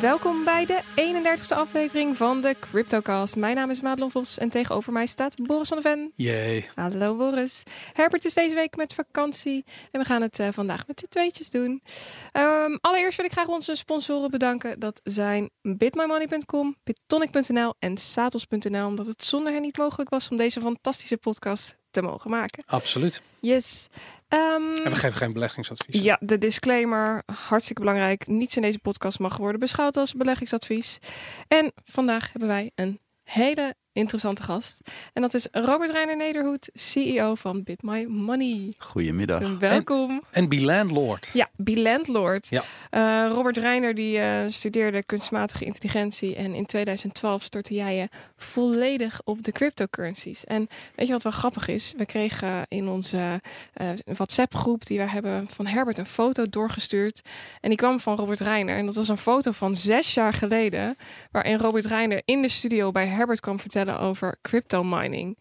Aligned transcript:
Welkom 0.00 0.44
bij 0.44 0.66
de 0.66 0.80
31ste 0.96 1.56
aflevering 1.56 2.16
van 2.16 2.40
de 2.40 2.56
CryptoCast. 2.60 3.36
Mijn 3.36 3.56
naam 3.56 3.70
is 3.70 3.80
Madelon 3.80 4.10
Vos 4.10 4.38
en 4.38 4.48
tegenover 4.48 4.92
mij 4.92 5.06
staat 5.06 5.46
Boris 5.46 5.68
van 5.68 5.80
der 5.80 5.92
Ven. 5.92 6.12
Jee. 6.14 6.68
Hallo 6.74 7.16
Boris. 7.16 7.62
Herbert 7.92 8.24
is 8.24 8.34
deze 8.34 8.54
week 8.54 8.76
met 8.76 8.94
vakantie 8.94 9.64
en 9.90 10.00
we 10.00 10.06
gaan 10.06 10.22
het 10.22 10.38
uh, 10.38 10.48
vandaag 10.50 10.86
met 10.86 10.98
de 10.98 11.08
tweetjes 11.08 11.50
doen. 11.50 11.82
Um, 12.32 12.78
allereerst 12.80 13.16
wil 13.16 13.26
ik 13.26 13.32
graag 13.32 13.48
onze 13.48 13.74
sponsoren 13.74 14.30
bedanken. 14.30 14.80
Dat 14.80 15.00
zijn 15.04 15.50
bitmymoney.com, 15.62 16.76
bitonic.nl 16.84 17.74
en 17.78 17.96
satos.nl. 17.96 18.86
Omdat 18.86 19.06
het 19.06 19.24
zonder 19.24 19.52
hen 19.52 19.62
niet 19.62 19.78
mogelijk 19.78 20.10
was 20.10 20.28
om 20.28 20.36
deze 20.36 20.60
fantastische 20.60 21.16
podcast 21.16 21.76
te 21.90 22.02
mogen 22.02 22.30
maken. 22.30 22.64
Absoluut. 22.66 23.22
Yes. 23.40 23.86
Um, 24.34 24.74
en 24.74 24.90
we 24.90 24.96
geven 24.96 25.16
geen 25.16 25.32
beleggingsadvies. 25.32 26.02
Ja, 26.02 26.16
de 26.20 26.38
disclaimer, 26.38 27.22
hartstikke 27.48 27.80
belangrijk. 27.80 28.26
Niets 28.26 28.56
in 28.56 28.62
deze 28.62 28.78
podcast 28.78 29.18
mag 29.18 29.36
worden 29.36 29.60
beschouwd 29.60 29.96
als 29.96 30.14
beleggingsadvies. 30.14 30.98
En 31.48 31.72
vandaag 31.84 32.32
hebben 32.32 32.48
wij 32.48 32.70
een 32.74 33.00
hele 33.22 33.76
interessante 33.92 34.42
gast. 34.42 34.80
En 35.12 35.22
dat 35.22 35.34
is 35.34 35.48
Robert 35.52 35.90
Reiner 35.90 36.16
Nederhoed, 36.16 36.70
CEO 36.74 37.34
van 37.34 37.62
Bit 37.62 37.82
My 37.82 38.04
Money. 38.04 38.72
Goedemiddag. 38.78 39.58
Welkom. 39.58 40.10
En, 40.10 40.22
en 40.30 40.48
Be 40.48 40.60
Landlord. 40.60 41.30
Ja, 41.32 41.48
Be 41.56 41.80
Landlord. 41.80 42.46
Ja. 42.50 42.62
Uh, 42.90 43.32
Robert 43.32 43.56
Reiner 43.56 43.94
die 43.94 44.18
uh, 44.18 44.40
studeerde 44.46 45.02
kunstmatige 45.02 45.64
intelligentie 45.64 46.36
en 46.36 46.54
in 46.54 46.66
2012 46.66 47.42
stortte 47.42 47.74
jij 47.74 47.96
je 47.96 48.08
volledig 48.36 49.20
op 49.24 49.42
de 49.42 49.52
cryptocurrencies. 49.52 50.44
En 50.44 50.68
weet 50.94 51.06
je 51.06 51.12
wat 51.12 51.22
wel 51.22 51.32
grappig 51.32 51.68
is? 51.68 51.94
We 51.96 52.06
kregen 52.06 52.66
in 52.68 52.88
onze 52.88 53.40
uh, 53.80 53.88
WhatsApp 54.04 54.54
groep 54.54 54.86
die 54.86 54.98
we 54.98 55.10
hebben 55.10 55.48
van 55.48 55.66
Herbert 55.66 55.98
een 55.98 56.06
foto 56.06 56.48
doorgestuurd. 56.48 57.22
En 57.60 57.68
die 57.68 57.78
kwam 57.78 58.00
van 58.00 58.16
Robert 58.16 58.40
Reiner. 58.40 58.76
En 58.76 58.86
dat 58.86 58.94
was 58.94 59.08
een 59.08 59.18
foto 59.18 59.50
van 59.50 59.76
zes 59.76 60.14
jaar 60.14 60.32
geleden, 60.32 60.96
waarin 61.30 61.58
Robert 61.58 61.86
Reiner 61.86 62.22
in 62.24 62.42
de 62.42 62.48
studio 62.48 62.90
bij 62.90 63.06
Herbert 63.06 63.40
kwam 63.40 63.60
vertellen 63.60 63.87
over 63.96 64.36
crypto 64.42 64.82
mining. 64.82 65.36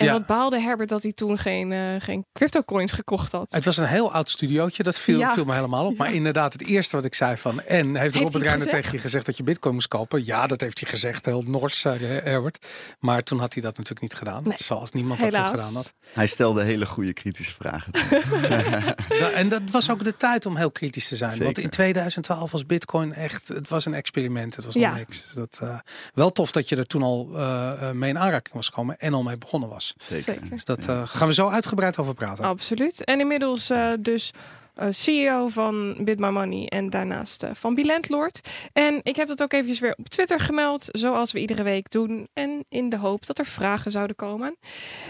En 0.00 0.06
Ja. 0.06 0.12
wat 0.12 0.26
baalde 0.26 0.60
Herbert 0.60 0.88
dat 0.88 1.02
hij 1.02 1.12
toen 1.12 1.38
geen, 1.38 1.72
eh 1.72 1.94
geen 1.98 2.26
crypto 2.32 2.62
coins 2.62 2.92
gekocht 2.92 3.32
had. 3.32 3.52
Het 3.52 3.64
was 3.64 3.76
een 3.76 3.86
heel 3.86 4.12
oud 4.12 4.28
studiootje, 4.30 4.82
dat 4.82 4.96
viel, 4.98 5.18
Ja. 5.18 5.34
viel 5.34 5.44
me 5.44 5.54
helemaal 5.54 5.86
op. 5.86 5.96
Maar 5.96 6.12
inderdaad, 6.14 6.52
het 6.52 6.62
eerste 6.62 6.96
wat 6.96 7.04
ik 7.04 7.14
zei 7.14 7.36
van... 7.36 7.60
En 7.62 7.86
heeft, 7.96 8.14
Heeft 8.14 8.24
Robert 8.24 8.44
Reiner 8.44 8.66
tegen 8.68 8.92
je 8.92 8.98
gezegd 8.98 9.26
dat 9.26 9.36
je 9.36 9.42
bitcoin 9.42 9.74
moest 9.74 9.88
kopen? 9.88 10.24
Ja, 10.24 10.46
dat 10.46 10.60
heeft 10.60 10.80
hij 10.80 10.90
gezegd. 10.90 11.24
Heel 11.24 11.42
nors, 11.46 11.80
zei 11.80 12.04
Herbert. 12.04 12.66
Maar 12.98 13.22
toen 13.22 13.38
had 13.38 13.52
hij 13.54 13.62
dat 13.62 13.72
natuurlijk 13.72 14.00
niet 14.00 14.14
gedaan. 14.14 14.40
Nee. 14.44 14.56
Zoals 14.58 14.92
niemand 14.92 15.20
dat 15.20 15.32
toen 15.32 15.46
gedaan 15.48 15.74
had. 15.74 15.94
Hij 16.12 16.26
stelde 16.26 16.62
hele 16.62 16.86
goede 16.86 17.12
kritische 17.12 17.54
vragen. 17.54 17.92
En 19.34 19.48
dat 19.48 19.62
was 19.70 19.90
ook 19.90 20.04
de 20.04 20.16
tijd 20.16 20.46
om 20.46 20.56
heel 20.56 20.70
kritisch 20.70 21.08
te 21.08 21.16
zijn. 21.16 21.30
Want 21.30 21.42
Zeker. 21.44 21.62
in 21.62 21.70
2012 21.70 22.50
was 22.50 22.66
bitcoin 22.66 23.12
echt... 23.12 23.48
Het 23.48 23.68
was 23.68 23.86
een 23.86 23.94
experiment. 23.94 24.56
Het 24.56 24.64
was 24.64 24.74
nog 24.74 24.82
Ja. 24.84 24.94
niks. 24.94 25.32
Dat, 25.34 25.58
eh, 25.62 25.78
wel 26.14 26.32
tof 26.32 26.50
dat 26.50 26.68
je 26.68 26.76
er 26.76 26.86
toen 26.86 27.02
al 27.02 27.28
eh, 27.34 27.88
eh, 27.88 27.94
mee 27.94 28.10
in 28.10 28.18
aanraking 28.18 28.54
was 28.54 28.66
gekomen. 28.66 28.98
En 28.98 29.14
al 29.14 29.22
mee 29.22 29.38
begonnen 29.38 29.68
was. 29.68 29.89
Zeker. 29.96 30.22
Zeker. 30.22 30.50
Dus 30.50 30.64
dat 30.64 30.86
eh, 30.86 31.02
gaan 31.06 31.28
we 31.28 31.34
zo 31.34 31.48
uitgebreid 31.48 31.98
over 31.98 32.14
praten. 32.14 32.44
Absoluut. 32.44 33.04
En 33.04 33.20
inmiddels 33.20 33.70
eh, 33.70 33.92
dus 34.00 34.32
eh, 34.80 34.86
CEO 34.90 35.48
van 35.48 35.96
Bit 35.98 36.18
My 36.18 36.28
Money 36.28 36.66
en 36.66 36.90
daarnaast 36.90 37.42
eh, 37.42 37.50
van 37.54 37.74
Bilandlord. 37.74 38.40
En 38.72 39.00
ik 39.02 39.16
heb 39.16 39.28
dat 39.28 39.42
ook 39.42 39.52
eventjes 39.52 39.78
weer 39.78 39.94
op 39.96 40.08
Twitter 40.08 40.40
gemeld, 40.40 40.88
zoals 40.92 41.32
we 41.32 41.40
iedere 41.40 41.62
week 41.62 41.90
doen. 41.90 42.28
En 42.32 42.64
in 42.68 42.88
de 42.88 42.96
hoop 42.96 43.26
dat 43.26 43.38
er 43.38 43.46
vragen 43.46 43.90
zouden 43.90 44.16
komen. 44.16 44.56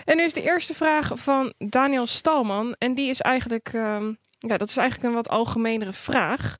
En 0.05 0.17
nu 0.17 0.22
is 0.22 0.33
de 0.33 0.42
eerste 0.42 0.75
vraag 0.75 1.12
van 1.15 1.53
Daniel 1.59 2.06
Stalman. 2.06 2.75
En 2.78 2.94
die 2.94 3.11
is 3.11 3.20
eigenlijk, 3.20 3.70
ehm, 3.72 4.12
ja, 4.39 4.56
dat 4.56 4.69
is 4.69 4.77
eigenlijk 4.77 5.09
een 5.09 5.15
wat 5.15 5.28
algemenere 5.28 5.92
vraag. 5.92 6.56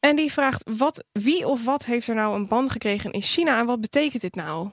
En 0.00 0.16
die 0.16 0.32
vraagt, 0.32 0.70
wat, 0.76 1.04
wie 1.12 1.46
of 1.46 1.64
wat 1.64 1.84
heeft 1.84 2.08
er 2.08 2.14
nou 2.14 2.34
een 2.34 2.48
ban 2.48 2.70
gekregen 2.70 3.12
in 3.12 3.22
China 3.22 3.58
en 3.58 3.66
wat 3.66 3.80
betekent 3.80 4.22
dit 4.22 4.34
nou? 4.34 4.70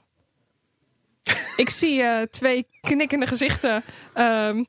Ik 1.56 1.70
zie 1.70 2.02
eh, 2.02 2.22
twee 2.22 2.66
knikkende 2.80 3.26
gezichten. 3.26 3.82
Ehm, 4.14 4.64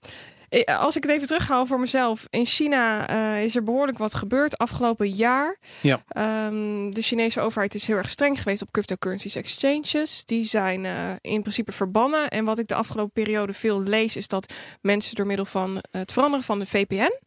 eh, 0.49 0.79
als 0.79 0.95
ik 0.95 1.03
het 1.03 1.11
even 1.11 1.27
terughaal 1.27 1.65
voor 1.65 1.79
mezelf. 1.79 2.27
In 2.29 2.45
China 2.45 3.07
eh, 3.07 3.43
is 3.43 3.55
er 3.55 3.63
behoorlijk 3.63 3.97
wat 3.97 4.13
gebeurd 4.13 4.57
afgelopen 4.57 5.09
jaar. 5.09 5.57
Ja. 5.81 6.03
Ehm, 6.07 6.89
de 6.89 7.01
Chinese 7.01 7.41
overheid 7.41 7.75
is 7.75 7.87
heel 7.87 7.95
erg 7.95 8.09
streng 8.09 8.41
geweest 8.41 8.61
op 8.61 8.71
cryptocurrencies 8.71 9.35
exchanges. 9.35 10.25
Die 10.25 10.43
zijn 10.43 10.85
in 11.21 11.41
principe 11.41 11.71
verbannen. 11.71 12.29
En 12.29 12.45
wat 12.45 12.59
ik 12.59 12.67
de 12.67 12.75
afgelopen 12.75 13.23
periode 13.23 13.53
veel 13.53 13.81
lees, 13.81 14.15
is 14.15 14.27
dat 14.27 14.53
mensen 14.81 15.15
door 15.15 15.25
middel 15.25 15.45
van 15.45 15.83
het 15.91 16.13
veranderen 16.13 16.45
van 16.45 16.59
de 16.59 16.65
VPN 16.65 17.19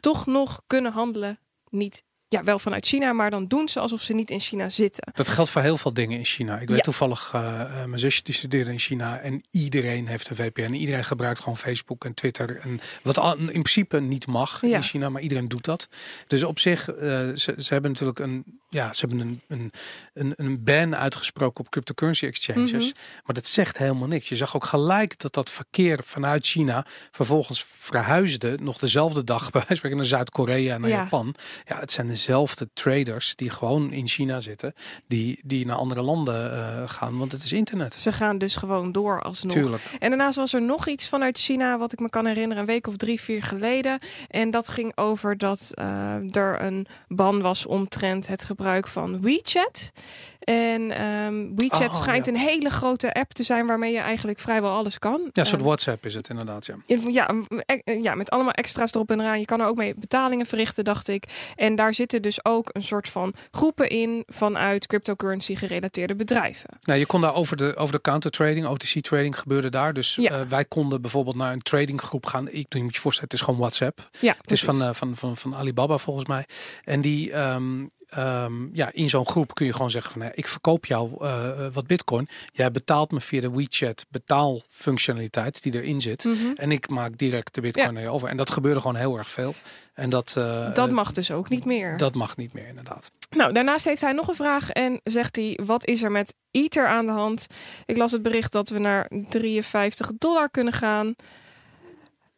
toch 0.00 0.26
nog 0.26 0.60
kunnen 0.66 0.92
handelen. 0.92 1.38
Niet, 1.70 2.02
ja, 2.28 2.44
wel 2.44 2.58
vanuit 2.58 2.86
China, 2.86 3.12
maar 3.12 3.30
dan 3.30 3.46
doen 3.46 3.68
ze 3.68 3.80
alsof 3.80 4.02
ze 4.02 4.12
niet 4.14 4.30
in 4.30 4.40
China 4.40 4.68
zitten. 4.68 5.12
Dat 5.14 5.28
geldt 5.28 5.50
voor 5.50 5.62
heel 5.62 5.76
veel 5.76 5.92
dingen 5.92 6.18
in 6.18 6.24
China. 6.24 6.58
Ik 6.58 6.68
weet 6.68 6.76
Ja. 6.76 6.82
toevallig, 6.82 7.30
eh, 7.34 7.60
eh, 7.60 7.84
mijn 7.88 7.98
zusje 8.00 8.22
die 8.22 8.34
studeerde 8.34 8.70
in 8.70 8.78
China 8.78 9.18
en 9.18 9.42
iedereen 9.50 10.06
heeft 10.06 10.28
een 10.28 10.36
VPN. 10.36 10.72
Iedereen 10.72 11.04
gebruikt 11.04 11.38
gewoon 11.40 11.56
Facebook 11.56 12.04
en 12.04 12.14
Twitter. 12.14 12.56
En 12.56 12.80
wat 13.02 13.36
in 13.38 13.46
principe 13.46 14.00
niet 14.00 14.26
mag 14.26 14.60
Ja. 14.60 14.76
in 14.76 14.82
China, 14.82 15.08
maar 15.08 15.22
iedereen 15.22 15.48
doet 15.48 15.64
dat. 15.64 15.88
Dus 16.26 16.42
op 16.44 16.58
zich, 16.58 16.88
eh, 16.88 16.96
ze, 17.34 17.54
ze 17.58 17.72
hebben 17.72 17.90
natuurlijk 17.90 18.18
een, 18.18 18.60
ja, 18.68 18.92
ze 18.92 19.06
hebben 19.06 19.26
een, 19.26 19.42
een, 19.48 19.72
een, 20.14 20.32
een 20.36 20.64
ban 20.64 20.96
uitgesproken 20.96 21.64
op 21.64 21.70
cryptocurrency 21.70 22.26
exchanges. 22.26 22.72
Mhm. 22.72 22.98
Maar 23.24 23.34
dat 23.34 23.46
zegt 23.46 23.78
helemaal 23.78 24.08
niks. 24.08 24.28
Je 24.28 24.36
zag 24.36 24.56
ook 24.56 24.64
gelijk 24.64 25.18
dat 25.18 25.32
dat 25.32 25.50
verkeer 25.50 26.00
vanuit 26.04 26.46
China 26.46 26.86
vervolgens 27.10 27.64
verhuisde, 27.68 28.58
nog 28.60 28.78
dezelfde 28.78 29.24
dag 29.24 29.50
bij 29.50 29.64
wijze 29.68 29.94
naar 29.94 30.04
Zuid-Korea 30.04 30.74
en 30.74 30.80
naar 30.80 30.90
Ja. 30.90 30.96
Japan. 30.96 31.34
Ja, 31.64 31.78
het 31.78 31.90
zijn 31.90 32.06
dezelfde 32.06 32.68
traders 32.72 33.34
die 33.34 33.50
gewoon 33.50 33.92
in 33.92 34.08
China 34.08 34.40
zitten, 34.40 34.74
die, 35.08 35.40
die 35.44 35.66
naar 35.66 35.76
andere 35.76 36.02
landen 36.02 36.52
eh, 36.52 36.88
gaan, 36.88 37.18
want 37.18 37.32
het 37.32 37.42
is 37.42 37.52
internet. 37.52 37.94
Ze 37.94 38.12
gaan 38.12 38.38
dus 38.38 38.56
gewoon 38.56 38.92
door 38.92 39.22
alsnog. 39.22 39.52
Tuurlijk. 39.52 39.82
En 39.98 40.08
daarnaast 40.08 40.36
was 40.36 40.52
er 40.52 40.62
nog 40.62 40.88
iets 40.88 41.08
vanuit 41.08 41.38
China, 41.38 41.78
wat 41.78 41.92
ik 41.92 41.98
me 42.00 42.10
kan 42.10 42.26
herinneren, 42.26 42.58
een 42.62 42.68
week 42.68 42.86
of 42.86 42.96
drie, 42.96 43.20
vier 43.20 43.42
geleden. 43.42 43.98
En 44.28 44.50
dat 44.50 44.68
ging 44.68 44.96
over 44.96 45.38
dat 45.38 45.70
eh, 45.74 46.36
er 46.36 46.62
een 46.62 46.86
ban 47.08 47.40
was 47.40 47.66
omtrent 47.66 48.26
het 48.26 48.40
gebruik 48.40 48.54
van 48.88 49.20
WeChat. 49.22 49.92
En 50.40 50.90
ehm, 50.90 51.54
WeChat 51.56 51.88
Oh, 51.92 51.96
schijnt 51.96 52.26
ja. 52.26 52.32
een 52.32 52.38
hele 52.38 52.70
grote 52.70 53.12
app 53.14 53.32
te 53.32 53.42
zijn 53.42 53.66
waarmee 53.66 53.92
je 53.92 53.98
eigenlijk 53.98 54.38
vrijwel 54.38 54.70
alles 54.70 54.98
kan. 54.98 55.20
Ja, 55.24 55.30
een 55.32 55.46
soort 55.46 55.60
Eh, 55.60 55.66
WhatsApp 55.66 56.06
is 56.06 56.14
het 56.14 56.28
inderdaad, 56.28 56.66
ja. 56.66 56.74
ja, 57.10 57.34
e- 57.66 57.92
ja, 58.00 58.14
met 58.14 58.30
allemaal 58.30 58.52
extra's 58.52 58.92
erop 58.94 59.10
en 59.10 59.20
eraan. 59.20 59.38
Je 59.38 59.44
kan 59.44 59.60
er 59.60 59.66
ook 59.66 59.76
mee 59.76 59.94
betalingen 59.96 60.46
verrichten, 60.46 60.84
dacht 60.84 61.08
ik. 61.08 61.24
En 61.56 61.74
daar 61.76 61.94
zitten 61.94 62.22
dus 62.22 62.44
ook 62.44 62.68
een 62.72 62.82
soort 62.82 63.08
van 63.08 63.34
groepen 63.50 63.88
in 63.88 64.22
vanuit 64.26 64.86
cryptocurrency 64.86 65.54
gerelateerde 65.54 66.14
bedrijven. 66.16 66.68
Nou, 66.80 66.98
je 66.98 67.06
kon 67.06 67.20
daar 67.20 67.34
over 67.34 67.56
de, 67.56 67.76
over 67.76 67.94
de 67.94 68.00
counter 68.00 68.30
trading, 68.30 68.66
OTC 68.66 69.00
trading 69.00 69.38
gebeurde 69.38 69.70
daar. 69.70 69.92
Dus 69.92 70.14
Ja. 70.14 70.30
eh, 70.30 70.40
wij 70.48 70.64
konden 70.64 71.00
bijvoorbeeld 71.02 71.36
naar 71.36 71.52
een 71.52 71.62
tradinggroep 71.62 72.26
gaan. 72.26 72.48
Ik 72.48 72.66
je 72.74 72.82
moet 72.82 72.94
je 72.94 73.00
voorstellen, 73.00 73.30
het 73.30 73.38
is 73.40 73.44
gewoon 73.44 73.60
WhatsApp. 73.60 74.08
Ja, 74.20 74.34
Het 74.40 74.52
is 74.52 74.64
van, 74.64 74.82
eh, 74.82 74.90
van, 74.92 75.16
van, 75.16 75.36
van 75.36 75.54
Alibaba 75.54 75.98
volgens 75.98 76.26
mij. 76.26 76.46
En 76.84 77.00
die, 77.00 77.32
ehm, 77.32 77.84
ehm, 78.08 78.74
ja, 78.74 78.90
in 78.92 79.08
zo'n 79.08 79.26
groep 79.26 79.54
kun 79.54 79.66
je 79.66 79.72
gewoon 79.72 79.90
zeggen 79.90 80.12
van, 80.12 80.30
ik 80.34 80.48
verkoop 80.48 80.86
jou 80.86 81.24
eh, 81.24 81.66
wat 81.72 81.86
bitcoin. 81.86 82.28
Jij 82.52 82.70
betaalt 82.70 83.10
me 83.10 83.20
via 83.20 83.40
de 83.40 83.50
WeChat 83.50 84.06
betaalfunctionaliteit 84.08 85.62
die 85.62 85.74
erin 85.74 86.00
zit. 86.00 86.24
Mhm. 86.24 86.52
En 86.54 86.72
ik 86.72 86.88
maak 86.88 87.18
direct 87.18 87.54
de 87.54 87.60
bitcoin 87.60 87.86
Ja. 87.86 87.92
naar 87.92 88.02
je 88.02 88.08
over. 88.10 88.28
En 88.28 88.36
dat 88.36 88.50
gebeurde 88.50 88.80
gewoon 88.80 88.96
heel 88.96 89.16
erg 89.18 89.30
veel. 89.30 89.54
En 89.94 90.10
dat, 90.10 90.34
eh, 90.36 90.74
Dat 90.74 90.88
eh, 90.88 90.94
mag 90.94 91.12
dus 91.12 91.30
ook 91.30 91.48
niet 91.48 91.64
meer. 91.64 91.96
dat 91.96 92.14
mag 92.14 92.36
niet 92.36 92.52
meer 92.52 92.66
inderdaad. 92.68 93.10
Nou, 93.30 93.52
daarnaast 93.52 93.84
heeft 93.84 94.00
hij 94.00 94.12
nog 94.12 94.28
een 94.28 94.34
vraag 94.34 94.70
en 94.70 95.00
zegt 95.04 95.36
hij: 95.36 95.58
wat 95.64 95.86
is 95.86 96.02
er 96.02 96.10
met 96.10 96.34
Ether 96.50 96.86
aan 96.86 97.06
de 97.06 97.12
hand? 97.12 97.46
Ik 97.84 97.96
las 97.96 98.12
het 98.12 98.22
bericht 98.22 98.52
dat 98.52 98.68
we 98.68 98.78
naar 98.78 99.10
53 99.28 100.10
dollar 100.18 100.50
kunnen 100.50 100.72
gaan. 100.72 101.14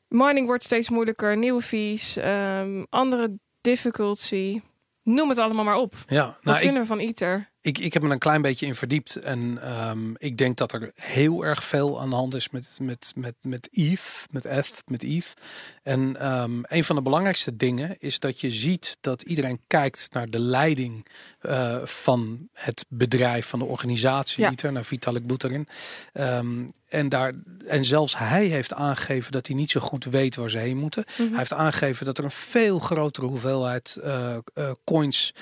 Mining 0.09 0.47
wordt 0.47 0.63
steeds 0.65 0.89
moeilijker, 0.89 1.37
nieuwe 1.37 1.63
fees, 1.63 2.17
ehm, 2.17 2.85
andere 2.91 3.39
difficulty. 3.61 4.61
Noem 5.09 5.29
het 5.29 5.39
allemaal 5.39 5.65
maar 5.65 5.77
op. 5.77 5.95
Ja, 6.07 6.25
Wat 6.25 6.37
nou, 6.43 6.57
ik, 6.57 6.63
vinden 6.63 6.83
we 6.83 6.89
van 6.89 6.99
Ether? 6.99 7.51
Ik, 7.61 7.79
ik 7.79 7.93
heb 7.93 8.03
me 8.03 8.11
een 8.11 8.19
klein 8.19 8.43
beetje 8.43 8.67
in 8.67 8.75
verdiept. 8.75 9.17
En 9.17 9.59
ehm, 9.63 10.15
ik 10.17 10.37
denk 10.37 10.57
dat 10.57 10.73
er 10.73 10.93
heel 10.95 11.45
erg 11.45 11.65
veel 11.65 12.01
aan 12.01 12.11
de 12.11 12.17
hand 12.17 12.35
is 12.35 12.51
met, 12.51 12.79
met, 12.81 13.13
met, 13.15 13.35
met 13.43 13.69
Eve, 13.73 14.27
met 14.31 14.45
Eth, 14.45 14.83
met 14.87 15.03
Eve. 15.03 15.35
En 15.83 16.17
ehm, 16.17 16.61
een 16.63 16.85
van 16.85 16.97
de 16.97 17.03
belangrijkste 17.03 17.57
dingen 17.57 17.97
is 17.99 18.19
dat 18.19 18.41
je 18.41 18.51
ziet 18.51 18.97
dat 19.01 19.23
iedereen 19.23 19.61
kijkt 19.67 20.09
naar 20.13 20.27
de 20.27 20.39
leiding 20.39 21.07
eh, 21.39 21.77
van 21.85 22.49
het 22.53 22.85
bedrijf, 22.89 23.47
van 23.47 23.59
de 23.59 23.65
organisatie 23.65 24.45
Ja. 24.45 24.51
ITER, 24.51 24.73
naar 24.73 24.85
Vitalik 24.85 25.27
Buterin. 25.27 25.69
Ehm, 26.13 26.67
en, 26.89 27.09
daar, 27.09 27.33
en 27.67 27.85
zelfs 27.85 28.19
hij 28.19 28.47
heeft 28.47 28.73
aangegeven 28.73 29.33
dat 29.33 29.47
hij 29.47 29.57
niet 29.57 29.71
zo 29.71 29.81
goed 29.81 30.05
weet 30.05 30.37
waar 30.37 30.51
ze 30.51 30.59
heen 30.59 30.79
moeten. 30.79 31.05
Mhm. 31.09 31.29
Hij 31.29 31.39
heeft 31.39 31.53
aangegeven 31.53 32.07
dat 32.07 32.19
er 32.19 32.25
een 32.25 32.31
veel 32.31 32.79
grotere 32.79 33.27
hoeveelheid 33.27 33.97
eh, 34.03 34.39
eh, 34.55 34.71
coins 34.85 35.35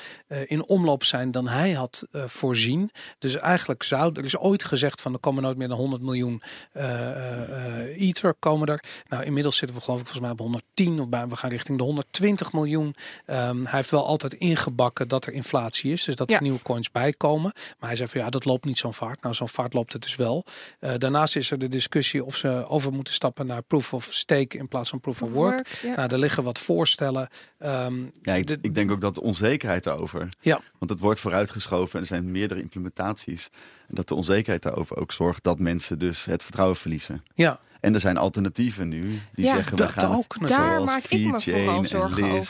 in 0.47 0.67
omloop 0.67 1.05
zijn 1.05 1.31
dan 1.31 1.49
hij 1.49 1.73
had 1.73 2.06
eh, 2.11 2.23
voorzien. 2.27 2.91
Dus 3.19 3.37
eigenlijk 3.37 3.83
zou 3.83 4.13
er 4.15 4.25
is 4.25 4.37
ooit 4.39 4.65
gezegd 4.65 5.01
van 5.01 5.13
er 5.13 5.19
komen 5.19 5.43
nooit 5.43 5.57
meer 5.57 5.69
dan 5.69 5.77
100 5.79 6.03
miljoen 6.03 6.43
eh, 6.73 6.85
eh, 7.11 7.81
eh, 7.81 8.01
ether 8.09 8.35
komen 8.39 8.69
er. 8.69 8.83
Nou, 9.09 9.25
inmiddels 9.25 9.57
zitten 9.57 9.77
we 9.77 9.83
geloof 9.83 10.01
ik 10.01 10.07
volgens 10.07 10.25
mij 10.27 10.35
op 10.35 10.39
110 10.41 11.01
of 11.01 11.09
bij 11.09 11.29
we 11.29 11.37
gaan 11.37 11.51
richting 11.51 11.79
de 11.79 11.85
120 11.85 12.53
miljoen. 12.53 12.95
Ehm, 13.27 13.63
hij 13.63 13.77
heeft 13.77 13.91
wel 13.91 14.07
altijd 14.07 14.33
ingebakken 14.35 15.09
dat 15.09 15.27
er 15.27 15.33
inflatie 15.33 15.93
is, 15.93 16.05
dus 16.05 16.17
dat 16.17 16.31
Ja. 16.31 16.37
er 16.37 16.43
nieuwe 16.43 16.63
coins 16.63 16.91
bijkomen. 16.91 17.53
Maar 17.79 17.89
hij 17.89 17.97
zei 17.99 18.09
van 18.09 18.21
ja, 18.21 18.31
dat 18.31 18.45
loopt 18.45 18.65
niet 18.65 18.79
zo'n 18.79 18.95
vaart. 18.95 19.23
Nou, 19.23 19.35
zo'n 19.35 19.49
vaart 19.49 19.73
loopt 19.73 19.93
het 19.93 20.03
dus 20.03 20.17
wel. 20.17 20.45
Eh, 20.81 20.93
daarnaast 20.99 21.37
is 21.37 21.51
er 21.51 21.59
de 21.59 21.69
discussie 21.69 22.25
of 22.25 22.37
ze 22.37 22.67
over 22.69 22.93
moeten 22.93 23.15
stappen 23.15 23.47
naar 23.47 23.63
proof 23.63 23.93
of 23.93 24.09
stake 24.11 24.57
in 24.59 24.69
plaats 24.69 24.89
van 24.89 25.01
proof 25.01 25.23
of 25.23 25.31
work. 25.31 25.69
ja. 25.83 25.95
Nou, 25.97 26.09
er 26.13 26.19
liggen 26.19 26.43
wat 26.43 26.59
voorstellen. 26.59 27.29
Ehm, 27.59 27.95
Ja, 28.23 28.35
ik, 28.35 28.47
de- 28.47 28.59
ik 28.61 28.75
denk 28.75 28.91
ook 28.91 29.01
dat 29.01 29.15
de 29.15 29.23
onzekerheid 29.23 29.85
daarover. 29.85 30.29
Ja. 30.41 30.61
Want 30.79 30.91
het 30.91 31.01
wordt 31.01 31.21
vooruitgeschoven 31.21 31.96
er 32.01 32.07
zijn 32.07 32.31
meerdere 32.31 32.61
implementaties. 32.61 33.49
En 33.89 33.95
dat 33.95 34.09
de 34.09 34.15
onzekerheid 34.15 34.63
daarover 34.63 34.97
ook 34.97 35.13
zorgt 35.13 35.43
dat 35.45 35.59
mensen 35.59 35.99
dus 35.99 36.25
het 36.25 36.43
vertrouwen 36.43 36.77
verliezen. 36.77 37.23
ja, 37.35 37.61
En 37.81 37.95
er 37.95 38.01
zijn 38.01 38.17
alternatieven 38.17 38.89
nu 38.89 39.21
die 39.35 39.45
Ja, 39.45 39.55
zeggen 39.55 39.77
we 39.77 39.89
gaan 39.89 40.11
het- 40.11 40.19
ook 40.19 40.39
Daar 40.39 40.49
zoals 40.49 40.85
maak 40.85 41.05
ik 41.05 41.21
me 41.21 41.53
en 41.53 41.81
Lisk 41.81 41.95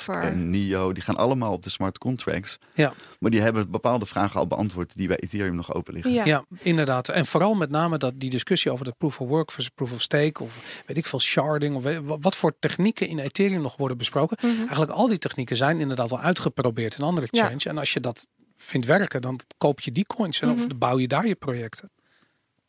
over. 0.09 0.23
En 0.23 0.51
NIO, 0.51 0.93
die 0.93 1.03
gaan 1.03 1.17
allemaal 1.17 1.53
op 1.53 1.63
de 1.63 1.71
smart 1.71 1.99
contracts. 1.99 2.59
Ja. 2.75 2.95
Maar 3.21 3.31
die 3.31 3.41
hebben 3.41 3.71
bepaalde 3.71 4.07
vragen 4.07 4.41
al 4.41 4.47
beantwoord 4.47 4.97
die 4.97 5.09
bij 5.09 5.17
Ethereum 5.19 5.55
nog 5.55 5.75
open 5.75 5.95
liggen. 5.95 6.13
Ja. 6.13 6.25
Ja. 6.25 6.45
inderdaad. 6.59 7.09
En 7.09 7.27
vooral 7.27 7.55
met 7.55 7.71
name 7.71 7.99
dat 7.99 8.13
die 8.21 8.31
discussie 8.31 8.71
over 8.71 8.85
de 8.85 8.95
proof 8.99 9.21
of 9.21 9.29
work 9.29 9.53
versus 9.53 9.71
proof 9.75 9.93
of 9.93 10.01
stake 10.01 10.43
of 10.43 10.61
weet 10.87 10.97
ik 10.97 11.07
veel 11.07 11.21
sharding 11.21 11.75
of 11.77 11.85
wat 12.21 12.37
voor 12.37 12.53
technieken 12.59 13.09
in 13.09 13.19
Ethereum 13.19 13.63
nog 13.63 13.77
worden 13.77 13.97
besproken. 13.99 14.37
Mhm. 14.41 14.59
Eigenlijk 14.61 14.91
al 14.91 15.09
die 15.09 15.19
technieken 15.19 15.57
zijn 15.57 15.81
inderdaad 15.81 16.13
al 16.13 16.21
uitgeprobeerd 16.21 16.99
in 16.99 17.05
andere 17.05 17.27
Ja. 17.31 17.45
change. 17.47 17.65
En 17.65 17.79
als 17.79 17.93
je 17.93 18.01
dat 18.01 18.27
vindt 18.57 18.87
werken, 18.87 19.21
dan 19.23 19.41
koop 19.59 19.81
je 19.81 19.93
die 19.93 20.07
coins 20.07 20.41
en 20.41 20.49
Mhm. 20.49 20.57
of 20.57 20.79
bouw 20.79 20.99
je 20.99 21.09
daar 21.09 21.27
je 21.27 21.35
projecten. 21.35 21.91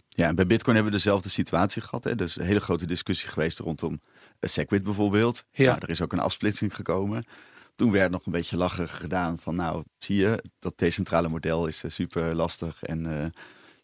Ja, 0.09 0.27
en 0.27 0.35
bij 0.35 0.45
Bitcoin 0.47 0.75
hebben 0.75 0.93
we 0.93 0.99
dezelfde 0.99 1.29
situatie 1.29 1.81
gehad. 1.81 2.03
Hè. 2.03 2.15
Dus 2.15 2.37
een 2.39 2.45
hele 2.45 2.59
grote 2.59 2.85
discussie 2.85 3.29
geweest 3.29 3.59
rondom 3.59 4.01
eh, 4.39 4.49
Segwit 4.49 4.83
bijvoorbeeld. 4.83 5.43
Ja. 5.51 5.65
Nou, 5.65 5.77
er 5.81 5.89
is 5.89 6.01
ook 6.01 6.13
een 6.13 6.19
afsplitsing 6.19 6.75
gekomen. 6.75 7.25
Toen 7.75 7.91
werd 7.91 8.11
nog 8.11 8.25
een 8.25 8.31
beetje 8.31 8.57
lacherig 8.57 8.97
gedaan 8.97 9.39
van 9.39 9.55
nou, 9.55 9.83
zie 9.97 10.15
je, 10.17 10.43
dat 10.59 10.77
decentrale 10.77 11.27
model 11.27 11.67
is 11.67 11.83
eh, 11.83 11.91
super 11.91 12.35
lastig. 12.35 12.83
En 12.83 13.21
eh, 13.21 13.27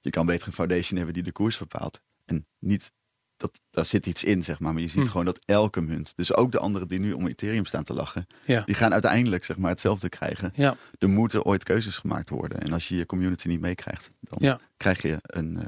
je 0.01 0.09
kan 0.09 0.25
beter 0.25 0.47
een 0.47 0.53
foundation 0.53 0.97
hebben 0.97 1.13
die 1.13 1.23
de 1.23 1.31
koers 1.31 1.57
bepaalt. 1.57 2.01
En 2.25 2.47
niet, 2.59 2.91
dat, 3.37 3.59
daar 3.69 3.85
zit 3.85 4.05
iets 4.05 4.23
in, 4.23 4.43
zeg 4.43 4.59
maar. 4.59 4.73
Maar 4.73 4.81
je 4.81 4.87
ziet 4.87 5.01
Hm. 5.01 5.07
gewoon 5.07 5.25
dat 5.25 5.39
elke 5.45 5.81
munt, 5.81 6.13
dus 6.15 6.33
ook 6.33 6.51
de 6.51 6.59
anderen 6.59 6.87
die 6.87 6.99
nu 6.99 7.11
om 7.13 7.27
Ethereum 7.27 7.65
staan 7.65 7.83
te 7.83 7.93
lachen, 7.93 8.27
Ja. 8.45 8.61
die 8.65 8.75
gaan 8.75 8.93
uiteindelijk 8.93 9.43
zeg 9.45 9.57
maar 9.57 9.69
hetzelfde 9.69 10.09
krijgen. 10.09 10.51
Ja. 10.55 10.75
Er 10.99 11.09
moeten 11.09 11.43
ooit 11.43 11.63
keuzes 11.63 11.97
gemaakt 11.97 12.29
worden. 12.29 12.59
En 12.61 12.73
als 12.73 12.87
je 12.87 12.95
je 12.95 13.05
community 13.05 13.47
niet 13.47 13.61
meekrijgt, 13.61 14.11
dan 14.19 14.37
Ja. 14.41 14.59
krijg 14.77 15.01
je 15.01 15.17
een, 15.21 15.57
eh, 15.57 15.63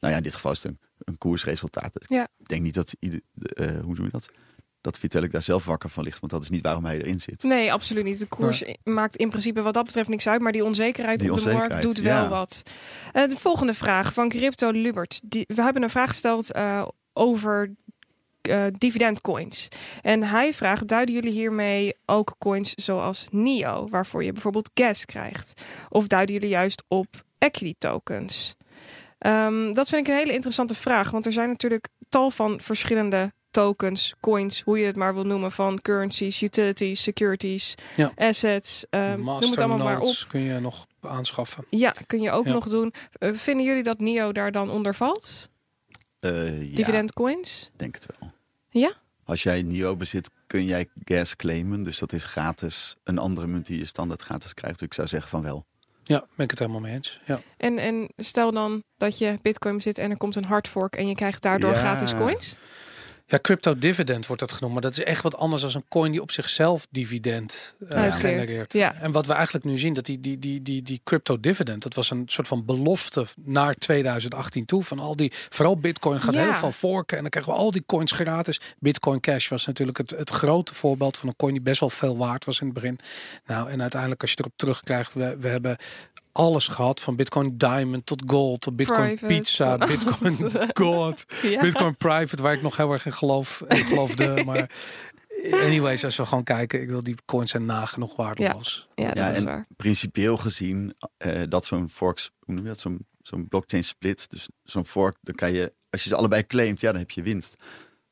nou 0.00 0.12
ja, 0.12 0.16
in 0.16 0.22
dit 0.22 0.34
geval 0.34 0.52
is 0.52 0.62
het 0.62 0.72
een, 0.72 0.78
een 0.98 1.18
koersresultaat. 1.18 1.92
Dus 1.92 2.08
Ja. 2.18 2.28
Ik 2.38 2.48
denk 2.48 2.62
niet 2.62 2.74
dat, 2.74 2.94
ieder, 2.98 3.20
eh, 3.38 3.80
hoe 3.80 3.94
doe 3.94 4.04
je 4.04 4.10
dat? 4.10 4.30
Dat 4.80 4.98
Vitalik 4.98 5.30
daar 5.32 5.42
zelf 5.42 5.64
wakker 5.64 5.88
van 5.90 6.04
ligt, 6.04 6.20
want 6.20 6.32
dat 6.32 6.42
is 6.42 6.48
niet 6.50 6.62
waarom 6.62 6.84
hij 6.84 6.98
erin 6.98 7.20
zit. 7.20 7.42
Nee, 7.42 7.72
absoluut 7.72 8.04
niet. 8.04 8.18
De 8.18 8.26
koers 8.26 8.64
maakt 8.82 9.16
in 9.16 9.28
principe 9.28 9.62
wat 9.62 9.74
dat 9.74 9.84
betreft 9.84 10.08
niks 10.08 10.26
uit. 10.28 10.40
Maar 10.40 10.52
die 10.52 10.64
onzekerheid 10.64 11.18
Die 11.18 11.32
op 11.32 11.40
de 11.40 11.52
markt 11.52 11.82
doet 11.82 11.98
wel 12.00 12.28
wat. 12.28 12.62
Eh, 13.12 13.28
de 13.28 13.36
volgende 13.36 13.74
vraag 13.74 14.12
van 14.12 14.28
Crypto 14.28 14.70
Lubert. 14.70 15.20
Die, 15.24 15.44
we 15.46 15.62
hebben 15.62 15.82
een 15.82 15.90
vraag 15.90 16.08
gesteld 16.08 16.52
eh, 16.52 16.86
over 17.14 17.70
eh 18.42 18.64
dividendcoins. 18.78 19.68
En 20.02 20.22
hij 20.22 20.54
vraagt, 20.54 20.88
duiden 20.88 21.14
jullie 21.14 21.30
hiermee 21.32 21.94
ook 22.06 22.34
coins 22.38 22.74
zoals 22.74 23.26
NIO? 23.30 23.88
Waarvoor 23.88 24.24
je 24.24 24.32
bijvoorbeeld 24.32 24.70
gas 24.74 25.04
krijgt? 25.04 25.62
Of 25.88 26.06
duiden 26.06 26.34
jullie 26.34 26.50
juist 26.50 26.82
op 26.88 27.06
equity 27.38 27.74
tokens? 27.78 28.54
Ehm, 29.18 29.72
dat 29.72 29.88
vind 29.88 30.06
ik 30.06 30.12
een 30.12 30.18
hele 30.18 30.32
interessante 30.32 30.74
vraag. 30.74 31.10
Want 31.10 31.26
er 31.26 31.32
zijn 31.32 31.48
natuurlijk 31.48 31.88
tal 32.08 32.30
van 32.30 32.60
verschillende 32.60 33.32
tokens, 33.50 34.14
coins, 34.20 34.60
hoe 34.60 34.78
je 34.78 34.86
het 34.86 34.96
maar 34.96 35.14
wil 35.14 35.24
noemen, 35.24 35.52
van 35.52 35.80
currencies, 35.80 36.42
utilities, 36.42 37.02
securities, 37.02 37.74
Ja. 37.96 38.12
assets. 38.16 38.84
ehm, 38.90 39.18
noem 39.20 39.40
het 39.40 39.58
allemaal 39.60 39.78
maar 39.78 40.00
op. 40.00 40.14
Kun 40.28 40.40
je 40.40 40.60
nog 40.60 40.86
aanschaffen. 41.00 41.64
Ja, 41.70 41.94
kun 42.06 42.20
je 42.20 42.30
ook 42.30 42.44
Ja. 42.46 42.52
nog 42.52 42.68
doen. 42.68 42.92
Eh, 43.18 43.30
vinden 43.32 43.64
jullie 43.66 43.82
dat 43.82 43.98
NIO 43.98 44.32
daar 44.32 44.52
dan 44.52 44.70
onder 44.70 44.94
valt? 44.94 45.48
Eh, 46.24 46.62
ja, 46.70 46.76
Dividend 46.76 47.12
coins? 47.12 47.70
denk 47.76 47.94
het 47.94 48.06
wel. 48.20 48.30
Ja? 48.70 48.92
Als 49.24 49.42
jij 49.42 49.62
NIO 49.62 49.96
bezit, 49.96 50.30
kun 50.46 50.64
jij 50.64 50.88
gas 51.04 51.36
claimen. 51.36 51.82
Dus 51.82 51.98
dat 51.98 52.12
is 52.12 52.24
gratis. 52.24 52.96
Een 53.04 53.18
andere 53.18 53.46
munt 53.46 53.66
die 53.66 53.78
je 53.78 53.86
standaard 53.86 54.22
gratis 54.22 54.54
krijgt. 54.54 54.78
Dus 54.78 54.88
ik 54.88 54.94
zou 54.94 55.08
zeggen 55.08 55.30
van 55.30 55.42
wel. 55.42 55.64
Ja, 56.02 56.18
ben 56.18 56.44
ik 56.44 56.50
het 56.50 56.58
helemaal 56.58 56.80
mee 56.80 56.92
eens. 56.92 57.20
Ja. 57.26 57.40
En, 57.56 57.78
en 57.78 58.08
stel 58.16 58.52
dan 58.52 58.82
dat 58.96 59.18
je 59.18 59.38
bitcoin 59.42 59.76
bezit 59.76 59.98
en 59.98 60.10
er 60.10 60.16
komt 60.16 60.36
een 60.36 60.44
hard 60.44 60.68
fork 60.68 60.96
en 60.96 61.08
je 61.08 61.14
krijgt 61.14 61.42
daardoor 61.42 61.70
Ja. 61.72 61.78
gratis 61.78 62.14
coins? 62.14 62.56
Ja, 63.26 63.38
crypto 63.42 63.78
dividend 63.78 64.26
wordt 64.26 64.42
dat 64.42 64.52
genoemd, 64.52 64.72
maar 64.72 64.82
dat 64.82 64.92
is 64.92 65.04
echt 65.04 65.22
wat 65.22 65.36
anders 65.36 65.62
dan 65.62 65.70
een 65.74 65.84
coin 65.88 66.12
die 66.12 66.20
op 66.22 66.30
zichzelf 66.30 66.86
dividend 66.90 67.74
eh, 67.88 68.14
genereert. 68.14 68.72
ja. 68.72 68.94
En 68.94 69.12
wat 69.12 69.26
we 69.26 69.32
eigenlijk 69.32 69.64
nu 69.64 69.78
zien, 69.78 69.92
dat 69.92 70.04
die, 70.04 70.20
die, 70.20 70.38
die, 70.38 70.62
die, 70.62 70.82
die 70.82 71.00
crypto 71.04 71.40
dividend, 71.40 71.82
dat 71.82 71.94
was 71.94 72.10
een 72.10 72.22
soort 72.26 72.48
van 72.48 72.64
belofte 72.64 73.26
naar 73.44 73.74
2018 73.74 74.64
toe. 74.64 74.82
Van 74.82 74.98
al 74.98 75.16
die, 75.16 75.32
vooral 75.48 75.78
bitcoin 75.78 76.20
gaat 76.20 76.34
Ja. 76.34 76.42
heel 76.42 76.52
veel 76.54 76.72
forken 76.72 77.16
en 77.16 77.22
dan 77.22 77.30
krijgen 77.30 77.52
we 77.52 77.58
al 77.58 77.70
die 77.70 77.82
coins 77.86 78.12
gratis. 78.12 78.60
Bitcoin 78.78 79.20
Cash 79.20 79.48
was 79.48 79.66
natuurlijk 79.66 79.98
het, 79.98 80.10
het 80.10 80.30
grote 80.30 80.74
voorbeeld 80.74 81.16
van 81.18 81.28
een 81.28 81.36
coin 81.36 81.52
die 81.52 81.62
best 81.62 81.80
wel 81.80 81.90
veel 81.90 82.16
waard 82.16 82.44
was 82.44 82.60
in 82.60 82.66
het 82.66 82.74
begin. 82.74 82.98
Nou, 83.46 83.70
en 83.70 83.80
uiteindelijk 83.80 84.20
als 84.22 84.30
je 84.30 84.36
erop 84.40 84.52
terugkrijgt, 84.56 85.12
we, 85.12 85.36
we 85.40 85.48
hebben 85.48 85.76
alles 86.34 86.68
gehad 86.68 87.00
van 87.00 87.16
Bitcoin 87.16 87.56
Diamond 87.56 88.06
tot 88.06 88.22
Gold, 88.26 88.60
tot 88.60 88.76
Bitcoin 88.76 89.14
Private, 89.16 89.26
Pizza, 89.34 89.76
Bitcoin. 89.86 90.70
God. 90.74 91.24
Ja. 91.42 91.60
Bitcoin 91.60 91.96
Private, 91.96 92.42
waar 92.42 92.52
ik 92.52 92.62
nog 92.62 92.76
heel 92.76 92.92
erg 92.92 93.06
in 93.06 93.12
geloof. 93.12 93.62
In 93.68 93.76
geloofde, 93.84 94.42
maar 94.46 94.70
anyways, 95.52 96.04
als 96.04 96.16
we 96.16 96.26
gewoon 96.26 96.44
kijken, 96.44 96.82
ik 96.82 96.88
wil 96.88 97.02
die 97.02 97.16
coins 97.24 97.50
zijn 97.50 97.64
nagenoeg 97.64 98.16
waardeloos. 98.16 98.88
Ja, 98.94 99.08
dat 99.08 99.16
Ja, 99.18 99.28
is 99.30 99.36
en 99.38 99.44
waar. 99.44 99.66
principieel 99.76 100.36
gezien 100.36 100.94
eh, 101.16 101.42
dat 101.48 101.66
zo'n 101.66 101.90
forks, 101.90 102.30
hoe 102.38 102.54
noem 102.54 102.64
je 102.64 102.70
dat, 102.70 102.80
zo'n 102.80 103.06
zo'n 103.22 103.48
blockchain 103.48 103.84
split, 103.84 104.30
dus 104.30 104.48
zo'n 104.62 104.84
fork, 104.84 105.16
dan 105.20 105.34
kan 105.34 105.52
je, 105.52 105.72
als 105.90 106.02
je 106.02 106.08
ze 106.08 106.14
allebei 106.16 106.46
claimt, 106.46 106.80
ja, 106.80 106.90
dan 106.90 107.00
heb 107.00 107.10
je 107.10 107.22
winst. 107.22 107.56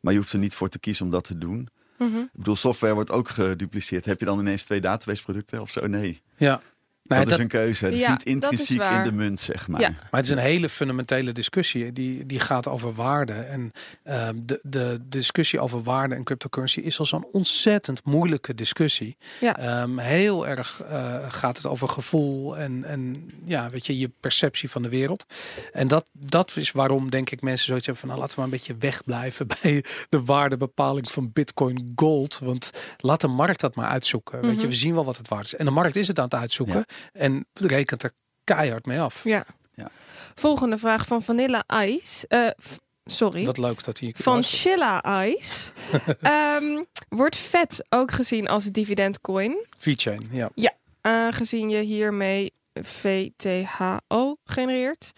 Maar 0.00 0.12
je 0.12 0.18
hoeft 0.18 0.32
er 0.32 0.38
niet 0.38 0.54
voor 0.54 0.68
te 0.68 0.78
kiezen 0.78 1.04
om 1.04 1.10
dat 1.10 1.24
te 1.24 1.38
doen. 1.38 1.68
Mhm. 1.98 2.18
Ik 2.18 2.28
bedoel, 2.32 2.56
software 2.56 2.94
wordt 2.94 3.10
ook 3.10 3.28
gedupliceerd. 3.28 4.04
Heb 4.04 4.20
je 4.20 4.26
dan 4.26 4.38
ineens 4.38 4.64
twee 4.64 4.80
database 4.80 5.22
producten 5.22 5.60
of 5.60 5.70
zo? 5.70 5.86
Nee. 5.86 6.22
Ja. 6.36 6.60
Nou, 7.04 7.20
dat, 7.20 7.30
dat, 7.30 7.38
is 7.38 7.44
een 7.44 7.50
keuze. 7.50 7.84
Het 7.84 7.94
is 7.94 8.00
Ja, 8.00 8.10
niet 8.10 8.26
is 8.26 8.32
intrinsiek 8.32 8.82
in 8.82 9.02
de 9.02 9.12
munt, 9.12 9.40
zeg 9.40 9.68
maar. 9.68 9.80
Ja. 9.80 9.88
Maar 9.88 10.08
het 10.10 10.24
is 10.24 10.30
een 10.30 10.38
hele 10.38 10.68
fundamentele 10.68 11.32
discussie. 11.32 11.92
Die, 11.92 12.26
die 12.26 12.40
gaat 12.40 12.68
over 12.68 12.94
waarde. 12.94 13.32
En 13.32 13.72
ehm, 14.02 14.36
de, 14.42 14.60
de 14.62 14.98
discussie 15.02 15.60
over 15.60 15.82
waarde 15.82 16.14
en 16.14 16.24
cryptocurrency 16.24 16.80
is 16.80 16.98
al 16.98 17.04
zo'n 17.06 17.26
ontzettend 17.32 18.04
moeilijke 18.04 18.54
discussie. 18.54 19.16
Ja. 19.40 19.56
Ehm, 19.56 19.98
heel 19.98 20.48
erg 20.48 20.82
eh, 20.82 21.32
gaat 21.32 21.56
het 21.56 21.66
over 21.66 21.88
gevoel 21.88 22.56
en, 22.58 22.84
en 22.84 23.30
ja, 23.44 23.70
weet 23.70 23.86
je, 23.86 23.98
je 23.98 24.10
perceptie 24.20 24.70
van 24.70 24.82
de 24.82 24.88
wereld. 24.88 25.24
En 25.72 25.88
dat, 25.88 26.08
dat 26.12 26.52
is 26.56 26.72
waarom, 26.72 27.10
denk 27.10 27.30
ik, 27.30 27.40
mensen 27.42 27.66
zoiets 27.66 27.86
hebben 27.86 28.02
van 28.04 28.10
nou, 28.10 28.20
laten 28.22 28.38
we 28.38 28.42
maar 28.42 28.52
een 28.52 28.58
beetje 28.58 28.76
wegblijven 28.88 29.46
bij 29.62 29.84
de 30.08 30.24
waardebepaling 30.24 31.10
van 31.10 31.30
Bitcoin 31.32 31.92
Gold. 31.96 32.38
Want 32.38 32.70
laat 32.98 33.20
de 33.20 33.28
markt 33.28 33.60
dat 33.60 33.74
maar 33.74 33.88
uitzoeken. 33.88 34.40
Weet 34.40 34.50
je, 34.50 34.56
Mhm. 34.56 34.66
we 34.66 34.72
zien 34.72 34.94
wel 34.94 35.04
wat 35.04 35.16
het 35.16 35.28
waard 35.28 35.44
is. 35.44 35.54
En 35.54 35.64
de 35.64 35.70
markt 35.70 35.96
is 35.96 36.08
het 36.08 36.18
aan 36.18 36.24
het 36.24 36.34
uitzoeken. 36.34 36.84
En 37.12 37.46
rekent 37.52 38.02
er 38.02 38.12
keihard 38.44 38.86
mee 38.86 39.00
af. 39.00 39.24
Ja. 39.24 39.46
Ja. 39.74 39.88
Volgende 40.34 40.78
vraag 40.78 41.06
van 41.06 41.22
Vanilla 41.22 41.64
Ice. 41.84 42.26
Eh, 42.28 42.48
sorry. 43.04 43.44
Wat 43.44 43.58
leuk 43.58 43.84
dat 43.84 43.98
hij 43.98 44.14
Van 44.16 44.44
Shilla 44.44 45.24
Ice. 45.26 45.70
Ehm, 46.20 46.82
wordt 47.08 47.36
vet 47.36 47.84
ook 47.88 48.10
gezien 48.12 48.48
als 48.48 48.64
dividendcoin? 48.64 49.66
V-chain, 49.78 50.28
ja. 50.30 50.50
Aangezien 51.00 51.70
je 51.70 51.80
hiermee 51.80 52.52
VTHO 52.82 54.36
genereert. 54.44 55.12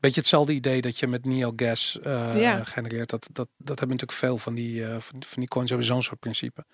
Beetje 0.00 0.20
hetzelfde 0.20 0.52
idee 0.52 0.80
dat 0.80 0.98
je 0.98 1.06
met 1.06 1.24
NeoGas 1.24 1.98
eh 2.02 2.40
Ja. 2.40 2.64
genereert. 2.64 3.10
Dat, 3.10 3.28
dat, 3.32 3.48
dat 3.56 3.78
hebben 3.78 3.96
natuurlijk 3.96 4.18
veel 4.18 4.38
van 4.38 4.54
die, 4.54 4.84
eh, 4.84 4.90
van, 4.90 5.22
van 5.22 5.38
die 5.40 5.48
coins 5.48 5.68
hebben 5.68 5.86
zo'n 5.86 6.02
soort 6.02 6.20
principe. 6.20 6.64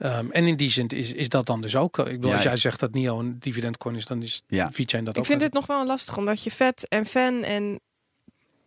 Ehm, 0.00 0.30
en 0.30 0.46
in 0.46 0.56
die 0.56 0.70
zin 0.70 0.86
is, 0.88 1.12
is 1.12 1.28
dat 1.28 1.46
dan 1.46 1.60
dus 1.60 1.76
ook. 1.76 1.98
Ik 1.98 2.04
bedoel, 2.04 2.28
Ja. 2.30 2.34
als 2.34 2.44
jij 2.44 2.56
zegt 2.56 2.80
dat 2.80 2.92
Neo 2.94 3.18
een 3.18 3.36
dividendcoin 3.38 3.94
is, 3.96 4.06
dan 4.06 4.22
is 4.22 4.42
Ja. 4.46 4.70
VeChain 4.72 5.04
dat 5.04 5.14
Ik 5.14 5.20
ook. 5.20 5.26
vind 5.26 5.40
wel. 5.40 5.48
dit 5.50 5.52
nog 5.52 5.66
wel 5.66 5.86
lastig, 5.86 6.16
omdat 6.16 6.42
je 6.42 6.50
vet 6.50 6.88
en 6.88 7.06
fan 7.06 7.42
en... 7.42 7.80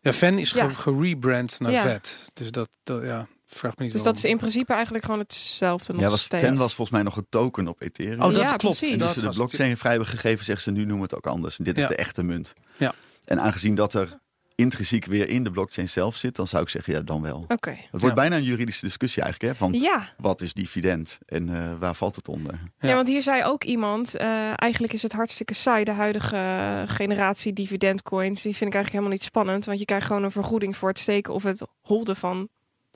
Ja, 0.01 0.13
Fan 0.13 0.37
is 0.39 0.51
Ja. 0.51 0.67
ge- 0.67 0.75
gerebrand 0.75 1.59
naar 1.59 1.71
Ja. 1.71 1.81
VET. 1.81 2.29
Dus 2.33 2.51
dat, 2.51 2.69
dat 2.83 3.03
ja, 3.03 3.27
vraag 3.45 3.77
me 3.77 3.83
niet. 3.83 3.93
Dus 3.93 4.03
dat 4.03 4.17
is 4.17 4.25
in 4.25 4.37
principe 4.37 4.73
eigenlijk 4.73 5.05
gewoon 5.05 5.19
hetzelfde 5.19 5.93
nog 5.93 6.01
Ja, 6.01 6.09
was, 6.09 6.21
steeds. 6.21 6.43
Fan 6.43 6.55
was 6.57 6.73
volgens 6.75 6.89
mij 6.97 7.05
nog 7.05 7.17
een 7.17 7.25
token 7.29 7.67
op 7.67 7.81
Ethereum. 7.81 8.21
Oh, 8.21 8.25
dat 8.33 8.35
Ja, 8.35 8.45
klopt. 8.45 8.61
precies. 8.77 8.91
En 8.91 8.97
Dat 8.97 9.13
ze 9.13 9.21
de 9.21 9.29
blockchain 9.29 9.77
vrij 9.77 9.91
hebben 9.91 10.09
gegeven, 10.09 10.45
zeggen 10.45 10.63
ze 10.63 10.71
nu 10.71 10.79
noemen 10.79 10.95
we 10.97 11.03
het 11.03 11.15
ook 11.15 11.27
anders. 11.27 11.57
En 11.59 11.63
dit 11.65 11.77
is 11.77 11.87
de 11.87 11.95
echte 11.95 12.23
munt. 12.23 12.53
Ja. 12.77 12.93
En 13.25 13.41
aangezien 13.41 13.75
dat 13.75 13.93
er 13.93 14.17
intrinsiek 14.55 15.05
weer 15.05 15.29
in 15.29 15.43
de 15.43 15.51
blockchain 15.51 15.89
zelf 15.89 16.15
zit, 16.15 16.35
dan 16.35 16.47
zou 16.47 16.63
ik 16.63 16.69
zeggen, 16.69 16.93
ja, 16.93 17.01
dan 17.01 17.21
wel. 17.21 17.45
Oké. 17.47 17.69
Het 17.69 17.87
wordt 17.91 18.05
Ja. 18.05 18.13
bijna 18.13 18.35
een 18.35 18.43
juridische 18.43 18.85
discussie 18.85 19.23
eigenlijk, 19.23 19.53
hè? 19.53 19.57
Van 19.59 19.73
Ja. 19.73 20.13
wat 20.17 20.41
is 20.41 20.53
dividend 20.53 21.19
en 21.25 21.49
eh, 21.55 21.73
waar 21.79 21.95
valt 21.95 22.15
het 22.15 22.27
onder? 22.27 22.59
Ja. 22.77 22.87
Ja. 22.89 22.95
want 22.95 23.07
hier 23.07 23.21
zei 23.21 23.43
ook 23.43 23.63
iemand, 23.63 24.15
eh, 24.15 24.51
eigenlijk 24.55 24.93
is 24.93 25.01
het 25.01 25.11
hartstikke 25.13 25.53
saai, 25.53 25.83
de 25.83 25.91
huidige 25.91 26.83
generatie 26.87 27.53
dividendcoins. 27.53 28.41
Die 28.41 28.55
vind 28.55 28.69
ik 28.69 28.75
eigenlijk 28.75 28.91
helemaal 28.91 29.11
niet 29.11 29.23
spannend, 29.23 29.65
want 29.65 29.79
je 29.79 29.85
krijgt 29.85 30.07
gewoon 30.07 30.23
een 30.23 30.31
vergoeding 30.31 30.77
voor 30.77 30.89
het 30.89 30.99
steken 30.99 31.33
of 31.33 31.43
het 31.43 31.61
holden 31.81 32.15
van 32.15 32.49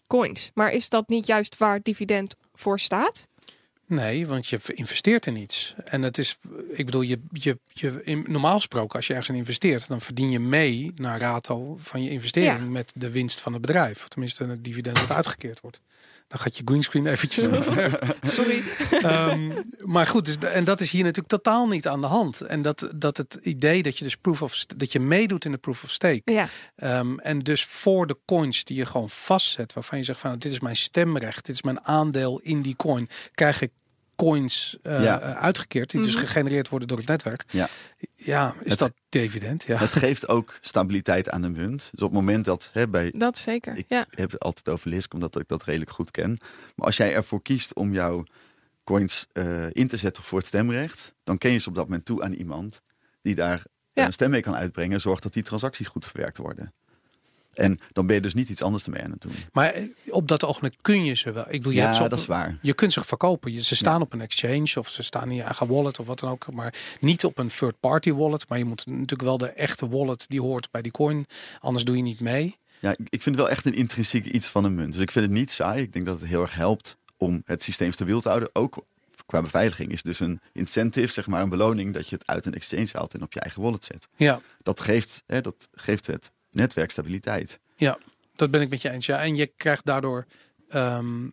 coins. 0.08 0.52
Maar 0.54 0.72
is 0.72 0.90
dat 0.90 1.08
niet 1.10 1.28
juist 1.28 1.58
waar 1.58 1.80
dividend 1.84 2.36
voor 2.54 2.80
staat? 2.80 3.28
Nee, 3.88 4.28
want 4.28 4.48
je 4.48 4.60
investeert 4.66 5.26
in 5.26 5.36
iets. 5.36 5.76
En 5.86 6.02
het 6.02 6.18
is, 6.18 6.38
ik 6.70 6.86
bedoel, 6.86 7.02
je, 7.02 7.20
je, 7.32 7.60
je, 7.68 8.04
in, 8.04 8.26
normaal 8.28 8.56
gesproken, 8.56 8.96
als 8.96 9.08
je 9.08 9.14
ergens 9.14 9.30
in 9.30 9.36
investeert, 9.36 9.88
dan 9.88 10.02
verdien 10.02 10.30
je 10.30 10.40
mee 10.40 10.92
naar 10.96 11.20
rato 11.20 11.76
van 11.80 12.04
je 12.04 12.10
investering 12.10 12.60
Ja. 12.60 12.66
met 12.66 12.92
de 12.96 13.12
winst 13.12 13.40
van 13.40 13.54
het 13.54 13.62
bedrijf. 13.62 14.02
Of 14.02 14.08
tenminste, 14.08 14.46
het 14.46 14.64
dividend 14.64 15.00
dat 15.00 15.12
uitgekeerd 15.12 15.60
wordt. 15.60 15.82
Dan 16.28 16.40
gaat 16.40 16.58
je 16.58 16.62
greenscreen 16.66 17.08
eventjes. 17.08 17.44
Sorry. 18.36 18.64
Ehm, 18.92 19.52
maar 19.86 20.08
goed, 20.08 20.26
dus, 20.26 20.38
en 20.38 20.64
dat 20.64 20.82
is 20.82 20.92
hier 20.92 21.04
natuurlijk 21.04 21.30
totaal 21.30 21.68
niet 21.68 21.88
aan 21.88 22.02
de 22.02 22.08
hand. 22.08 22.42
En 22.42 22.62
dat, 22.62 22.90
dat 22.96 23.18
het 23.18 23.40
idee 23.42 23.84
dat 23.84 23.98
je 23.98 24.04
dus 24.04 24.16
proof 24.16 24.42
of 24.42 24.66
dat 24.66 24.92
je 24.92 25.00
meedoet 25.00 25.46
in 25.46 25.52
de 25.52 25.58
proof 25.58 25.84
of 25.84 25.92
stake. 25.92 26.22
Ja, 26.26 26.50
Ehm, 26.78 27.20
en 27.20 27.40
dus 27.40 27.66
voor 27.66 28.08
de 28.08 28.18
coins 28.26 28.64
die 28.64 28.78
je 28.78 28.86
gewoon 28.86 29.10
vastzet, 29.10 29.74
waarvan 29.74 29.98
je 29.98 30.04
zegt 30.04 30.20
van 30.20 30.40
dit 30.40 30.52
is 30.52 30.60
mijn 30.60 30.76
stemrecht, 30.76 31.46
dit 31.46 31.56
is 31.56 31.62
mijn 31.62 31.86
aandeel 31.86 32.40
in 32.40 32.62
die 32.62 32.76
coin, 32.76 33.10
krijg 33.34 33.62
ik 33.62 33.72
coins 34.18 34.78
eh, 34.82 35.04
Ja. 35.04 35.20
eh, 35.20 35.32
uitgekeerd 35.36 35.90
die 35.90 36.02
dus 36.02 36.16
Mhm. 36.16 36.26
gegenereerd 36.26 36.70
worden 36.70 36.88
door 36.88 36.98
het 36.98 37.08
netwerk. 37.08 37.44
Ja. 37.50 37.70
Ja, 38.16 38.56
is 38.62 38.70
Het- 38.70 38.80
dat 38.80 38.94
dividend? 39.10 39.64
Ja. 39.64 39.78
Het 39.78 39.94
geeft 39.94 40.28
ook 40.28 40.58
stabiliteit 40.62 41.30
aan 41.30 41.42
de 41.42 41.50
munt. 41.50 41.80
Dus 41.92 42.02
op 42.02 42.10
het 42.12 42.20
moment 42.20 42.46
dat, 42.46 42.70
hè, 42.74 42.88
bij, 42.88 43.14
dat 43.18 43.38
zeker. 43.38 43.78
ik 43.78 43.86
Ja. 43.88 44.06
heb 44.10 44.32
het 44.32 44.40
altijd 44.42 44.70
over 44.70 44.90
Lisk, 44.90 45.14
omdat 45.14 45.40
ik 45.40 45.48
dat 45.48 45.64
redelijk 45.64 45.92
goed 45.92 46.12
ken. 46.12 46.38
Maar 46.76 46.86
als 46.86 46.98
jij 46.98 47.14
ervoor 47.14 47.42
kiest 47.42 47.74
om 47.76 47.94
jouw 47.94 48.24
coins 48.84 49.28
eh, 49.34 49.66
in 49.72 49.88
te 49.88 49.98
zetten 49.98 50.24
voor 50.24 50.38
het 50.38 50.48
stemrecht, 50.48 51.14
dan 51.24 51.38
ken 51.38 51.52
je 51.52 51.58
ze 51.60 51.70
op 51.70 51.76
dat 51.76 51.84
moment 51.88 52.06
toe 52.06 52.24
aan 52.24 52.34
iemand 52.34 52.82
die 53.22 53.36
daar 53.36 53.64
Ja. 53.94 54.06
een 54.06 54.14
stem 54.14 54.30
mee 54.30 54.42
kan 54.42 54.56
uitbrengen, 54.56 55.02
zorgt 55.02 55.24
dat 55.24 55.34
die 55.34 55.44
transacties 55.44 55.88
goed 55.88 56.06
verwerkt 56.06 56.38
worden. 56.38 56.74
En 57.58 57.80
dan 57.92 58.06
ben 58.08 58.16
je 58.16 58.22
dus 58.22 58.34
niet 58.34 58.50
iets 58.50 58.62
anders 58.62 58.84
ermee 58.84 59.02
aan 59.04 59.12
het 59.12 59.22
doen. 59.22 59.32
Maar 59.52 59.70
eh, 59.74 59.84
op 60.10 60.28
dat 60.28 60.46
ogenblik 60.46 60.76
kun 60.82 61.04
je 61.06 61.14
ze 61.14 61.32
wel. 61.32 61.44
Ik 61.44 61.52
bedoel, 61.52 61.72
je, 61.72 61.80
hebt 61.82 61.94
ze 61.94 62.00
Ja, 62.00 62.06
op, 62.06 62.10
dat 62.12 62.20
is 62.20 62.26
waar. 62.26 62.58
je 62.62 62.74
kunt 62.74 62.94
ze 62.94 63.04
verkopen. 63.04 63.60
Ze 63.62 63.76
staan 63.76 64.02
op 64.02 64.14
een 64.14 64.22
exchange 64.22 64.74
of 64.76 64.88
ze 64.90 65.04
staan 65.04 65.30
in 65.30 65.36
je 65.36 65.42
eigen 65.44 65.68
wallet 65.68 66.00
of 66.00 66.08
wat 66.08 66.20
dan 66.20 66.30
ook. 66.30 66.52
Maar 66.54 66.74
niet 67.00 67.26
op 67.26 67.38
een 67.38 67.48
third 67.48 67.80
party 67.80 68.12
wallet. 68.12 68.50
Maar 68.50 68.58
je 68.58 68.66
moet 68.66 68.86
natuurlijk 68.86 69.22
wel 69.22 69.38
de 69.38 69.50
echte 69.50 69.88
wallet 69.90 70.26
die 70.28 70.42
hoort 70.42 70.72
bij 70.72 70.82
die 70.82 70.92
coin. 70.92 71.26
Anders 71.60 71.86
doe 71.86 71.96
je 71.96 72.02
niet 72.04 72.20
mee. 72.20 72.58
Ja, 72.80 72.92
ik 72.92 72.98
ik 73.10 73.22
vind 73.22 73.36
het 73.36 73.46
wel 73.46 73.50
echt 73.50 73.66
een 73.66 73.74
intrinsiek 73.74 74.26
iets 74.26 74.48
van 74.48 74.64
een 74.64 74.76
munt. 74.76 74.94
Dus 74.94 75.02
ik 75.02 75.12
vind 75.12 75.26
het 75.26 75.34
niet 75.34 75.52
saai. 75.52 75.82
Ik 75.82 75.94
denk 75.94 76.06
dat 76.06 76.20
het 76.20 76.30
heel 76.30 76.42
erg 76.42 76.56
helpt 76.56 76.98
om 77.18 77.42
het 77.46 77.64
systeem 77.64 77.92
stabiel 77.92 78.22
te 78.22 78.28
houden. 78.28 78.50
Ook 78.54 78.86
qua 79.26 79.42
beveiliging 79.42 79.92
is 79.92 80.02
dus 80.02 80.20
een 80.20 80.40
incentive, 80.54 81.14
zeg 81.14 81.28
maar 81.28 81.42
een 81.42 81.50
beloning, 81.50 81.94
dat 81.94 82.08
je 82.10 82.16
het 82.16 82.28
uit 82.28 82.46
een 82.46 82.54
exchange 82.54 82.88
haalt 82.92 83.14
en 83.14 83.22
op 83.22 83.34
je 83.34 83.40
eigen 83.40 83.62
wallet 83.62 83.84
zet. 83.86 84.08
Ja, 84.16 84.42
Dat 84.62 84.80
geeft, 84.80 85.24
hè, 85.26 85.42
dat 85.42 85.68
geeft 85.74 86.08
het 86.08 86.32
netwerk 86.58 86.92
stabiliteit. 86.92 87.60
Ja, 87.76 87.98
dat 88.36 88.52
ben 88.52 88.62
ik 88.62 88.70
met 88.70 88.82
je 88.82 88.90
eens. 88.90 89.06
Ja, 89.06 89.22
en 89.22 89.36
je 89.36 89.48
krijgt 89.58 89.86
daardoor 89.86 90.26
ehm, 90.70 91.30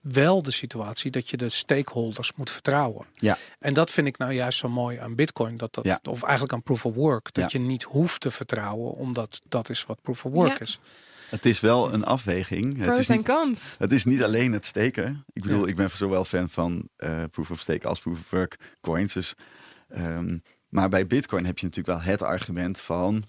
wel 0.00 0.42
de 0.42 0.50
situatie 0.50 1.10
dat 1.10 1.28
je 1.28 1.36
de 1.36 1.48
stakeholders 1.48 2.32
moet 2.34 2.50
vertrouwen. 2.50 3.06
Ja. 3.14 3.36
En 3.58 3.74
dat 3.74 3.90
vind 3.90 4.06
ik 4.06 4.18
nou 4.18 4.32
juist 4.32 4.58
zo 4.58 4.68
mooi 4.68 4.98
aan 4.98 5.14
Bitcoin. 5.14 5.56
Dat 5.56 5.74
dat, 5.74 5.84
Ja. 5.84 5.98
Of 6.10 6.22
eigenlijk 6.22 6.52
aan 6.52 6.62
proof 6.62 6.86
of 6.86 6.94
work. 6.94 7.32
Dat 7.34 7.52
Ja. 7.52 7.58
je 7.60 7.66
niet 7.66 7.82
hoeft 7.82 8.20
te 8.20 8.30
vertrouwen, 8.30 8.92
omdat 8.92 9.40
dat 9.48 9.68
is 9.70 9.84
wat 9.84 10.00
proof 10.02 10.24
of 10.24 10.32
work 10.32 10.52
Ja. 10.58 10.60
is. 10.60 10.80
Het 11.30 11.46
is 11.46 11.60
wel 11.60 11.92
een 11.92 12.04
afweging. 12.04 12.76
Het 12.76 12.86
Pros 12.86 12.98
is 12.98 13.08
en 13.08 13.16
niet, 13.16 13.26
cons. 13.26 13.74
het 13.78 13.92
is 13.92 14.04
niet 14.04 14.22
alleen 14.22 14.52
het 14.52 14.64
steken. 14.66 15.24
Ik 15.32 15.42
bedoel, 15.42 15.62
Ja. 15.62 15.66
ik 15.68 15.76
ben 15.76 15.90
zowel 15.90 16.24
fan 16.24 16.48
van 16.48 16.88
eh, 16.96 17.24
proof 17.30 17.50
of 17.50 17.60
stake 17.60 17.86
als 17.88 18.00
proof 18.00 18.18
of 18.18 18.30
work 18.30 18.76
coins. 18.80 19.12
Dus, 19.12 19.34
ehm, 19.88 20.38
maar 20.68 20.88
bij 20.88 21.06
Bitcoin 21.06 21.44
heb 21.44 21.58
je 21.58 21.66
natuurlijk 21.66 21.98
wel 21.98 22.12
het 22.12 22.22
argument 22.22 22.80
van 22.80 23.22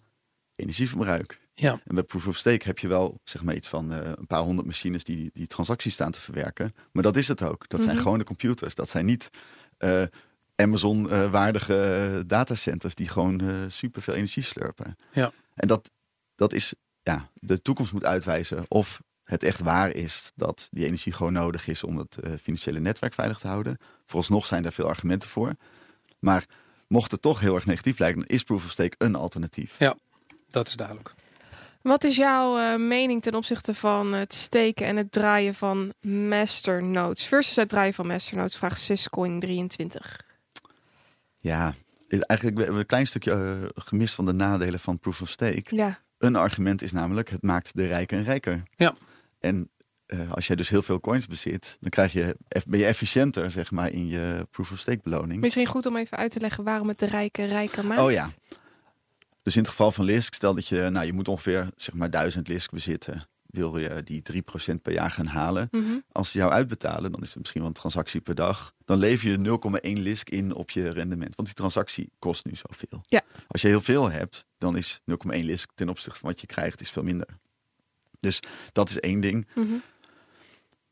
energieverbruik. 0.56 1.42
Ja, 1.56 1.72
En 1.86 1.96
bij 1.96 2.04
Proof 2.04 2.28
of 2.28 2.38
Stake 2.38 2.66
heb 2.66 2.80
je 2.80 2.88
wel 2.88 3.20
zeg 3.24 3.44
maar 3.44 3.56
iets 3.56 3.68
van 3.68 3.94
eh, 3.94 4.12
een 4.16 4.28
paar 4.28 4.42
honderd 4.42 4.68
machines 4.68 5.04
die 5.04 5.30
die 5.34 5.48
transacties 5.48 5.94
staan 5.94 6.12
te 6.12 6.22
verwerken. 6.22 6.72
Maar 6.92 7.04
dat 7.04 7.16
is 7.18 7.28
het 7.28 7.42
ook. 7.42 7.70
Dat 7.70 7.82
zijn 7.82 7.94
Mhm. 7.94 8.04
gewoon 8.04 8.18
de 8.18 8.24
computers. 8.24 8.76
Dat 8.76 8.90
zijn 8.90 9.06
niet 9.06 9.30
eh, 9.78 10.04
Amazon-waardige 10.56 12.24
datacenters 12.28 12.96
die 12.96 13.08
gewoon 13.08 13.42
eh 13.42 13.64
superveel 13.68 14.14
energie 14.14 14.44
slurpen. 14.44 14.96
Ja. 15.12 15.32
En 15.56 15.68
dat, 15.68 15.92
dat 16.36 16.54
is, 16.54 16.74
ja, 17.04 17.30
de 17.34 17.62
toekomst 17.62 17.92
moet 17.94 18.06
uitwijzen 18.06 18.64
of 18.68 19.02
het 19.24 19.44
echt 19.44 19.60
waar 19.60 19.90
is 19.90 20.32
dat 20.36 20.68
die 20.72 20.86
energie 20.86 21.14
gewoon 21.14 21.34
nodig 21.34 21.68
is 21.68 21.84
om 21.84 21.98
het 21.98 22.18
eh, 22.18 22.32
financiële 22.42 22.80
netwerk 22.80 23.14
veilig 23.14 23.40
te 23.40 23.48
houden. 23.48 23.78
Vooralsnog 24.06 24.46
zijn 24.46 24.64
daar 24.64 24.74
veel 24.74 24.88
argumenten 24.88 25.30
voor. 25.30 25.56
Maar 26.20 26.46
mocht 26.88 27.12
het 27.12 27.22
toch 27.22 27.40
heel 27.40 27.56
erg 27.56 27.66
negatief 27.66 27.96
blijken, 27.96 28.20
dan 28.22 28.30
is 28.30 28.44
Proof 28.44 28.66
of 28.66 28.72
Stake 28.72 28.96
een 28.98 29.16
alternatief. 29.16 29.76
Dat 30.54 30.68
is 30.68 30.76
duidelijk. 30.76 31.14
Wat 31.82 32.04
is 32.04 32.16
jouw 32.16 32.58
eh, 32.58 32.76
mening 32.80 33.22
ten 33.22 33.36
opzichte 33.36 33.74
van 33.74 34.14
het 34.14 34.34
steken 34.34 34.86
en 34.86 34.98
het 34.98 35.12
draaien 35.12 35.56
van 35.56 35.94
masternodes 36.02 37.26
versus 37.26 37.56
het 37.56 37.70
draaien 37.70 37.94
van 37.94 38.08
masternodes? 38.08 38.56
Vraagt 38.56 38.80
Syscoin 38.80 39.40
23. 39.40 40.22
Ja, 41.40 41.74
eigenlijk 42.08 42.58
hebben 42.58 42.74
we 42.74 42.80
een 42.80 42.86
klein 42.86 43.08
stukje 43.08 43.32
eh, 43.32 43.84
gemist 43.84 44.16
van 44.16 44.26
de 44.26 44.34
nadelen 44.34 44.80
van 44.80 45.00
proof 45.00 45.22
of 45.22 45.30
stake. 45.30 45.76
Ja, 45.76 46.00
Een 46.18 46.36
argument 46.36 46.82
is 46.82 46.92
namelijk, 46.92 47.30
het 47.30 47.42
maakt 47.42 47.76
de 47.76 47.86
rijken 47.86 48.24
rijker. 48.24 48.64
Ja. 48.76 48.94
En 49.40 49.70
eh, 50.06 50.32
als 50.32 50.48
jij 50.48 50.56
dus 50.56 50.70
heel 50.70 50.82
veel 50.82 51.00
coins 51.00 51.28
bezit, 51.28 51.78
dan 51.80 51.90
krijg 51.90 52.14
je, 52.14 52.38
ben 52.66 52.80
je 52.80 52.86
efficiënter 52.86 53.52
zeg 53.52 53.72
maar, 53.72 53.92
in 53.92 54.08
je 54.08 54.48
proof 54.52 54.72
of 54.72 54.80
stake 54.80 55.00
beloning. 55.04 55.42
misschien 55.42 55.66
goed 55.66 55.86
om 55.86 55.96
even 55.96 56.18
uit 56.18 56.32
te 56.32 56.40
leggen 56.40 56.64
waarom 56.64 56.88
het 56.88 57.00
de 57.00 57.06
rijke 57.06 57.46
rijker 57.46 57.86
maakt. 57.86 58.02
Oh 58.02 58.12
ja. 58.12 58.30
Dus 59.44 59.56
in 59.56 59.62
het 59.62 59.70
geval 59.70 59.92
van 59.92 60.06
Lisk, 60.06 60.34
stel 60.34 60.54
dat 60.54 60.68
je, 60.68 60.90
nou 60.92 61.06
je 61.06 61.14
moet 61.14 61.28
ongeveer 61.28 61.70
zeg 61.76 61.96
maar 61.96 62.10
1000 62.10 62.48
Lisk 62.48 62.72
bezitten. 62.72 63.28
Wil 63.46 63.78
je 63.78 64.04
die 64.04 64.22
3% 64.72 64.82
per 64.82 64.94
jaar 64.94 65.12
gaan 65.12 65.26
halen. 65.26 65.68
Mhm. 65.72 65.98
Als 66.12 66.32
ze 66.32 66.38
jou 66.38 66.52
uitbetalen, 66.52 67.12
dan 67.12 67.22
is 67.22 67.30
het 67.30 67.38
misschien 67.38 67.60
wel 67.60 67.70
een 67.70 67.76
transactie 67.76 68.22
per 68.22 68.36
dag. 68.36 68.74
Dan 68.86 68.98
lever 68.98 69.30
je 69.30 69.38
0,1 69.98 70.02
lisk 70.02 70.30
in 70.30 70.56
op 70.56 70.70
je 70.70 70.90
rendement. 70.90 71.36
Want 71.36 71.48
die 71.48 71.58
transactie 71.58 72.12
kost 72.20 72.46
nu 72.46 72.52
zoveel. 72.56 73.04
Ja. 73.08 73.22
Als 73.48 73.62
je 73.62 73.68
heel 73.68 73.82
veel 73.82 74.12
hebt, 74.12 74.46
dan 74.58 74.78
is 74.78 75.00
0,1 75.06 75.46
lisk 75.46 75.70
ten 75.76 75.90
opzichte 75.90 76.20
van 76.20 76.30
wat 76.30 76.42
je 76.42 76.48
krijgt, 76.48 76.82
is 76.82 76.90
veel 76.90 77.04
minder. 77.04 77.28
Dus 78.20 78.40
dat 78.72 78.90
is 78.90 79.00
één 79.00 79.20
ding. 79.20 79.48
Mhm. 79.56 79.70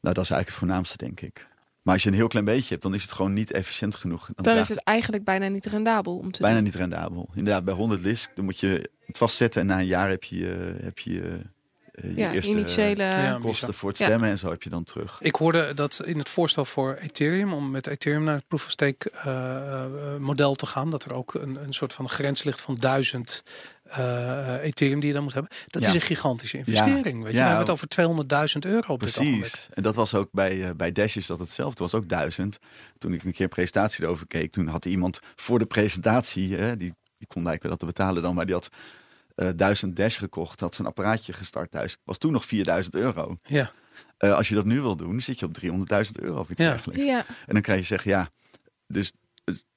Nou, 0.01 0.15
dat 0.15 0.23
is 0.23 0.29
eigenlijk 0.29 0.47
het 0.47 0.57
voornaamste, 0.57 0.97
denk 0.97 1.21
ik. 1.21 1.47
Maar 1.81 1.93
als 1.93 2.03
je 2.03 2.09
een 2.09 2.15
heel 2.15 2.27
klein 2.27 2.45
beetje 2.45 2.69
hebt, 2.69 2.81
dan 2.81 2.93
is 2.93 3.01
het 3.01 3.11
gewoon 3.11 3.33
niet 3.33 3.51
efficiënt 3.51 3.95
genoeg. 3.95 4.25
Dan, 4.25 4.33
Dan 4.35 4.43
draagt 4.43 4.69
is 4.69 4.75
het 4.75 4.83
eigenlijk 4.83 5.23
bijna 5.23 5.47
niet 5.47 5.65
rendabel 5.65 6.17
om 6.17 6.31
te 6.31 6.41
bijna 6.41 6.55
doen. 6.55 6.63
niet 6.65 6.75
rendabel. 6.75 7.29
Inderdaad, 7.35 7.63
bij 7.65 7.73
100 7.73 8.01
lisk, 8.01 8.29
dan 8.35 8.45
moet 8.45 8.59
je 8.59 8.89
het 9.05 9.17
vastzetten. 9.17 9.61
En 9.61 9.67
na 9.67 9.79
een 9.79 9.85
jaar 9.85 10.09
heb 10.09 10.23
je, 10.23 10.73
eh, 10.77 10.83
heb 10.83 10.99
je 10.99 11.21
eh, 11.91 12.03
je 12.03 12.15
Ja, 12.15 12.31
eerste 12.33 12.51
initiële... 12.51 13.03
Ja. 13.03 13.37
kosten 13.41 13.73
voor 13.73 13.89
het 13.89 13.97
Ja. 13.97 14.05
stemmen 14.05 14.29
en 14.29 14.37
zo 14.37 14.49
heb 14.49 14.63
je 14.63 14.69
dan 14.69 14.83
terug. 14.83 15.17
Ik 15.21 15.35
hoorde 15.35 15.73
dat 15.73 16.01
in 16.05 16.17
het 16.17 16.29
voorstel 16.29 16.65
voor 16.65 16.95
Ethereum, 16.95 17.53
om 17.53 17.71
met 17.71 17.87
Ethereum 17.87 18.23
naar 18.23 18.35
het 18.35 18.47
proof 18.47 18.65
of 18.65 18.71
stake 18.71 19.09
eh, 19.09 19.83
eh, 19.85 20.17
model 20.19 20.55
te 20.55 20.65
gaan, 20.65 20.89
dat 20.89 21.03
er 21.03 21.13
ook 21.13 21.33
een, 21.33 21.55
een 21.63 21.73
soort 21.73 21.93
van 21.93 22.09
grens 22.09 22.43
ligt 22.43 22.61
van 22.61 22.75
duizend 22.75 23.43
eh, 23.91 24.63
Ethereum 24.63 24.99
die 24.99 25.07
je 25.07 25.13
dan 25.13 25.23
moet 25.23 25.33
hebben. 25.33 25.51
Dat 25.67 25.81
Ja. 25.81 25.87
is 25.87 25.93
een 25.93 26.01
gigantische 26.01 26.57
investering. 26.57 27.23
Weet 27.23 27.31
je, 27.31 27.37
Ja. 27.37 27.43
we 27.43 27.49
hebben 27.49 27.57
het 27.59 27.69
over 27.69 27.87
200.000 27.87 28.65
euro 28.65 28.93
op 28.93 28.99
dit. 28.99 29.11
Precies. 29.13 29.67
En 29.73 29.83
dat 29.83 29.95
was 29.95 30.13
ook 30.15 30.29
bij, 30.31 30.63
eh, 30.63 30.69
bij 30.75 30.91
Dash 30.91 31.15
is 31.15 31.25
dat 31.25 31.39
hetzelfde. 31.39 31.83
Het 31.83 31.91
was 31.91 32.01
ook 32.01 32.09
duizend. 32.09 32.57
Toen 32.97 33.13
ik 33.13 33.23
een 33.23 33.31
keer 33.31 33.43
een 33.43 33.49
presentatie 33.49 34.03
erover 34.03 34.27
keek, 34.27 34.51
toen 34.51 34.67
had 34.67 34.85
iemand 34.85 35.19
voor 35.35 35.59
de 35.59 35.65
presentatie, 35.65 36.55
hè, 36.55 36.77
die, 36.77 36.93
die 37.17 37.27
kon 37.27 37.45
eigenlijk 37.47 37.61
wel 37.61 37.71
dat 37.71 37.79
te 37.79 37.85
betalen 37.85 38.21
dan, 38.23 38.35
maar 38.35 38.45
die 38.45 38.53
had 38.55 38.69
eh 39.35 39.49
1000 39.55 39.95
Dash 39.95 40.17
gekocht, 40.17 40.59
had 40.59 40.75
zijn 40.75 40.87
apparaatje 40.87 41.33
gestart 41.33 41.71
thuis. 41.71 41.97
Was 42.03 42.17
toen 42.17 42.31
nog 42.31 42.45
4000 42.45 42.95
euro. 42.95 43.37
Ja, 43.43 43.71
Eh, 44.17 44.33
als 44.35 44.49
je 44.49 44.55
dat 44.55 44.65
nu 44.65 44.81
wil 44.81 44.95
doen, 44.95 45.21
zit 45.21 45.39
je 45.39 45.45
op 45.45 45.53
300.000 45.53 46.19
euro 46.19 46.39
of 46.39 46.49
iets 46.49 46.61
Ja. 46.61 46.69
dergelijks. 46.69 47.03
Ja, 47.05 47.25
En 47.27 47.53
dan 47.53 47.61
kan 47.61 47.75
je 47.75 47.83
zeggen, 47.83 48.11
ja, 48.11 48.29
dus 48.87 49.11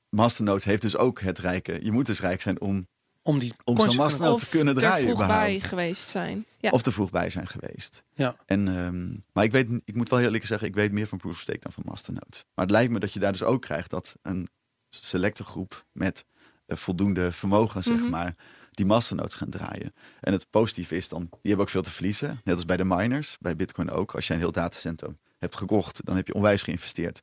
Masternode 0.09 0.61
heeft 0.65 0.83
dus 0.83 0.97
ook 0.97 1.21
het 1.21 1.39
rijke. 1.39 1.79
Je 1.85 1.93
moet 1.93 2.07
dus 2.07 2.21
rijk 2.21 2.41
zijn 2.41 2.61
om, 2.61 2.89
om 3.27 3.39
die 3.39 3.53
om 3.53 3.57
zo'n 3.65 3.75
te 3.75 3.81
kunnen- 3.83 3.97
Masternode 3.97 4.43
te 4.43 4.49
kunnen 4.49 4.75
draaien 4.75 5.07
vroeg 5.17 5.27
bij 5.27 5.61
geweest 5.61 6.09
zijn. 6.09 6.47
Ja. 6.59 6.71
Of 6.71 6.83
te 6.83 6.93
vroeg 6.93 7.11
bij 7.11 7.31
zijn 7.31 7.47
geweest. 7.47 8.05
Ja. 8.15 8.37
En, 8.47 8.69
ehm, 8.69 9.17
maar 9.33 9.45
ik, 9.45 9.51
weet, 9.53 9.81
ik 9.85 9.95
moet 9.95 10.09
wel 10.09 10.19
heel 10.19 10.27
eerlijk 10.29 10.47
zeggen, 10.47 10.69
ik 10.69 10.75
weet 10.75 10.93
meer 10.93 11.07
van 11.07 11.19
Proof 11.19 11.33
of 11.35 11.41
Stake 11.41 11.59
dan 11.61 11.73
van 11.73 11.83
Masternodes. 11.87 12.45
Maar 12.55 12.65
het 12.65 12.75
lijkt 12.75 12.93
me 12.93 12.99
dat 12.99 13.13
je 13.13 13.19
daar 13.21 13.33
dus 13.33 13.43
ook 13.43 13.63
krijgt 13.63 13.91
dat 13.91 14.17
een 14.23 14.49
selecte 14.89 15.45
groep 15.45 15.85
met 15.93 16.25
eh, 16.67 16.77
voldoende 16.77 17.33
vermogen, 17.33 17.83
zeg 17.83 17.99
Mhm. 18.01 18.11
maar, 18.11 18.35
die 18.71 18.87
Masternodes 18.87 19.35
gaan 19.35 19.51
draaien. 19.51 19.95
En 20.21 20.33
het 20.33 20.47
positieve 20.51 20.97
is 20.97 21.09
dan, 21.09 21.21
die 21.23 21.31
hebben 21.43 21.61
ook 21.61 21.69
veel 21.71 21.83
te 21.83 21.91
verliezen. 21.91 22.41
Net 22.45 22.55
als 22.55 22.65
bij 22.65 22.77
de 22.77 22.85
miners, 22.85 23.37
bij 23.41 23.57
Bitcoin 23.57 23.91
ook. 23.91 24.15
Als 24.15 24.27
je 24.27 24.33
een 24.33 24.39
heel 24.39 24.53
datacenter 24.53 25.17
hebt 25.39 25.57
gekocht, 25.57 26.01
dan 26.05 26.17
heb 26.17 26.27
je 26.27 26.35
onwijs 26.35 26.63
geïnvesteerd. 26.63 27.23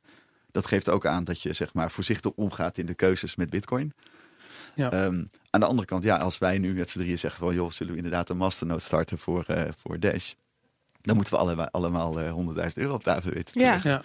Dat 0.50 0.66
geeft 0.66 0.88
ook 0.88 1.06
aan 1.06 1.24
dat 1.24 1.40
je 1.42 1.52
zeg 1.52 1.74
maar 1.74 1.90
voorzichtig 1.90 2.32
omgaat 2.32 2.78
in 2.78 2.86
de 2.86 2.94
keuzes 2.94 3.36
met 3.36 3.50
Bitcoin. 3.50 3.92
Ja. 4.74 4.90
Ehm, 4.90 5.24
aan 5.50 5.60
de 5.60 5.66
andere 5.66 5.86
kant, 5.86 6.04
ja, 6.04 6.16
als 6.16 6.38
wij 6.38 6.58
nu 6.58 6.74
met 6.74 6.90
z'n 6.90 6.98
drieën 6.98 7.18
zeggen 7.18 7.40
van... 7.46 7.54
joh, 7.54 7.70
zullen 7.70 7.92
we 7.92 7.98
inderdaad 7.98 8.28
een 8.28 8.36
masternode 8.36 8.80
starten 8.80 9.18
voor, 9.18 9.44
eh, 9.44 9.70
voor 9.78 10.00
Dash... 10.00 10.32
dan 11.00 11.14
moeten 11.16 11.34
we 11.34 11.40
alle, 11.40 11.70
allemaal 11.70 12.20
eh 12.20 12.34
100.000 12.68 12.72
euro 12.74 12.94
op 12.94 13.02
tafel 13.02 13.30
weten 13.30 13.52
te 13.54 13.60
Ja. 13.60 13.80
Ja. 13.82 14.02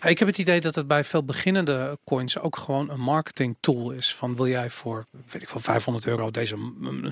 Ja, 0.00 0.08
Ik 0.08 0.18
heb 0.18 0.28
het 0.28 0.38
idee 0.38 0.60
dat 0.60 0.74
het 0.74 0.86
bij 0.86 1.04
veel 1.04 1.24
beginnende 1.24 1.98
coins 2.04 2.38
ook 2.38 2.56
gewoon 2.56 2.90
een 2.90 3.00
marketing 3.00 3.56
tool 3.60 3.90
is. 3.90 4.14
Van 4.14 4.36
wil 4.36 4.46
jij 4.48 4.70
voor, 4.70 5.04
weet 5.30 5.42
ik 5.42 5.48
veel, 5.48 5.60
500 5.60 6.06
euro 6.06 6.30
deze 6.30 6.56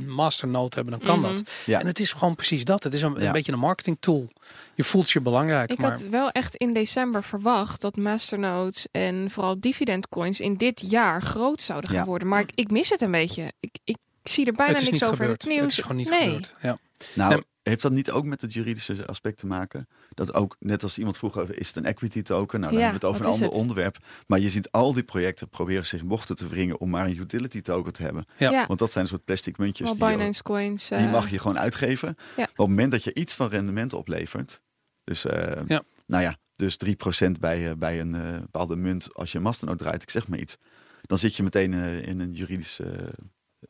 masternode 0.07 0.75
hebben, 0.75 0.99
dan 0.99 1.07
kan 1.09 1.19
Mhm. 1.21 1.29
dat. 1.29 1.43
Ja. 1.67 1.81
En 1.81 1.87
het 1.87 2.01
is 2.01 2.13
gewoon 2.13 2.35
precies 2.35 2.65
dat. 2.65 2.85
Het 2.85 2.95
is 2.95 3.03
een, 3.03 3.15
Ja. 3.19 3.27
een 3.27 3.33
beetje 3.33 3.53
een 3.53 3.59
marketing 3.59 3.97
tool. 4.01 4.29
Je 4.75 4.85
voelt 4.85 5.11
je 5.11 5.21
belangrijk, 5.21 5.71
Ik 5.73 5.79
maar 5.79 5.91
had 5.91 6.01
wel 6.01 6.31
echt 6.31 6.57
in 6.57 6.71
december 6.73 7.25
verwacht 7.25 7.81
dat 7.81 7.97
masternodes 7.97 8.87
en 8.93 9.31
vooral 9.31 9.61
dividend 9.61 10.09
coins 10.09 10.41
in 10.41 10.57
dit 10.57 10.91
jaar 10.91 11.23
groot 11.23 11.63
zouden 11.63 11.91
gaan 11.91 11.99
Ja. 11.99 12.05
worden. 12.05 12.29
Maar 12.29 12.41
ik, 12.41 12.51
ik 12.55 12.71
mis 12.71 12.89
het 12.91 13.01
een 13.01 13.11
beetje. 13.11 13.53
Ik, 13.61 13.79
ik 13.85 13.97
zie 14.23 14.47
er 14.47 14.53
bijna 14.53 14.73
niks 14.73 14.91
niet 14.91 15.05
over 15.05 15.25
in 15.25 15.31
het 15.31 15.45
nieuws. 15.47 15.61
Het 15.61 15.71
is 15.71 15.79
gewoon 15.79 15.97
niet 15.97 16.11
nee. 16.11 16.23
gebeurd. 16.25 16.55
Ja. 16.63 16.79
Nou, 17.15 17.35
Nee. 17.35 17.43
Heeft 17.63 17.83
dat 17.83 17.93
niet 17.93 18.11
ook 18.11 18.25
met 18.25 18.41
het 18.41 18.53
juridische 18.53 19.07
aspect 19.07 19.39
te 19.39 19.47
maken? 19.47 19.89
Dat 20.11 20.35
ook, 20.35 20.57
net 20.59 20.83
als 20.83 20.99
iemand 20.99 21.17
vroeg, 21.17 21.39
over, 21.39 21.59
is 21.59 21.67
het 21.67 21.77
een 21.77 21.85
equity 21.85 22.23
token? 22.23 22.61
Nou, 22.61 22.73
dan 22.73 22.81
Ja, 22.83 22.89
hebben 22.89 23.01
we 23.01 23.07
het 23.07 23.17
over 23.17 23.27
een 23.29 23.33
ander 23.33 23.49
het? 23.49 23.59
onderwerp. 23.59 23.97
Maar 24.27 24.39
je 24.39 24.51
ziet 24.51 24.71
al 24.71 24.95
die 24.95 25.03
projecten 25.03 25.49
proberen 25.49 25.87
zich 25.87 26.01
in 26.01 26.09
bochten 26.09 26.37
te 26.37 26.49
wringen 26.49 26.81
om 26.81 26.91
maar 26.91 27.07
een 27.07 27.19
utility 27.21 27.61
token 27.61 27.93
te 27.93 28.03
hebben. 28.03 28.25
Ja. 28.37 28.51
Ja, 28.51 28.67
Want 28.67 28.79
dat 28.79 28.91
zijn 28.91 29.05
een 29.05 29.11
soort 29.11 29.25
plastic 29.25 29.59
muntjes. 29.59 29.87
wel 29.89 30.09
die 30.09 30.17
Binance 30.17 30.43
coins. 30.43 30.89
Die 30.89 30.99
eh, 30.99 31.13
mag 31.13 31.31
je 31.31 31.39
gewoon 31.39 31.59
uitgeven. 31.59 32.09
Ja. 32.19 32.25
Maar 32.37 32.45
op 32.45 32.57
het 32.57 32.67
moment 32.69 32.91
dat 32.91 33.05
je 33.05 33.15
iets 33.15 33.35
van 33.35 33.49
rendement 33.49 33.93
oplevert. 33.93 34.61
Dus, 35.05 35.25
eh, 35.25 35.63
Ja. 35.67 35.83
nou 36.07 36.23
ja, 36.23 36.37
dus 36.57 36.77
3% 36.77 37.41
bij, 37.41 37.71
eh, 37.71 37.77
bij 37.77 38.01
een 38.01 38.41
bepaalde 38.41 38.77
munt 38.77 39.15
als 39.15 39.33
je 39.33 39.39
een 39.39 39.45
masternode 39.45 39.79
draait, 39.79 40.03
ik 40.03 40.11
zeg 40.11 40.29
maar 40.29 40.39
iets. 40.39 40.57
Dan 41.03 41.19
zit 41.19 41.37
je 41.37 41.43
meteen 41.43 41.73
in 42.03 42.21
een 42.21 42.33
juridisch 42.33 42.81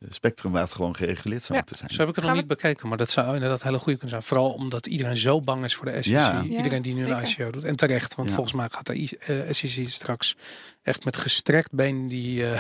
spectrum 0.09 0.53
waar 0.53 0.63
het 0.63 0.73
gewoon 0.73 0.97
gereguleerd 0.97 1.43
zou 1.43 1.53
Ja. 1.53 1.59
moeten 1.59 1.77
zijn. 1.77 1.91
Zo 1.91 2.01
heb 2.01 2.09
ik 2.09 2.15
het 2.15 2.25
nog 2.25 2.35
niet 2.35 2.47
bekeken, 2.47 2.89
maar 2.89 2.99
dat 2.99 3.11
zou 3.11 3.35
inderdaad 3.35 3.63
hele 3.63 3.77
goede 3.79 3.93
kunnen 3.99 4.09
zijn. 4.09 4.23
Vooral 4.23 4.53
omdat 4.53 4.87
iedereen 4.87 5.17
zo 5.17 5.41
bang 5.41 5.65
is 5.65 5.75
voor 5.75 5.85
de 5.87 5.93
SEC. 6.03 6.05
Ja. 6.13 6.43
Iedereen 6.43 6.83
die 6.83 6.95
nu 6.95 7.01
een 7.07 7.27
zeker. 7.27 7.43
ICO 7.45 7.51
doet. 7.51 7.65
En 7.65 7.77
terecht, 7.77 8.15
want 8.15 8.29
Ja. 8.29 8.35
volgens 8.35 8.55
mij 8.57 8.69
gaat 8.71 8.87
de 8.87 9.17
eh, 9.19 9.53
SEC 9.53 9.89
straks 9.89 10.37
echt 10.83 11.05
met 11.05 11.17
gestrekt 11.17 11.73
been 11.73 12.09
die, 12.09 12.47
eh 12.51 12.59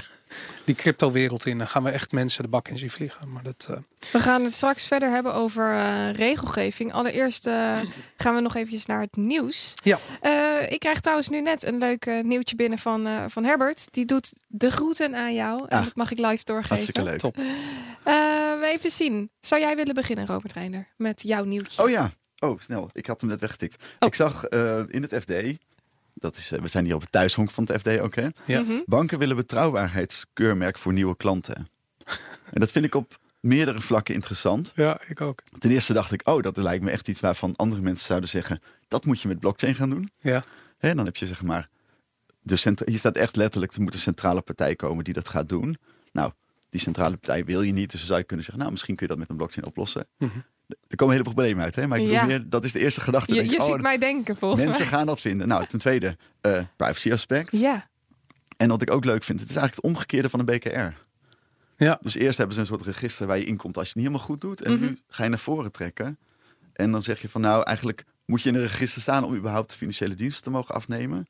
die 0.65 0.75
crypto-wereld 0.75 1.47
in. 1.47 1.59
Dan 1.59 1.67
gaan 1.69 1.83
we 1.83 1.91
echt 1.91 2.13
mensen 2.13 2.43
de 2.43 2.49
bak 2.49 2.69
in 2.69 2.79
zien 2.79 2.91
vliegen. 2.91 3.33
Maar 3.33 3.43
dat, 3.43 3.67
eh, 3.71 3.77
We 4.13 4.21
gaan 4.21 4.45
het 4.45 4.55
straks 4.55 4.87
verder 4.87 5.11
hebben 5.11 5.35
over 5.35 5.73
eh, 5.75 6.13
regelgeving. 6.13 6.93
Allereerst 6.93 7.47
eh, 7.47 7.79
gaan 8.17 8.35
we 8.35 8.41
nog 8.41 8.55
eventjes 8.57 8.87
naar 8.87 9.01
het 9.01 9.17
nieuws. 9.17 9.75
Ja. 9.83 9.99
Eh, 10.21 10.73
ik 10.73 10.81
krijg 10.81 11.01
trouwens 11.01 11.29
nu 11.29 11.41
net 11.41 11.65
een 11.65 11.79
leuk 11.79 12.07
eh, 12.07 12.21
nieuwtje 12.25 12.57
binnen 12.57 12.79
van, 12.79 13.07
eh, 13.07 13.25
van 13.29 13.45
Herbert. 13.45 13.87
Die 13.91 14.05
doet 14.05 14.33
de 14.47 14.71
groeten 14.71 15.15
aan 15.15 15.35
jou. 15.35 15.65
En 15.69 15.79
Ah. 15.79 15.85
dat 15.85 15.95
mag 15.95 16.11
ik 16.11 16.19
live 16.19 16.45
doorgeven. 16.45 16.69
Hartstikke 16.69 17.03
leuk. 17.03 17.19
top. 17.19 17.37
Eh, 18.05 18.15
even 18.63 18.91
zien. 18.91 19.31
Zou 19.41 19.61
jij 19.61 19.77
willen 19.77 19.95
beginnen, 19.95 20.27
Robert 20.27 20.53
Reiner? 20.53 20.89
Met 20.97 21.23
jouw 21.23 21.45
nieuwtje. 21.45 21.83
Oh 21.83 21.91
ja, 21.91 22.11
oh 22.39 22.61
snel. 22.61 22.91
Ik 22.93 23.07
had 23.07 23.21
hem 23.21 23.31
net 23.31 23.41
weggetikt. 23.41 23.85
Oh. 23.99 24.09
Ik 24.09 24.15
zag 24.15 24.45
eh, 24.45 24.79
in 24.87 25.03
het 25.03 25.15
FD, 25.23 25.33
dat 26.21 26.37
is, 26.37 26.53
eh, 26.53 26.61
we 26.61 26.69
zijn 26.69 26.85
hier 26.85 26.95
op 26.95 27.01
het 27.01 27.13
thuishonk 27.13 27.51
van 27.51 27.65
het 27.65 27.81
FD 27.81 27.99
ook 28.01 28.15
hè. 28.15 28.29
Ja. 28.45 28.61
Mhm. 28.61 28.73
Banken 28.87 29.19
willen 29.19 29.37
betrouwbaarheidskeurmerk 29.37 30.79
voor 30.79 30.93
nieuwe 30.93 31.17
klanten. 31.17 31.69
en 32.55 32.61
dat 32.61 32.71
vind 32.71 32.85
ik 32.85 32.95
op 32.95 33.19
meerdere 33.41 33.81
vlakken 33.81 34.15
interessant. 34.15 34.73
Ja, 34.75 35.01
ik 35.09 35.21
ook. 35.21 35.43
Ten 35.59 35.71
eerste 35.71 35.93
dacht 35.93 36.13
ik, 36.13 36.29
oh, 36.29 36.43
dat 36.43 36.57
lijkt 36.57 36.85
me 36.85 36.91
echt 36.91 37.09
iets 37.09 37.21
waarvan 37.21 37.57
andere 37.57 37.81
mensen 37.81 38.07
zouden 38.07 38.29
zeggen, 38.29 38.61
dat 38.89 39.05
moet 39.05 39.21
je 39.21 39.29
met 39.29 39.41
blockchain 39.41 39.75
gaan 39.75 39.91
doen. 39.91 40.11
Ja. 40.19 40.45
Hè, 40.79 40.95
dan 40.95 41.05
heb 41.05 41.17
je 41.17 41.27
zeg 41.27 41.43
maar, 41.43 41.69
de 42.43 42.57
centra- 42.57 42.87
hier 42.89 42.99
staat 42.99 43.17
echt 43.17 43.37
letterlijk, 43.37 43.73
er 43.75 43.83
moet 43.83 43.95
een 43.95 44.01
centrale 44.01 44.41
partij 44.41 44.77
komen 44.77 45.05
die 45.05 45.15
dat 45.15 45.29
gaat 45.29 45.49
doen. 45.49 45.77
Nou, 46.13 46.33
die 46.71 46.81
centrale 46.81 47.17
partij 47.17 47.45
wil 47.45 47.63
je 47.63 47.73
niet, 47.73 47.91
dus 47.91 47.99
dan 47.99 48.07
zou 48.09 48.19
je 48.19 48.25
kunnen 48.25 48.45
zeggen, 48.45 48.63
nou, 48.63 48.73
misschien 48.75 48.97
kun 48.97 49.07
je 49.07 49.13
dat 49.13 49.21
met 49.21 49.31
een 49.31 49.37
blockchain 49.37 49.67
oplossen. 49.67 50.07
Mhm. 50.19 50.39
Er 50.89 50.97
komen 50.97 51.13
hele 51.15 51.25
problemen 51.29 51.65
uit, 51.65 51.75
hè? 51.75 51.87
maar 51.87 51.99
ik 51.99 52.05
bedoel 52.05 52.21
Ja. 52.21 52.27
meer, 52.27 52.49
dat 52.49 52.65
is 52.65 52.73
de 52.73 52.79
eerste 52.79 53.01
gedachte. 53.01 53.35
Je, 53.35 53.45
je 53.45 53.53
ik, 53.55 53.61
oh, 53.61 53.67
ziet 53.73 53.81
mij 53.83 53.99
denken, 53.99 54.37
volgens 54.37 54.63
Mensen 54.65 54.83
mij. 54.83 54.93
gaan 54.93 55.07
dat 55.07 55.21
vinden. 55.21 55.49
Nou, 55.49 55.67
ten 55.67 55.79
tweede, 55.79 56.17
eh, 56.41 56.63
privacy 56.77 57.13
aspect. 57.13 57.57
Ja, 57.57 57.89
En 58.57 58.69
wat 58.69 58.83
ik 58.83 58.91
ook 58.91 59.05
leuk 59.05 59.23
vind, 59.25 59.41
het 59.41 59.51
is 59.51 59.57
eigenlijk 59.57 59.87
het 59.87 59.95
omgekeerde 59.95 60.29
van 60.29 60.39
een 60.41 60.47
BKR. 60.47 61.05
Ja. 61.85 61.99
Dus 62.03 62.15
eerst 62.15 62.37
hebben 62.39 62.55
ze 62.55 62.61
een 62.61 62.67
soort 62.67 62.83
register 62.83 63.27
waar 63.27 63.39
je 63.39 63.45
in 63.45 63.57
komt 63.57 63.77
als 63.77 63.87
je 63.87 63.93
het 63.93 64.03
niet 64.03 64.07
helemaal 64.07 64.27
goed 64.29 64.41
doet. 64.41 64.63
En 64.63 64.73
Mhm. 64.73 64.83
nu 64.83 64.99
ga 65.09 65.23
je 65.23 65.29
naar 65.29 65.39
voren 65.39 65.73
trekken. 65.73 66.19
En 66.73 66.93
dan 66.93 67.03
zeg 67.03 67.21
je 67.21 67.29
van 67.29 67.41
nou, 67.41 67.63
eigenlijk 67.63 68.05
moet 68.27 68.43
je 68.43 68.49
in 68.49 68.55
een 68.55 68.61
register 68.61 69.03
staan 69.03 69.25
om 69.25 69.35
überhaupt 69.35 69.75
financiële 69.75 70.15
diensten 70.15 70.43
te 70.43 70.51
mogen 70.51 70.75
afnemen. 70.75 71.27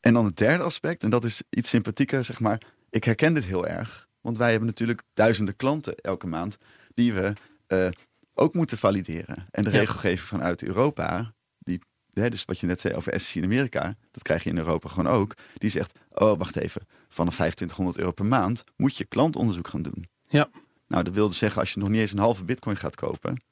En 0.00 0.12
dan 0.12 0.24
het 0.24 0.36
derde 0.36 0.62
aspect, 0.64 1.02
en 1.02 1.10
dat 1.10 1.24
is 1.24 1.42
iets 1.50 1.68
sympathieker, 1.68 2.24
zeg 2.24 2.40
maar. 2.40 2.60
Ik 2.90 3.04
herken 3.04 3.34
dit 3.34 3.44
heel 3.44 3.66
erg. 3.66 4.06
Want 4.20 4.38
wij 4.38 4.50
hebben 4.50 4.66
natuurlijk 4.68 5.02
duizenden 5.14 5.56
klanten 5.56 5.94
elke 5.96 6.26
maand 6.26 6.56
die 6.94 7.12
we 7.12 7.32
eh, 7.66 7.88
ook 8.36 8.54
moeten 8.54 8.78
valideren. 8.78 9.46
En 9.50 9.62
de 9.64 9.70
Ja. 9.70 9.78
regelgeving 9.78 10.20
vanuit 10.28 10.62
Europa, 10.62 11.32
die, 11.58 11.80
hè, 12.12 12.30
dus 12.30 12.44
wat 12.44 12.58
je 12.58 12.66
net 12.66 12.80
zei 12.80 12.94
over 12.94 13.20
SEC 13.20 13.34
in 13.34 13.44
Amerika, 13.44 13.94
dat 14.10 14.22
krijg 14.22 14.44
je 14.44 14.50
in 14.50 14.56
Europa 14.58 14.88
gewoon 14.88 15.12
ook. 15.12 15.34
Die 15.54 15.70
zegt, 15.70 15.98
oh 16.10 16.38
wacht 16.38 16.56
even, 16.56 16.80
vanaf 17.08 17.34
2500 17.34 17.98
euro 17.98 18.10
per 18.12 18.26
maand 18.26 18.62
moet 18.76 18.96
je 18.96 19.04
klantonderzoek 19.04 19.68
gaan 19.68 19.82
doen. 19.82 20.04
Ja. 20.22 20.48
Nou, 20.88 21.02
dat 21.04 21.14
wil 21.14 21.28
dus 21.28 21.38
zeggen, 21.38 21.60
als 21.60 21.72
je 21.72 21.80
nog 21.80 21.88
niet 21.88 22.00
eens 22.00 22.12
een 22.12 22.18
halve 22.18 22.44
bitcoin 22.44 22.76
gaat 22.76 22.96
kopen, 22.96 23.42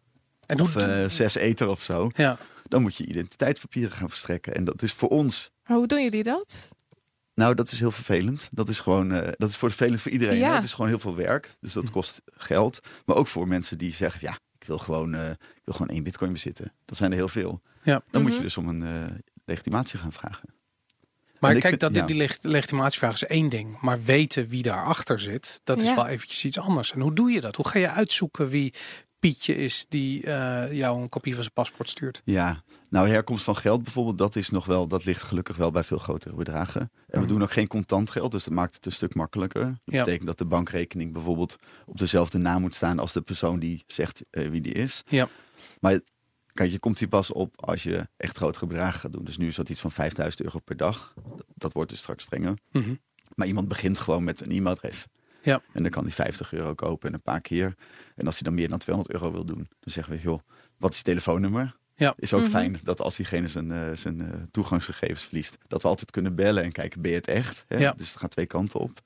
En 0.46 0.60
of 0.60 0.76
eh, 0.76 1.08
zes 1.08 1.34
ether 1.34 1.68
of 1.68 1.82
zo, 1.82 2.10
ja. 2.16 2.38
dan 2.62 2.82
moet 2.82 2.96
je 2.96 3.06
identiteitspapieren 3.06 3.92
gaan 3.96 4.08
verstrekken. 4.08 4.54
En 4.54 4.64
dat 4.64 4.82
is 4.82 4.92
voor 4.92 5.08
ons, 5.08 5.50
maar 5.66 5.76
hoe 5.76 5.86
doen 5.86 6.02
jullie 6.02 6.22
dat? 6.22 6.68
nou 7.34 7.54
dat 7.54 7.72
is 7.72 7.78
heel 7.80 7.90
vervelend. 7.90 8.48
Dat 8.52 8.68
is 8.68 8.80
gewoon, 8.80 9.12
eh, 9.12 9.32
dat 9.36 9.48
is 9.48 9.56
voor 9.56 9.68
vervelend 9.70 10.00
voor 10.00 10.10
iedereen. 10.12 10.38
Ja. 10.38 10.54
Het 10.54 10.64
is 10.64 10.72
gewoon 10.72 10.88
heel 10.90 10.98
veel 10.98 11.14
werk, 11.16 11.54
dus 11.60 11.72
dat 11.72 11.90
kost 11.90 12.22
geld. 12.26 12.80
Maar 13.04 13.16
ook 13.16 13.26
voor 13.28 13.48
mensen 13.48 13.78
die 13.78 13.92
zeggen, 13.92 14.20
ja, 14.22 14.38
ik 14.64 14.70
wil 14.70 14.78
gewoon, 14.78 15.14
eh, 15.14 15.30
ik 15.30 15.62
wil 15.64 15.74
gewoon 15.74 15.88
één 15.88 16.02
bitcoin 16.02 16.32
bezitten. 16.32 16.72
Dat 16.84 16.96
zijn 16.96 17.10
er 17.10 17.16
heel 17.16 17.28
veel. 17.28 17.60
Ja. 17.82 18.02
Dan 18.10 18.20
moet 18.22 18.30
Mhm. 18.30 18.38
je 18.40 18.46
dus 18.46 18.56
om 18.56 18.68
een 18.68 18.82
eh, 18.82 19.16
legitimatie 19.44 19.98
gaan 19.98 20.12
vragen. 20.12 20.48
Maar 21.40 21.50
En 21.54 21.60
kijk, 21.60 21.68
vind- 21.68 21.80
dat, 21.80 21.94
ja. 21.94 22.06
die 22.06 22.16
leg- 22.16 22.38
legitimatievraag 22.42 23.14
is 23.14 23.24
één 23.26 23.48
ding. 23.48 23.80
Maar 23.80 24.02
weten 24.02 24.48
wie 24.48 24.62
daarachter 24.62 25.20
zit, 25.20 25.60
dat 25.64 25.82
is 25.82 25.88
Ja. 25.88 25.94
wel 25.94 26.06
eventjes 26.06 26.44
iets 26.44 26.58
anders. 26.58 26.92
En 26.92 27.00
hoe 27.00 27.12
doe 27.14 27.30
je 27.30 27.40
dat? 27.40 27.56
Hoe 27.56 27.68
ga 27.68 27.78
je 27.78 27.88
uitzoeken 27.88 28.48
wie 28.48 28.74
Pietje 29.24 29.56
is 29.56 29.86
die 29.88 30.26
eh, 30.26 30.72
jou 30.72 31.00
een 31.00 31.08
kopie 31.08 31.32
van 31.34 31.42
zijn 31.42 31.54
paspoort 31.54 31.88
stuurt? 31.88 32.22
Ja, 32.24 32.62
nou 32.90 33.08
herkomst 33.08 33.44
van 33.44 33.56
geld 33.56 33.82
bijvoorbeeld, 33.82 34.18
dat 34.18 34.36
is 34.36 34.50
nog 34.50 34.66
wel, 34.66 34.86
dat 34.86 35.04
ligt 35.04 35.22
gelukkig 35.22 35.56
wel 35.56 35.70
bij 35.70 35.82
veel 35.84 35.98
grotere 35.98 36.34
bedragen. 36.34 36.90
En 37.08 37.20
we 37.20 37.26
doen 37.26 37.42
ook 37.42 37.52
geen 37.52 37.66
contant 37.66 38.10
geld, 38.10 38.32
dus 38.32 38.44
dat 38.44 38.54
maakt 38.54 38.74
het 38.74 38.86
een 38.86 38.92
stuk 38.92 39.14
makkelijker. 39.14 39.64
Dat 39.64 39.78
Ja. 39.84 40.04
betekent 40.04 40.26
dat 40.26 40.38
de 40.38 40.44
bankrekening 40.44 41.12
bijvoorbeeld 41.12 41.56
op 41.86 41.98
dezelfde 41.98 42.38
naam 42.38 42.60
moet 42.60 42.74
staan 42.74 42.98
als 42.98 43.12
de 43.12 43.20
persoon 43.20 43.58
die 43.58 43.82
zegt 43.86 44.24
eh, 44.30 44.48
wie 44.48 44.60
die 44.60 44.72
is. 44.72 45.02
Ja. 45.08 45.28
Maar 45.80 46.00
kijk, 46.52 46.70
je 46.70 46.78
komt 46.78 46.98
hier 46.98 47.08
pas 47.08 47.32
op 47.32 47.64
als 47.64 47.82
je 47.82 48.08
echt 48.16 48.36
grotere 48.36 48.66
bedragen 48.66 49.00
gaat 49.00 49.12
doen. 49.12 49.24
Dus 49.24 49.36
nu 49.36 49.46
is 49.46 49.56
dat 49.56 49.68
iets 49.68 49.80
van 49.80 49.92
5000 49.92 50.42
euro 50.44 50.58
per 50.58 50.76
dag. 50.76 51.14
Dat 51.54 51.72
wordt 51.72 51.90
dus 51.90 51.98
straks 51.98 52.24
strenger. 52.24 52.58
Mhm. 52.72 52.94
Maar 53.34 53.46
iemand 53.46 53.68
begint 53.68 53.98
gewoon 53.98 54.24
met 54.24 54.40
een 54.40 54.50
e-mailadres. 54.50 55.06
Ja. 55.44 55.60
En 55.72 55.82
dan 55.82 55.90
kan 55.90 56.02
hij 56.02 56.12
50 56.12 56.52
euro 56.52 56.74
kopen 56.74 57.08
en 57.08 57.14
een 57.14 57.22
paar 57.22 57.40
keer. 57.40 57.74
En 58.16 58.26
als 58.26 58.34
hij 58.34 58.42
dan 58.44 58.54
meer 58.54 58.68
dan 58.68 58.78
200 58.78 59.14
euro 59.16 59.32
wil 59.32 59.44
doen, 59.44 59.68
dan 59.80 59.92
zeggen 59.92 60.12
we, 60.14 60.20
joh, 60.20 60.40
wat 60.78 60.90
is 60.92 60.96
je 60.96 61.02
telefoonnummer? 61.04 61.76
Ja. 61.96 62.14
Is 62.18 62.32
ook 62.32 62.40
Mhm. 62.42 62.50
fijn 62.50 62.80
dat 62.82 63.00
als 63.00 63.16
diegene 63.16 63.48
zijn, 63.48 63.72
eh, 63.72 63.92
zijn 63.94 64.20
eh, 64.20 64.40
toegangsgegevens 64.50 65.24
verliest, 65.24 65.58
dat 65.68 65.82
we 65.82 65.88
altijd 65.88 66.10
kunnen 66.10 66.34
bellen 66.34 66.62
en 66.62 66.72
kijken, 66.72 67.00
ben 67.02 67.10
je 67.10 67.16
het 67.16 67.26
echt? 67.28 67.64
Hè? 67.68 67.76
Ja. 67.78 67.92
Dus 67.96 68.08
het 68.08 68.18
gaat 68.18 68.30
twee 68.30 68.46
kanten 68.46 68.80
op. 68.80 69.00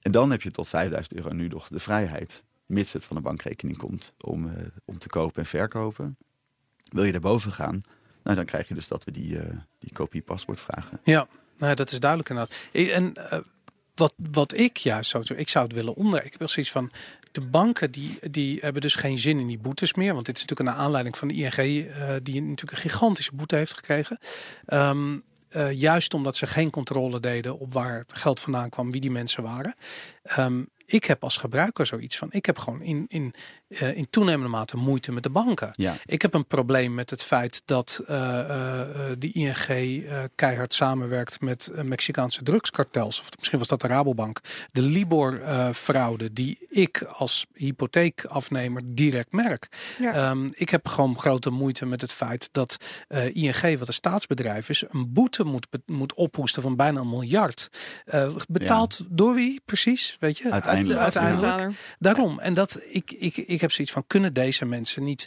En 0.00 0.12
dan 0.12 0.30
heb 0.30 0.42
je 0.42 0.50
tot 0.50 0.68
5000 0.68 1.14
euro 1.16 1.32
nu 1.34 1.48
nog 1.48 1.68
de 1.68 1.78
vrijheid, 1.78 2.44
mits 2.66 2.92
het 2.92 3.04
van 3.04 3.16
een 3.16 3.22
bankrekening 3.22 3.78
komt, 3.78 4.12
om, 4.20 4.48
eh, 4.48 4.66
om 4.84 4.98
te 4.98 5.08
kopen 5.08 5.42
en 5.42 5.48
verkopen. 5.48 6.16
Wil 6.92 7.04
je 7.04 7.12
daarboven 7.12 7.52
gaan, 7.52 7.82
nou, 8.22 8.36
dan 8.36 8.44
krijg 8.44 8.68
je 8.68 8.74
dus 8.74 8.88
dat 8.88 9.04
we 9.04 9.10
die, 9.10 9.38
eh, 9.38 9.56
die 9.78 9.92
kopie 9.92 10.22
paspoort 10.22 10.60
vragen. 10.60 11.00
Ja, 11.04 11.26
nou, 11.56 11.74
dat 11.74 11.92
is 11.92 12.00
duidelijk 12.00 12.30
inderdaad. 12.30 12.56
En 12.72 13.14
eh, 13.30 13.38
wat, 13.94 14.14
wat 14.16 14.54
ik 14.54 14.76
juist 14.76 15.10
zou 15.10 15.24
doen, 15.24 15.38
ik 15.38 15.48
zou 15.48 15.64
het 15.64 15.74
willen 15.74 15.94
onder. 15.94 16.24
Ik 16.24 16.34
wel 16.38 16.48
zoiets 16.48 16.72
van, 16.72 16.90
de 17.32 17.40
banken 17.40 17.90
die, 17.90 18.18
die 18.30 18.58
hebben 18.60 18.82
dus 18.82 18.94
geen 18.94 19.18
zin 19.18 19.38
in 19.38 19.46
die 19.46 19.58
boetes 19.58 19.94
meer. 19.94 20.14
Want 20.14 20.26
dit 20.26 20.36
is 20.36 20.44
natuurlijk 20.44 20.76
een 20.76 20.84
aanleiding 20.84 21.18
van 21.18 21.28
de 21.28 21.34
ING, 21.34 21.52
eh, 21.52 22.14
die 22.22 22.42
natuurlijk 22.42 22.72
een 22.72 22.90
gigantische 22.90 23.34
boete 23.34 23.56
heeft 23.56 23.74
gekregen. 23.74 24.18
Ehm, 24.66 25.18
eh, 25.48 25.72
juist 25.72 26.14
omdat 26.14 26.36
ze 26.36 26.46
geen 26.46 26.70
controle 26.70 27.20
deden 27.20 27.58
op 27.58 27.72
waar 27.72 27.98
het 27.98 28.18
geld 28.18 28.40
vandaan 28.40 28.68
kwam, 28.68 28.90
wie 28.90 29.00
die 29.00 29.10
mensen 29.10 29.42
waren. 29.42 29.74
Ehm, 30.22 30.62
ik 30.92 31.04
heb 31.04 31.22
als 31.22 31.36
gebruiker 31.36 31.86
zoiets 31.86 32.16
van, 32.18 32.28
ik 32.30 32.46
heb 32.46 32.58
gewoon 32.58 32.82
in, 32.82 33.04
in, 33.08 33.34
eh, 33.68 33.96
in 33.96 34.06
toenemende 34.10 34.48
mate 34.48 34.76
moeite 34.76 35.12
met 35.12 35.22
de 35.22 35.30
banken. 35.30 35.70
Ja, 35.74 35.96
Ik 36.06 36.22
heb 36.22 36.34
een 36.34 36.46
probleem 36.46 36.94
met 36.94 37.10
het 37.10 37.22
feit 37.22 37.62
dat 37.64 38.02
eh, 38.06 38.40
eh, 38.40 39.10
eh, 39.10 39.16
de 39.18 39.32
ING 39.32 39.56
eh, 39.56 40.22
keihard 40.34 40.72
samenwerkt 40.74 41.40
met 41.40 41.72
Mexicaanse 41.82 42.42
drugskartels. 42.42 43.20
Of 43.20 43.28
misschien 43.38 43.58
was 43.58 43.68
dat 43.68 43.80
de 43.80 43.86
Rabobank. 43.86 44.40
De 44.72 44.82
Libor-fraude 44.82 46.32
die 46.32 46.66
ik 46.68 47.02
als 47.02 47.46
hypotheekafnemer 47.54 48.82
direct 48.84 49.32
merk. 49.32 49.68
Ja. 49.98 50.12
Ehm, 50.12 50.48
ik 50.50 50.68
heb 50.68 50.88
gewoon 50.88 51.18
grote 51.18 51.50
moeite 51.50 51.86
met 51.86 52.00
het 52.00 52.12
feit 52.12 52.48
dat 52.52 52.76
eh, 53.08 53.34
ING, 53.34 53.78
wat 53.78 53.88
een 53.88 53.94
staatsbedrijf 53.94 54.68
is, 54.68 54.84
een 54.88 55.12
boete 55.12 55.44
moet, 55.44 55.66
moet 55.86 56.14
ophoesten 56.14 56.62
van 56.62 56.76
bijna 56.76 57.00
een 57.00 57.08
miljard. 57.08 57.68
Eh, 58.04 58.36
betaald 58.48 59.00
door 59.10 59.34
wie 59.34 59.60
precies? 59.64 60.16
Weet 60.20 60.38
je? 60.38 60.50
uiteindelijk 60.50 60.80
uiteindelijk. 60.90 61.74
Daarom. 61.98 62.38
En 62.38 62.54
dat 62.54 62.80
ik, 62.88 63.10
ik, 63.10 63.36
ik 63.36 63.60
heb 63.60 63.72
zoiets 63.72 63.92
van: 63.92 64.04
kunnen 64.06 64.32
deze 64.32 64.64
mensen 64.64 65.04
niet 65.04 65.26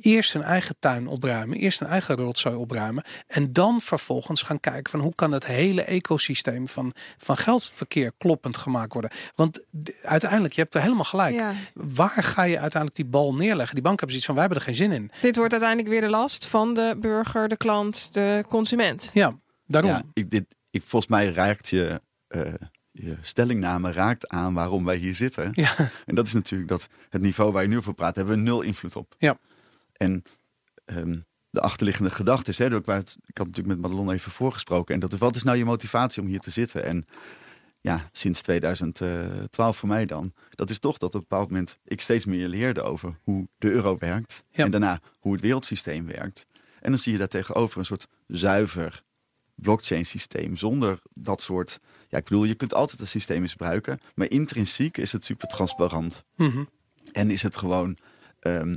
eerst 0.00 0.32
hun 0.32 0.42
eigen 0.42 0.76
tuin 0.78 1.06
opruimen, 1.06 1.58
eerst 1.58 1.78
hun 1.78 1.88
eigen 1.88 2.16
rotzooi 2.16 2.54
opruimen 2.54 3.04
en 3.26 3.52
dan 3.52 3.80
vervolgens 3.80 4.42
gaan 4.42 4.60
kijken 4.60 4.90
van 4.90 5.00
hoe 5.00 5.14
kan 5.14 5.32
het 5.32 5.46
hele 5.46 5.82
ecosysteem 5.82 6.68
van, 6.68 6.92
van 7.18 7.36
geldverkeer 7.36 8.12
kloppend 8.18 8.56
gemaakt 8.56 8.92
worden? 8.92 9.10
Want 9.34 9.64
uiteindelijk, 10.02 10.54
je 10.54 10.60
hebt 10.60 10.74
er 10.74 10.82
helemaal 10.82 11.04
gelijk. 11.04 11.34
Ja. 11.34 11.52
Waar 11.74 12.24
ga 12.24 12.42
je 12.42 12.58
uiteindelijk 12.58 12.94
die 12.94 13.10
bal 13.10 13.34
neerleggen? 13.34 13.74
Die 13.74 13.84
banken 13.84 14.06
hebben 14.06 14.08
zoiets 14.08 14.26
van: 14.26 14.34
wij 14.34 14.44
hebben 14.44 14.58
er 14.58 14.64
geen 14.64 14.74
zin 14.74 14.92
in. 14.92 15.10
Dit 15.20 15.36
wordt 15.36 15.52
uiteindelijk 15.52 15.90
weer 15.90 16.00
de 16.00 16.08
last 16.08 16.46
van 16.46 16.74
de 16.74 16.96
burger, 17.00 17.48
de 17.48 17.56
klant, 17.56 18.14
de 18.14 18.44
consument. 18.48 19.10
Ja, 19.12 19.38
daarom. 19.66 19.90
Ja, 19.90 20.02
ik, 20.12 20.30
dit, 20.30 20.44
ik, 20.70 20.82
volgens 20.82 21.10
mij 21.10 21.32
raakt 21.32 21.68
je, 21.68 22.00
eh, 22.26 22.52
je 23.02 23.16
stellingname 23.20 23.92
raakt 23.92 24.28
aan 24.28 24.54
waarom 24.54 24.84
wij 24.84 24.96
hier 24.96 25.14
zitten. 25.14 25.50
Ja. 25.52 25.74
En 26.06 26.14
dat 26.14 26.26
is 26.26 26.32
natuurlijk 26.32 26.70
dat 26.70 26.88
het 27.08 27.22
niveau 27.22 27.52
waar 27.52 27.62
je 27.62 27.68
nu 27.68 27.76
over 27.76 27.94
praat, 27.94 28.16
hebben 28.16 28.34
we 28.34 28.40
nul 28.40 28.62
invloed 28.62 28.96
op. 28.96 29.14
Ja. 29.18 29.38
En 29.92 30.22
ehm, 30.84 31.18
de 31.50 31.60
achterliggende 31.60 32.10
gedachte 32.10 32.50
is, 32.50 32.58
hè, 32.58 32.66
ik, 32.66 32.86
had 32.86 33.16
natuurlijk 33.32 33.66
met 33.66 33.80
Madelon 33.80 34.12
even 34.12 34.32
voorgesproken. 34.32 34.94
En 34.94 35.00
dat 35.00 35.12
is, 35.12 35.18
wat 35.18 35.36
is 35.36 35.42
nou 35.42 35.56
je 35.56 35.64
motivatie 35.64 36.22
om 36.22 36.28
hier 36.28 36.40
te 36.40 36.50
zitten? 36.50 36.84
En 36.84 37.06
ja, 37.80 38.08
sinds 38.12 38.42
2012 38.42 39.76
voor 39.76 39.88
mij 39.88 40.06
dan, 40.06 40.32
dat 40.50 40.70
is 40.70 40.78
toch 40.78 40.98
dat 40.98 41.08
op 41.08 41.14
een 41.14 41.26
bepaald 41.28 41.50
moment 41.50 41.78
ik 41.84 42.00
steeds 42.00 42.24
meer 42.24 42.48
leerde 42.48 42.82
over 42.82 43.18
hoe 43.22 43.48
de 43.58 43.70
euro 43.70 43.96
werkt. 43.98 44.44
Ja. 44.50 44.64
En 44.64 44.70
daarna 44.70 45.00
hoe 45.18 45.32
het 45.32 45.40
wereldsysteem 45.40 46.06
werkt. 46.06 46.46
En 46.80 46.90
dan 46.90 47.00
zie 47.00 47.12
je 47.12 47.18
daar 47.18 47.28
tegenover 47.28 47.78
een 47.78 47.84
soort 47.84 48.08
zuiver 48.26 49.02
blockchain 49.54 50.06
systeem 50.06 50.56
zonder 50.56 50.98
dat 51.12 51.42
soort. 51.42 51.80
Ja, 52.10 52.18
ik 52.18 52.24
bedoel, 52.24 52.44
je 52.44 52.54
kunt 52.54 52.74
altijd 52.74 53.00
een 53.00 53.06
systeem 53.06 53.40
misbruiken, 53.40 54.00
maar 54.14 54.30
intrinsiek 54.30 54.96
is 54.96 55.12
het 55.12 55.24
super 55.24 55.48
transparant. 55.48 56.22
Mhm. 56.36 56.64
En 57.12 57.30
is 57.30 57.42
het 57.42 57.56
gewoon 57.56 57.96
ehm, 58.40 58.76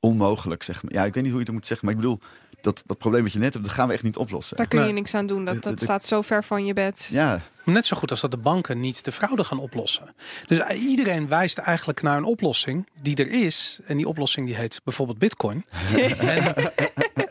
onmogelijk, 0.00 0.62
zeg 0.62 0.82
maar. 0.82 0.92
Ja, 0.92 1.04
ik 1.04 1.14
weet 1.14 1.22
niet 1.22 1.30
hoe 1.32 1.40
je 1.40 1.46
dat 1.46 1.54
moet 1.54 1.66
zeggen, 1.66 1.86
maar 1.86 1.94
ik 1.96 2.00
bedoel, 2.02 2.20
dat, 2.60 2.82
dat 2.86 2.98
probleem 2.98 3.22
wat 3.22 3.32
je 3.32 3.38
net 3.38 3.52
hebt, 3.52 3.64
dat 3.64 3.74
gaan 3.74 3.88
we 3.88 3.94
echt 3.94 4.02
niet 4.02 4.16
oplossen. 4.16 4.56
Daar 4.56 4.68
kun 4.68 4.78
je 4.78 4.84
Nee. 4.84 4.94
niks 4.94 5.14
aan 5.14 5.26
doen. 5.26 5.44
Dat, 5.44 5.62
dat 5.62 5.78
de- 5.78 5.84
staat 5.84 6.04
zo 6.04 6.22
ver 6.22 6.44
van 6.44 6.64
je 6.64 6.72
bed. 6.72 7.08
Ja, 7.10 7.40
Net 7.64 7.86
zo 7.86 7.96
goed 7.96 8.10
als 8.10 8.20
dat 8.20 8.30
de 8.30 8.36
banken 8.36 8.80
niet 8.80 9.04
de 9.04 9.12
fraude 9.12 9.44
gaan 9.44 9.58
oplossen. 9.58 10.14
Dus 10.46 10.58
eh, 10.58 10.82
iedereen 10.82 11.28
wijst 11.28 11.58
eigenlijk 11.58 12.02
naar 12.02 12.16
een 12.16 12.24
oplossing 12.24 12.88
die 13.02 13.16
er 13.16 13.30
is. 13.30 13.80
En 13.86 13.96
die 13.96 14.06
oplossing 14.06 14.46
die 14.46 14.56
heet 14.56 14.80
bijvoorbeeld 14.84 15.18
Bitcoin. 15.18 15.64
en, 16.18 16.54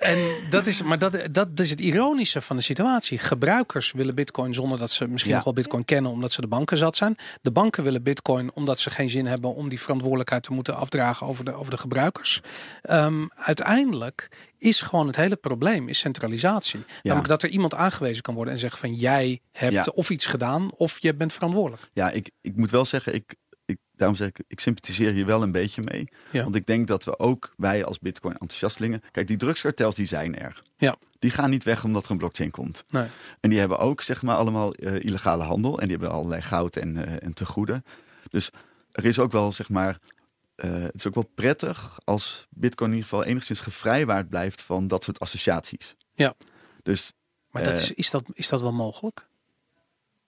en 0.10 0.50
dat 0.50 0.66
is, 0.68 0.84
maar 0.84 1.00
dat, 1.00 1.28
dat 1.32 1.48
is 1.60 1.70
het 1.70 1.82
ironische 1.82 2.42
van 2.42 2.56
de 2.56 2.62
situatie. 2.62 3.18
Gebruikers 3.18 3.92
willen 3.92 4.16
Bitcoin 4.16 4.54
zonder 4.54 4.78
dat 4.78 4.92
ze 4.92 5.08
misschien 5.08 5.30
Ja. 5.32 5.36
nog 5.38 5.46
wel 5.46 5.54
Bitcoin 5.54 5.86
kennen, 5.86 6.12
omdat 6.12 6.32
ze 6.32 6.42
de 6.42 6.48
banken 6.48 6.78
zat 6.78 6.96
zijn. 6.96 7.16
De 7.42 7.52
banken 7.52 7.84
willen 7.84 8.04
Bitcoin 8.04 8.52
omdat 8.54 8.80
ze 8.80 8.90
geen 8.90 9.10
zin 9.10 9.26
hebben 9.26 9.56
om 9.56 9.70
die 9.70 9.80
verantwoordelijkheid 9.80 10.44
te 10.44 10.54
moeten 10.54 10.76
afdragen 10.76 11.28
over 11.28 11.46
de, 11.46 11.54
over 11.54 11.72
de 11.72 11.78
gebruikers. 11.78 12.42
Ehm, 12.82 13.26
uiteindelijk 13.30 14.28
is 14.58 14.82
gewoon 14.82 15.08
het 15.08 15.16
hele 15.16 15.36
probleem 15.36 15.88
is 15.90 16.00
centralisatie. 16.00 16.80
Namelijk 17.04 17.30
dat 17.30 17.44
er 17.44 17.50
iemand 17.50 17.74
aangewezen 17.76 18.22
kan 18.22 18.34
worden 18.34 18.54
en 18.54 18.60
zeggen 18.60 18.80
van 18.80 18.94
jij 18.94 19.40
hebt 19.52 19.74
Ja. 19.74 19.84
of 19.94 20.10
iets 20.10 20.26
gedaan 20.26 20.72
of 20.76 21.02
je 21.02 21.16
bent 21.16 21.34
verantwoordelijk. 21.34 21.90
ja 21.94 22.10
ik, 22.10 22.30
ik 22.42 22.56
moet 22.56 22.72
wel 22.72 22.86
zeggen, 22.86 23.14
ik, 23.14 23.36
daarom 24.00 24.18
zeg 24.18 24.28
ik, 24.28 24.42
ik 24.48 24.60
sympathiseer 24.60 25.14
hier 25.14 25.26
wel 25.26 25.44
een 25.44 25.52
beetje 25.52 25.82
mee. 25.82 26.10
Ja. 26.32 26.44
Want 26.44 26.56
ik 26.56 26.66
denk 26.66 26.88
dat 26.88 27.04
we 27.04 27.20
ook, 27.20 27.54
wij 27.58 27.86
als 27.86 28.00
Bitcoin 28.00 28.34
enthousiastelingen, 28.34 29.02
kijk, 29.12 29.28
die 29.28 29.38
drugskartels 29.38 29.96
die 29.96 30.08
zijn 30.08 30.40
er. 30.40 30.62
Ja. 30.78 30.96
Die 31.20 31.32
gaan 31.32 31.50
niet 31.50 31.64
weg 31.64 31.84
omdat 31.84 32.06
er 32.06 32.12
een 32.12 32.18
blockchain 32.18 32.52
komt. 32.52 32.84
Nee. 32.90 33.08
En 33.40 33.50
die 33.50 33.60
hebben 33.60 33.78
ook, 33.78 34.02
zeg 34.02 34.22
maar, 34.22 34.36
allemaal 34.36 34.74
eh, 34.74 35.04
illegale 35.04 35.44
handel. 35.44 35.80
En 35.80 35.88
die 35.88 35.98
hebben 35.98 36.16
allerlei 36.16 36.42
goud 36.42 36.76
en, 36.76 37.06
eh 37.06 37.24
en 37.24 37.34
tegoeden. 37.34 37.84
Dus 38.30 38.50
er 38.92 39.06
is 39.06 39.20
ook 39.20 39.32
wel, 39.32 39.52
zeg 39.52 39.70
maar, 39.70 40.00
eh, 40.56 40.72
het 40.72 40.96
is 40.96 41.08
ook 41.08 41.16
wel 41.16 41.32
prettig 41.36 42.00
als 42.04 42.48
Bitcoin 42.50 42.90
in 42.90 42.96
ieder 42.96 43.10
geval 43.10 43.26
enigszins 43.26 43.60
gevrijwaard 43.60 44.30
blijft 44.30 44.62
van 44.62 44.88
dat 44.88 45.04
soort 45.04 45.20
associaties. 45.20 45.96
Ja. 46.14 46.34
Dus 46.84 47.14
Maar 47.50 47.64
dat 47.64 47.78
is, 47.78 47.92
is, 47.92 48.10
dat, 48.10 48.24
is 48.34 48.50
dat 48.50 48.62
wel 48.62 48.74
mogelijk? 48.74 49.29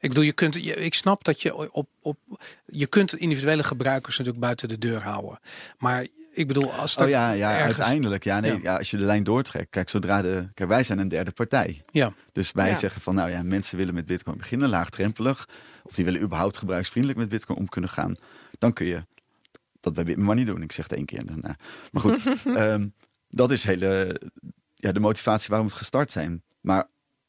Ik 0.02 0.10
bedoel, 0.10 0.24
je 0.24 0.32
kunt, 0.34 0.56
je, 0.56 0.76
ik 0.76 0.94
snap 0.94 1.24
dat 1.24 1.42
je 1.42 1.72
op, 1.74 1.90
op, 2.02 2.18
je 2.66 2.88
kunt 2.88 3.14
individuele 3.16 3.64
gebruikers 3.64 4.18
natuurlijk 4.18 4.44
buiten 4.44 4.68
de 4.68 4.78
deur 4.78 5.02
houden. 5.02 5.40
Maar 5.78 6.08
ik 6.32 6.48
bedoel, 6.48 6.72
als 6.74 6.96
er 6.98 7.04
oh 7.04 7.10
ja, 7.10 7.32
ja 7.32 7.58
ergens- 7.58 7.78
uiteindelijk. 7.78 8.24
Ja, 8.24 8.40
nee, 8.40 8.52
Ja. 8.52 8.60
ja. 8.62 8.78
als 8.78 8.92
je 8.92 8.98
de 8.98 9.04
lijn 9.04 9.24
doortrekt. 9.24 9.70
Kijk, 9.70 9.90
zodra 9.90 10.22
de. 10.22 10.50
Kijk, 10.54 10.70
wij 10.70 10.84
zijn 10.84 11.00
een 11.00 11.08
derde 11.08 11.32
partij. 11.32 11.82
Ja, 11.86 12.14
Dus 12.32 12.52
wij 12.52 12.70
Ja. 12.70 12.76
zeggen 12.78 13.02
van, 13.02 13.16
nou 13.16 13.30
ja, 13.30 13.44
mensen 13.44 13.78
willen 13.78 13.94
met 13.94 14.06
Bitcoin 14.06 14.38
beginnen, 14.38 14.70
laagdrempelig. 14.70 15.48
Of 15.84 15.94
die 15.96 16.06
willen 16.06 16.22
überhaupt 16.22 16.58
gebruiksvriendelijk 16.58 17.20
met 17.20 17.30
Bitcoin 17.30 17.60
om 17.60 17.70
kunnen 17.70 17.90
gaan. 17.90 18.16
Dan 18.60 18.74
kun 18.74 18.86
je 18.86 19.06
dat 19.80 19.94
bij 19.94 20.04
Bitcoin 20.04 20.38
niet 20.38 20.48
doen. 20.48 20.62
Ik 20.62 20.72
zeg 20.72 20.88
het 20.88 20.98
één 20.98 21.06
keer. 21.06 21.26
daarna. 21.26 21.56
Maar 21.92 22.02
goed, 22.02 22.20
ehm, 22.46 22.88
dat 23.30 23.52
is 23.52 23.64
hele, 23.64 24.22
ja, 24.76 24.92
de 24.92 25.00
motivatie 25.00 25.50
waarom 25.50 25.68
we 25.68 25.76
gestart 25.76 26.12
zijn. 26.12 26.44
Maar 26.62 26.88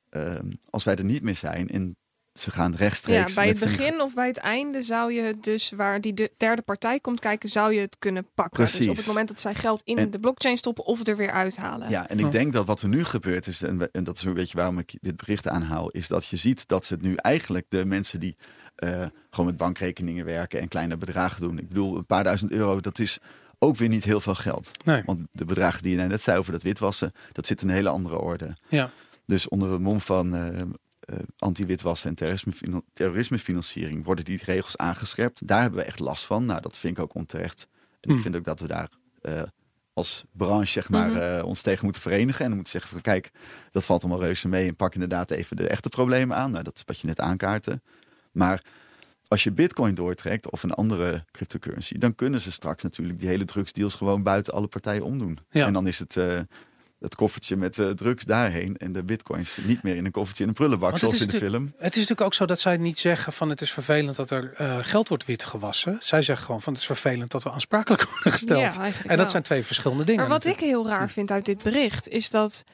ehm, 0.08 0.50
als 0.70 0.84
wij 0.84 0.96
er 0.96 1.04
niet 1.04 1.22
meer 1.22 1.36
zijn 1.36 1.68
en 1.68 1.96
ze 2.32 2.50
gaan 2.50 2.70
Ja, 2.70 2.76
rechtstreeks. 2.76 3.34
bij 3.34 3.48
het 3.48 3.60
begin 3.60 4.00
of 4.00 4.14
bij 4.14 4.26
het 4.26 4.36
einde 4.36 4.82
zou 4.82 5.12
je 5.12 5.20
het 5.22 5.42
dus, 5.44 5.70
waar 5.70 6.00
die 6.00 6.14
de 6.14 6.30
derde 6.36 6.62
partij 6.62 7.00
komt 7.00 7.20
kijken, 7.20 7.48
zou 7.48 7.72
je 7.74 7.80
het 7.80 7.96
kunnen 7.98 8.26
pakken. 8.34 8.64
Dus 8.64 8.72
op 8.72 8.76
Precies. 8.80 8.96
het 8.98 9.06
moment 9.06 9.28
dat 9.28 9.40
zij 9.40 9.54
geld 9.54 9.82
in 9.84 9.96
En- 9.96 10.10
de 10.10 10.18
blockchain 10.20 10.56
stoppen 10.58 10.84
of 10.84 11.06
er 11.06 11.16
weer 11.16 11.30
uithalen. 11.30 11.90
Ja, 11.90 12.08
en 12.08 12.18
ik 12.18 12.30
denk 12.30 12.52
dat 12.52 12.66
wat 12.66 12.82
er 12.82 12.88
nu 12.88 13.04
gebeurt 13.04 13.46
is, 13.46 13.62
en, 13.62 13.78
we- 13.78 13.88
en 13.92 14.04
dat 14.04 14.16
is 14.16 14.22
een 14.24 14.34
beetje 14.34 14.56
waarom 14.56 14.78
ik 14.78 14.94
dit 15.00 15.16
bericht 15.16 15.48
aanhaal, 15.48 15.90
is 15.90 16.08
dat 16.08 16.26
je 16.26 16.36
ziet 16.36 16.68
dat 16.68 16.84
ze 16.84 16.94
het 16.94 17.02
nu 17.02 17.14
eigenlijk 17.14 17.66
de 17.68 17.84
mensen 17.84 18.20
die 18.20 18.36
eh, 18.76 19.04
gewoon 19.30 19.46
met 19.46 19.56
bankrekeningen 19.56 20.24
werken 20.24 20.60
en 20.60 20.68
kleine 20.68 20.96
bedragen 20.96 21.40
doen. 21.40 21.58
Ik 21.58 21.68
bedoel, 21.68 21.96
een 21.96 22.06
paar 22.06 22.24
duizend 22.24 22.50
euro, 22.52 22.80
dat 22.80 22.98
is 22.98 23.18
ook 23.58 23.76
weer 23.76 23.88
niet 23.88 24.04
heel 24.04 24.20
veel 24.20 24.34
geld. 24.34 24.70
nee. 24.84 25.02
Want 25.04 25.20
de 25.30 25.44
bedragen 25.44 25.82
die 25.82 25.96
je 25.98 26.02
net 26.06 26.22
zei 26.22 26.38
over 26.38 26.52
dat 26.52 26.62
witwassen, 26.62 27.12
dat 27.32 27.46
zit 27.46 27.62
in 27.62 27.68
een 27.68 27.74
hele 27.74 27.88
andere 27.88 28.18
orde. 28.18 28.56
Ja. 28.68 28.90
Dus 29.26 29.48
onder 29.48 29.70
het 29.72 29.80
mom 29.80 30.00
van 30.00 30.34
eh, 30.34 30.62
anti-witwassen 31.38 32.08
en 32.08 32.14
terrorisme, 32.14 32.82
terrorismefinanciering 32.92 34.04
worden 34.04 34.24
die 34.24 34.40
regels 34.44 34.76
aangescherpt. 34.76 35.46
Daar 35.48 35.60
hebben 35.60 35.80
we 35.80 35.86
echt 35.86 35.98
last 35.98 36.24
van. 36.24 36.44
Nou, 36.46 36.60
dat 36.60 36.78
vind 36.78 36.96
ik 36.96 37.02
ook 37.02 37.14
onterecht. 37.14 37.66
En 37.72 37.98
ik 38.00 38.10
Hmm. 38.10 38.22
vind 38.22 38.36
ook 38.36 38.44
dat 38.44 38.60
we 38.60 38.66
daar 38.66 38.88
eh, 39.22 39.42
als 39.92 40.24
branche 40.32 40.66
zeg 40.66 40.88
maar, 40.88 41.10
Mhm. 41.10 41.18
eh, 41.18 41.44
ons 41.44 41.62
tegen 41.62 41.84
moeten 41.84 42.02
verenigen. 42.02 42.40
En 42.40 42.46
dan 42.46 42.54
moeten 42.54 42.72
zeggen 42.72 42.90
van 42.90 43.00
kijk, 43.00 43.30
dat 43.70 43.84
valt 43.84 44.02
allemaal 44.02 44.22
reuze 44.22 44.48
mee. 44.48 44.68
En 44.68 44.76
pak 44.76 44.94
inderdaad 44.94 45.30
even 45.30 45.56
de 45.56 45.68
echte 45.68 45.88
problemen 45.88 46.36
aan. 46.36 46.50
Nou, 46.50 46.62
dat 46.64 46.76
is 46.76 46.82
wat 46.86 46.98
je 47.00 47.06
net 47.06 47.20
aankaartte. 47.20 47.80
Maar 48.32 48.64
als 49.28 49.44
je 49.44 49.52
bitcoin 49.52 49.94
doortrekt 49.94 50.50
of 50.50 50.62
een 50.62 50.72
andere 50.72 51.24
cryptocurrency, 51.30 51.98
dan 51.98 52.14
kunnen 52.14 52.40
ze 52.40 52.52
straks 52.52 52.82
natuurlijk 52.82 53.18
die 53.18 53.28
hele 53.28 53.44
drugsdeals 53.44 53.94
gewoon 53.94 54.22
buiten 54.22 54.52
alle 54.52 54.66
partijen 54.66 55.04
omdoen. 55.04 55.38
Ja. 55.50 55.66
En 55.66 55.72
dan 55.72 55.86
is 55.86 55.98
het 55.98 56.16
eh, 56.16 56.40
het 57.02 57.14
koffertje 57.14 57.56
met 57.56 57.78
eh, 57.78 57.90
drugs 57.90 58.24
daarheen 58.24 58.76
en 58.76 58.92
de 58.92 59.02
bitcoins 59.02 59.58
niet 59.62 59.82
meer 59.82 59.96
in 59.96 60.04
een 60.04 60.10
koffertje 60.10 60.42
in 60.42 60.48
een 60.48 60.54
prullenbak, 60.54 60.98
zoals 60.98 61.20
in 61.20 61.28
de 61.28 61.36
film. 61.36 61.64
Het 61.64 61.92
is 61.92 62.00
natuurlijk 62.00 62.20
ook 62.20 62.34
zo 62.34 62.44
dat 62.44 62.60
zij 62.60 62.76
niet 62.76 62.98
zeggen 62.98 63.32
van 63.32 63.50
het 63.50 63.60
is 63.60 63.72
vervelend 63.72 64.16
dat 64.16 64.30
er 64.30 64.52
eh, 64.52 64.78
geld 64.80 65.08
wordt 65.08 65.24
witgewassen. 65.24 65.96
Zij 66.00 66.22
zeggen 66.22 66.44
gewoon 66.44 66.62
van 66.62 66.72
het 66.72 66.82
is 66.82 66.86
vervelend 66.86 67.30
dat 67.30 67.42
we 67.42 67.50
aansprakelijk 67.50 68.02
worden 68.10 68.32
gesteld. 68.32 68.74
Ja, 68.74 68.84
en 68.84 68.92
dat 69.08 69.16
wel. 69.16 69.28
zijn 69.28 69.42
twee 69.42 69.64
verschillende 69.64 70.04
dingen. 70.04 70.20
Maar 70.20 70.30
wat 70.30 70.44
ik 70.44 70.60
heel 70.60 70.86
raar 70.86 71.10
vind 71.10 71.30
uit 71.30 71.44
dit 71.44 71.62
bericht 71.62 72.08
is 72.08 72.30
dat. 72.30 72.64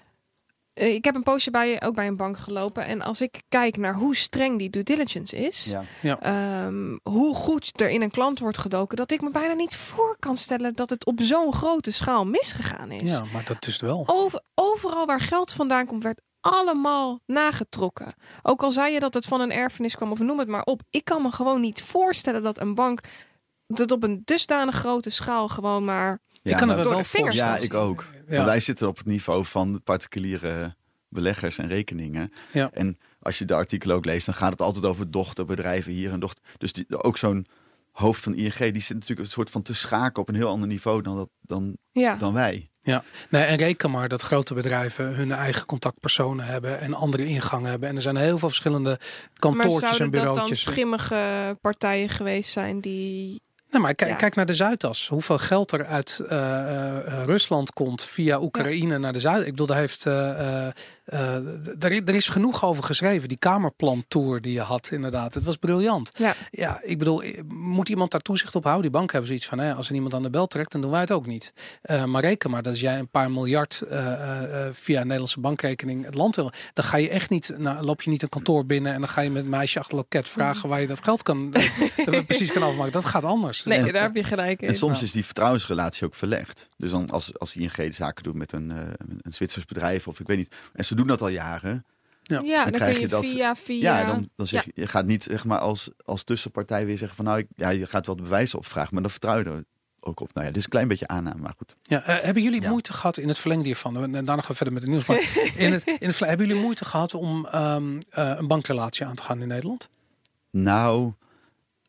Eh, 0.79 0.95
ik 0.95 1.05
heb 1.05 1.15
een 1.15 1.23
poosje 1.23 1.51
bij, 1.51 1.83
ook 1.83 1.95
bij 1.95 2.07
een 2.07 2.17
bank 2.17 2.39
gelopen. 2.39 2.87
En 2.87 3.03
als 3.03 3.21
ik 3.21 3.43
kijk 3.49 3.77
naar 3.77 3.95
hoe 3.95 4.17
streng 4.17 4.59
die 4.59 4.71
due 4.71 4.83
diligence 4.83 5.37
is. 5.37 5.75
Ja. 6.03 6.21
ehm, 6.21 6.97
hoe 7.03 7.35
goed 7.35 7.81
er 7.81 7.91
in 7.91 8.03
een 8.03 8.11
klant 8.11 8.39
wordt 8.39 8.59
gedoken. 8.59 8.97
Dat 8.97 9.11
ik 9.11 9.21
me 9.21 9.31
bijna 9.31 9.53
niet 9.53 9.77
voor 9.77 10.17
kan 10.19 10.37
stellen 10.37 10.75
dat 10.75 10.91
het 10.91 11.07
op 11.07 11.21
zo'n 11.21 11.53
grote 11.53 11.91
schaal 11.91 12.27
misgegaan 12.27 12.91
is. 12.91 13.11
Ja, 13.11 13.25
maar 13.33 13.45
dat 13.45 13.67
is 13.67 13.81
wel. 13.81 14.03
Over, 14.07 14.43
overal 14.55 15.07
waar 15.07 15.21
geld 15.21 15.53
vandaan 15.53 15.87
komt, 15.87 16.03
werd 16.03 16.21
allemaal 16.41 17.21
nagetrokken. 17.27 18.15
Ook 18.43 18.63
al 18.63 18.71
zei 18.71 18.93
je 18.93 19.01
dat 19.01 19.15
het 19.15 19.27
van 19.27 19.41
een 19.41 19.53
erfenis 19.53 19.97
kwam 19.97 20.11
of 20.11 20.19
noem 20.19 20.39
het 20.39 20.49
maar 20.49 20.65
op. 20.65 20.83
Ik 20.91 21.05
kan 21.05 21.23
me 21.23 21.33
gewoon 21.33 21.61
niet 21.61 21.83
voorstellen 21.83 22.43
dat 22.43 22.61
een 22.61 22.75
bank 22.75 23.01
dat 23.67 23.93
op 23.93 24.03
een 24.03 24.23
dusdanig 24.25 24.75
grote 24.75 25.11
schaal 25.11 25.49
gewoon 25.49 25.85
maar 25.85 26.19
ik 26.51 26.57
kan 26.57 26.69
maar- 26.69 26.79
er 26.79 26.89
wel 26.89 27.05
vingers 27.05 27.37
voor. 27.37 27.47
Ja, 27.47 27.57
ik 27.57 27.75
ook. 27.75 28.07
Ja. 28.29 28.37
Maar 28.37 28.47
wij 28.47 28.61
zitten 28.61 28.89
op 28.89 28.97
het 28.97 29.07
niveau 29.07 29.45
van 29.45 29.81
particuliere 29.85 30.77
beleggers 31.09 31.59
en 31.59 31.69
rekeningen. 31.69 32.33
Ja. 32.53 32.71
En 32.73 32.99
als 33.21 33.39
je 33.39 33.45
de 33.45 33.55
artikelen 33.55 33.97
ook 33.97 34.05
leest, 34.05 34.27
dan 34.27 34.35
gaat 34.35 34.53
het 34.53 34.61
altijd 34.61 34.85
over 34.85 35.11
dochterbedrijven 35.11 35.93
hier 35.93 36.13
en 36.13 36.21
dochter. 36.21 36.45
Dus 36.57 36.73
die, 36.73 37.03
ook 37.03 37.17
zo'n 37.17 37.47
hoofd 37.93 38.23
van 38.23 38.35
ING, 38.35 38.57
die 38.57 38.83
zit 38.83 38.95
natuurlijk 38.95 39.21
een 39.21 39.33
soort 39.33 39.51
van 39.51 39.63
te 39.63 39.75
schaken 39.75 40.23
op 40.23 40.29
een 40.29 40.35
heel 40.35 40.49
ander 40.49 40.69
niveau 40.69 41.03
dan, 41.03 41.17
dat, 41.17 41.29
dan, 41.41 41.77
ja. 41.93 42.17
dan 42.17 42.33
wij. 42.33 42.71
Nee, 43.31 43.45
en 43.45 43.57
reken 43.57 43.91
maar 43.91 44.09
dat 44.09 44.23
grote 44.23 44.55
bedrijven 44.55 45.15
hun 45.15 45.33
eigen 45.33 45.67
contactpersonen 45.67 46.47
hebben 46.47 46.81
en 46.81 46.95
andere 46.95 47.25
ingangen 47.25 47.71
hebben. 47.71 47.89
En 47.89 47.97
er 47.97 48.03
zijn 48.03 48.17
heel 48.17 48.39
veel 48.39 48.49
verschillende 48.49 48.99
Maar 48.99 49.39
kantoortjes 49.39 49.83
en 49.83 49.95
zouden 49.95 50.25
dat 50.25 50.35
dan 50.35 50.55
schimmige 50.55 51.57
partijen 51.61 52.09
geweest 52.09 52.51
zijn 52.51 52.81
die 52.81 53.43
Nee, 53.71 53.81
maar 53.83 53.95
kijk, 53.95 54.11
Ja. 54.11 54.17
kijk 54.17 54.35
naar 54.35 54.47
de 54.47 54.55
Zuidas. 54.55 55.09
Hoeveel 55.09 55.39
geld 55.39 55.73
er 55.73 55.87
uit 55.87 56.19
eh, 56.29 56.99
eh, 57.21 57.25
Rusland 57.25 57.73
komt 57.73 58.05
via 58.05 58.41
Oekraïne 58.41 58.99
naar 58.99 59.13
de 59.13 59.21
Zuid. 59.21 59.41
Ik 59.45 59.51
bedoel, 59.51 59.67
daar 59.67 59.79
heeft. 59.79 60.07
eh, 60.07 60.31
eh, 60.31 60.67
eh, 60.67 60.73
er, 61.09 62.03
er 62.05 62.15
is 62.15 62.29
genoeg 62.29 62.65
over 62.65 62.85
geschreven. 62.85 63.29
Die 63.29 63.39
Kamerplan-tour 63.39 64.41
die 64.41 64.53
je 64.53 64.61
had, 64.61 64.91
inderdaad. 64.91 65.35
Het 65.35 65.45
was 65.45 65.57
briljant. 65.57 66.11
Ja. 66.19 66.35
Ja, 66.51 66.81
ik 66.83 66.99
bedoel, 66.99 67.23
eh, 67.23 67.41
moet 67.49 67.89
iemand 67.89 68.11
daar 68.11 68.21
toezicht 68.21 68.55
op 68.55 68.63
houden? 68.63 68.83
Die 68.83 68.91
banken 68.93 69.11
hebben 69.11 69.29
zoiets 69.29 69.47
van: 69.49 69.59
hè, 69.59 69.75
als 69.75 69.89
er 69.89 69.95
iemand 69.95 70.15
aan 70.15 70.23
de 70.23 70.31
bel 70.31 70.47
trekt, 70.47 70.73
dan 70.73 70.81
doen 70.81 70.91
wij 70.91 71.01
het 71.01 71.13
ook 71.13 71.27
niet. 71.27 71.53
Eh, 71.83 72.05
maar 72.05 72.23
reken 72.23 72.51
maar 72.51 72.63
dat 72.63 72.81
jij 72.81 72.99
een 72.99 73.09
paar 73.09 73.31
miljard 73.31 73.81
eh, 73.81 74.13
eh, 74.13 74.67
eh, 74.67 74.75
via 74.75 74.97
een 74.97 75.03
Nederlandse 75.03 75.41
bankrekening 75.41 76.05
het 76.05 76.15
land 76.15 76.37
wil, 76.37 76.53
dan 76.75 76.85
ga 76.85 76.97
je 76.97 77.09
echt 77.09 77.31
niet, 77.31 77.55
nou, 77.57 77.85
loop 77.85 78.03
je 78.03 78.11
niet 78.11 78.23
een 78.23 78.29
kantoor 78.29 78.67
binnen 78.67 78.93
en 78.93 79.01
dan 79.01 79.09
ga 79.09 79.21
je 79.21 79.31
met 79.31 79.43
een 79.43 79.49
meisje 79.49 79.79
achter 79.79 79.97
loket 79.97 80.29
vragen 80.29 80.69
waar 80.69 80.81
je 80.81 80.87
dat 80.87 81.05
geld 81.05 81.23
kan, 81.23 81.55
eh, 81.55 82.25
precies 82.27 82.53
kan 82.53 82.63
afmaken. 82.63 82.93
Dat 82.93 83.05
gaat 83.05 83.25
anders. 83.25 83.65
Nee, 83.65 83.79
En- 83.79 83.93
daar 83.93 84.03
heb 84.03 84.17
je 84.17 84.25
gelijk 84.25 84.63
in. 84.63 84.69
En 84.69 84.75
soms 84.75 85.03
is 85.03 85.13
die 85.13 85.25
vertrouwensrelatie 85.25 86.07
ook 86.07 86.15
verlegd. 86.15 86.69
Dus 86.77 86.91
dan 86.91 87.11
als, 87.11 87.39
als 87.39 87.57
ING 87.57 87.95
zaken 87.95 88.23
doet 88.25 88.35
met 88.35 88.53
een, 88.53 88.71
eh, 88.71 88.77
een 88.99 89.33
Zwitsers 89.33 89.65
bedrijf 89.65 90.09
of 90.09 90.21
ik 90.21 90.27
weet 90.27 90.37
niet. 90.37 90.55
En 90.73 90.85
ze 90.85 90.95
doen 90.99 91.07
dat 91.07 91.21
al 91.23 91.29
jaren. 91.29 91.85
ja, 92.23 92.35
dan 92.37 92.43
dan, 92.45 92.71
krijg 92.73 92.81
kun 92.93 92.93
je, 92.95 93.01
je 93.01 93.09
dat- 93.09 93.29
via 93.29 93.57
via. 93.57 93.99
Ja, 94.01 94.07
dan, 94.07 94.29
dan 94.37 94.47
zeg 94.47 94.65
je, 94.65 94.73
je 94.75 94.87
gaat 94.87 95.07
niet 95.07 95.23
zeg 95.23 95.45
maar 95.45 95.59
als, 95.59 95.91
als 96.05 96.23
tussenpartij 96.23 96.87
weer 96.87 96.99
zeggen 96.99 97.17
van 97.17 97.25
nou, 97.25 97.39
ik, 97.39 97.47
ja, 97.57 97.69
je 97.69 97.87
gaat 97.87 98.07
wel 98.07 98.17
de 98.17 98.23
bewijzen 98.23 98.59
opvragen, 98.59 98.91
maar 98.93 99.03
dan 99.03 99.11
vertrouw 99.11 99.39
je 99.39 99.45
er 99.45 99.65
ook 100.01 100.21
op. 100.21 100.33
Nou 100.35 100.41
ja, 100.47 100.53
dit 100.53 100.57
is 100.57 100.65
een 100.65 100.71
klein 100.71 100.89
beetje 100.89 101.09
aanname, 101.09 101.41
maar 101.41 101.55
goed. 101.57 101.77
Ja, 101.83 102.03
eh, 102.05 102.25
hebben 102.25 102.43
jullie 102.43 102.61
Ja. 102.63 102.69
moeite 102.71 102.93
gehad 102.93 103.17
in 103.17 103.29
het 103.29 103.39
verlengde 103.39 103.67
hiervan? 103.67 104.03
En 104.03 104.13
daarna 104.13 104.37
gaan 104.37 104.45
we 104.49 104.55
verder 104.55 104.75
met 104.75 104.83
het 104.83 104.93
nieuws. 104.93 105.07
Maar 105.07 105.17
in 105.65 105.73
het, 105.73 105.87
in 105.99 106.09
het, 106.09 106.19
hebben 106.19 106.47
jullie 106.47 106.63
moeite 106.63 106.85
gehad 106.85 107.15
om 107.15 107.47
ehm, 107.47 107.99
eh, 108.11 108.35
een 108.37 108.47
bankrelatie 108.47 109.07
aan 109.07 109.15
te 109.15 109.23
gaan 109.23 109.43
in 109.43 109.49
Nederland? 109.49 109.89
Nou, 110.51 111.13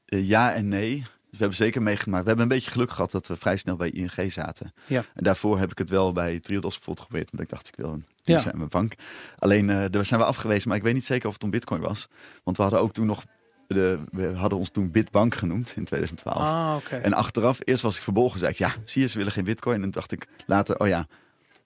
eh, 0.05 0.27
ja 0.27 0.53
en 0.53 0.67
nee. 0.67 1.05
We 1.29 1.37
hebben 1.37 1.57
zeker 1.57 1.81
meegemaakt. 1.81 2.21
We 2.23 2.27
hebben 2.27 2.45
een 2.49 2.55
beetje 2.55 2.71
geluk 2.71 2.91
gehad 2.91 3.11
dat 3.11 3.27
we 3.27 3.37
vrij 3.37 3.57
snel 3.57 3.75
bij 3.75 3.89
ING 3.89 4.31
zaten. 4.31 4.73
Ja. 4.87 5.03
En 5.13 5.23
daarvoor 5.23 5.59
heb 5.59 5.71
ik 5.71 5.77
het 5.77 5.89
wel 5.89 6.11
bij 6.13 6.39
Triodos 6.39 6.75
bijvoorbeeld 6.75 6.99
geprobeerd. 7.05 7.31
Want 7.31 7.43
ik 7.43 7.49
dacht, 7.49 7.67
ik 7.67 7.75
wil 7.75 7.91
een 7.93 8.05
Ja. 8.23 8.35
ja. 8.35 8.41
zijn 8.41 8.57
mijn 8.57 8.69
bank. 8.69 8.93
Alleen, 9.39 9.69
eh 9.69 9.85
daar 9.89 10.05
zijn 10.05 10.19
we 10.19 10.25
afgewezen. 10.25 10.67
Maar 10.67 10.77
ik 10.77 10.83
weet 10.83 10.93
niet 10.93 11.05
zeker 11.05 11.27
of 11.27 11.33
het 11.33 11.43
om 11.43 11.49
bitcoin 11.49 11.81
was. 11.81 12.07
Want 12.43 12.57
we 12.57 12.63
hadden 12.63 12.81
ook 12.81 12.93
toen 12.93 13.05
nog... 13.05 13.23
De, 13.67 13.99
we 14.11 14.27
hadden 14.27 14.59
ons 14.59 14.69
toen 14.69 14.91
Bitbank 14.91 15.35
genoemd 15.35 15.73
in 15.75 15.85
2012. 15.85 16.37
Ah, 16.37 16.75
oké. 16.77 16.95
En 16.95 17.13
achteraf, 17.13 17.59
eerst 17.63 17.81
was 17.81 17.95
ik 17.97 18.01
verbolgen, 18.03 18.39
zei 18.39 18.51
ik, 18.51 18.57
ja, 18.57 18.75
zie 18.85 19.01
je, 19.01 19.07
ze 19.07 19.17
willen 19.17 19.31
geen 19.33 19.43
bitcoin. 19.43 19.75
En 19.75 19.81
toen 19.81 19.91
dacht 19.91 20.11
ik 20.11 20.27
later, 20.45 20.79
oh 20.79 20.87
ja, 20.87 21.07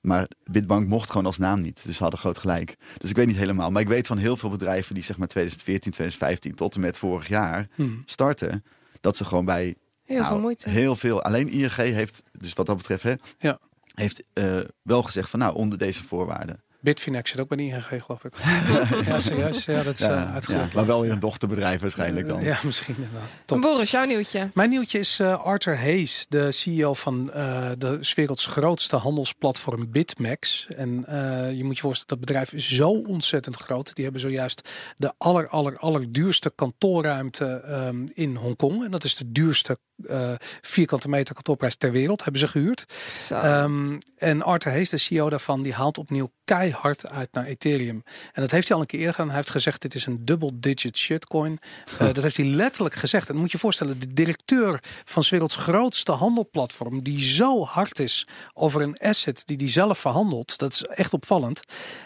maar 0.02 0.28
Bitbank 0.44 0.88
mocht 0.88 1.10
gewoon 1.10 1.26
als 1.26 1.38
naam 1.38 1.62
niet. 1.62 1.82
Dus 1.86 1.96
ze 1.96 2.02
hadden 2.02 2.20
groot 2.20 2.38
gelijk. 2.38 2.76
Dus 2.98 3.10
ik 3.10 3.16
weet 3.16 3.28
niet 3.28 3.36
helemaal. 3.36 3.72
Maar 3.72 3.82
ik 3.82 3.88
weet 3.88 4.08
van 4.08 4.18
heel 4.18 4.38
veel 4.38 4.50
bedrijven 4.50 4.94
die 4.96 5.04
zeg 5.04 5.18
maar 5.18 5.28
2014, 5.28 5.92
2015 5.92 6.56
tot 6.56 6.76
en 6.76 6.82
met 6.82 6.98
vorig 6.98 7.28
jaar 7.28 7.68
Hmm. 7.76 8.02
starten, 8.06 8.64
dat 9.02 9.18
ze 9.18 9.26
gewoon 9.26 9.46
bij 9.46 9.76
Heel 10.04 10.18
nou, 10.18 10.30
veel 10.30 10.40
moeite. 10.42 10.70
heel 10.70 10.96
veel, 10.96 11.22
alleen 11.22 11.50
ING 11.50 11.74
heeft, 11.76 12.24
dus 12.32 12.54
wat 12.54 12.66
dat 12.66 12.78
betreft, 12.78 13.04
hè, 13.04 13.14
Ja. 13.38 13.60
Heeft 13.94 14.24
eh, 14.34 14.60
wel 14.82 15.04
gezegd 15.04 15.30
van 15.30 15.40
nou, 15.40 15.56
onder 15.56 15.78
deze 15.78 16.04
voorwaarden. 16.04 16.64
Bitfinex 16.84 17.30
zit 17.30 17.40
ook 17.40 17.48
bij 17.48 17.58
de 17.58 17.64
ING, 17.64 17.84
geloof 18.04 18.24
ik. 18.24 18.34
ja, 19.08 19.20
serieus. 19.20 19.66
Ja, 19.66 19.84
dat 19.84 19.94
is 19.94 20.02
eh 20.02 20.08
Ja, 20.08 20.34
uitgelegd. 20.34 20.72
ja, 20.72 20.76
maar 20.76 20.86
wel 20.86 21.04
in 21.04 21.12
een 21.12 21.20
dochterbedrijf 21.20 21.82
waarschijnlijk 21.82 22.28
dan. 22.28 22.44
Ja, 22.44 22.60
misschien 22.64 22.96
inderdaad. 22.96 23.42
Top. 23.46 23.62
Boris, 23.62 23.92
jouw 23.92 24.06
nieuwtje. 24.06 24.50
Mijn 24.54 24.70
nieuwtje 24.70 25.00
is 25.00 25.20
eh, 25.20 25.44
Arthur 25.44 25.78
Hayes, 25.78 26.26
de 26.30 26.52
CEO 26.52 26.94
van 26.94 27.32
eh, 27.32 27.70
de 27.78 28.12
werelds 28.16 28.46
grootste 28.46 28.96
handelsplatform 28.96 29.92
BitMEX. 29.92 30.68
En 30.76 31.06
eh, 31.06 31.54
je 31.54 31.64
moet 31.64 31.76
je 31.76 31.82
voorstellen, 31.82 32.20
dat 32.20 32.20
bedrijf 32.20 32.54
is 32.54 32.70
zo 32.70 32.90
ontzettend 32.90 33.56
groot. 33.56 33.96
Die 33.96 34.04
hebben 34.04 34.22
zojuist 34.22 34.70
de 34.98 35.14
aller, 35.18 35.48
aller, 35.48 35.78
allerduurste 35.78 36.52
kantoorruimte 36.56 37.46
ehm, 37.46 38.06
in 38.14 38.36
Hongkong. 38.36 38.84
En 38.84 38.92
dat 38.92 39.04
is 39.04 39.16
de 39.16 39.32
duurste 39.32 39.78
eh, 40.08 40.34
vierkante 40.62 41.10
meter 41.10 41.34
kantoorprijs 41.34 41.76
ter 41.76 41.92
wereld, 41.92 42.24
hebben 42.24 42.42
ze 42.42 42.48
gehuurd. 42.48 42.86
Ehm, 43.30 43.98
en 44.18 44.42
Arthur 44.42 44.72
Hayes, 44.72 44.90
de 44.90 44.98
CEO 44.98 45.30
daarvan, 45.30 45.62
die 45.62 45.74
haalt 45.74 45.98
opnieuw 45.98 46.32
keihard 46.46 47.10
uit 47.10 47.30
naar 47.32 47.46
Ethereum. 47.46 48.04
En 48.34 48.42
dat 48.42 48.52
heeft 48.52 48.68
hij 48.68 48.76
al 48.76 48.82
een 48.82 48.88
keer 48.88 49.00
eerder 49.00 49.14
gedaan. 49.14 49.30
Hij 49.30 49.38
heeft 49.38 49.50
gezegd, 49.50 49.82
dit 49.82 49.96
is 49.96 50.06
een 50.06 50.26
double-digit 50.26 50.98
shitcoin. 50.98 51.60
Eh, 51.98 52.08
dat 52.14 52.24
heeft 52.24 52.38
hij 52.38 52.46
letterlijk 52.46 52.96
gezegd. 52.96 53.30
En 53.30 53.36
moet 53.36 53.46
je 53.46 53.52
je 53.52 53.58
voorstellen, 53.60 54.00
de 54.00 54.14
directeur 54.14 54.80
van 55.06 55.24
's 55.24 55.30
werelds 55.30 55.56
grootste 55.56 56.12
handelplatform, 56.12 57.04
die 57.04 57.20
zo 57.24 57.64
hard 57.66 58.00
is 58.00 58.28
over 58.54 58.82
een 58.82 58.98
asset 58.98 59.42
die 59.46 59.58
hij 59.58 59.70
zelf 59.70 60.00
verhandelt, 60.00 60.58
dat 60.58 60.74
is 60.74 60.84
echt 60.84 61.14
opvallend. 61.14 61.62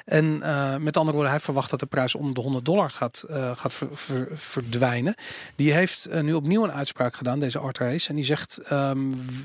En 0.05 0.41
eh, 0.41 0.75
met 0.75 0.97
andere 0.97 1.15
woorden, 1.15 1.31
hij 1.31 1.41
verwacht 1.41 1.69
dat 1.69 1.79
de 1.79 1.85
prijs 1.85 2.15
onder 2.15 2.33
de 2.33 2.41
100 2.41 2.65
dollar 2.65 2.89
gaat, 2.89 3.23
gaat 3.55 3.73
ver- 3.73 3.87
ver- 3.97 4.27
verdwijnen. 4.33 5.15
Die 5.55 5.73
heeft 5.73 6.07
nu 6.11 6.33
opnieuw 6.33 6.63
een 6.63 6.71
uitspraak 6.71 7.15
gedaan, 7.15 7.39
deze 7.39 7.59
Arthur 7.59 7.86
En 7.87 8.15
die 8.15 8.23
zegt, 8.23 8.57
ehm, 8.57 8.99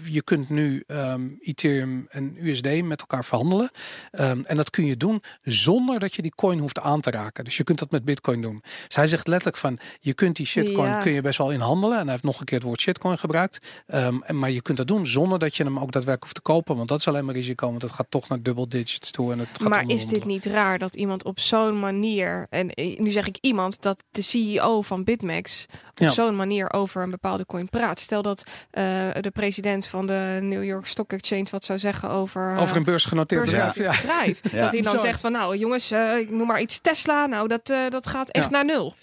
je 0.05 0.23
kunt 0.23 0.49
nu 0.51 0.83
ehm, 0.87 1.29
Ethereum 1.41 2.07
en 2.11 2.37
USD 2.39 2.83
met 2.83 3.01
elkaar 3.01 3.25
verhandelen. 3.25 3.71
Ehm, 4.11 4.41
en 4.45 4.57
dat 4.57 4.71
kun 4.71 4.87
je 4.87 4.97
doen 4.97 5.23
zonder 5.43 5.99
dat 5.99 6.15
je 6.15 6.23
die 6.23 6.35
coin 6.35 6.59
hoeft 6.59 6.81
aan 6.81 7.01
te 7.01 7.11
raken. 7.11 7.45
Dus 7.45 7.57
je 7.57 7.65
kunt 7.65 7.79
dat 7.79 7.91
met 7.91 8.05
bitcoin 8.05 8.41
doen. 8.41 8.63
Dus 8.87 8.97
hij 8.97 9.07
zegt 9.07 9.27
letterlijk 9.27 9.57
van, 9.59 9.79
je 10.01 10.15
kunt 10.15 10.37
die 10.37 10.47
shitcoin 10.47 10.89
Ja. 10.91 11.01
kun 11.01 11.13
je 11.13 11.21
best 11.21 11.39
wel 11.39 11.51
in 11.51 11.61
handelen. 11.61 11.97
En 11.99 12.03
hij 12.03 12.11
heeft 12.13 12.25
nog 12.25 12.39
een 12.41 12.45
keer 12.45 12.59
het 12.59 12.67
woord 12.67 12.81
shitcoin 12.81 13.19
gebruikt. 13.19 13.59
En, 13.87 14.23
maar 14.29 14.51
je 14.51 14.63
kunt 14.63 14.77
dat 14.79 14.87
doen 14.89 15.07
zonder 15.07 15.39
dat 15.39 15.55
je 15.57 15.63
hem 15.65 15.79
ook 15.79 15.93
daadwerkelijk 15.93 16.23
hoeft 16.23 16.35
te 16.35 16.41
kopen. 16.41 16.77
Want 16.77 16.89
dat 16.89 16.99
is 16.99 17.09
alleen 17.09 17.25
maar 17.25 17.35
risico, 17.35 17.67
want 17.71 17.83
het 17.83 17.93
gaat 17.93 18.07
toch 18.11 18.29
naar 18.29 18.43
double 18.43 18.69
digits 18.69 19.11
toe. 19.11 19.33
En 19.33 19.39
het 19.39 19.49
gaat 19.53 19.69
maar 19.69 19.85
is 19.89 20.07
dit 20.07 20.25
niet 20.25 20.45
raar 20.45 20.79
dat 20.79 20.97
iemand 20.97 21.25
op 21.25 21.41
zo'n 21.41 21.81
manier, 21.81 22.47
en 22.51 22.71
eh, 22.71 22.99
nu 22.99 23.11
zeg 23.11 23.27
ik 23.27 23.39
iemand, 23.41 23.83
dat 23.83 24.03
de 24.11 24.23
CEO 24.23 24.83
van 24.83 25.05
BitMEX 25.05 25.67
op 25.91 25.99
Ja. 25.99 26.11
zo'n 26.11 26.37
manier 26.37 26.73
over 26.73 27.03
een 27.03 27.11
bepaalde 27.11 27.47
coin 27.47 27.69
praat? 27.69 28.01
Stel 28.01 28.22
dat 28.23 28.43
eh, 28.71 28.85
de 29.21 29.31
president 29.33 29.87
van 29.87 30.07
de 30.07 30.39
New 30.43 30.65
York 30.65 30.87
Stock 30.87 31.13
Exchange 31.13 31.47
wat 31.51 31.65
zou 31.65 31.79
zeggen 31.79 32.11
over, 32.11 32.51
eh, 32.51 32.61
Over 32.61 32.77
een 32.77 32.85
beursgenoteerd 32.85 33.45
bedrijf. 33.45 33.75
beursgenoteerd 33.75 34.03
Ja. 34.09 34.15
bedrijf. 34.15 34.41
Ja. 34.53 34.63
Dat 34.63 34.73
hij 34.73 34.83
dan 34.83 34.93
Zo. 34.93 34.99
zegt 34.99 35.21
van 35.21 35.33
nou 35.33 35.57
jongens, 35.57 35.91
eh, 35.91 36.19
ik 36.19 36.31
noem 36.31 36.47
maar 36.47 36.61
iets 36.61 36.81
Tesla, 36.81 37.27
nou 37.27 37.49
dat, 37.49 37.71
eh, 37.71 37.79
dat 37.89 38.07
gaat 38.07 38.31
echt 38.31 38.45
Ja. 38.45 38.51
naar 38.51 38.65
nul. 38.65 38.95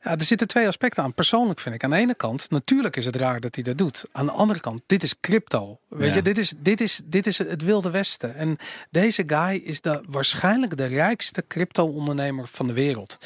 Ja, 0.00 0.10
er 0.10 0.24
zitten 0.24 0.46
twee 0.46 0.66
aspecten 0.68 1.02
aan. 1.02 1.14
Persoonlijk 1.14 1.60
vind 1.60 1.74
ik. 1.74 1.84
Aan 1.84 1.90
de 1.90 1.96
ene 1.96 2.14
kant, 2.14 2.50
natuurlijk 2.50 2.96
is 2.96 3.04
het 3.04 3.16
raar 3.16 3.40
dat 3.40 3.54
hij 3.54 3.64
dat 3.64 3.78
doet. 3.78 4.04
Aan 4.12 4.26
de 4.26 4.32
andere 4.32 4.60
kant, 4.60 4.82
dit 4.86 5.02
is 5.02 5.20
crypto. 5.20 5.78
Weet 5.88 6.08
Ja. 6.08 6.14
je, 6.14 6.22
dit 6.22 6.38
is, 6.38 6.52
dit, 6.58 6.80
is, 6.80 7.00
dit 7.04 7.26
is 7.26 7.38
het 7.38 7.62
wilde 7.62 7.90
westen. 7.90 8.34
En 8.34 8.56
deze 8.90 9.22
guy 9.26 9.56
is 9.64 9.80
de, 9.80 10.04
waarschijnlijk 10.08 10.76
de 10.76 10.84
rijkste 10.86 11.44
crypto-ondernemer 11.48 12.48
van 12.48 12.66
de 12.66 12.72
wereld. 12.72 13.18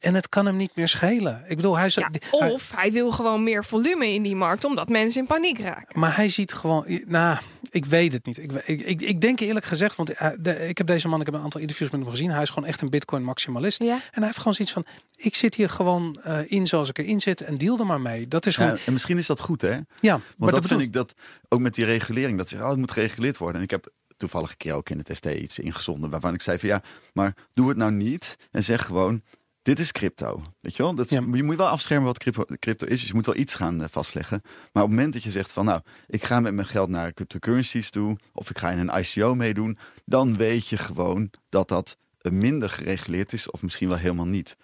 En 0.00 0.14
het 0.14 0.28
kan 0.28 0.46
hem 0.46 0.56
niet 0.56 0.70
meer 0.74 0.88
schelen. 0.88 1.42
Ik 1.48 1.56
bedoel, 1.56 1.76
hij 1.76 1.86
is. 1.86 1.94
Ja, 1.94 2.10
hij- 2.30 2.50
of 2.50 2.70
hij 2.74 2.92
wil 2.92 3.10
gewoon 3.10 3.42
meer 3.42 3.64
volume 3.64 4.12
in 4.12 4.22
die 4.22 4.36
markt, 4.36 4.64
omdat 4.64 4.88
mensen 4.88 5.20
in 5.20 5.26
paniek 5.26 5.58
raken. 5.58 5.98
maar 6.00 6.16
hij 6.16 6.28
ziet 6.28 6.52
gewoon. 6.52 7.00
Nou, 7.06 7.38
ik 7.70 7.84
weet 7.84 8.12
het 8.12 8.26
niet. 8.26 8.38
Ik, 8.38 8.52
ik, 8.52 8.80
ik, 8.80 9.00
ik 9.00 9.20
denk 9.20 9.40
eerlijk 9.40 9.66
gezegd, 9.66 9.96
want 9.96 10.08
de- 10.40 10.68
ik 10.68 10.78
heb 10.78 10.86
deze 10.86 11.08
man, 11.08 11.20
ik 11.20 11.26
heb 11.26 11.34
een 11.34 11.40
aantal 11.40 11.60
interviews 11.60 11.90
met 11.90 12.00
hem 12.00 12.10
gezien. 12.10 12.30
Hij 12.30 12.42
is 12.42 12.50
gewoon 12.50 12.68
echt 12.68 12.80
een 12.80 12.90
Bitcoin-maximalist. 12.90 13.82
Ja. 13.82 13.94
En 13.94 14.00
hij 14.12 14.24
heeft 14.24 14.38
gewoon 14.38 14.54
zoiets 14.54 14.74
van: 14.74 14.84
ik 15.16 15.34
zit 15.34 15.54
hier 15.54 15.68
gewoon 15.70 16.18
eh, 16.22 16.40
in 16.46 16.66
zoals 16.66 16.88
ik 16.88 16.98
erin 16.98 17.20
zit 17.20 17.40
en 17.40 17.58
deal 17.58 17.78
er 17.78 17.86
maar 17.86 18.00
mee. 18.00 18.28
Dat 18.28 18.46
is 18.46 18.56
hoe. 18.56 18.64
Ja, 18.66 18.72
Ja, 18.72 18.78
en 18.86 18.92
misschien 18.92 19.18
is 19.18 19.26
dat 19.26 19.40
goed, 19.40 19.60
hè? 19.62 19.68
maar 19.70 20.20
Want 20.36 20.52
dat, 20.52 20.60
bedoel 20.62 20.68
vind 20.78 20.82
ik 20.82 20.92
dat 20.92 21.14
ook 21.48 21.60
met 21.60 21.74
die 21.74 21.84
regulering, 21.84 22.38
dat 22.38 22.48
ze 22.48 22.56
oh, 22.56 22.68
het 22.68 22.78
moet 22.78 22.90
gereguleerd 22.90 23.36
worden. 23.38 23.56
En 23.56 23.62
ik 23.62 23.70
heb 23.70 23.88
toevallig 24.16 24.50
een 24.50 24.56
keer 24.56 24.72
ook 24.74 24.88
in 24.90 24.98
het 24.98 25.10
FT 25.14 25.24
iets 25.26 25.58
ingezonden 25.58 26.10
waarvan 26.10 26.34
ik 26.34 26.42
zei 26.42 26.58
van 26.58 26.68
ja, 26.68 26.82
maar 27.12 27.34
doe 27.52 27.68
het 27.68 27.76
nou 27.76 27.92
niet 27.92 28.36
en 28.50 28.64
zeg 28.64 28.84
gewoon. 28.84 29.22
Dit 29.62 29.78
is 29.78 29.92
crypto. 29.92 30.42
Weet 30.60 30.76
je 30.76 30.82
wel? 30.82 30.94
Dat 30.94 31.10
Ja. 31.10 31.20
Je 31.32 31.42
moet 31.42 31.56
wel 31.56 31.68
afschermen 31.68 32.06
wat 32.06 32.18
crypto, 32.18 32.44
crypto 32.58 32.86
is. 32.86 32.98
Dus 32.98 33.08
je 33.08 33.14
moet 33.14 33.26
wel 33.26 33.36
iets 33.36 33.54
gaan 33.54 33.82
eh, 33.82 33.88
vastleggen. 33.90 34.40
Maar 34.44 34.82
op 34.82 34.88
het 34.88 34.96
moment 34.98 35.12
dat 35.12 35.22
je 35.22 35.30
zegt 35.30 35.52
van 35.52 35.64
nou, 35.64 35.80
ik 36.06 36.24
ga 36.24 36.40
met 36.40 36.54
mijn 36.54 36.66
geld 36.66 36.88
naar 36.88 37.12
cryptocurrencies 37.12 37.90
toe. 37.90 38.18
Of 38.32 38.50
ik 38.50 38.58
ga 38.58 38.70
in 38.70 38.78
een 38.88 38.98
ICO 39.00 39.34
meedoen. 39.34 39.78
Dan 40.04 40.36
weet 40.36 40.68
je 40.68 40.76
gewoon 40.76 41.30
dat 41.48 41.68
dat 41.68 41.96
eh, 42.18 42.32
minder 42.32 42.70
gereguleerd 42.70 43.32
is. 43.32 43.50
Of 43.50 43.62
misschien 43.62 43.88
wel 43.88 43.96
helemaal 43.98 44.26
niet. 44.26 44.56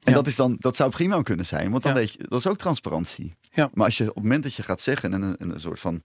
En 0.00 0.10
Ja. 0.10 0.18
dat, 0.18 0.26
is 0.26 0.36
dan, 0.36 0.56
dat 0.58 0.76
zou 0.76 0.90
prima 0.90 1.22
kunnen 1.22 1.46
zijn. 1.46 1.70
Want 1.70 1.82
dan 1.82 1.92
Ja. 1.92 1.98
weet 1.98 2.12
je, 2.12 2.18
dat 2.28 2.38
is 2.38 2.46
ook 2.46 2.58
transparantie. 2.58 3.32
Maar 3.54 3.84
als 3.84 3.96
je 3.96 4.08
op 4.08 4.14
het 4.14 4.22
moment 4.24 4.42
dat 4.42 4.54
je 4.54 4.62
gaat 4.62 4.80
zeggen 4.80 5.12
en 5.14 5.22
een, 5.22 5.36
een 5.38 5.60
soort 5.60 5.80
van 5.80 6.02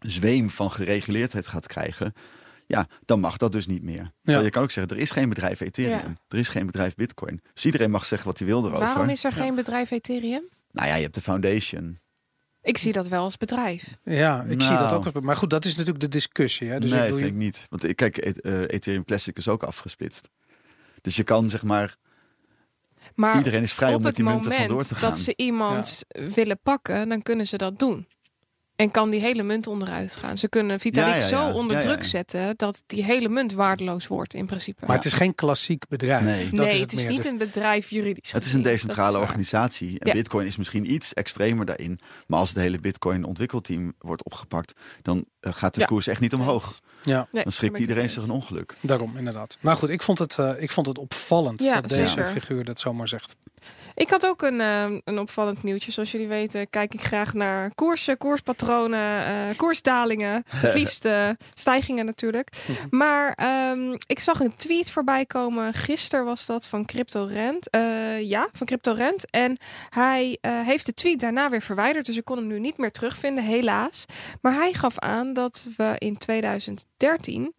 zweem 0.00 0.50
van 0.50 0.70
gereguleerdheid 0.70 1.46
gaat 1.46 1.66
krijgen, 1.66 2.12
ja, 2.66 2.86
dan 3.04 3.20
mag 3.20 3.36
dat 3.36 3.52
dus 3.52 3.66
niet 3.66 3.82
meer. 3.82 4.10
Terwijl 4.22 4.44
je 4.44 4.50
kan 4.50 4.62
ook 4.62 4.70
zeggen, 4.70 4.96
er 4.96 5.02
is 5.02 5.10
geen 5.10 5.28
bedrijf 5.28 5.60
Ethereum, 5.60 5.98
Ja. 5.98 6.14
er 6.28 6.38
is 6.38 6.48
geen 6.48 6.66
bedrijf 6.66 6.94
Bitcoin. 6.94 7.40
Dus 7.54 7.64
iedereen 7.64 7.90
mag 7.90 8.06
zeggen 8.06 8.28
wat 8.28 8.38
hij 8.38 8.46
wil 8.48 8.58
erover. 8.64 8.78
Waarom 8.78 9.08
is 9.08 9.24
er 9.24 9.36
Ja. 9.36 9.42
geen 9.42 9.54
bedrijf 9.54 9.90
Ethereum? 9.90 10.42
Nou 10.70 10.88
ja, 10.88 10.94
je 10.94 11.02
hebt 11.02 11.14
de 11.14 11.20
foundation. 11.20 11.98
Ik 12.62 12.78
zie 12.78 12.92
dat 12.92 13.08
wel 13.08 13.22
als 13.22 13.36
bedrijf. 13.36 13.96
Ja, 14.04 14.42
ik 14.42 14.60
zie 14.62 14.70
Nou. 14.72 14.82
dat 14.82 14.92
ook. 14.92 15.04
als- 15.14 15.24
Maar 15.24 15.36
goed, 15.36 15.50
dat 15.50 15.64
is 15.64 15.70
natuurlijk 15.70 16.00
de 16.00 16.08
discussie. 16.08 16.68
Hè? 16.70 16.80
Dus 16.80 16.90
nee, 16.90 16.98
ik 16.98 17.04
bedoel, 17.04 17.18
vind 17.20 17.30
je- 17.30 17.36
ik 17.38 17.44
niet. 17.44 17.66
Want 17.70 17.84
ik 17.84 17.96
kijk, 17.96 18.16
et- 18.16 18.40
eh, 18.40 18.60
Ethereum 18.60 19.04
Classic 19.04 19.36
is 19.36 19.48
ook 19.48 19.62
afgesplitst. 19.62 20.28
Dus 21.02 21.16
je 21.16 21.22
kan 21.24 21.50
zeg 21.50 21.62
maar, 21.62 21.96
Maar 23.14 23.36
iedereen 23.36 23.62
is 23.62 23.72
vrij 23.72 23.94
om 23.94 24.02
met 24.02 24.16
die 24.16 24.24
munten 24.24 24.52
vandoor 24.52 24.84
te 24.84 24.94
gaan. 24.94 25.08
dat 25.10 25.18
ze 25.18 25.32
iemand 25.36 26.00
willen 26.34 26.58
pakken, 26.62 27.08
dan 27.08 27.22
kunnen 27.22 27.46
ze 27.46 27.56
dat 27.56 27.78
doen. 27.78 28.06
En 28.76 28.90
kan 28.90 29.10
die 29.10 29.20
hele 29.20 29.42
munt 29.42 29.66
onderuit 29.66 30.16
gaan. 30.16 30.38
Ze 30.38 30.48
kunnen 30.48 30.80
Vitalik 30.80 31.08
Ja, 31.14 31.16
ja, 31.20 31.22
ja. 31.22 31.50
zo 31.50 31.56
onder 31.58 31.76
Ja, 31.76 31.82
ja. 31.82 31.88
druk 31.88 32.04
zetten 32.04 32.54
dat 32.56 32.82
die 32.86 33.04
hele 33.04 33.28
munt 33.28 33.52
waardeloos 33.52 34.06
wordt 34.06 34.34
in 34.34 34.46
principe. 34.46 34.86
Maar 34.86 34.96
het 34.96 35.04
is 35.04 35.12
geen 35.12 35.34
klassiek 35.34 35.88
bedrijf. 35.88 36.24
Nee. 36.24 36.50
Dat 36.50 36.66
nee, 36.66 36.74
is 36.74 36.80
het 36.80 36.92
is 36.92 36.98
meer. 37.02 37.10
niet 37.10 37.24
een 37.26 37.38
bedrijf 37.38 37.90
juridisch. 37.90 38.32
Het 38.32 38.44
is 38.44 38.52
een 38.52 38.62
decentrale 38.62 39.16
is 39.16 39.22
organisatie. 39.22 39.98
En 39.98 40.06
Ja. 40.06 40.12
Bitcoin 40.12 40.46
is 40.46 40.56
misschien 40.56 40.92
iets 40.92 41.12
extremer 41.14 41.66
daarin. 41.66 42.00
Maar 42.26 42.38
als 42.38 42.48
het 42.48 42.58
hele 42.58 42.80
Bitcoin 42.80 43.24
ontwikkelteam 43.24 43.92
wordt 43.98 44.24
opgepakt, 44.24 44.72
dan 45.02 45.24
eh, 45.40 45.52
gaat 45.54 45.74
de 45.74 45.80
Ja. 45.80 45.86
koers 45.86 46.06
echt 46.06 46.20
niet 46.20 46.34
omhoog. 46.34 46.80
Ja, 47.02 47.26
Nee, 47.30 47.42
Dan 47.42 47.52
schrikt 47.52 47.78
iedereen 47.78 48.02
het 48.02 48.12
zich 48.12 48.22
een 48.22 48.30
ongeluk. 48.30 48.76
daarom 48.80 49.16
inderdaad. 49.16 49.58
Maar 49.60 49.76
goed, 49.76 49.88
ik 49.88 50.02
vond 50.02 50.18
het, 50.18 50.38
eh, 50.38 50.50
ik 50.62 50.70
vond 50.70 50.86
het 50.86 50.98
opvallend 50.98 51.62
Ja, 51.62 51.80
dat 51.80 51.88
deze 51.90 52.06
zeker. 52.06 52.26
figuur 52.26 52.64
dat 52.64 52.80
zomaar 52.80 53.08
zegt. 53.08 53.36
Ik 53.94 54.10
had 54.10 54.26
ook 54.26 54.42
een, 54.42 54.60
eh, 54.60 54.84
een 55.04 55.18
opvallend 55.18 55.62
nieuwtje. 55.62 55.92
Zoals 55.92 56.10
jullie 56.10 56.28
weten, 56.28 56.70
kijk 56.70 56.94
ik 56.94 57.02
graag 57.02 57.34
naar 57.34 57.74
koersen, 57.74 58.16
koerspatronen, 58.16 59.26
eh, 59.26 59.56
koersdalingen. 59.56 60.42
Het 60.48 60.74
liefst 60.74 61.08
stijgingen 61.54 62.04
natuurlijk. 62.04 62.48
Maar 62.90 63.32
ehm, 63.32 63.92
ik 64.06 64.18
zag 64.18 64.40
een 64.40 64.56
tweet 64.56 64.90
voorbij 64.90 65.26
komen. 65.26 65.72
Gisteren 65.72 66.24
was 66.24 66.46
dat 66.46 66.66
van 66.66 66.84
CryptoRent. 66.84 67.70
Eh 67.70 68.22
ja, 68.28 68.48
van 68.52 68.66
CryptoRent. 68.66 69.30
En 69.30 69.56
hij 69.88 70.38
eh, 70.40 70.60
heeft 70.60 70.86
de 70.86 70.94
tweet 70.94 71.20
daarna 71.20 71.50
weer 71.50 71.62
verwijderd. 71.62 72.06
Dus 72.06 72.16
ik 72.16 72.24
kon 72.24 72.36
hem 72.36 72.46
nu 72.46 72.58
niet 72.58 72.78
meer 72.78 72.90
terugvinden, 72.90 73.44
helaas. 73.44 74.04
Maar 74.40 74.54
hij 74.54 74.72
gaf 74.72 74.98
aan 74.98 75.32
dat 75.32 75.64
we 75.76 75.94
in 75.98 76.18
2013 76.18 77.54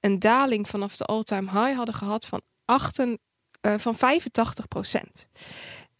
een 0.00 0.18
daling 0.18 0.68
vanaf 0.68 0.96
de 0.96 1.04
all-time 1.04 1.50
high 1.50 1.76
hadden 1.76 1.94
gehad 1.94 2.26
van, 2.26 2.40
8, 2.64 2.98
eh, 2.98 3.74
van 3.78 3.94
85 3.94 4.68
procent. 4.68 5.28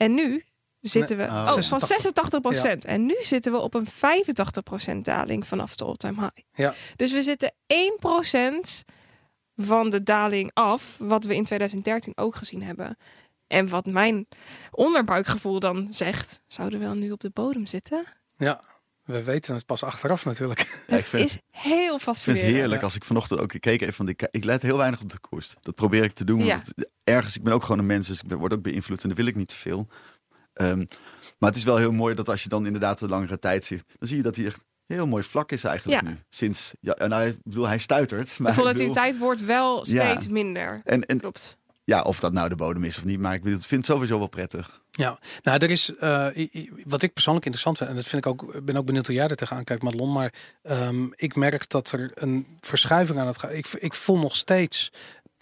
En 0.00 0.14
nu 0.14 0.44
zitten 0.80 1.16
we 1.16 1.22
oh, 1.22 1.30
oh. 1.30 1.44
van 1.44 1.62
86. 1.62 1.88
86 1.88 2.40
procent. 2.40 2.84
En 2.84 3.06
nu 3.06 3.16
zitten 3.20 3.52
we 3.52 3.58
op 3.58 3.74
een 3.74 3.86
85 3.86 4.62
procent 4.62 5.04
daling 5.04 5.46
vanaf 5.46 5.76
de 5.76 5.84
all-time 5.84 6.20
high. 6.20 6.46
Ja. 6.52 6.74
Dus 6.96 7.12
we 7.12 7.22
zitten 7.22 7.52
1 7.66 7.96
procent 7.98 8.84
van 9.56 9.90
de 9.90 10.02
daling 10.02 10.50
af, 10.54 10.96
wat 10.98 11.24
we 11.24 11.34
in 11.34 11.44
2013 11.44 12.16
ook 12.16 12.36
gezien 12.36 12.62
hebben. 12.62 12.96
En 13.46 13.68
wat 13.68 13.86
mijn 13.86 14.28
onderbuikgevoel 14.70 15.60
dan 15.60 15.88
zegt, 15.90 16.42
zouden 16.46 16.78
we 16.78 16.84
dan 16.84 16.98
nu 16.98 17.10
op 17.10 17.20
de 17.20 17.30
bodem 17.30 17.66
zitten? 17.66 18.04
Ja, 18.36 18.60
we 19.10 19.22
weten 19.22 19.54
het 19.54 19.66
pas 19.66 19.82
achteraf 19.84 20.24
natuurlijk. 20.24 20.60
Ja, 20.86 20.96
ik 20.96 21.00
Het 21.02 21.08
vind- 21.08 21.24
is 21.24 21.38
heel 21.50 21.82
Ik 21.82 21.88
vind 21.88 22.02
fascinerend. 22.02 22.46
het 22.50 22.56
heerlijk 22.56 22.82
als 22.82 22.94
ik 22.94 23.04
vanochtend 23.04 23.40
ook 23.40 23.52
keek 23.60 23.80
even 23.80 23.94
van 23.94 24.06
die. 24.06 24.16
Ik 24.30 24.44
let 24.44 24.62
heel 24.62 24.76
weinig 24.76 25.00
op 25.00 25.10
de 25.10 25.18
koers. 25.18 25.54
Dat 25.60 25.74
probeer 25.74 26.02
ik 26.04 26.12
te 26.12 26.24
doen. 26.24 26.44
Ja. 26.44 26.54
Want 26.54 26.66
het- 26.74 26.90
ergens, 27.04 27.36
ik 27.36 27.42
ben 27.42 27.52
ook 27.52 27.62
gewoon 27.62 27.78
een 27.78 27.86
mens, 27.86 28.06
dus 28.06 28.20
ik 28.20 28.26
ben, 28.28 28.38
word 28.38 28.52
ook 28.52 28.62
beïnvloed 28.62 29.02
en 29.02 29.08
dat 29.08 29.18
wil 29.18 29.26
ik 29.26 29.36
niet 29.36 29.48
te 29.48 29.56
veel. 29.56 29.88
Ehm, 30.52 30.84
maar 31.38 31.48
het 31.48 31.56
is 31.56 31.64
wel 31.64 31.76
heel 31.76 31.92
mooi 31.92 32.14
dat 32.14 32.28
als 32.28 32.42
je 32.42 32.48
dan 32.48 32.66
inderdaad 32.66 32.98
de 32.98 33.08
langere 33.08 33.38
tijd 33.38 33.64
ziet, 33.64 33.84
dan 33.98 34.08
zie 34.08 34.16
je 34.16 34.22
dat 34.22 34.36
hij 34.36 34.46
echt 34.46 34.64
heel 34.86 35.06
mooi 35.06 35.22
vlak 35.22 35.52
is 35.52 35.64
eigenlijk 35.64 36.02
Ja. 36.02 36.08
nu. 36.10 36.16
Sinds, 36.30 36.72
ja, 36.80 36.94
en 36.94 37.08
nou, 37.08 37.26
ik 37.26 37.36
bedoel, 37.42 37.66
hij 37.66 37.78
stuitert. 37.78 38.28
De 38.36 38.42
Maar 38.42 38.52
bedoel- 38.54 38.66
volatiliteit 38.66 39.18
wordt 39.18 39.44
wel 39.44 39.86
Ja. 39.86 40.04
steeds 40.10 40.28
minder. 40.28 40.80
en, 40.84 41.02
en 41.06 41.20
Klopt. 41.20 41.58
Ja, 41.90 42.02
of 42.02 42.20
dat 42.20 42.32
nou 42.32 42.48
de 42.48 42.56
bodem 42.56 42.84
is 42.84 42.98
of 42.98 43.04
niet, 43.04 43.20
maar 43.20 43.34
ik 43.34 43.42
vind 43.42 43.70
het 43.70 43.86
sowieso 43.86 44.18
wel 44.18 44.26
prettig. 44.26 44.80
Ja, 44.90 45.18
nou, 45.42 45.58
er 45.58 45.70
is 45.70 45.94
eh, 45.96 46.26
wat 46.84 47.02
ik 47.02 47.12
persoonlijk 47.12 47.46
interessant 47.46 47.78
vind, 47.78 47.90
en 47.90 47.96
dat 47.96 48.04
vind 48.06 48.26
ik 48.26 48.30
ook, 48.30 48.64
ben 48.64 48.76
ook 48.76 48.84
benieuwd 48.84 49.06
hoe 49.06 49.14
jij 49.14 49.28
er 49.28 49.36
tegenaan 49.36 49.64
kijkt, 49.64 49.82
Madelon. 49.82 50.12
Maar 50.12 50.32
ehm, 50.62 51.06
ik 51.14 51.36
merk 51.36 51.68
dat 51.68 51.90
er 51.90 52.10
een 52.14 52.46
verschuiving 52.60 53.18
aan 53.18 53.26
het 53.26 53.38
gaan. 53.38 53.50
Ik, 53.50 53.66
ik 53.66 53.94
voel 53.94 54.18
nog 54.18 54.36
steeds 54.36 54.92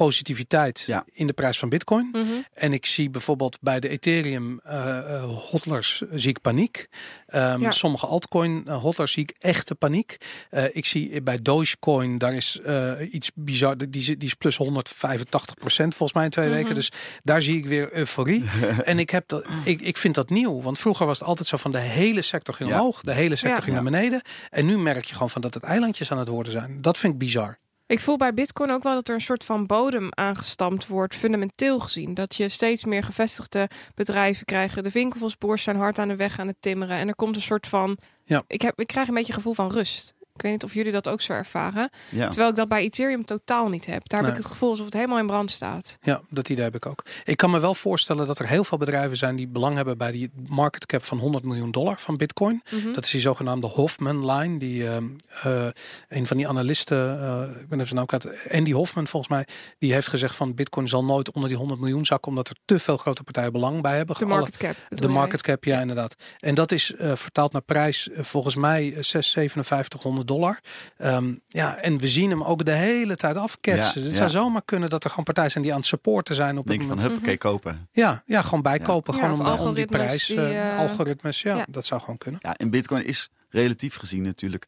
positiviteit 0.07 0.85
Ja. 0.87 1.05
in 1.13 1.27
de 1.27 1.33
prijs 1.33 1.59
van 1.59 1.69
Bitcoin. 1.69 2.09
Mhm. 2.13 2.27
En 2.53 2.73
ik 2.73 2.87
zie 2.87 3.11
bijvoorbeeld 3.11 3.59
bij 3.61 3.81
de 3.81 3.89
Ethereum 3.89 4.61
eh 4.65 4.77
eh, 4.99 5.23
hodlers 5.51 6.03
zie 6.11 6.29
ik 6.31 6.41
paniek. 6.41 6.89
Ehm, 7.27 7.61
Ja. 7.63 7.71
Sommige 7.71 8.07
altcoin 8.07 8.63
eh, 8.67 8.81
hodlers 8.81 9.13
zie 9.13 9.23
ik 9.23 9.37
echte 9.39 9.75
paniek. 9.75 10.17
Eh, 10.51 10.65
ik 10.77 10.87
zie 10.87 11.23
bij 11.23 11.43
Dogecoin, 11.43 12.19
daar 12.19 12.35
is 12.35 12.59
eh, 12.65 12.93
iets 13.13 13.31
bizar. 13.35 13.77
Die, 13.77 13.89
die 13.89 14.17
is 14.19 14.35
plus 14.35 14.57
185% 14.57 15.95
volgens 15.95 16.13
mij 16.13 16.25
in 16.25 16.31
twee 16.31 16.47
Mhm. 16.49 16.55
weken. 16.57 16.75
Dus 16.75 16.93
daar 17.23 17.43
zie 17.43 17.57
ik 17.57 17.67
weer 17.67 17.93
euforie. 17.93 18.45
en 18.85 18.99
ik, 18.99 19.11
heb 19.11 19.29
dat, 19.29 19.47
ik, 19.65 19.81
ik 19.81 19.97
vind 19.97 20.15
dat 20.15 20.31
nieuw. 20.31 20.61
Want 20.63 20.79
vroeger 20.79 21.07
was 21.07 21.19
het 21.19 21.29
altijd 21.29 21.49
zo 21.49 21.57
van 21.57 21.73
de 21.73 21.79
hele 21.81 22.23
sector 22.23 22.55
ging 22.55 22.71
Ja. 22.71 22.79
omhoog. 22.79 23.01
De 23.03 23.13
hele 23.13 23.37
sector 23.37 23.57
Ja. 23.57 23.63
ging 23.63 23.75
naar 23.75 23.85
beneden. 23.85 24.23
En 24.51 24.67
nu 24.67 24.79
merk 24.79 25.05
je 25.05 25.13
gewoon 25.13 25.31
van 25.31 25.41
dat 25.41 25.55
het 25.55 25.63
eilandjes 25.63 26.11
aan 26.13 26.19
het 26.19 26.29
worden 26.29 26.53
zijn. 26.53 26.79
Dat 26.81 26.99
vind 26.99 27.13
ik 27.13 27.19
bizar. 27.19 27.59
Ik 27.89 28.01
voel 28.01 28.17
bij 28.17 28.35
Bitcoin 28.35 28.71
ook 28.71 28.83
wel 28.83 28.95
dat 28.95 29.09
er 29.09 29.15
een 29.15 29.21
soort 29.21 29.45
van 29.45 29.67
bodem 29.67 30.09
aangestampt 30.11 30.87
wordt, 30.87 31.15
fundamenteel 31.15 31.81
gezien. 31.81 32.15
Dat 32.15 32.35
je 32.35 32.49
steeds 32.49 32.85
meer 32.85 33.03
gevestigde 33.03 33.69
bedrijven 33.95 34.45
krijgt. 34.45 34.85
De 34.85 34.91
winkelbeurs 34.91 35.63
zijn 35.63 35.77
hard 35.77 35.99
aan 35.99 36.09
de 36.09 36.17
weg 36.17 36.39
aan 36.39 36.47
het 36.47 36.57
timmeren. 36.61 36.97
En 36.97 37.09
er 37.09 37.15
komt 37.15 37.37
een 37.37 37.43
soort 37.43 37.67
van. 37.67 37.99
Ja. 38.25 38.45
Ik, 38.47 38.63
heb, 38.63 38.81
ik 38.81 38.87
krijg 38.87 39.09
een 39.09 39.15
beetje 39.15 39.33
gevoel 39.33 39.55
van 39.55 39.71
rust. 39.71 40.15
Ik 40.39 40.45
weet 40.45 40.53
niet 40.53 40.65
of 40.65 40.75
jullie 40.75 40.93
dat 40.93 41.09
ook 41.09 41.21
zo 41.21 41.33
ervaren. 41.33 41.91
Ja. 42.11 42.27
Terwijl 42.29 42.51
ik 42.51 42.57
dat 42.57 42.69
bij 42.69 42.83
Ethereum 42.83 43.25
totaal 43.25 43.69
niet 43.69 43.87
heb. 43.87 44.09
Daar 44.09 44.19
heb 44.21 44.29
Nee. 44.29 44.31
ik 44.39 44.43
het 44.43 44.53
gevoel 44.53 44.71
alsof 44.71 44.85
het 44.85 44.95
helemaal 44.95 45.19
in 45.19 45.27
brand 45.27 45.51
staat. 45.51 45.99
Ja, 46.03 46.21
dat 46.31 46.49
idee 46.49 46.65
heb 46.65 46.75
ik 46.75 46.87
ook. 46.87 47.05
Ik 47.25 47.37
kan 47.37 47.51
me 47.51 47.61
wel 47.61 47.75
voorstellen 47.75 48.27
dat 48.27 48.39
er 48.39 48.47
heel 48.49 48.65
veel 48.65 48.79
bedrijven 48.79 49.17
zijn 49.17 49.37
die 49.37 49.49
belang 49.49 49.77
hebben 49.77 49.99
bij 49.99 50.13
die 50.13 50.31
market 50.47 50.87
cap 50.87 51.03
van 51.05 51.19
100 51.19 51.45
miljoen 51.45 51.71
dollar 51.71 51.99
van 51.99 52.17
Bitcoin. 52.17 52.63
Mhm. 52.71 52.93
Dat 52.93 53.05
is 53.05 53.11
die 53.11 53.21
zogenaamde 53.21 53.67
Hoffman-line. 53.67 54.59
Die 54.59 54.89
ehm, 54.89 55.05
eh, 55.43 55.67
een 56.09 56.27
van 56.27 56.37
die 56.37 56.49
analisten, 56.49 57.21
eh, 57.21 57.61
ik 57.61 57.69
ben 57.69 57.81
even 57.81 57.87
zijn 57.87 57.95
naam 57.95 58.07
kwijt, 58.07 58.53
Andy 58.53 58.73
Hoffman 58.73 59.07
volgens 59.07 59.33
mij, 59.33 59.47
die 59.79 59.93
heeft 59.93 60.09
gezegd 60.09 60.37
van 60.37 60.55
Bitcoin 60.55 60.89
zal 60.89 61.05
nooit 61.05 61.33
onder 61.33 61.49
die 61.51 61.59
100 61.59 61.81
miljoen 61.81 62.05
zakken, 62.05 62.29
omdat 62.31 62.49
er 62.49 62.57
te 62.65 62.79
veel 62.79 62.97
grote 62.97 63.23
partijen 63.23 63.53
belang 63.53 63.83
bij 63.83 63.97
hebben. 63.97 64.17
De 64.19 64.25
Alle- 64.25 64.35
market 64.35 64.57
cap. 64.57 64.75
de 64.89 65.09
market 65.09 65.43
cap, 65.43 65.65
ja, 65.65 65.81
inderdaad. 65.81 66.15
En 66.39 66.55
dat 66.55 66.73
is 66.73 66.95
eh, 66.95 67.17
vertaald 67.17 67.53
naar 67.53 67.63
prijs 67.63 68.09
eh, 68.11 68.25
volgens 68.25 68.55
mij 68.55 68.93
eh, 68.95 69.03
6, 69.03 69.31
5700 69.31 70.28
dollar. 70.29 70.61
Ehm, 70.97 71.35
ja, 71.49 71.77
en 71.77 71.99
we 71.99 72.09
zien 72.09 72.31
hem 72.31 72.43
ook 72.43 72.65
de 72.65 72.73
hele 72.73 73.17
tijd 73.17 73.37
afketsen. 73.37 74.01
Ja, 74.01 74.07
het 74.07 74.17
ja. 74.17 74.29
zou 74.29 74.31
zomaar 74.31 74.63
kunnen 74.65 74.91
dat 74.91 75.05
er 75.05 75.11
gewoon 75.11 75.25
partijen 75.25 75.51
zijn 75.51 75.65
die 75.65 75.73
aan 75.73 75.79
het 75.79 75.89
supporten 75.89 76.35
zijn 76.35 76.59
op 76.59 76.67
Denk 76.67 76.81
het 76.81 76.89
je 76.89 76.95
van, 76.95 77.05
moment. 77.05 77.13
huppakee, 77.13 77.51
kopen. 77.51 77.89
Ja, 77.93 78.23
ja, 78.27 78.43
gewoon 78.43 78.63
bijkopen. 78.63 79.15
Ja, 79.17 79.21
gewoon 79.21 79.59
om, 79.59 79.75
die 79.75 79.87
prijs. 79.87 80.27
die, 80.27 80.41
eh, 80.41 80.73
eh, 80.73 80.79
algoritmes, 80.79 81.43
ja, 81.43 81.57
ja. 81.57 81.67
dat 81.71 81.85
zou 81.85 82.01
gewoon 82.01 82.19
kunnen. 82.19 82.41
Ja, 82.43 82.57
en 82.57 82.71
Bitcoin 82.71 83.05
is 83.05 83.31
relatief 83.49 83.95
gezien 83.95 84.23
natuurlijk, 84.23 84.67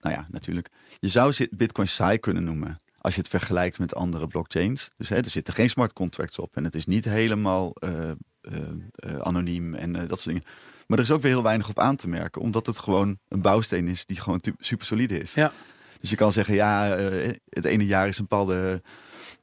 nou 0.00 0.14
ja, 0.14 0.26
natuurlijk. 0.30 0.68
Je 0.98 1.08
zou 1.08 1.48
Bitcoin 1.50 1.88
saai 1.88 2.18
kunnen 2.18 2.44
noemen 2.44 2.80
als 3.00 3.14
je 3.14 3.20
het 3.20 3.30
vergelijkt 3.30 3.78
met 3.78 3.94
andere 3.94 4.26
blockchains. 4.26 4.90
Dus 4.96 5.08
hè, 5.08 5.16
er 5.16 5.30
zitten 5.30 5.54
geen 5.54 5.70
smart 5.70 5.92
contracts 5.92 6.38
op 6.38 6.56
en 6.56 6.64
het 6.64 6.74
is 6.74 6.86
niet 6.86 7.04
helemaal 7.04 7.72
eh, 7.74 8.10
anoniem 9.18 9.74
en 9.74 9.92
dat 9.92 10.20
soort 10.20 10.24
dingen. 10.24 10.42
Maar 10.90 10.98
er 10.98 11.04
is 11.04 11.10
ook 11.10 11.22
weer 11.22 11.32
heel 11.32 11.42
weinig 11.42 11.68
op 11.68 11.78
aan 11.78 11.96
te 11.96 12.08
merken, 12.08 12.42
omdat 12.42 12.66
het 12.66 12.78
gewoon 12.78 13.18
een 13.28 13.42
bouwsteen 13.42 13.88
is 13.88 14.06
die 14.06 14.20
gewoon 14.20 14.40
super 14.58 14.86
solide 14.86 15.20
is. 15.20 15.34
Ja. 15.34 15.52
Dus 16.00 16.10
je 16.10 16.16
kan 16.16 16.32
zeggen, 16.32 16.54
ja, 16.54 16.94
eh, 16.94 17.32
het 17.48 17.64
ene 17.64 17.86
jaar 17.86 18.08
is 18.08 18.18
een 18.18 18.26
bepaalde 18.28 18.82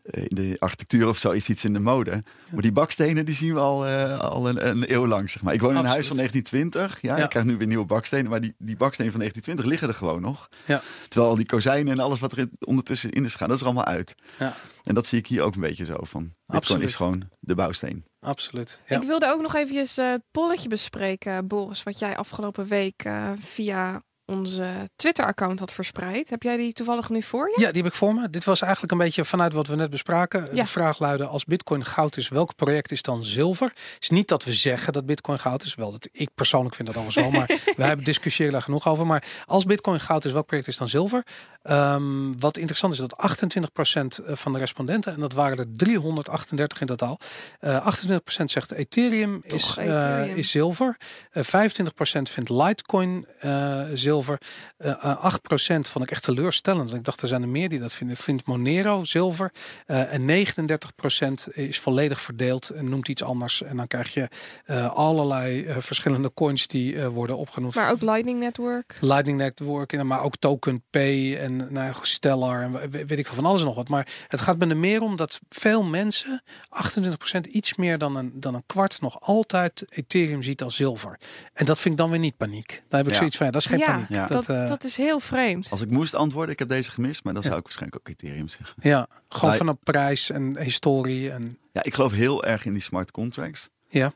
eh, 0.02 0.24
in 0.28 0.36
de 0.36 0.56
architectuur 0.60 1.08
of 1.08 1.18
zo 1.18 1.32
is 1.32 1.50
iets 1.50 1.66
in 1.66 1.74
de 1.74 1.80
mode. 1.80 2.24
Maar 2.52 2.62
die 2.62 2.72
bakstenen 2.72 3.26
die 3.26 3.36
zien 3.36 3.54
we 3.54 3.60
al, 3.60 3.86
eh, 3.86 4.20
al 4.20 4.50
een, 4.50 4.68
een 4.68 4.94
eeuw 4.94 5.08
lang. 5.08 5.30
Zeg 5.30 5.42
maar. 5.42 5.54
Ik 5.54 5.62
woon 5.62 5.72
in 5.72 5.78
een 5.78 5.86
huis 5.86 6.08
van 6.08 6.20
Absoluut. 6.20 6.44
1920. 6.44 7.02
Ja, 7.02 7.18
Ja. 7.18 7.24
Ik 7.24 7.30
krijg 7.30 7.46
nu 7.46 7.58
weer 7.58 7.68
nieuwe 7.68 7.86
bakstenen. 7.86 8.30
Maar 8.30 8.42
die, 8.42 8.56
die 8.58 8.78
bakstenen 8.78 9.12
van 9.12 9.20
1920 9.20 9.66
liggen 9.66 9.88
er 9.88 9.94
gewoon 9.94 10.22
nog. 10.22 10.50
Ja. 10.66 10.82
Terwijl 11.08 11.32
al 11.32 11.38
die 11.38 11.46
kozijnen 11.46 11.94
en 11.94 12.00
alles 12.00 12.20
wat 12.20 12.38
er 12.38 12.50
ondertussen 12.60 13.12
in 13.12 13.26
is 13.26 13.36
gaan, 13.36 13.48
dat 13.48 13.58
is 13.58 13.62
er 13.64 13.70
allemaal 13.70 13.94
uit. 13.94 14.16
Ja. 14.40 14.56
En 14.84 14.96
dat 14.96 15.08
zie 15.08 15.20
ik 15.20 15.28
hier 15.28 15.42
ook 15.42 15.56
een 15.56 15.62
beetje 15.62 15.86
zo 15.86 15.96
van. 16.02 16.34
Absoluut. 16.48 16.84
is 16.84 16.96
gewoon 16.96 17.30
de 17.40 17.56
bouwsteen. 17.56 18.06
Absoluut. 18.20 18.82
Ik 18.88 19.04
wilde 19.04 19.32
ook 19.32 19.42
nog 19.42 19.56
eventjes 19.56 19.98
eh, 19.98 20.10
het 20.10 20.24
polletje 20.32 20.70
bespreken, 20.70 21.48
Boris, 21.48 21.84
wat 21.84 22.00
jij 22.00 22.18
afgelopen 22.18 22.68
week 22.68 23.04
eh, 23.04 23.32
via 23.36 24.04
onze 24.28 24.90
Twitter-account 24.96 25.60
had 25.60 25.72
verspreid. 25.72 26.30
Heb 26.30 26.44
jij 26.44 26.58
die 26.58 26.74
toevallig 26.74 27.10
nu 27.10 27.24
voor 27.24 27.48
je? 27.48 27.62
Ja, 27.62 27.72
die 27.72 27.82
heb 27.82 27.92
ik 27.92 27.98
voor 27.98 28.14
me. 28.14 28.30
Dit 28.30 28.44
was 28.44 28.62
eigenlijk 28.62 28.92
een 28.92 28.98
beetje 28.98 29.26
vanuit 29.26 29.54
wat 29.54 29.68
we 29.68 29.76
net 29.76 29.90
bespraken. 29.90 30.56
Ja. 30.56 30.62
De 30.62 30.68
vraag 30.70 31.00
luidde, 31.00 31.26
als 31.26 31.46
bitcoin 31.46 31.86
goud 31.86 32.18
is, 32.18 32.30
welk 32.30 32.56
project 32.56 32.92
is 32.92 33.02
dan 33.02 33.24
zilver? 33.24 33.68
Het 33.68 33.98
is 34.00 34.10
niet 34.10 34.28
dat 34.28 34.44
we 34.44 34.54
zeggen 34.54 34.94
dat 34.94 35.06
bitcoin 35.06 35.40
goud 35.40 35.64
is. 35.64 35.76
Wel, 35.76 35.92
dat 35.92 36.10
ik 36.12 36.30
persoonlijk 36.36 36.76
vind 36.76 36.88
dat 36.88 36.98
overigens 36.98 37.26
wel. 37.26 37.40
Maar 37.40 37.60
wij 37.78 37.88
hebben 37.88 38.06
discussiëren 38.06 38.52
daar 38.52 38.62
genoeg 38.62 38.88
over. 38.88 39.06
Maar 39.06 39.24
als 39.46 39.66
bitcoin 39.66 40.00
goud 40.00 40.26
is, 40.26 40.32
welk 40.32 40.46
project 40.46 40.68
is 40.68 40.78
dan 40.78 40.90
zilver? 40.90 41.24
Ehm, 41.64 42.40
wat 42.40 42.58
interessant 42.58 42.94
is 42.94 43.00
dat 43.00 43.18
28% 43.18 44.20
van 44.24 44.54
de 44.54 44.60
respondenten, 44.60 45.14
en 45.14 45.20
dat 45.20 45.34
waren 45.34 45.58
er 45.58 45.72
338 45.72 46.82
in 46.82 46.88
totaal, 46.88 47.20
eh 47.60 47.86
28% 47.86 48.52
zegt 48.52 48.72
Ethereum, 48.72 49.42
Toch 49.48 49.60
is, 49.60 49.78
eh, 49.78 50.38
is 50.38 50.52
zilver. 50.52 50.98
Eh 51.32 51.44
25% 51.44 52.30
vindt 52.30 52.50
Litecoin 52.50 53.28
eh, 53.40 53.82
zilver. 54.24 54.42
Eh, 54.78 54.90
eh, 55.04 55.24
8% 55.24 55.88
vond 55.90 56.04
ik 56.06 56.12
echt 56.12 56.24
teleurstellend. 56.24 56.94
Ik 56.94 57.04
dacht, 57.04 57.22
er 57.22 57.28
zijn 57.28 57.42
er 57.42 57.48
meer 57.50 57.70
die 57.70 57.80
dat 57.80 57.94
vinden. 57.94 58.18
Vindt 58.18 58.46
Monero 58.46 59.04
zilver. 59.04 59.52
Eh, 59.86 60.14
en 60.14 60.26
39% 60.26 61.48
is 61.54 61.80
volledig 61.80 62.22
verdeeld 62.22 62.70
en 62.70 62.90
noemt 62.90 63.08
iets 63.08 63.24
anders. 63.24 63.62
En 63.62 63.78
dan 63.78 63.88
krijg 63.88 64.14
je 64.14 64.28
eh, 64.66 64.90
allerlei 64.94 65.66
eh, 65.66 65.78
verschillende 65.80 66.34
coins 66.34 66.68
die 66.68 67.00
eh, 67.02 67.08
worden 67.08 67.38
opgenoemd. 67.38 67.76
Maar 67.76 67.92
ook 67.92 68.02
Lightning 68.02 68.40
Network. 68.40 68.98
Lightning 69.02 69.38
Network, 69.38 69.94
en, 69.94 70.08
maar 70.08 70.22
ook 70.22 70.36
Token 70.36 70.84
Pay 70.90 71.38
en 71.38 71.56
nou, 71.58 71.86
ja, 71.88 71.94
Stellar 72.02 72.62
en 72.62 72.72
we- 72.72 72.90
weet 73.06 73.12
ik 73.20 73.26
veel 73.26 73.36
van 73.36 73.46
alles 73.46 73.60
en 73.62 73.66
nog 73.68 73.76
wat. 73.76 73.90
Maar 73.90 74.08
het 74.28 74.42
gaat 74.42 74.58
me 74.58 74.68
er 74.68 74.78
meer 74.78 75.02
om 75.02 75.16
dat 75.16 75.40
veel 75.50 75.84
mensen, 75.84 76.44
28% 76.70 77.48
iets 77.52 77.76
meer 77.76 77.98
dan 77.98 78.16
een, 78.16 78.32
dan 78.34 78.54
een 78.56 78.64
kwart, 78.66 79.02
nog 79.02 79.22
altijd 79.22 79.84
Ethereum 79.90 80.42
ziet 80.44 80.62
als 80.64 80.76
zilver. 80.76 81.20
En 81.54 81.66
dat 81.66 81.80
vind 81.80 81.94
ik 81.94 82.00
dan 82.00 82.10
weer 82.10 82.20
niet 82.20 82.38
paniek. 82.38 82.84
Daar 82.88 83.00
heb 83.00 83.06
ik 83.08 83.12
Ja. 83.12 83.18
zoiets 83.18 83.38
van, 83.38 83.46
ja, 83.46 83.52
dat 83.52 83.62
is 83.62 83.68
geen 83.68 83.80
ja, 83.80 83.86
paniek. 83.86 84.07
Ja. 84.10 84.26
Dat, 84.26 84.46
Dat, 84.46 84.68
dat, 84.68 84.82
eh, 84.82 84.88
is 84.90 84.98
heel 84.98 85.20
vreemd. 85.20 85.72
Als 85.72 85.82
ik 85.82 85.90
moest 85.90 86.16
antwoorden, 86.16 86.52
ik 86.54 86.60
heb 86.60 86.68
deze 86.70 86.92
gemist, 86.92 87.24
maar 87.24 87.34
dan 87.34 87.42
Ja. 87.42 87.48
zou 87.48 87.60
ik 87.60 87.66
waarschijnlijk 87.66 88.02
ook 88.02 88.08
Ethereum 88.14 88.48
zeggen. 88.48 88.76
Ja, 88.82 89.08
gewoon 89.30 89.50
Maar- 89.50 89.58
vanaf 89.58 89.76
prijs 89.84 90.30
en 90.30 90.58
historie. 90.62 91.32
En, 91.32 91.58
Ja, 91.74 91.84
ik 91.84 91.94
geloof 91.94 92.12
heel 92.12 92.44
erg 92.44 92.66
in 92.66 92.74
die 92.74 92.82
smart 92.82 93.12
contracts. 93.12 93.70
Ja. 93.90 94.14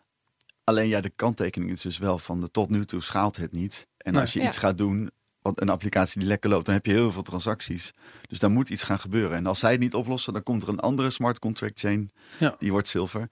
Alleen 0.63 0.87
ja, 0.87 1.01
de 1.01 1.09
kanttekening 1.15 1.71
is 1.71 1.81
dus 1.81 1.97
wel 1.97 2.17
van 2.17 2.41
de 2.41 2.51
tot 2.51 2.69
nu 2.69 2.85
toe 2.85 3.01
schaalt 3.03 3.37
het 3.37 3.51
niet. 3.51 3.87
En 3.97 4.11
Nee. 4.11 4.21
als 4.21 4.33
je 4.33 4.39
Ja. 4.39 4.45
iets 4.47 4.57
gaat 4.57 4.77
doen, 4.77 5.11
wat 5.41 5.61
een 5.61 5.69
applicatie 5.69 6.19
die 6.19 6.27
lekker 6.27 6.49
loopt, 6.49 6.65
dan 6.65 6.73
heb 6.75 6.85
je 6.85 6.91
heel 6.91 7.11
veel 7.11 7.21
transacties. 7.21 7.91
Dus 8.27 8.39
daar 8.39 8.51
moet 8.51 8.69
iets 8.69 8.83
gaan 8.83 8.99
gebeuren. 8.99 9.37
En 9.37 9.45
als 9.45 9.59
zij 9.59 9.71
het 9.71 9.79
niet 9.79 9.93
oplossen, 9.93 10.33
dan 10.33 10.43
komt 10.43 10.61
er 10.63 10.69
een 10.69 10.79
andere 10.79 11.09
smart 11.09 11.39
contract 11.39 11.79
chain. 11.79 12.11
Ja. 12.39 12.55
Die 12.59 12.71
wordt 12.71 12.87
zilver. 12.87 13.27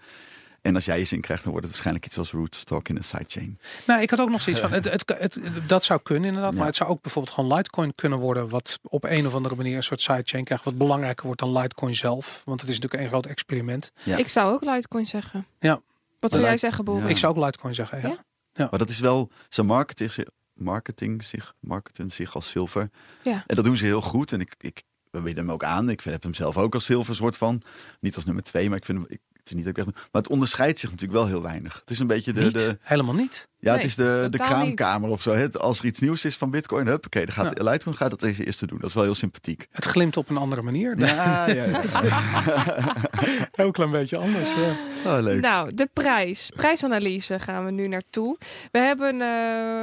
En 0.62 0.76
als 0.76 0.86
jij 0.86 1.00
je 1.00 1.06
zin 1.06 1.22
krijgt, 1.22 1.44
dan 1.44 1.52
wordt 1.52 1.68
het 1.68 1.76
waarschijnlijk 1.76 2.06
iets 2.08 2.18
als 2.18 2.32
Rootstock 2.32 2.90
in 2.90 2.96
een 2.96 3.04
sidechain. 3.04 3.60
nou, 3.86 4.02
ik 4.02 4.10
had 4.10 4.20
ook 4.20 4.30
nog 4.30 4.42
zoiets 4.42 4.62
van, 4.62 4.72
het, 4.82 4.86
het, 4.86 5.04
het, 5.18 5.40
dat 5.68 5.84
zou 5.84 6.00
kunnen 6.04 6.28
inderdaad. 6.28 6.52
Ja. 6.52 6.58
Maar 6.58 6.68
het 6.68 6.76
zou 6.76 6.90
ook 6.90 7.02
bijvoorbeeld 7.02 7.34
gewoon 7.36 7.56
Litecoin 7.56 7.96
kunnen 7.96 8.20
worden. 8.20 8.50
Wat 8.50 8.80
op 8.84 9.04
een 9.04 9.28
of 9.28 9.34
andere 9.34 9.56
manier 9.56 9.76
een 9.76 9.84
soort 9.84 10.02
sidechain 10.02 10.44
krijgt. 10.44 10.64
Wat 10.64 10.78
belangrijker 10.78 11.26
wordt 11.26 11.40
dan 11.40 11.52
Litecoin 11.52 11.96
zelf. 11.96 12.42
Want 12.46 12.62
het 12.62 12.70
is 12.70 12.76
natuurlijk 12.80 13.04
een 13.04 13.10
groot 13.10 13.26
experiment. 13.26 13.92
Ja. 14.04 14.18
Ik 14.18 14.28
zou 14.28 14.54
ook 14.54 14.66
Litecoin 14.66 15.06
zeggen. 15.06 15.46
Ja. 15.60 15.82
Wat 16.20 16.32
zou 16.32 16.44
jij 16.44 16.58
zeggen? 16.58 16.86
Ja. 16.98 17.08
Ik 17.08 17.18
zou 17.18 17.36
ook 17.38 17.44
Litecoin 17.46 17.74
zeggen. 17.76 18.02
Ja. 18.02 18.18
Ja? 18.54 18.68
Maar 18.70 18.80
dat 18.80 18.90
is 18.90 19.00
wel, 19.00 19.30
ze 19.50 19.64
marketing, 19.64 20.12
zich- 20.12 20.30
marketing 20.54 21.24
zich, 21.24 21.54
marketen 21.60 22.10
zich 22.10 22.36
als 22.36 22.50
zilver. 22.50 22.90
Ja. 23.24 23.44
En 23.48 23.56
dat 23.56 23.66
doen 23.66 23.78
ze 23.78 23.86
heel 23.86 24.02
goed. 24.02 24.32
En 24.32 24.42
ik, 24.42 24.56
ik 24.58 24.84
we 25.12 25.22
bieden 25.22 25.44
hem 25.44 25.54
ook 25.54 25.64
aan. 25.64 25.90
Ik 25.90 26.02
heb 26.02 26.24
hem 26.24 26.34
zelf 26.34 26.58
ook 26.58 26.74
als 26.74 26.86
zilver 26.86 27.16
soort 27.16 27.38
van. 27.38 27.62
Niet 28.00 28.16
als 28.16 28.26
nummer 28.26 28.44
twee, 28.44 28.70
maar 28.70 28.78
ik 28.78 28.86
vind 28.86 28.98
hem. 28.98 29.08
Ik, 29.10 29.20
is 29.50 29.56
niet 29.56 29.66
dat 29.66 29.78
ik 29.78 29.86
echt, 29.86 29.96
maar 29.96 30.22
het 30.22 30.30
onderscheidt 30.30 30.80
zich 30.80 30.90
natuurlijk 30.92 31.20
wel 31.20 31.28
heel 31.28 31.42
weinig. 31.42 31.80
Het 31.80 31.90
is 31.90 32.00
een 32.00 32.08
beetje 32.08 32.34
de, 32.34 32.42
Niet, 32.42 32.52
de 32.52 32.78
helemaal 32.82 33.14
niet. 33.16 33.48
ja, 33.60 33.74
het 33.74 33.84
is 33.84 33.96
de, 33.96 34.28
de 34.32 34.38
niet. 34.38 34.42
kraamkamer 34.42 35.10
of 35.10 35.22
zo. 35.22 35.34
hè. 35.34 35.52
Als 35.52 35.80
er 35.80 35.86
iets 35.86 36.00
nieuws 36.00 36.26
is 36.26 36.38
van 36.38 36.52
Bitcoin, 36.52 36.88
hup, 36.88 37.06
oké, 37.06 37.20
dan 37.26 37.34
gaat 37.34 37.62
Litecoin 37.62 37.96
gaat 37.96 38.10
dat 38.10 38.20
deze 38.20 38.46
eerste 38.46 38.68
doen. 38.68 38.80
Dat 38.80 38.90
is 38.90 38.96
wel 38.96 39.04
heel 39.04 39.16
sympathiek. 39.16 39.68
Het 39.72 39.86
glimt 39.86 40.18
op 40.18 40.30
een 40.30 40.38
andere 40.38 40.62
manier. 40.62 40.98
Ja, 40.98 41.48
ja, 41.50 41.64
ja. 41.64 41.82
Heel 43.52 43.72
klein 43.72 43.92
beetje 43.92 44.18
anders. 44.18 44.54
Ja. 44.54 44.76
Oh, 45.06 45.22
leuk. 45.24 45.42
Nou, 45.42 45.74
de 45.76 45.90
prijs. 45.94 46.52
Prijsanalyse 46.56 47.40
gaan 47.40 47.66
we 47.66 47.72
nu 47.72 47.88
naartoe. 47.88 48.38
We 48.72 48.80
hebben 48.80 49.22
eh, 49.22 49.30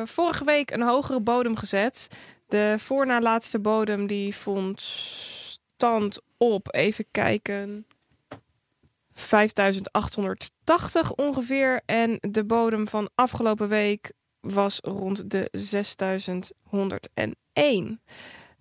vorige 0.04 0.44
week 0.44 0.70
een 0.70 0.82
hogere 0.82 1.20
bodem 1.20 1.56
gezet. 1.56 2.08
De 2.48 2.74
voorna 2.78 3.20
laatste 3.20 3.58
bodem 3.58 4.06
die 4.06 4.34
vond 4.36 4.80
stand 5.76 6.20
op, 6.36 6.74
even 6.74 7.04
kijken, 7.10 7.86
5880 9.16 11.12
ongeveer. 11.12 11.80
En 11.86 12.18
de 12.20 12.44
bodem 12.44 12.88
van 12.88 13.10
afgelopen 13.14 13.68
week 13.68 14.12
was 14.40 14.78
rond 14.82 15.30
de 15.30 15.48
6101. 15.52 18.00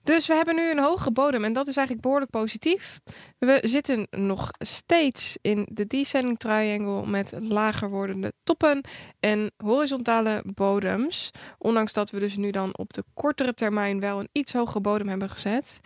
Dus 0.06 0.28
we 0.28 0.34
hebben 0.34 0.56
nu 0.56 0.72
een 0.72 0.80
hogere 0.80 1.12
bodem 1.12 1.43
en 1.43 1.53
dat 1.53 1.68
is 1.68 1.78
eigenlijk 1.78 2.06
behoorlijk 2.06 2.32
positief. 2.32 2.99
We 3.38 3.58
zitten 3.62 4.08
nog 4.10 4.49
steeds 4.58 5.38
in 5.41 5.68
de 5.72 5.88
descending 5.88 6.39
triangle 6.39 7.08
met 7.08 7.34
lager 7.39 7.89
wordende 7.89 8.34
toppen 8.43 8.82
en 9.20 9.51
horizontale 9.58 10.43
bodems. 10.45 11.32
Ondanks 11.58 11.93
dat 11.93 12.10
we 12.10 12.20
dus 12.20 12.36
nu 12.36 12.51
dan 12.51 12.78
op 12.78 12.93
de 12.93 13.03
kortere 13.14 13.53
termijn 13.53 13.99
wel 13.99 14.20
een 14.20 14.30
iets 14.32 14.53
hogere 14.53 14.82
bodem 14.82 15.08
hebben 15.08 15.30
gezet. 15.30 15.80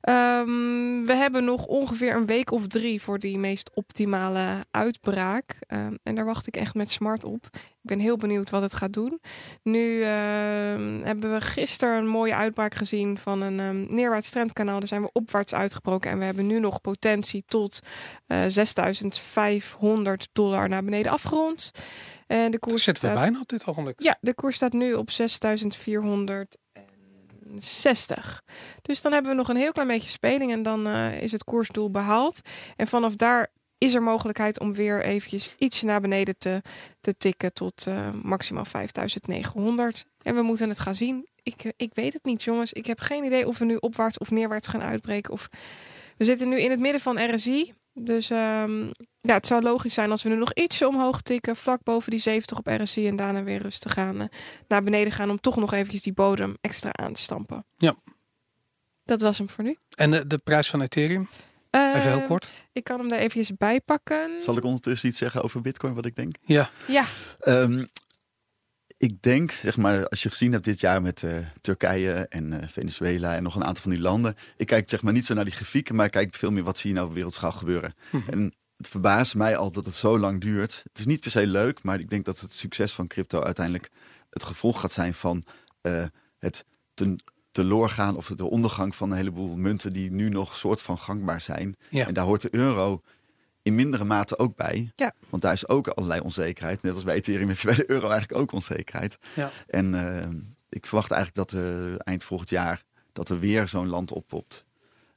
Ehm, 0.00 1.04
we 1.04 1.12
hebben 1.14 1.44
nog 1.44 1.66
ongeveer 1.66 2.14
een 2.14 2.26
week 2.26 2.50
of 2.50 2.66
drie 2.66 3.02
voor 3.02 3.18
die 3.18 3.38
meest 3.38 3.70
optimale 3.74 4.64
uitbraak. 4.70 5.56
Ehm, 5.66 5.94
en 6.02 6.14
daar 6.14 6.24
wacht 6.24 6.46
ik 6.46 6.56
echt 6.56 6.74
met 6.74 6.90
smart 6.90 7.24
op. 7.24 7.48
Ik 7.52 7.88
ben 7.88 7.98
heel 7.98 8.16
benieuwd 8.16 8.50
wat 8.50 8.62
het 8.62 8.74
gaat 8.74 8.92
doen. 8.92 9.20
Nu 9.62 10.02
ehm, 10.02 11.00
hebben 11.02 11.32
we 11.32 11.40
gisteren 11.40 11.96
een 11.98 12.06
mooie 12.08 12.34
uitbraak 12.34 12.74
gezien 12.74 13.18
van 13.18 13.40
een 13.40 13.94
neerwaarts 13.94 14.30
trendkanaal. 14.30 14.78
Daar 14.78 14.88
zijn 14.88 15.02
we 15.02 15.10
opwaarts 15.12 15.54
uitgebroken. 15.54 16.10
En 16.10 16.18
we 16.18 16.24
hebben 16.24 16.46
nu 16.46 16.60
nog 16.60 16.80
potentie 16.80 17.44
tot 17.46 17.80
eh 18.26 18.44
6500 18.46 20.28
dollar 20.32 20.68
naar 20.68 20.84
beneden 20.84 21.12
afgerond. 21.12 21.70
En 22.26 22.50
de 22.50 22.58
koers 22.58 22.82
zitten 22.82 23.04
we 23.04 23.10
staat- 23.10 23.22
bijna 23.22 23.40
op 23.40 23.48
dit 23.48 23.66
ogenblik. 23.66 24.02
ja, 24.02 24.18
de 24.20 24.34
koers 24.34 24.56
staat 24.56 24.72
nu 24.72 24.94
op 24.94 25.10
6460. 27.56 28.42
Dus 28.82 29.02
dan 29.02 29.12
hebben 29.12 29.30
we 29.30 29.36
nog 29.36 29.48
een 29.48 29.56
heel 29.56 29.72
klein 29.72 29.88
beetje 29.88 30.08
speling 30.08 30.52
en 30.52 30.62
dan 30.62 30.86
eh, 30.86 31.22
is 31.22 31.32
het 31.32 31.44
koersdoel 31.44 31.90
behaald. 31.90 32.40
En 32.76 32.86
vanaf 32.86 33.16
daar 33.16 33.48
is 33.78 33.94
er 33.94 34.02
mogelijkheid 34.02 34.60
om 34.60 34.74
weer 34.74 35.02
eventjes 35.02 35.54
ietsje 35.58 35.86
naar 35.86 36.00
beneden 36.00 36.38
te, 36.38 36.60
te 37.00 37.16
tikken 37.16 37.52
tot 37.52 37.86
eh, 37.86 38.10
maximaal 38.22 38.64
5900. 38.64 40.04
En 40.22 40.34
we 40.34 40.42
moeten 40.42 40.68
het 40.68 40.80
gaan 40.80 40.94
zien. 40.94 41.28
Ik, 41.42 41.64
eh, 41.64 41.70
ik 41.76 41.94
weet 41.94 42.12
het 42.12 42.24
niet, 42.24 42.42
jongens. 42.42 42.72
Ik 42.72 42.86
heb 42.86 43.00
geen 43.00 43.24
idee 43.24 43.46
of 43.46 43.58
we 43.58 43.64
nu 43.64 43.76
opwaarts 43.76 44.18
of 44.18 44.30
neerwaarts 44.30 44.68
gaan 44.68 44.82
uitbreken. 44.82 45.32
Of... 45.32 45.48
We 46.16 46.24
zitten 46.24 46.48
nu 46.48 46.60
in 46.60 46.70
het 46.70 46.80
midden 46.80 47.00
van 47.00 47.34
RSI. 47.34 47.72
Dus 47.94 48.30
ehm, 48.30 48.86
ja, 49.20 49.34
het 49.34 49.46
zou 49.46 49.62
logisch 49.62 49.94
zijn 49.94 50.10
als 50.10 50.22
we 50.22 50.28
nu 50.28 50.36
nog 50.36 50.52
ietsje 50.52 50.88
omhoog 50.88 51.20
tikken, 51.22 51.56
vlak 51.56 51.82
boven 51.82 52.10
die 52.10 52.20
70 52.20 52.58
op 52.58 52.66
RSI 52.66 53.06
en 53.08 53.16
daarna 53.16 53.42
weer 53.42 53.62
rustig 53.62 53.92
gaan, 53.92 54.20
eh, 54.20 54.26
naar 54.68 54.82
beneden 54.82 55.12
gaan 55.12 55.30
om 55.30 55.40
toch 55.40 55.56
nog 55.56 55.72
eventjes 55.72 56.02
die 56.02 56.12
bodem 56.12 56.56
extra 56.60 56.92
aan 56.92 57.12
te 57.12 57.20
stampen. 57.20 57.64
Ja. 57.76 57.94
Dat 59.04 59.20
was 59.20 59.38
hem 59.38 59.50
voor 59.50 59.64
nu. 59.64 59.76
En 59.96 60.10
de, 60.10 60.26
de 60.26 60.38
prijs 60.38 60.70
van 60.70 60.80
Ethereum, 60.82 61.28
even 61.70 62.00
heel 62.00 62.18
Ehm, 62.18 62.26
kort. 62.26 62.50
Ik 62.72 62.84
kan 62.84 62.98
hem 63.00 63.10
er 63.12 63.18
eventjes 63.18 63.56
bij 63.56 63.80
pakken. 63.80 64.42
Zal 64.42 64.56
ik 64.56 64.64
ondertussen 64.64 65.08
iets 65.08 65.18
zeggen 65.18 65.42
over 65.42 65.60
Bitcoin, 65.60 65.94
wat 65.94 66.06
ik 66.06 66.16
denk? 66.16 66.34
Ja, 66.42 66.70
Ja, 66.86 67.04
Ehm, 67.40 67.84
ik 69.00 69.22
denk, 69.22 69.50
zeg 69.50 69.76
maar, 69.76 70.08
als 70.08 70.22
je 70.22 70.28
gezien 70.28 70.52
hebt 70.52 70.64
dit 70.64 70.80
jaar 70.80 71.02
met 71.02 71.22
eh, 71.22 71.38
Turkije 71.60 72.12
en 72.12 72.60
eh, 72.60 72.68
Venezuela 72.68 73.34
en 73.34 73.42
nog 73.42 73.54
een 73.54 73.64
aantal 73.64 73.82
van 73.82 73.92
die 73.92 74.00
landen. 74.00 74.36
Ik 74.56 74.66
kijk 74.66 74.90
zeg 74.90 75.02
maar 75.02 75.12
niet 75.12 75.26
zo 75.26 75.34
naar 75.34 75.44
die 75.44 75.54
grafieken, 75.54 75.94
maar 75.94 76.06
ik 76.06 76.12
kijk 76.12 76.34
veel 76.34 76.50
meer 76.50 76.62
wat 76.62 76.78
zie 76.78 76.90
je 76.90 76.96
nou 76.96 77.08
op 77.08 77.14
wereldschaal 77.14 77.52
gebeuren. 77.52 77.94
Mhm. 78.10 78.30
En 78.30 78.54
het 78.76 78.88
verbaast 78.88 79.34
mij 79.34 79.56
al 79.56 79.70
dat 79.70 79.84
het 79.84 79.94
zo 79.94 80.18
lang 80.18 80.40
duurt. 80.40 80.80
Het 80.82 80.98
is 80.98 81.06
niet 81.06 81.20
per 81.20 81.30
se 81.30 81.46
leuk, 81.46 81.82
maar 81.82 82.00
ik 82.00 82.10
denk 82.10 82.24
dat 82.24 82.40
het 82.40 82.52
succes 82.52 82.92
van 82.92 83.06
crypto 83.06 83.42
uiteindelijk 83.42 83.90
het 84.30 84.44
gevolg 84.44 84.80
gaat 84.80 84.92
zijn 84.92 85.14
van 85.14 85.42
eh, 85.80 86.04
het 86.38 86.64
ten, 86.94 87.22
teloorgaan 87.52 88.16
of 88.16 88.26
de 88.26 88.50
ondergang 88.50 88.96
van 88.96 89.10
een 89.10 89.16
heleboel 89.16 89.56
munten 89.56 89.92
die 89.92 90.10
nu 90.10 90.28
nog 90.28 90.56
soort 90.56 90.82
van 90.82 90.98
gangbaar 90.98 91.40
zijn. 91.40 91.76
Ja. 91.90 92.06
En 92.06 92.14
daar 92.14 92.24
hoort 92.24 92.42
de 92.42 92.54
euro 92.54 93.02
in 93.62 93.74
mindere 93.74 94.04
mate 94.04 94.38
ook 94.38 94.56
bij. 94.56 94.92
Ja. 94.96 95.12
Want 95.28 95.42
daar 95.42 95.52
is 95.52 95.68
ook 95.68 95.88
allerlei 95.88 96.20
onzekerheid. 96.20 96.82
Net 96.82 96.94
als 96.94 97.04
bij 97.04 97.14
Ethereum 97.14 97.48
heb 97.48 97.58
je 97.58 97.66
bij 97.66 97.76
de 97.76 97.90
euro 97.90 98.08
eigenlijk 98.08 98.40
ook 98.40 98.52
onzekerheid. 98.52 99.18
Ja. 99.34 99.50
En 99.66 99.94
eh, 99.94 100.28
ik 100.68 100.86
verwacht 100.86 101.10
eigenlijk 101.10 101.50
dat 101.50 101.62
eh, 101.62 101.94
eind 101.98 102.24
volgend 102.24 102.50
jaar 102.50 102.82
dat 103.12 103.28
er 103.28 103.38
weer 103.38 103.68
zo'n 103.68 103.88
land 103.88 104.12
oppopt. 104.12 104.64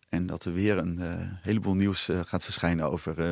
En 0.10 0.26
dat 0.26 0.46
er 0.46 0.54
weer 0.54 0.78
een 0.78 1.00
eh, 1.00 1.14
heleboel 1.42 1.76
nieuws 1.76 2.10
eh, 2.10 2.20
gaat 2.26 2.44
verschijnen 2.44 2.92
over 2.92 3.20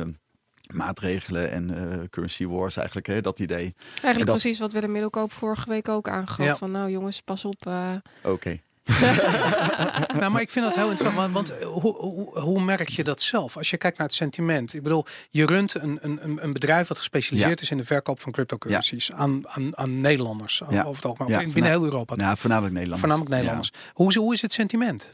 maatregelen 0.74 1.50
en 1.50 1.70
eh, 1.92 2.08
currency 2.10 2.46
wars 2.46 2.76
eigenlijk. 2.76 3.06
Hè, 3.06 3.20
dat 3.20 3.38
idee. 3.38 3.74
eigenlijk 3.92 4.16
dat- 4.26 4.40
precies 4.40 4.58
wat 4.58 4.72
Willem 4.72 4.92
Middelkoop 4.92 5.32
vorige 5.32 5.68
week 5.68 5.88
ook 5.88 6.08
aangaf. 6.08 6.46
Ja. 6.46 6.56
Van 6.56 6.70
nou 6.70 6.90
jongens, 6.90 7.20
pas 7.20 7.44
op. 7.44 7.66
eh. 7.66 7.94
Oké. 8.22 8.58
nou, 10.18 10.30
maar 10.32 10.40
ik 10.40 10.50
vind 10.50 10.64
dat 10.64 10.74
heel 10.74 10.90
interessant. 10.90 11.32
Want, 11.32 11.48
want 11.48 11.58
eh, 11.60 11.66
hoe, 11.66 11.96
hoe, 11.96 12.38
hoe 12.40 12.64
merk 12.64 12.88
je 12.88 13.04
dat 13.04 13.20
zelf? 13.22 13.56
Als 13.56 13.70
je 13.70 13.76
kijkt 13.76 13.98
naar 13.98 14.06
het 14.06 14.16
sentiment. 14.16 14.74
Ik 14.74 14.82
bedoel, 14.82 15.04
je 15.30 15.46
runt 15.46 15.74
een, 15.74 15.98
een, 16.00 16.18
een- 16.24 16.44
een 16.44 16.52
bedrijf 16.52 16.88
wat 16.88 16.96
gespecialiseerd 16.96 17.58
Ja. 17.58 17.64
is 17.64 17.70
in 17.70 17.76
de 17.76 17.84
verkoop 17.84 18.20
van 18.20 18.32
cryptocurrencies 18.32 19.12
aan, 19.12 19.48
aan, 19.48 19.76
aan 19.78 20.00
Nederlanders. 20.00 20.62
Ja. 20.70 20.80
Over 20.82 20.94
het 20.96 21.04
algemeen. 21.04 21.46
Ja, 21.46 21.52
binnen 21.52 21.70
heel 21.70 21.84
Europa. 21.84 22.14
Nou, 22.14 22.36
voornamelijk 22.36 22.74
Nederlanders. 22.74 23.00
Voornamelijk 23.00 23.30
Nederlanders. 23.34 23.72
Hoe, 23.92 24.08
is, 24.08 24.14
hoe 24.14 24.32
is 24.34 24.42
het 24.42 24.52
sentiment? 24.52 25.10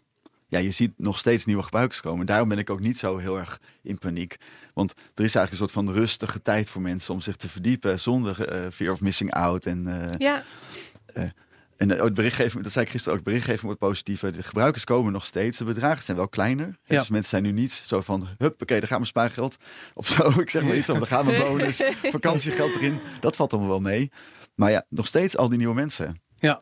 Ja, 0.49 0.59
je 0.59 0.71
ziet 0.71 0.93
nog 0.97 1.19
steeds 1.19 1.45
nieuwe 1.45 1.63
gebruikers 1.63 2.01
komen. 2.01 2.27
Daarom 2.27 2.49
ben 2.49 2.59
ik 2.59 2.71
ook 2.71 2.81
niet 2.81 2.99
zo 2.99 3.17
heel 3.17 3.39
erg 3.39 3.61
in 3.83 3.99
paniek. 3.99 4.37
Want 4.75 4.91
er 4.93 5.25
is 5.25 5.35
eigenlijk 5.35 5.51
een 5.51 5.57
soort 5.57 5.71
van 5.87 5.93
rustige 5.95 6.43
tijd 6.43 6.71
voor 6.71 6.83
mensen 6.83 7.15
om 7.15 7.21
zich 7.21 7.37
te 7.37 7.49
verdiepen 7.49 8.01
zonder 8.01 8.49
eh, 8.49 8.67
fear 8.73 8.93
of 8.93 9.01
missing 9.01 9.33
out. 9.33 9.67
En, 9.67 10.09
eh, 10.11 10.19
Ja, 10.19 10.43
en 11.79 11.99
eh, 11.99 12.05
het 12.05 12.15
berichtgeving, 12.15 12.63
dat 12.63 12.73
zei 12.73 12.85
ik 12.85 12.91
gisteren 12.91 13.19
ook, 13.19 13.25
berichtgeving 13.25 13.63
wordt 13.63 13.79
positiever. 13.79 14.33
De 14.33 14.43
gebruikers 14.43 14.85
komen 14.85 15.13
nog 15.13 15.25
steeds. 15.25 15.59
De 15.59 15.65
bedragen 15.65 16.05
zijn 16.05 16.17
wel 16.17 16.29
kleiner. 16.29 16.79
Ja. 16.85 16.99
Dus 16.99 17.09
mensen 17.09 17.31
zijn 17.31 17.43
nu 17.43 17.53
niet 17.53 17.73
zo 17.73 18.01
van, 18.01 18.29
hup, 18.39 18.63
oké, 18.63 18.75
daar 18.75 18.89
gaat 18.89 18.91
mijn 18.91 19.07
spaargeld. 19.07 19.57
Of 19.95 20.07
zo, 20.07 20.29
ik 20.41 20.51
zeg 20.51 20.63
maar 20.63 20.77
iets, 20.77 20.89
of 20.89 20.99
daar 20.99 21.07
gaat 21.07 21.25
mijn 21.25 21.43
bonus, 21.43 21.83
vakantiegeld 22.03 22.75
erin. 22.77 23.01
Dat 23.21 23.37
valt 23.37 23.53
allemaal 23.53 23.71
wel 23.71 23.81
mee. 23.81 24.11
Maar 24.55 24.71
ja, 24.71 24.85
nog 24.89 25.07
steeds 25.07 25.37
al 25.37 25.49
die 25.49 25.59
nieuwe 25.59 25.75
mensen. 25.75 26.21
Ja, 26.37 26.61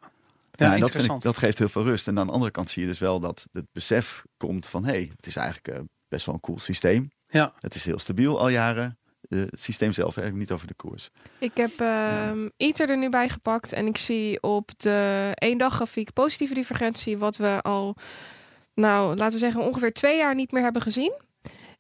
Ja, 0.53 0.67
ja 0.67 0.75
en 0.75 0.81
dat, 0.81 0.81
vind 0.81 0.81
ik, 0.81 0.81
interessant. 0.81 1.23
dat 1.23 1.39
geeft 1.39 1.59
heel 1.59 1.69
veel 1.69 1.85
rust. 1.85 2.09
En 2.09 2.19
aan 2.19 2.27
de 2.27 2.33
andere 2.33 2.51
kant 2.51 2.71
zie 2.71 2.83
je 2.83 2.89
dus 2.89 2.99
wel 2.99 3.21
dat 3.21 3.49
het 3.53 3.67
besef 3.73 4.23
komt 4.37 4.69
van... 4.69 4.85
hé, 4.85 4.91
hey, 4.91 5.11
het 5.17 5.27
is 5.27 5.37
eigenlijk 5.37 5.69
eh, 5.79 5.85
best 6.09 6.27
wel 6.27 6.35
een 6.35 6.41
cool 6.41 6.59
systeem. 6.59 7.11
Ja. 7.29 7.53
Het 7.59 7.75
is 7.75 7.85
heel 7.85 7.99
stabiel 7.99 8.39
al 8.39 8.49
jaren. 8.49 8.99
Eh, 9.29 9.39
het 9.39 9.61
systeem 9.61 9.93
zelf, 9.93 10.15
hè, 10.15 10.33
niet 10.33 10.53
over 10.53 10.67
de 10.67 10.75
koers. 10.75 11.11
ik 11.39 11.57
heb 11.57 11.81
ehm 11.81 12.49
Ether 12.57 12.91
er 12.91 12.99
nu 12.99 13.09
bij 13.09 13.29
gepakt. 13.29 13.73
En 13.73 13.87
ik 13.87 13.97
zie 13.97 14.43
op 14.43 14.71
de 14.77 15.31
één 15.35 15.59
dag 15.59 15.75
grafiek 15.75 16.13
positieve 16.13 16.55
divergentie. 16.55 17.19
Wat 17.19 17.37
we 17.37 17.63
al, 17.63 17.97
nou 18.75 19.17
laten 19.17 19.33
we 19.33 19.45
zeggen, 19.45 19.61
ongeveer 19.61 19.93
twee 19.93 20.17
jaar 20.17 20.35
niet 20.35 20.53
meer 20.53 20.63
hebben 20.63 20.83
gezien. 20.83 21.13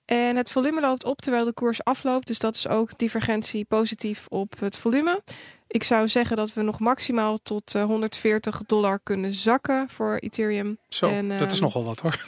En 0.04 0.36
het 0.36 0.50
volume 0.50 0.80
loopt 0.80 1.04
op 1.04 1.20
terwijl 1.20 1.44
de 1.44 1.52
koers 1.52 1.84
afloopt. 1.84 2.26
Dus 2.26 2.38
dat 2.38 2.54
is 2.54 2.68
ook 2.68 2.98
divergentie 2.98 3.64
positief 3.64 4.26
op 4.28 4.60
het 4.60 4.78
volume. 4.78 5.22
Ik 5.66 5.82
zou 5.84 6.08
zeggen 6.08 6.36
dat 6.36 6.52
we 6.52 6.62
nog 6.62 6.78
maximaal 6.78 7.38
tot 7.42 7.74
eh, 7.74 7.84
140 7.84 8.62
dollar 8.66 9.00
kunnen 9.02 9.34
zakken 9.34 9.88
voor 9.88 10.16
Ethereum. 10.16 10.78
Zo, 10.88 11.08
En, 11.08 11.28
dat 11.28 11.52
is 11.52 11.52
ehm, 11.52 11.62
nogal 11.62 11.84
wat 11.84 12.00
hoor. 12.00 12.24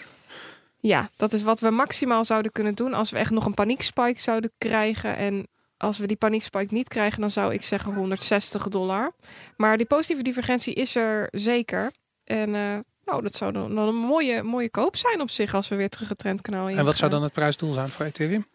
Ja, 0.81 1.11
dat 1.17 1.33
is 1.33 1.43
wat 1.43 1.61
we 1.61 1.71
maximaal 1.71 2.25
zouden 2.25 2.53
kunnen 2.53 2.75
doen 2.75 2.95
als 2.95 3.11
we 3.11 3.19
echt 3.19 3.31
nog 3.31 3.47
een 3.47 3.55
paniekspike 3.55 4.21
zouden 4.21 4.51
krijgen. 4.59 5.17
En 5.17 5.47
als 5.77 5.99
we 5.99 6.07
die 6.07 6.17
paniekspike 6.17 6.75
niet 6.75 6.89
krijgen, 6.89 7.21
dan 7.21 7.31
zou 7.31 7.53
ik 7.53 7.63
zeggen 7.63 7.95
160 7.95 8.69
dollar. 8.69 9.13
Maar 9.57 9.77
die 9.77 9.87
positieve 9.87 10.23
divergentie 10.23 10.75
is 10.75 10.97
er 10.97 11.29
zeker. 11.31 11.93
En 12.25 12.55
eh, 12.55 12.79
nou, 13.05 13.23
dat 13.23 13.37
zou 13.37 13.53
dan 13.53 13.79
een 13.79 13.95
mooie, 13.95 14.43
mooie 14.43 14.71
koop 14.71 14.97
zijn 14.97 15.21
op 15.21 15.31
zich 15.31 15.55
als 15.55 15.69
we 15.69 15.77
weer 15.77 15.89
terug 15.89 16.09
het 16.09 16.19
trendkanaal 16.19 16.69
in 16.69 16.79
En 16.79 16.85
wat 16.85 16.97
zou 16.97 17.11
dan 17.11 17.23
het 17.23 17.33
prijsdoel 17.33 17.73
zijn 17.73 17.89
voor 17.89 18.07
Ethereum? 18.07 18.47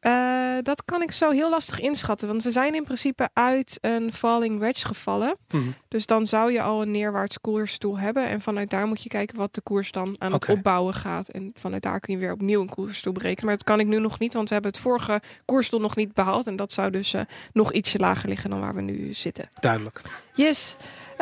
Eh, 0.00 0.56
dat 0.62 0.84
kan 0.84 1.02
ik 1.02 1.12
zo 1.12 1.30
heel 1.30 1.50
lastig 1.50 1.80
inschatten. 1.80 2.28
Want 2.28 2.42
we 2.42 2.50
zijn 2.50 2.74
in 2.74 2.84
principe 2.84 3.28
uit 3.32 3.78
een 3.80 4.12
falling 4.12 4.58
wedge 4.58 4.86
gevallen. 4.86 5.36
Mhm. 5.50 5.70
Dus 5.88 6.06
dan 6.06 6.26
zou 6.26 6.52
je 6.52 6.62
al 6.62 6.82
een 6.82 6.90
neerwaarts 6.90 7.40
koersdoel 7.40 7.98
hebben. 7.98 8.28
En 8.28 8.40
vanuit 8.40 8.70
daar 8.70 8.86
moet 8.86 9.02
je 9.02 9.08
kijken 9.08 9.36
wat 9.36 9.54
de 9.54 9.60
koers 9.60 9.92
dan 9.92 10.16
aan 10.18 10.32
het 10.32 10.48
opbouwen 10.48 10.94
gaat. 10.94 11.28
En 11.28 11.52
vanuit 11.54 11.82
daar 11.82 12.00
kun 12.00 12.14
je 12.14 12.20
weer 12.20 12.32
opnieuw 12.32 12.60
een 12.60 12.68
koersdoel 12.68 13.12
berekenen. 13.12 13.44
Maar 13.44 13.54
dat 13.54 13.64
kan 13.64 13.80
ik 13.80 13.86
nu 13.86 13.98
nog 13.98 14.18
niet, 14.18 14.34
want 14.34 14.48
we 14.48 14.54
hebben 14.54 14.72
het 14.72 14.80
vorige 14.80 15.20
koersdoel 15.44 15.80
nog 15.80 15.96
niet 15.96 16.14
behaald. 16.14 16.46
En 16.46 16.56
dat 16.56 16.72
zou 16.72 16.90
dus 16.90 17.14
eh, 17.14 17.20
nog 17.52 17.72
ietsje 17.72 17.98
lager 17.98 18.28
liggen 18.28 18.50
dan 18.50 18.60
waar 18.60 18.74
we 18.74 18.80
nu 18.80 19.12
zitten. 19.12 19.48
Duidelijk. 19.54 20.00
Yes. 20.34 20.76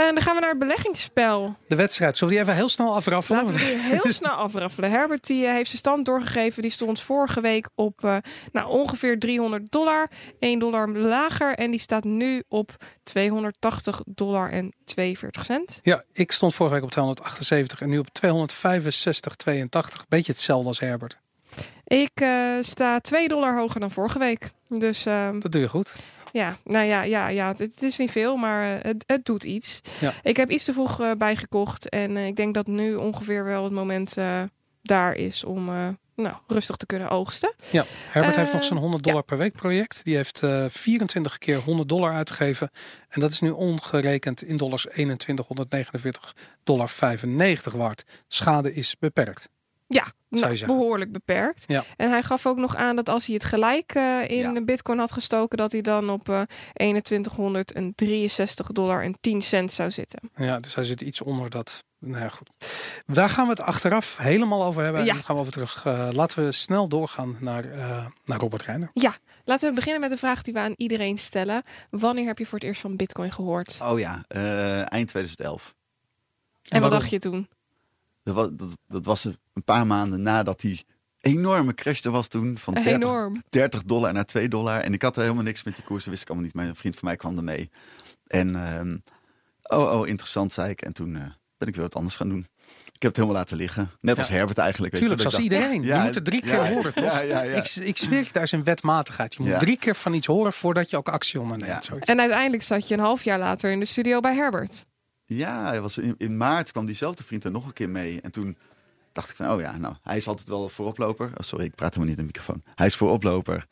En 0.07 0.15
dan 0.15 0.23
gaan 0.23 0.35
we 0.35 0.41
naar 0.41 0.51
het 0.51 0.59
beleggingsspel. 0.59 1.57
De 1.69 1.77
wedstrijd, 1.77 2.17
zullen 2.17 2.35
we 2.35 2.41
die 2.41 2.49
even 2.49 2.59
heel 2.59 2.69
snel 2.69 2.95
afraffelen? 2.95 3.43
Laten 3.43 3.59
we 3.59 3.65
die 3.65 3.77
heel 3.79 4.13
snel 4.23 4.31
afraffelen. 4.31 4.91
Herbert 4.91 5.27
die, 5.27 5.47
eh, 5.47 5.53
heeft 5.53 5.69
zijn 5.69 5.79
stand 5.79 6.05
doorgegeven. 6.05 6.63
Die 6.63 6.71
stond 6.71 7.01
vorige 7.01 7.41
week 7.41 7.69
op 7.75 8.05
eh, 8.05 8.17
nou, 8.53 8.69
ongeveer 8.69 9.19
300 9.19 9.71
dollar. 9.71 10.11
1 10.39 10.59
dollar 10.59 10.89
lager. 10.89 11.55
En 11.55 11.71
die 11.71 11.81
staat 11.81 12.05
nu 12.05 12.43
op 12.49 12.77
280 13.03 14.01
dollar 14.07 14.51
en 14.51 14.73
42 14.85 15.45
cent. 15.45 15.81
Ja, 15.83 16.05
ik 16.13 16.33
stond 16.33 16.55
vorige 16.55 16.75
week 16.75 16.85
op 16.85 16.91
278 16.91 17.81
en 17.81 17.89
nu 17.89 17.99
op 17.99 18.09
265,82. 18.09 20.07
Beetje 20.09 20.33
hetzelfde 20.33 20.69
als 20.69 20.81
Herbert. 20.81 21.19
Ik 21.85 22.11
eh, 22.15 22.53
sta 22.61 23.01
2 23.01 23.29
dollar 23.29 23.59
hoger 23.59 23.81
dan 23.81 23.91
vorige 23.91 24.19
week. 24.19 24.51
Dus 24.69 25.07
eh, 25.07 25.29
Dat 25.39 25.53
doe 25.53 25.61
je 25.61 25.69
goed. 25.69 25.97
Ja, 26.33 26.59
nou 26.65 26.87
ja, 26.87 27.03
ja, 27.03 27.29
ja 27.29 27.49
het, 27.49 27.59
het 27.59 27.83
is 27.83 27.99
niet 27.99 28.11
veel, 28.11 28.37
maar 28.37 28.77
eh, 28.77 28.83
het, 28.83 29.05
het 29.07 29.25
doet 29.25 29.45
iets. 29.45 29.81
Ja. 30.01 30.15
Ik 30.23 30.37
heb 30.37 30.51
iets 30.51 30.65
te 30.65 30.73
vroeg 30.73 31.01
eh, 31.01 31.11
bijgekocht. 31.19 31.89
En 31.89 32.17
eh, 32.17 32.27
ik 32.27 32.37
denk 32.37 32.55
dat 32.55 32.67
nu 32.67 32.95
ongeveer 32.95 33.45
wel 33.45 33.65
het 33.65 33.73
moment 33.73 34.17
daar 34.83 35.15
is 35.15 35.45
om 35.45 35.71
nou, 36.15 36.37
rustig 36.47 36.77
te 36.77 36.87
kunnen 36.87 37.09
oogsten. 37.09 37.55
Ja, 37.71 37.85
Herbert 38.09 38.37
heeft 38.37 38.53
nog 38.53 38.65
zijn 38.65 38.79
100 38.79 39.05
ja. 39.05 39.11
dollar 39.11 39.25
per 39.25 39.39
week 39.39 39.53
project. 39.53 40.05
Die 40.05 40.17
heeft 40.17 40.43
eh 40.43 40.65
24 40.69 41.39
keer 41.39 41.59
100 41.59 41.89
dollar 41.89 42.13
uitgegeven. 42.13 42.71
En 43.09 43.21
dat 43.21 43.33
is 43.33 43.41
nu 43.41 43.51
ongerekend 43.51 44.43
in 44.43 44.57
dollars 44.57 44.83
2149 44.83 46.35
dollar 46.65 46.89
95 46.89 47.73
waard. 47.73 48.05
Schade 48.27 48.75
is 48.75 48.97
beperkt. 48.99 49.49
Ja, 49.91 50.05
behoorlijk 50.67 51.13
beperkt. 51.13 51.65
Ja. 51.67 51.85
En 51.97 52.11
hij 52.11 52.23
gaf 52.23 52.47
ook 52.47 52.57
nog 52.57 52.77
aan 52.77 52.97
dat 52.97 53.09
als 53.09 53.27
hij 53.27 53.35
het 53.35 53.45
gelijk 53.45 53.93
eh, 53.95 54.29
in 54.29 54.37
Ja. 54.37 54.53
de 54.53 54.65
bitcoin 54.65 54.99
had 54.99 55.13
gestoken, 55.13 55.59
dat 55.59 55.73
hij 55.73 55.81
dan 55.81 56.11
op 56.11 56.29
eh 56.29 56.43
2163 56.73 58.73
dollar 58.73 59.03
en 59.03 59.17
10 59.21 59.43
cent 59.43 59.73
zou 59.73 59.91
zitten. 59.91 60.31
Ja, 60.35 60.61
dus 60.61 60.75
hij 60.75 60.85
zit 60.85 61.01
iets 61.01 61.23
onder 61.23 61.51
dat. 61.51 61.85
Nou 62.01 62.23
ja, 62.23 62.29
goed. 62.29 62.51
Daar 63.07 63.29
gaan 63.29 63.45
we 63.45 63.51
het 63.51 63.61
achteraf 63.61 64.17
helemaal 64.17 64.65
over 64.65 64.83
hebben. 64.83 65.03
Ja. 65.05 65.09
En 65.09 65.15
dan 65.15 65.25
gaan 65.25 65.35
we 65.35 65.41
over 65.41 65.53
terug. 65.53 65.83
Eh, 65.85 66.09
laten 66.13 66.45
we 66.45 66.53
snel 66.53 66.89
doorgaan 66.89 67.37
naar, 67.41 67.65
eh, 67.65 68.07
naar 68.25 68.39
Robert 68.39 68.63
Reiner. 68.63 68.91
Laten 69.45 69.69
we 69.69 69.75
beginnen 69.75 70.01
met 70.01 70.11
de 70.11 70.17
vraag 70.17 70.43
die 70.43 70.53
we 70.55 70.61
aan 70.61 70.75
iedereen 70.77 71.19
stellen. 71.19 71.63
Wanneer 71.91 72.27
heb 72.27 72.39
je 72.39 72.47
voor 72.47 72.59
het 72.59 72.67
eerst 72.67 72.81
van 72.81 72.97
bitcoin 72.97 73.33
gehoord? 73.33 73.79
Oh 73.83 73.99
ja, 73.99 74.25
eh, 74.29 74.93
eind 74.93 75.09
2011. 75.09 75.75
en 76.69 76.81
wat 76.81 76.91
dacht 76.91 77.11
je 77.11 77.19
toen? 77.19 77.49
Dat 78.35 78.37
was, 78.37 78.49
dat, 78.53 78.77
dat 78.89 79.05
was 79.05 79.25
een 79.25 79.65
paar 79.65 79.87
maanden 79.87 80.23
nadat 80.23 80.61
die 80.61 80.85
enorme 81.21 81.75
crash 81.75 82.05
er 82.05 82.11
was 82.11 82.29
toen. 82.29 82.59
Van 82.59 82.75
30, 82.85 82.93
Enorm. 82.93 83.43
30 83.49 83.83
dollar 83.83 84.13
naar 84.13 84.25
2 84.25 84.49
dollar. 84.49 84.81
En 84.81 84.93
ik 84.93 85.03
had 85.03 85.17
er 85.17 85.23
helemaal 85.23 85.43
niks 85.43 85.63
met 85.63 85.75
die 85.75 85.85
koers. 85.85 86.01
Dat 86.03 86.11
wist 86.11 86.23
ik 86.23 86.29
allemaal 86.29 86.47
niet. 86.47 86.55
Mijn 86.55 86.77
vriend 86.77 86.95
van 86.97 87.09
mij 87.09 87.17
kwam 87.17 87.37
er 87.37 87.45
mee. 87.45 87.71
En 88.27 88.57
ehm, 88.67 88.97
oh, 89.81 90.01
oh, 90.01 90.09
interessant, 90.09 90.53
zei 90.53 90.71
ik. 90.71 90.83
En 90.83 90.93
toen 90.93 91.17
eh, 91.17 91.23
ben 91.59 91.69
ik 91.69 91.75
weer 91.75 91.85
wat 91.85 91.95
anders 91.95 92.17
gaan 92.17 92.29
doen. 92.29 92.47
Ik 92.87 93.03
heb 93.05 93.13
het 93.13 93.17
helemaal 93.17 93.37
laten 93.37 93.57
liggen. 93.57 93.91
Net 94.01 94.15
Ja. 94.17 94.21
als 94.23 94.31
Herbert 94.31 94.59
eigenlijk. 94.59 94.93
weet 94.93 95.01
Tuurlijk, 95.03 95.23
je, 95.23 95.29
zoals 95.31 95.45
iedereen. 95.45 95.83
Ja, 95.83 95.99
je 95.99 96.05
moet 96.05 96.15
het 96.15 96.25
drie 96.25 96.41
keer 96.41 96.53
ja, 96.63 96.69
horen, 96.69 96.95
toch? 96.95 97.05
ja, 97.05 97.21
ja, 97.21 97.43
ja. 97.43 97.57
Ik, 97.57 97.75
ik 97.77 97.99
zweer 97.99 98.25
je, 98.25 98.33
daar 98.33 98.43
is 98.43 98.53
een 98.53 98.65
wetmatigheid. 98.65 99.35
Je 99.35 99.43
moet 99.43 99.51
Ja. 99.51 99.59
drie 99.59 99.77
keer 99.79 99.97
van 99.97 100.13
iets 100.15 100.27
horen 100.27 100.53
voordat 100.53 100.91
je 100.91 100.97
ook 100.97 101.09
actie 101.09 101.41
onderneemt. 101.41 101.89
En 102.01 102.21
uiteindelijk 102.21 102.63
zat 102.63 102.89
je 102.89 102.95
een 102.95 103.01
half 103.01 103.25
jaar 103.25 103.39
later 103.39 103.71
in 103.71 103.81
de 103.81 103.87
studio 103.87 104.21
bij 104.21 104.35
Herbert. 104.35 104.87
Ja, 105.37 105.67
hij 105.67 105.81
was 105.81 105.99
in, 105.99 106.15
in 106.19 106.37
maart 106.37 106.73
kwam 106.73 106.87
diezelfde 106.87 107.23
vriend 107.25 107.45
er 107.45 107.51
nog 107.51 107.67
een 107.67 107.73
keer 107.73 107.89
mee. 107.91 108.21
En 108.21 108.31
toen 108.31 108.57
dacht 109.13 109.31
ik 109.31 109.37
van, 109.37 109.51
oh 109.51 109.61
ja, 109.61 109.77
nou, 109.77 109.95
hij 110.03 110.17
is 110.17 110.27
altijd 110.29 110.49
wel 110.49 110.69
vooroploper. 110.69 111.27
Oh, 111.27 111.33
sorry, 111.39 111.65
ik 111.65 111.75
praat 111.75 111.95
helemaal 111.95 112.15
niet 112.15 112.19
in 112.25 112.27
de 112.27 112.33
microfoon. 112.39 112.63
Hij 112.75 112.87
is 112.87 112.97
vooroploper. 112.97 113.67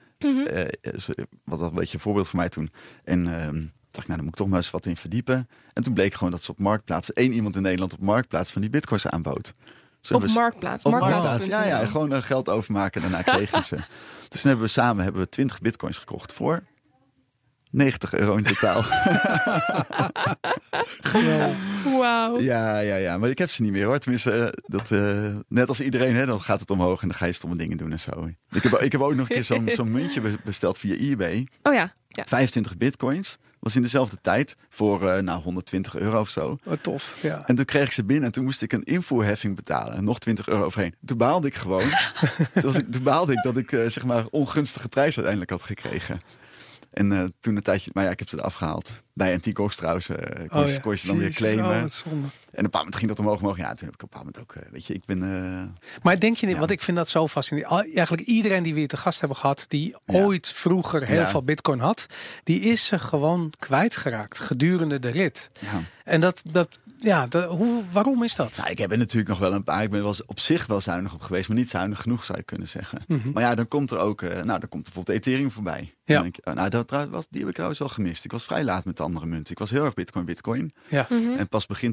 Eh, 0.47 0.93
is- 0.93 1.09
wat 1.45 1.61
een 1.61 1.75
beetje 1.75 1.95
een 1.95 2.01
voorbeeld 2.01 2.29
voor 2.29 2.39
mij 2.39 2.49
toen. 2.49 2.71
En 3.05 3.23
toen 3.25 3.73
dacht 3.91 4.03
ik, 4.03 4.07
nou, 4.07 4.17
dan 4.17 4.19
moet 4.25 4.29
ik 4.29 4.35
toch 4.35 4.49
maar 4.49 4.57
eens 4.59 4.71
wat 4.71 4.87
in 4.87 4.97
verdiepen. 4.97 5.49
En 5.73 5.83
toen 5.83 5.95
bleek 5.95 6.15
gewoon 6.15 6.31
dat 6.33 6.43
ze 6.43 6.51
op 6.51 6.59
Marktplaats, 6.59 7.13
één 7.13 7.33
iemand 7.33 7.57
in 7.57 7.63
Nederland 7.63 7.93
op 7.93 8.01
Marktplaats 8.01 8.51
van 8.53 8.61
die 8.61 8.71
bitcoins 8.71 9.07
aanbood. 9.07 9.55
Op 10.11 10.21
Marktplaats. 10.35 10.85
op 10.85 10.91
Marktplaats. 10.93 11.27
Marktplaats, 11.27 11.47
ja, 11.47 11.79
ja, 11.81 11.87
gewoon 11.87 12.13
eh, 12.13 12.23
geld 12.23 12.49
overmaken 12.49 13.03
en 13.03 13.11
daarna 13.11 13.33
kregen 13.33 13.63
ze. 13.63 13.77
Dus 14.29 14.41
toen 14.41 14.51
hebben 14.51 14.67
we 14.67 14.73
samen 14.73 15.05
hebben 15.05 15.23
we 15.23 15.29
20 15.29 15.61
bitcoins 15.61 15.99
gekocht 15.99 16.33
voor 16.33 16.63
90 17.71 18.15
euro 18.15 18.37
in 18.37 18.43
totaal. 18.43 18.85
Wauw. 21.99 22.41
Ja, 22.41 22.79
ja, 22.79 22.97
ja. 22.97 23.19
Maar 23.19 23.31
ik 23.31 23.39
heb 23.39 23.51
ze 23.51 23.63
niet 23.63 23.73
meer 23.73 23.85
hoor. 23.87 23.99
Tenminste, 23.99 24.31
eh, 24.33 24.49
dat, 24.67 24.91
eh, 24.91 25.35
net 25.49 25.69
als 25.69 25.81
iedereen, 25.81 26.15
hè, 26.15 26.27
dan 26.27 26.41
gaat 26.41 26.61
het 26.61 26.71
omhoog 26.71 27.03
en 27.03 27.09
dan 27.09 27.17
ga 27.17 27.27
je 27.27 27.33
stomme 27.33 27.57
dingen 27.57 27.77
doen 27.77 27.93
en 27.93 28.01
zo. 28.01 28.31
Ik 28.51 28.63
heb, 28.63 28.73
ik 28.73 28.93
heb 28.93 29.01
ook 29.01 29.15
nog 29.15 29.29
een 29.29 29.35
keer 29.35 29.45
zo'n 29.45 29.69
zo'n 29.77 29.91
muntje 29.91 30.21
be- 30.21 30.39
besteld 30.45 30.79
via 30.79 30.95
eBay. 30.95 31.49
Oh 31.63 31.75
ja. 31.75 31.93
ja. 32.09 32.25
25 32.27 32.77
bitcoins. 32.77 33.37
Was 33.61 33.77
in 33.77 33.83
dezelfde 33.83 34.17
tijd 34.21 34.57
voor 34.69 35.11
eh, 35.11 35.23
nou, 35.23 35.43
120 35.43 35.97
euro 35.97 36.21
of 36.21 36.29
zo. 36.29 36.59
Wat 36.65 36.83
tof. 36.83 37.17
Ja. 37.23 37.43
En 37.47 37.55
toen 37.55 37.65
kreeg 37.65 37.85
ik 37.85 37.93
ze 37.93 38.05
binnen 38.05 38.25
en 38.25 38.33
toen 38.33 38.45
moest 38.45 38.63
ik 38.63 38.73
een 38.73 38.85
invoerheffing 38.85 39.57
betalen. 39.57 40.05
Nog 40.05 40.19
20 40.19 40.49
euro 40.49 40.65
overheen. 40.65 40.95
Toen 41.05 41.17
baalde 41.17 41.47
ik 41.47 41.55
gewoon. 41.55 41.83
toen, 42.53 42.63
was 42.63 42.75
ik, 42.77 42.93
toen 42.93 43.03
baalde 43.03 43.33
ik 43.33 43.43
dat 43.43 43.57
ik 43.57 43.71
zeg 43.71 44.05
maar 44.05 44.25
ongunstige 44.31 44.89
prijs 44.89 45.15
uiteindelijk 45.17 45.51
had 45.51 45.63
gekregen. 45.63 46.21
En 46.97 47.13
eh, 47.13 47.25
toen 47.41 47.57
een 47.57 47.63
tijdje, 47.63 47.91
maar 47.95 48.05
ja, 48.05 48.11
ik 48.11 48.19
heb 48.19 48.29
ze 48.29 48.39
eraf 48.39 48.55
gehaald. 48.55 49.03
Bij 49.13 49.41
Cox 49.53 49.77
trouwens, 49.77 50.09
eh 50.09 50.17
kon, 50.49 50.61
je- 50.61 50.67
Oh 50.67 50.73
ja. 50.73 50.79
kon 50.81 50.93
je 50.93 50.99
ze 50.99 51.07
dan 51.07 51.17
weer 51.17 51.25
Jezus, 51.31 51.39
claimen. 51.41 51.85
oh, 51.85 52.25
een 52.57 52.71
bepaald 52.71 52.85
moment 52.85 52.97
ging 52.97 53.09
dat 53.09 53.19
omhoog, 53.19 53.41
omhoog. 53.41 53.57
Ja, 53.57 53.75
toen 53.75 53.87
heb 53.87 53.95
ik 53.95 54.03
op 54.03 54.15
een 54.15 54.21
bepaald 54.21 54.25
moment 54.25 54.39
ook, 54.59 54.63
eh, 54.65 54.73
weet 54.73 54.87
je, 54.87 54.95
ik 54.95 55.05
ben... 55.05 55.23
eh, 55.23 56.03
Maar 56.03 56.21
denk 56.21 56.37
je 56.37 56.45
niet, 56.47 56.55
Ja. 56.55 56.61
want 56.61 56.71
ik 56.73 56.83
vind 56.83 56.97
dat 56.97 57.09
zo 57.09 57.29
fascinerend. 57.29 57.95
Eigenlijk 57.95 58.23
iedereen 58.29 58.63
die 58.63 58.73
we 58.73 58.79
hier 58.79 58.89
te 58.89 58.97
gast 58.97 59.19
hebben 59.21 59.39
gehad, 59.39 59.65
die 59.69 59.97
Ja. 60.07 60.21
ooit 60.23 60.49
vroeger 60.49 61.07
heel 61.07 61.21
Ja. 61.21 61.29
veel 61.29 61.43
bitcoin 61.43 61.79
had, 61.81 62.07
die 62.45 62.61
is 62.61 62.85
ze 62.87 62.99
gewoon 62.99 63.53
kwijtgeraakt 63.59 64.39
gedurende 64.41 64.99
de 64.99 65.09
rit. 65.11 65.51
ja. 65.61 65.83
En 66.05 66.21
dat, 66.21 66.43
dat 66.53 66.79
ja, 66.99 67.27
de, 67.27 67.43
hoe, 67.43 67.83
waarom 67.93 68.23
is 68.23 68.35
dat? 68.35 68.57
Nou, 68.57 68.71
ik 68.71 68.79
heb 68.79 68.91
er 68.93 68.99
natuurlijk 68.99 69.29
nog 69.29 69.39
wel 69.39 69.53
een 69.53 69.65
paar. 69.65 69.83
Ik 69.83 69.91
ben 69.91 69.99
wel 70.01 70.09
eens 70.09 70.25
op 70.25 70.41
zich 70.41 70.67
wel 70.67 70.81
zuinig 70.81 71.15
op 71.15 71.21
geweest, 71.21 71.49
maar 71.49 71.57
niet 71.57 71.71
zuinig 71.71 72.01
genoeg 72.01 72.25
zou 72.25 72.39
je 72.39 72.45
kunnen 72.45 72.69
zeggen. 72.69 73.05
Mhm. 73.07 73.31
Maar 73.33 73.43
ja, 73.43 73.55
dan 73.55 73.69
komt 73.69 73.91
er 73.91 73.99
ook, 73.99 74.23
eh, 74.23 74.31
nou, 74.43 74.61
dan 74.61 74.69
komt 74.69 74.83
bijvoorbeeld 74.85 75.17
Ethereum 75.17 75.51
voorbij. 75.51 75.95
Ja. 76.05 76.23
Je, 76.23 76.33
oh, 76.45 76.55
nou, 76.55 76.69
dat 76.69 76.91
was, 77.11 77.27
die 77.31 77.39
heb 77.41 77.49
ik 77.49 77.55
trouwens 77.55 77.79
wel 77.81 77.89
gemist. 77.89 78.25
Ik 78.25 78.33
was 78.33 78.45
vrij 78.45 78.65
laat 78.65 78.85
met 78.85 78.97
de 78.97 79.03
andere 79.03 79.27
munten. 79.27 79.53
Ik 79.53 79.59
was 79.59 79.71
heel 79.71 79.85
erg 79.85 79.95
Bitcoin, 79.95 80.25
Bitcoin. 80.25 80.73
Ja. 80.89 81.07
Mhm. 81.11 81.37
En 81.39 81.49
pas 81.49 81.67
begin 81.67 81.93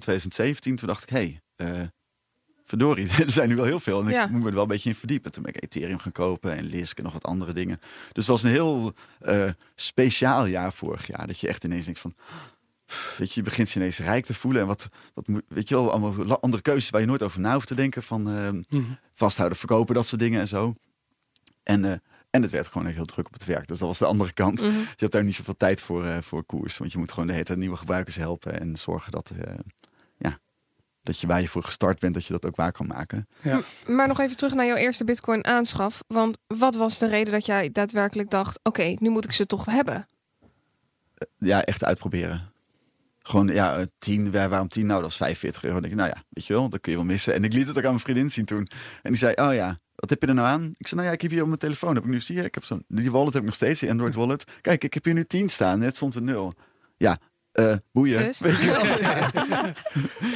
2017, 0.60 0.76
toen 0.76 0.88
dacht 0.88 1.04
ik, 1.04 1.10
hé, 1.10 1.40
hey, 1.56 1.82
eh, 1.82 1.88
verdorie, 2.66 3.10
er 3.26 3.32
zijn 3.32 3.50
nu 3.50 3.56
wel 3.56 3.66
heel 3.66 3.80
veel. 3.80 4.02
En 4.02 4.10
Ja. 4.10 4.24
ik 4.24 4.30
moet 4.30 4.42
me 4.42 4.48
er 4.48 4.54
wel 4.54 4.62
een 4.64 4.68
beetje 4.68 4.90
in 4.90 4.96
verdiepen. 4.96 5.32
Toen 5.32 5.44
ben 5.44 5.54
ik 5.54 5.64
Ethereum 5.64 6.00
gaan 6.00 6.12
kopen 6.12 6.56
en 6.56 6.64
Lisk 6.66 6.98
en 6.98 7.04
nog 7.04 7.14
wat 7.14 7.24
andere 7.26 7.54
dingen. 7.54 7.78
Dus 7.82 7.88
het 8.12 8.26
was 8.28 8.44
een 8.44 8.50
heel 8.50 8.94
eh, 9.20 9.50
speciaal 9.76 10.46
jaar 10.46 10.74
vorig 10.74 11.08
jaar. 11.08 11.28
Dat 11.28 11.40
je 11.40 11.48
echt 11.48 11.64
ineens 11.64 11.86
denkt 11.86 12.00
van, 12.00 12.16
weet 13.18 13.28
je, 13.34 13.40
je 13.40 13.42
begint 13.42 13.72
je 13.72 13.80
ineens 13.80 13.98
rijk 13.98 14.26
te 14.26 14.34
voelen. 14.34 14.62
En 14.62 14.68
wat, 14.68 14.88
wat 15.14 15.28
moet, 15.28 15.44
weet 15.48 15.70
je 15.70 15.76
wel, 15.76 15.92
allemaal 15.92 16.40
andere 16.42 16.62
keuzes 16.64 16.90
waar 16.90 17.02
je 17.02 17.08
nooit 17.08 17.24
over 17.24 17.40
na 17.40 17.54
hoeft 17.54 17.68
te 17.68 17.76
denken. 17.76 18.04
Van 18.04 18.30
eh, 18.30 18.50
Mhm. 18.70 18.84
vasthouden, 19.14 19.58
verkopen, 19.58 19.96
dat 19.96 20.08
soort 20.08 20.22
dingen 20.22 20.40
en 20.40 20.48
zo. 20.48 20.74
En, 21.64 22.02
en 22.30 22.42
het 22.42 22.52
werd 22.52 22.68
gewoon 22.68 22.88
heel 22.88 23.06
druk 23.06 23.26
op 23.26 23.34
het 23.34 23.46
werk. 23.46 23.68
Dus 23.68 23.80
dat 23.80 23.88
was 23.88 23.98
de 23.98 24.06
andere 24.06 24.34
kant. 24.34 24.62
Mhm. 24.62 24.70
Je 24.72 24.86
hebt 24.96 25.12
daar 25.12 25.24
niet 25.24 25.36
zoveel 25.36 25.58
tijd 25.58 25.82
voor, 25.82 26.24
voor 26.24 26.44
koers. 26.44 26.78
Want 26.78 26.92
je 26.92 26.98
moet 26.98 27.12
gewoon 27.12 27.26
de 27.28 27.32
hele 27.34 27.46
tijd 27.46 27.60
nieuwe 27.60 27.78
gebruikers 27.78 28.16
helpen. 28.16 28.60
En 28.60 28.78
zorgen 28.78 29.12
dat, 29.12 29.32
dat 31.04 31.20
je 31.20 31.28
waar 31.28 31.42
je 31.42 31.48
voor 31.48 31.64
gestart 31.64 32.00
bent, 32.00 32.14
dat 32.14 32.26
je 32.26 32.34
dat 32.34 32.46
ook 32.46 32.56
waar 32.56 32.72
kan 32.72 32.88
maken. 32.88 33.28
Ja. 33.42 33.60
Maar 33.88 34.08
nog 34.08 34.20
even 34.20 34.36
terug 34.36 34.54
naar 34.54 34.66
jouw 34.66 34.76
eerste 34.76 35.04
bitcoin 35.04 35.46
aanschaf. 35.46 36.04
Want 36.08 36.38
wat 36.48 36.76
was 36.76 36.98
de 36.98 37.08
reden 37.08 37.34
dat 37.34 37.46
jij 37.46 37.72
daadwerkelijk 37.72 38.30
dacht... 38.30 38.60
oké, 38.64 38.96
nu 39.00 39.10
moet 39.10 39.26
ik 39.26 39.32
ze 39.32 39.46
toch 39.46 39.66
hebben? 39.66 40.08
Ja, 41.38 41.64
echt 41.64 41.84
uitproberen. 41.84 42.52
Gewoon, 43.20 43.48
ja, 43.48 43.78
eh, 43.78 43.86
10, 44.00 44.32
waar- 44.32 44.50
waarom 44.50 44.68
10? 44.68 44.86
Nou, 44.86 45.02
dat 45.02 45.10
is 45.10 45.18
45 45.18 45.64
euro. 45.64 45.80
Dan 45.80 45.90
denk 45.90 45.94
ik, 45.94 46.00
nou 46.06 46.14
ja, 46.16 46.24
weet 46.30 46.46
je 46.46 46.54
wel, 46.54 46.70
dat 46.70 46.82
kun 46.82 46.92
je 46.92 46.98
wel 46.98 47.08
missen. 47.08 47.34
En 47.34 47.44
ik 47.44 47.54
liet 47.54 47.68
het 47.68 47.78
ook 47.78 47.84
aan 47.84 47.90
mijn 47.90 48.00
vriendin 48.04 48.30
zien 48.30 48.46
toen. 48.46 48.68
En 49.02 49.10
die 49.10 49.18
zei, 49.20 49.34
oh 49.36 49.54
ja, 49.54 49.80
wat 49.96 50.10
heb 50.10 50.22
je 50.22 50.28
er 50.28 50.34
nou 50.34 50.48
aan? 50.48 50.74
Ik 50.78 50.88
zei, 50.88 50.96
nou 50.96 51.06
ja, 51.08 51.12
ik 51.14 51.22
heb 51.22 51.32
hier 51.32 51.42
op 51.42 51.48
mijn 51.48 51.60
telefoon, 51.60 51.96
heb 51.96 52.04
ik 52.04 52.10
nu, 52.10 52.22
zie 52.22 52.36
je, 52.36 52.44
ik 52.44 52.54
heb 52.54 52.64
zo'n, 52.66 52.84
die 52.88 53.12
wallet 53.12 53.34
heb 53.34 53.42
ik 53.42 53.48
nog 53.48 53.56
steeds, 53.58 53.80
die 53.80 53.90
Android 53.90 54.14
wallet. 54.16 54.44
Kijk, 54.62 54.84
ik 54.84 54.94
heb 54.94 55.04
hier 55.06 55.14
nu 55.14 55.26
10 55.26 55.50
staan, 55.50 55.80
net 55.80 55.96
stond 55.96 56.16
er 56.16 56.22
0. 56.22 56.54
Ja, 56.98 57.18
eh, 57.54 57.76
boeien. 57.92 58.24
Dus? 58.24 58.40
Weet 58.40 58.58
je 58.58 58.66
wel? 58.66 58.86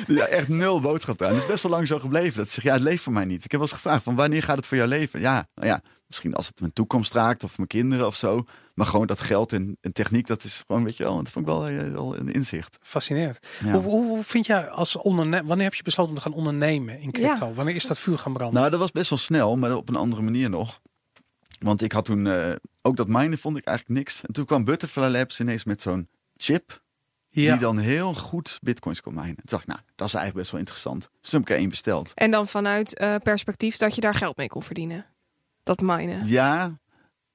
ja, 0.17 0.25
echt 0.25 0.47
nul 0.47 0.81
boodschap 0.81 1.21
aan. 1.21 1.33
Het 1.33 1.37
is 1.37 1.45
best 1.45 1.63
wel 1.63 1.71
lang 1.71 1.87
zo 1.87 1.99
gebleven. 1.99 2.37
Dat 2.37 2.49
ze 2.49 2.59
ja, 2.63 2.73
het 2.73 2.81
leeft 2.81 3.03
voor 3.03 3.13
mij 3.13 3.25
niet. 3.25 3.45
Ik 3.45 3.51
heb 3.51 3.59
wel 3.59 3.61
eens 3.61 3.71
gevraagd, 3.71 4.03
van 4.03 4.15
wanneer 4.15 4.43
gaat 4.43 4.55
het 4.55 4.67
voor 4.67 4.77
jou 4.77 4.89
leven? 4.89 5.19
Ja, 5.19 5.47
nou 5.55 5.67
ja, 5.67 5.81
misschien 6.07 6.33
als 6.33 6.47
het 6.47 6.59
mijn 6.59 6.73
toekomst 6.73 7.13
raakt 7.13 7.43
of 7.43 7.57
mijn 7.57 7.69
kinderen 7.69 8.07
of 8.07 8.15
zo. 8.15 8.45
Maar 8.73 8.85
gewoon 8.85 9.07
dat 9.07 9.21
geld 9.21 9.53
en, 9.53 9.77
en 9.81 9.93
techniek, 9.93 10.27
dat 10.27 10.43
is 10.43 10.63
gewoon, 10.67 10.83
weet 10.83 10.97
je 10.97 11.03
wel, 11.03 11.15
dat 11.15 11.29
vond 11.29 11.47
ik 11.47 11.51
wel, 11.51 11.67
eh, 11.67 11.91
wel 11.91 12.17
een 12.17 12.31
inzicht. 12.31 12.77
Fascinerend. 12.81 13.39
Ja. 13.63 13.71
Hoe, 13.71 13.83
hoe 13.83 14.23
vind 14.23 14.45
jij 14.45 14.67
als 14.69 14.95
ondernemer, 14.95 15.45
wanneer 15.45 15.65
heb 15.65 15.75
je 15.75 15.83
besloten 15.83 16.11
om 16.11 16.17
te 16.17 16.23
gaan 16.23 16.37
ondernemen 16.37 16.99
in 16.99 17.11
crypto? 17.11 17.53
Wanneer 17.53 17.75
is 17.75 17.85
dat 17.85 17.99
vuur 17.99 18.17
gaan 18.17 18.33
branden? 18.33 18.59
Nou, 18.59 18.71
dat 18.71 18.79
was 18.79 18.91
best 18.91 19.09
wel 19.09 19.19
snel, 19.19 19.57
maar 19.57 19.75
op 19.75 19.89
een 19.89 19.95
andere 19.95 20.21
manier 20.21 20.49
nog. 20.49 20.81
Want 21.59 21.81
ik 21.81 21.91
had 21.91 22.05
toen, 22.05 22.27
eh, 22.27 22.51
ook 22.81 22.95
dat 22.95 23.07
minen 23.07 23.37
vond 23.37 23.57
ik 23.57 23.65
eigenlijk 23.65 23.99
niks. 23.99 24.21
En 24.21 24.33
toen 24.33 24.45
kwam 24.45 24.65
Butterfly 24.65 25.07
Labs 25.07 25.39
ineens 25.39 25.63
met 25.63 25.81
zo'n 25.81 26.09
chip 26.35 26.85
ja. 27.43 27.51
die 27.51 27.61
dan 27.61 27.77
heel 27.77 28.13
goed 28.13 28.57
bitcoins 28.61 29.01
kon 29.01 29.13
minen. 29.13 29.35
Toen 29.35 29.43
dacht 29.45 29.61
ik, 29.61 29.67
nou, 29.67 29.79
dat 29.95 30.07
is 30.07 30.13
eigenlijk 30.13 30.35
best 30.41 30.51
wel 30.51 30.59
interessant. 30.59 31.09
Dus 31.21 31.29
toen 31.29 31.39
heb 31.39 31.49
ik 31.49 31.55
er 31.55 31.61
één 31.61 31.69
besteld. 31.69 32.11
En 32.15 32.31
dan 32.31 32.47
vanuit 32.47 32.97
eh, 32.97 33.15
perspectief 33.23 33.77
dat 33.77 33.95
je 33.95 34.01
daar 34.01 34.13
geld 34.13 34.37
mee 34.37 34.47
kon 34.47 34.63
verdienen. 34.63 35.05
Dat 35.63 35.81
minen. 35.81 36.27
Ja, 36.27 36.79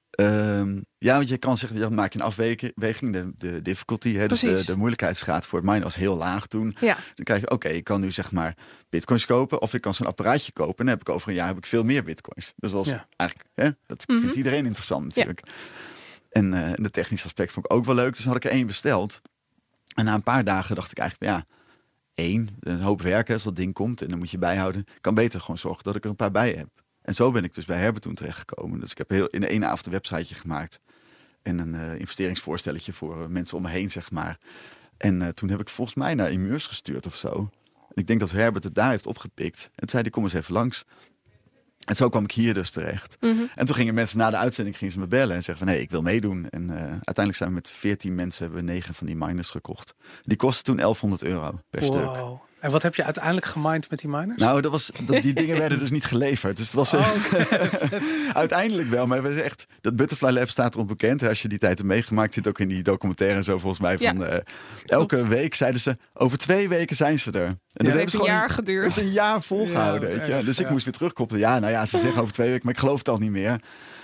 ehm, 0.09 0.81
ja, 0.97 1.15
want 1.15 1.27
je 1.29 1.37
kan 1.37 1.57
zeggen, 1.57 1.79
dan 1.79 1.93
maak 1.93 2.13
je 2.13 2.19
een 2.19 2.25
afweging, 2.25 3.13
de, 3.13 3.31
de 3.37 3.61
difficulty, 3.61 4.13
hè, 4.15 4.27
dus 4.27 4.39
de, 4.39 4.63
de 4.65 4.77
moeilijkheidsgraad 4.77 5.45
voor 5.45 5.59
het 5.59 5.67
minen 5.67 5.83
was 5.83 5.95
heel 5.95 6.15
laag 6.17 6.47
toen. 6.47 6.75
Ja, 6.79 6.95
Dan 7.15 7.25
krijg 7.25 7.41
je, 7.41 7.49
oké, 7.49 7.67
ik 7.67 7.83
kan 7.83 8.01
nu 8.01 8.11
zeg 8.11 8.31
maar 8.31 8.57
bitcoins 8.89 9.25
kopen 9.25 9.61
of 9.61 9.73
ik 9.73 9.81
kan 9.81 9.93
zo'n 9.93 10.07
apparaatje 10.07 10.51
kopen. 10.51 10.77
En 10.77 10.85
dan 10.85 10.93
heb 10.97 11.01
ik 11.01 11.09
over 11.09 11.29
een 11.29 11.35
jaar 11.35 11.47
heb 11.47 11.57
ik 11.57 11.65
veel 11.65 11.83
meer 11.83 12.03
bitcoins. 12.03 12.53
Dus 12.55 12.71
dat 12.71 12.85
was 12.85 12.87
Ja. 12.87 13.07
eigenlijk, 13.15 13.49
hè, 13.55 13.69
dat 13.85 14.07
Mhm. 14.07 14.19
vindt 14.19 14.35
iedereen 14.35 14.65
interessant 14.65 15.05
natuurlijk. 15.05 15.41
En, 16.29 16.53
eh, 16.53 16.67
en 16.69 16.83
de 16.83 16.89
technische 16.89 17.25
aspect 17.25 17.51
vond 17.51 17.65
ik 17.65 17.73
ook 17.73 17.85
wel 17.85 17.95
leuk. 17.95 18.15
Dus 18.15 18.25
had 18.25 18.35
ik 18.35 18.43
er 18.45 18.51
één 18.51 18.67
besteld. 18.67 19.21
En 19.93 20.05
na 20.05 20.13
een 20.13 20.23
paar 20.23 20.43
dagen 20.43 20.75
dacht 20.75 20.91
ik 20.91 20.97
eigenlijk, 20.97 21.31
ja, 21.31 21.45
één, 22.13 22.49
een 22.59 22.81
hoop 22.81 23.01
werken 23.01 23.33
als 23.33 23.43
dat 23.43 23.55
ding 23.55 23.73
komt. 23.73 24.01
En 24.01 24.07
dan 24.09 24.17
moet 24.17 24.31
je 24.31 24.37
bijhouden. 24.37 24.85
Kan 25.01 25.15
beter 25.15 25.39
gewoon 25.39 25.57
zorgen 25.57 25.83
dat 25.83 25.95
ik 25.95 26.03
er 26.03 26.09
een 26.09 26.15
paar 26.15 26.31
bij 26.31 26.51
heb. 26.51 26.69
En 27.01 27.15
zo 27.15 27.31
ben 27.31 27.43
ik 27.43 27.53
dus 27.53 27.65
bij 27.65 27.77
Herbert 27.77 28.03
toen 28.03 28.13
terechtgekomen. 28.13 28.79
Dus 28.79 28.91
ik 28.91 28.97
heb 28.97 29.09
heel, 29.09 29.27
in 29.27 29.43
ene 29.43 29.65
avond 29.65 29.85
een 29.85 29.91
websiteje 29.91 30.35
gemaakt. 30.35 30.79
En 31.41 31.57
een 31.57 31.75
eh, 31.75 31.99
investeringsvoorstelletje 31.99 32.93
voor 32.93 33.21
eh, 33.21 33.27
mensen 33.27 33.57
om 33.57 33.63
me 33.63 33.69
heen, 33.69 33.91
zeg 33.91 34.11
maar. 34.11 34.37
En 34.97 35.21
eh, 35.21 35.27
toen 35.27 35.49
heb 35.49 35.59
ik 35.59 35.69
volgens 35.69 35.97
mij 35.97 36.13
naar 36.13 36.31
Immeurs 36.31 36.67
gestuurd 36.67 37.05
of 37.05 37.15
zo. 37.15 37.49
En 37.73 38.01
ik 38.01 38.07
denk 38.07 38.19
dat 38.19 38.31
Herbert 38.31 38.63
het 38.63 38.75
daar 38.75 38.89
heeft 38.89 39.05
opgepikt. 39.05 39.63
En 39.63 39.71
toen 39.75 39.89
zei 39.89 40.01
hij, 40.01 40.11
kom 40.11 40.23
eens 40.23 40.33
even 40.33 40.53
langs. 40.53 40.85
En 41.85 41.95
zo 41.95 42.09
kwam 42.09 42.23
ik 42.23 42.31
hier 42.31 42.53
dus 42.53 42.69
terecht. 42.69 43.17
Mhm. 43.19 43.41
En 43.55 43.65
toen 43.65 43.75
gingen 43.75 43.93
mensen 43.93 44.17
na 44.17 44.29
de 44.29 44.37
uitzending 44.37 44.77
gingen 44.77 44.93
ze 44.93 44.99
me 44.99 45.07
bellen 45.07 45.35
en 45.35 45.43
zeggen 45.43 45.65
van... 45.65 45.75
hé, 45.75 45.79
ik 45.79 45.89
wil 45.89 46.01
meedoen. 46.01 46.49
En 46.49 46.69
eh, 46.69 46.81
uiteindelijk 46.83 47.35
zijn 47.35 47.49
we 47.49 47.55
met 47.55 47.69
14 47.69 48.15
mensen... 48.15 48.43
hebben 48.45 48.65
we 48.65 48.71
negen 48.71 48.93
van 48.93 49.07
die 49.07 49.15
miners 49.15 49.49
gekocht. 49.49 49.93
Die 50.23 50.37
kostten 50.37 50.63
toen 50.63 50.75
1100 50.75 51.23
euro 51.23 51.59
per 51.69 51.83
stuk. 51.83 52.41
En 52.63 52.71
wat 52.71 52.81
heb 52.81 52.95
je 52.95 53.03
uiteindelijk 53.03 53.45
gemined 53.45 53.89
met 53.89 53.99
die 53.99 54.09
miners? 54.09 54.41
Nou, 54.41 54.61
dat 54.61 54.71
was, 54.71 54.91
dat, 55.05 55.21
die 55.21 55.33
dingen 55.33 55.57
werden 55.57 55.79
dus 55.79 55.91
niet 55.91 56.05
geleverd. 56.05 56.57
Dus 56.57 56.65
het 56.65 56.75
was 56.75 56.93
eh, 56.93 57.09
uiteindelijk 58.33 58.89
wel. 58.89 59.07
Maar 59.07 59.23
we 59.23 59.33
zijn 59.33 59.45
echt, 59.45 59.65
dat 59.81 59.95
Butterfly 59.95 60.29
Lab 60.29 60.49
staat 60.49 60.73
erop 60.73 60.87
bekend. 60.87 61.21
hè. 61.21 61.27
Als 61.27 61.41
je 61.41 61.47
die 61.47 61.57
tijd 61.57 61.77
hebt 61.77 61.89
meegemaakt, 61.89 62.33
zit 62.33 62.47
ook 62.47 62.59
in 62.59 62.67
die 62.67 62.83
documentaire 62.83 63.37
en 63.37 63.43
zo 63.43 63.59
volgens 63.59 63.81
mij. 63.81 63.95
Ja. 63.99 64.13
Van, 64.13 64.25
eh, 64.25 64.37
elke 64.85 65.27
week 65.27 65.55
zeiden 65.55 65.81
ze, 65.81 65.97
over 66.13 66.37
twee 66.37 66.69
weken 66.69 66.95
zijn 66.95 67.19
ze 67.19 67.31
er. 67.31 67.45
En 67.45 67.85
dat 67.85 67.93
heeft 67.93 68.13
een 68.13 68.23
jaar 68.23 68.47
dat 68.47 68.55
geduurd. 68.55 68.87
is 68.87 68.97
een 68.97 69.11
jaar 69.11 69.41
volgehouden. 69.41 70.09
Ja, 70.09 70.17
weet 70.17 70.27
je. 70.27 70.43
Dus 70.43 70.59
ik 70.59 70.69
moest 70.69 70.83
weer 70.83 70.93
terugkoppelen. 70.93 71.41
Ja, 71.41 71.59
nou 71.59 71.71
ja, 71.71 71.85
ze 71.85 71.97
zeggen 71.97 72.21
over 72.21 72.33
twee 72.33 72.49
weken, 72.49 72.65
maar 72.65 72.73
ik 72.73 72.79
geloof 72.79 72.97
het 72.97 73.09
al 73.09 73.17
niet 73.17 73.31
meer. 73.31 73.61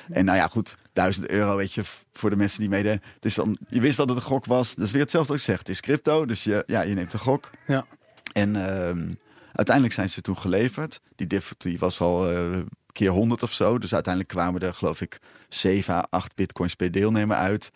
En 0.09 0.25
nou 0.25 0.37
ja, 0.37 0.47
goed, 0.47 0.77
1000 0.93 1.29
euro, 1.29 1.55
weet 1.55 1.73
je, 1.73 1.81
voor 2.13 2.29
de 2.29 2.35
mensen 2.35 2.59
die 2.59 2.69
meededen. 2.69 3.01
Dus 3.19 3.35
dan, 3.35 3.57
je 3.69 3.81
wist 3.81 3.97
dat 3.97 4.07
het 4.07 4.17
een 4.17 4.23
gok 4.23 4.45
was. 4.45 4.75
Dus 4.75 4.91
weer 4.91 5.01
hetzelfde 5.01 5.31
wat 5.31 5.41
ik 5.41 5.47
zeg. 5.47 5.57
Het 5.59 5.69
is 5.69 5.81
crypto, 5.81 6.25
dus 6.25 6.43
je, 6.43 6.63
ja, 6.65 6.81
je 6.81 6.93
neemt 6.93 7.13
een 7.13 7.19
gok. 7.19 7.49
Ja. 7.65 7.85
En 8.31 8.55
ehm, 8.55 9.13
uiteindelijk 9.51 9.95
zijn 9.95 10.09
ze 10.09 10.21
toen 10.21 10.37
geleverd. 10.37 10.99
Die 11.15 11.27
difficulty 11.27 11.77
was 11.77 11.99
al 11.99 12.31
eh, 12.31 12.59
keer 12.91 13.09
100 13.09 13.43
of 13.43 13.53
zo. 13.53 13.77
Dus 13.77 13.93
uiteindelijk 13.93 14.33
kwamen 14.33 14.61
er, 14.61 14.73
geloof 14.73 15.01
ik, 15.01 15.19
7 15.49 15.93
à 15.93 16.07
8 16.09 16.35
bitcoins 16.35 16.75
per 16.75 16.91
deelnemer 16.91 17.37
uit. 17.37 17.71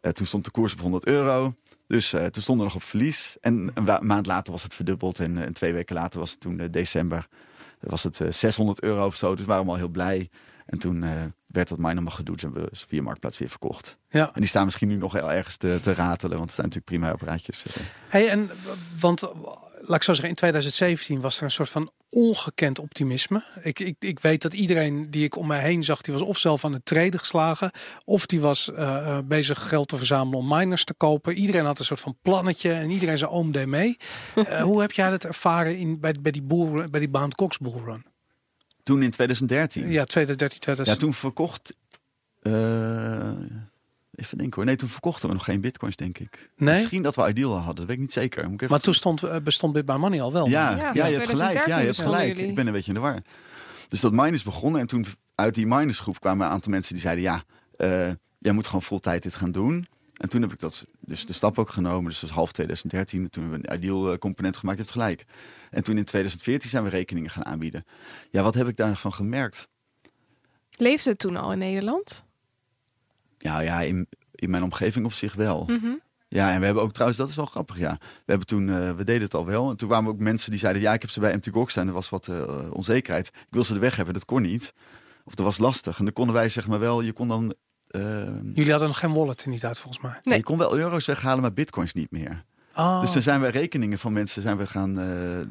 Eh, 0.00 0.12
toen 0.12 0.26
stond 0.26 0.44
de 0.44 0.50
koers 0.50 0.72
op 0.72 0.80
100 0.80 1.06
euro. 1.06 1.54
Dus 1.86 2.12
eh, 2.12 2.26
toen 2.26 2.42
stonden 2.42 2.66
we 2.66 2.72
nog 2.72 2.82
op 2.82 2.88
verlies. 2.88 3.36
En 3.40 3.70
een 3.74 4.06
maand 4.06 4.26
later 4.26 4.52
was 4.52 4.62
het 4.62 4.74
verdubbeld. 4.74 5.18
En, 5.18 5.38
en 5.38 5.52
twee 5.52 5.72
weken 5.72 5.94
later 5.94 6.20
was 6.20 6.30
het 6.30 6.40
toen 6.40 6.56
december. 6.70 7.28
Was 7.80 8.02
het 8.02 8.20
eh, 8.20 8.30
600 8.30 8.82
euro 8.82 9.06
of 9.06 9.16
zo. 9.16 9.30
Dus 9.30 9.40
we 9.40 9.46
waren 9.46 9.56
allemaal 9.56 9.78
heel 9.78 9.88
blij. 9.88 10.30
En 10.66 10.78
toen 10.78 11.00
werd 11.46 11.68
dat 11.68 11.78
mine 11.78 11.92
allemaal 11.92 12.12
gedoe. 12.12 12.34
Dus 12.34 12.42
hebben 12.42 12.62
we 12.62 12.70
via 12.72 13.02
Marktplaats 13.02 13.38
weer 13.38 13.48
verkocht. 13.48 13.98
Ja. 14.08 14.26
En 14.26 14.40
die 14.40 14.48
staan 14.48 14.64
misschien 14.64 14.88
nu 14.88 14.96
nog 14.96 15.12
heel 15.12 15.32
ergens 15.32 15.56
te, 15.56 15.78
te 15.82 15.94
ratelen. 15.94 16.36
Want 16.36 16.50
het 16.50 16.54
zijn 16.54 16.66
natuurlijk 16.66 16.84
prima 16.84 17.10
apparaatjes. 17.10 17.64
Hey, 18.08 18.28
en 18.28 18.50
want 19.00 19.32
laat 19.86 19.96
ik 19.96 20.02
zo 20.02 20.12
zeggen, 20.12 20.28
in 20.28 20.34
2017 20.34 21.20
was 21.20 21.36
er 21.36 21.42
een 21.42 21.50
soort 21.50 21.68
van 21.70 21.90
ongekend 22.08 22.78
optimisme. 22.78 23.42
Ik, 23.62 23.80
ik, 23.80 23.96
ik 23.98 24.20
weet 24.20 24.42
dat 24.42 24.54
iedereen 24.54 25.10
die 25.10 25.24
ik 25.24 25.36
om 25.36 25.46
mij 25.46 25.60
heen 25.60 25.84
zag, 25.84 26.00
die 26.00 26.12
was 26.14 26.22
of 26.22 26.38
zelf 26.38 26.64
aan 26.64 26.72
het 26.72 26.84
treden 26.84 27.20
geslagen, 27.20 27.70
of 28.04 28.26
die 28.26 28.40
was 28.40 28.72
eh, 28.72 28.96
eh, 29.16 29.24
bezig 29.24 29.68
geld 29.68 29.88
te 29.88 29.96
verzamelen 29.96 30.38
om 30.38 30.48
miners 30.48 30.84
te 30.84 30.94
kopen. 30.94 31.34
Iedereen 31.34 31.64
had 31.64 31.78
een 31.78 31.84
soort 31.84 32.00
van 32.00 32.16
plannetje 32.22 32.72
en 32.72 32.90
iedereen 32.90 33.18
zijn 33.18 33.30
oom 33.30 33.52
deed 33.52 33.66
mee. 33.66 33.96
Eh, 34.34 34.62
hoe 34.62 34.80
heb 34.80 34.92
jij 34.92 35.10
dat 35.10 35.24
ervaren 35.24 35.78
in, 35.78 36.00
bij, 36.00 36.14
bij 36.20 36.32
die 36.32 36.42
bull, 36.42 36.88
bij 36.90 37.00
die 37.00 37.08
Bound 37.08 37.34
Cox 37.34 37.58
bullrun? 37.58 38.04
Toen 38.82 39.02
in 39.02 39.10
2013. 39.10 39.90
Ja, 39.90 40.04
2013, 40.04 40.58
Ja, 40.58 40.62
2000. 40.64 40.98
toen 40.98 41.14
verkocht. 41.14 41.74
Even 44.16 44.38
denken 44.38 44.56
hoor. 44.56 44.64
Nee, 44.64 44.76
toen 44.76 44.88
verkochten 44.88 45.28
we 45.28 45.34
nog 45.34 45.44
geen 45.44 45.60
bitcoins, 45.60 45.96
denk 45.96 46.18
ik. 46.18 46.50
Nee? 46.56 46.74
Misschien 46.74 47.02
dat 47.02 47.14
we 47.16 47.28
Ideal 47.28 47.56
hadden, 47.56 47.74
dat 47.74 47.86
weet 47.86 47.96
ik 47.96 48.02
niet 48.02 48.12
zeker. 48.12 48.42
Moet 48.42 48.52
ik 48.52 48.60
even 48.60 48.70
maar 48.70 48.80
toen 48.80 48.94
stond, 48.94 49.22
eh, 49.22 49.36
bestond 49.42 49.72
Bit 49.72 49.86
by 49.86 49.96
Money 49.98 50.22
al 50.22 50.32
wel. 50.32 50.48
Ja, 50.48 50.70
Ja, 50.70 50.76
ja, 50.76 51.06
je 51.06 51.14
hebt 51.14 51.24
2013 51.24 51.34
gelijk. 51.34 51.66
Ja, 51.68 51.78
je 51.78 51.86
hebt 51.86 52.00
gelijk. 52.00 52.38
Ik 52.38 52.54
ben 52.54 52.66
een 52.66 52.72
beetje 52.72 52.88
in 52.88 52.94
de 52.94 53.00
war. 53.00 53.18
Dus 53.88 54.00
dat 54.00 54.12
mine 54.12 54.32
is 54.32 54.42
begonnen 54.42 54.80
en 54.80 54.86
toen 54.86 55.06
uit 55.34 55.54
die 55.54 55.66
minersgroep 55.66 56.20
kwamen 56.20 56.46
een 56.46 56.52
aantal 56.52 56.72
mensen 56.72 56.92
die 56.92 57.02
zeiden: 57.02 57.24
ja, 57.24 57.44
eh, 57.76 58.12
jij 58.38 58.52
moet 58.52 58.66
gewoon 58.66 58.82
vol 58.82 58.98
tijd 58.98 59.22
dit 59.22 59.34
gaan 59.34 59.52
doen. 59.52 59.86
En 60.14 60.28
toen 60.28 60.42
heb 60.42 60.52
ik 60.52 60.58
dat, 60.58 60.84
dus 61.00 61.26
de 61.26 61.32
stap 61.32 61.58
ook 61.58 61.70
genomen. 61.70 62.04
Dus 62.04 62.20
dat 62.20 62.28
was 62.28 62.38
half 62.38 62.52
2013. 62.52 63.30
Toen 63.30 63.42
hebben 63.42 63.60
we 63.60 63.68
een 63.70 63.78
ideal 63.78 64.12
eh, 64.12 64.18
component 64.18 64.56
gemaakt. 64.56 64.78
Je 64.78 64.84
hebt 64.84 64.96
gelijk. 64.96 65.24
En 65.70 65.82
toen 65.82 65.96
in 65.96 66.04
2014 66.04 66.70
zijn 66.70 66.82
we 66.84 66.88
rekeningen 66.88 67.30
gaan 67.30 67.44
aanbieden. 67.44 67.84
Ja, 68.30 68.42
wat 68.42 68.54
heb 68.54 68.68
ik 68.68 68.76
daarvan 68.76 69.14
gemerkt? 69.14 69.68
Leefde 70.70 71.10
het 71.10 71.18
toen 71.18 71.36
al 71.36 71.52
in 71.52 71.58
Nederland? 71.58 72.24
Ja, 73.44 73.60
ja 73.60 73.80
in, 73.80 74.06
in 74.34 74.50
mijn 74.50 74.62
omgeving 74.62 75.04
op 75.04 75.12
zich 75.12 75.34
wel. 75.34 75.64
Mhm. 75.66 75.92
Ja, 76.28 76.52
en 76.52 76.58
we 76.58 76.64
hebben 76.64 76.82
ook 76.82 76.92
trouwens, 76.92 77.18
dat 77.18 77.28
is 77.28 77.36
wel 77.36 77.46
grappig, 77.46 77.78
ja. 77.78 77.98
We 78.00 78.22
hebben 78.26 78.46
toen, 78.46 78.68
eh, 78.68 78.92
we 78.92 79.04
deden 79.04 79.22
het 79.22 79.34
al 79.34 79.46
wel. 79.46 79.70
En 79.70 79.76
toen 79.76 79.88
kwamen 79.88 80.10
ook 80.10 80.18
mensen 80.18 80.50
die 80.50 80.60
zeiden, 80.60 80.82
ja, 80.82 80.92
ik 80.92 81.00
heb 81.00 81.10
ze 81.10 81.20
bij 81.20 81.34
MT 81.36 81.48
Gox 81.52 81.76
en 81.76 81.86
er 81.86 81.92
was 81.92 82.08
wat 82.08 82.28
eh, 82.28 82.72
onzekerheid. 82.72 83.26
Ik 83.28 83.46
wil 83.50 83.64
ze 83.64 83.74
er 83.74 83.80
weg 83.80 83.96
hebben, 83.96 84.14
dat 84.14 84.24
kon 84.24 84.42
niet. 84.42 84.72
Of 85.24 85.34
dat 85.34 85.44
was 85.46 85.58
lastig. 85.58 85.98
En 85.98 86.04
dan 86.04 86.12
konden 86.12 86.34
wij 86.34 86.48
zeg 86.48 86.66
maar 86.68 86.78
wel, 86.78 87.00
je 87.00 87.12
kon 87.12 87.28
dan, 87.28 87.54
eh, 87.88 88.00
Jullie 88.54 88.70
hadden 88.70 88.88
nog 88.88 88.98
geen 88.98 89.12
wallet 89.12 89.42
er 89.42 89.48
niet 89.48 89.64
uit 89.64 89.78
volgens 89.78 90.02
mij. 90.02 90.18
Nee. 90.22 90.38
je 90.38 90.44
kon 90.44 90.58
wel 90.58 90.76
euro's 90.76 91.06
weghalen, 91.06 91.40
maar 91.40 91.52
bitcoins 91.52 91.92
niet 91.92 92.10
meer. 92.10 92.44
Oh, 92.76 93.00
Dus 93.00 93.12
toen 93.12 93.22
zijn 93.22 93.40
wij 93.40 93.50
rekeningen 93.50 93.98
van 93.98 94.12
mensen, 94.12 94.42
zijn 94.42 94.56
we 94.56 94.66
gaan 94.66 94.98
eh, 94.98 95.04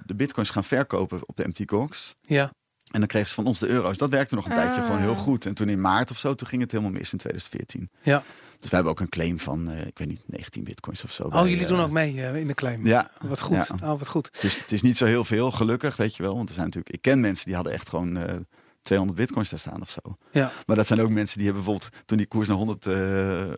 de 0.05 0.15
bitcoins 0.15 0.49
gaan 0.49 0.63
verkopen 0.63 1.21
op 1.25 1.35
de 1.37 1.47
MT 1.47 1.61
Gox. 1.65 2.15
ja. 2.21 2.51
En 2.93 2.99
dan 2.99 3.07
kregen 3.07 3.29
ze 3.29 3.33
van 3.35 3.45
ons 3.45 3.59
de 3.59 3.67
euro's. 3.67 3.97
Dat 3.97 4.09
werkte 4.09 4.35
nog 4.35 4.45
een 4.45 4.53
tijdje 4.55 4.79
Ah. 4.81 4.85
gewoon 4.85 5.01
heel 5.01 5.15
goed. 5.15 5.45
En 5.45 5.53
toen 5.53 5.69
in 5.69 5.81
maart 5.81 6.11
of 6.11 6.17
zo, 6.17 6.35
toen 6.35 6.47
ging 6.47 6.61
het 6.61 6.71
helemaal 6.71 6.93
mis 6.93 7.11
in 7.11 7.17
2014. 7.17 7.89
Ja. 8.01 8.23
Dus 8.59 8.69
wij 8.71 8.79
hebben 8.79 8.91
ook 8.91 8.99
een 8.99 9.09
claim 9.09 9.39
van, 9.39 9.69
eh, 9.69 9.85
ik 9.85 9.97
weet 9.97 10.07
niet, 10.07 10.21
19 10.25 10.63
bitcoins 10.63 11.03
of 11.03 11.11
zo. 11.11 11.23
Oh, 11.23 11.31
bij, 11.31 11.49
jullie 11.49 11.67
doen 11.67 11.77
eh, 11.77 11.83
ook 11.83 11.91
mee 11.91 12.21
eh, 12.25 12.35
in 12.35 12.47
de 12.47 12.53
claim. 12.53 12.85
Ja, 12.85 13.11
Wat 13.21 13.41
goed. 13.41 13.55
Ja. 13.67 13.91
Oh, 13.91 13.99
wat 13.99 14.07
goed. 14.07 14.29
Het 14.31 14.43
is, 14.43 14.57
het 14.59 14.71
is 14.71 14.81
niet 14.81 14.97
zo 14.97 15.05
heel 15.05 15.25
veel, 15.25 15.51
gelukkig, 15.51 15.95
weet 15.95 16.15
je 16.15 16.23
wel. 16.23 16.35
Want 16.35 16.47
er 16.49 16.53
zijn 16.55 16.65
natuurlijk, 16.65 16.95
ik 16.95 17.01
ken 17.01 17.19
mensen 17.19 17.45
die 17.45 17.55
hadden 17.55 17.73
echt 17.73 17.89
gewoon 17.89 18.17
eh 18.17 18.35
200 18.81 19.19
bitcoins 19.19 19.49
daar 19.49 19.59
staan 19.59 19.81
of 19.81 19.89
zo. 19.89 20.17
Ja. 20.31 20.51
Maar 20.65 20.75
dat 20.75 20.87
zijn 20.87 21.01
ook 21.01 21.09
mensen 21.09 21.37
die 21.37 21.45
hebben 21.47 21.63
bijvoorbeeld, 21.65 21.95
toen 22.05 22.17
die 22.17 22.27
koers 22.27 22.47
naar 22.47 22.57
100 22.57 22.85
eh, 22.85 23.51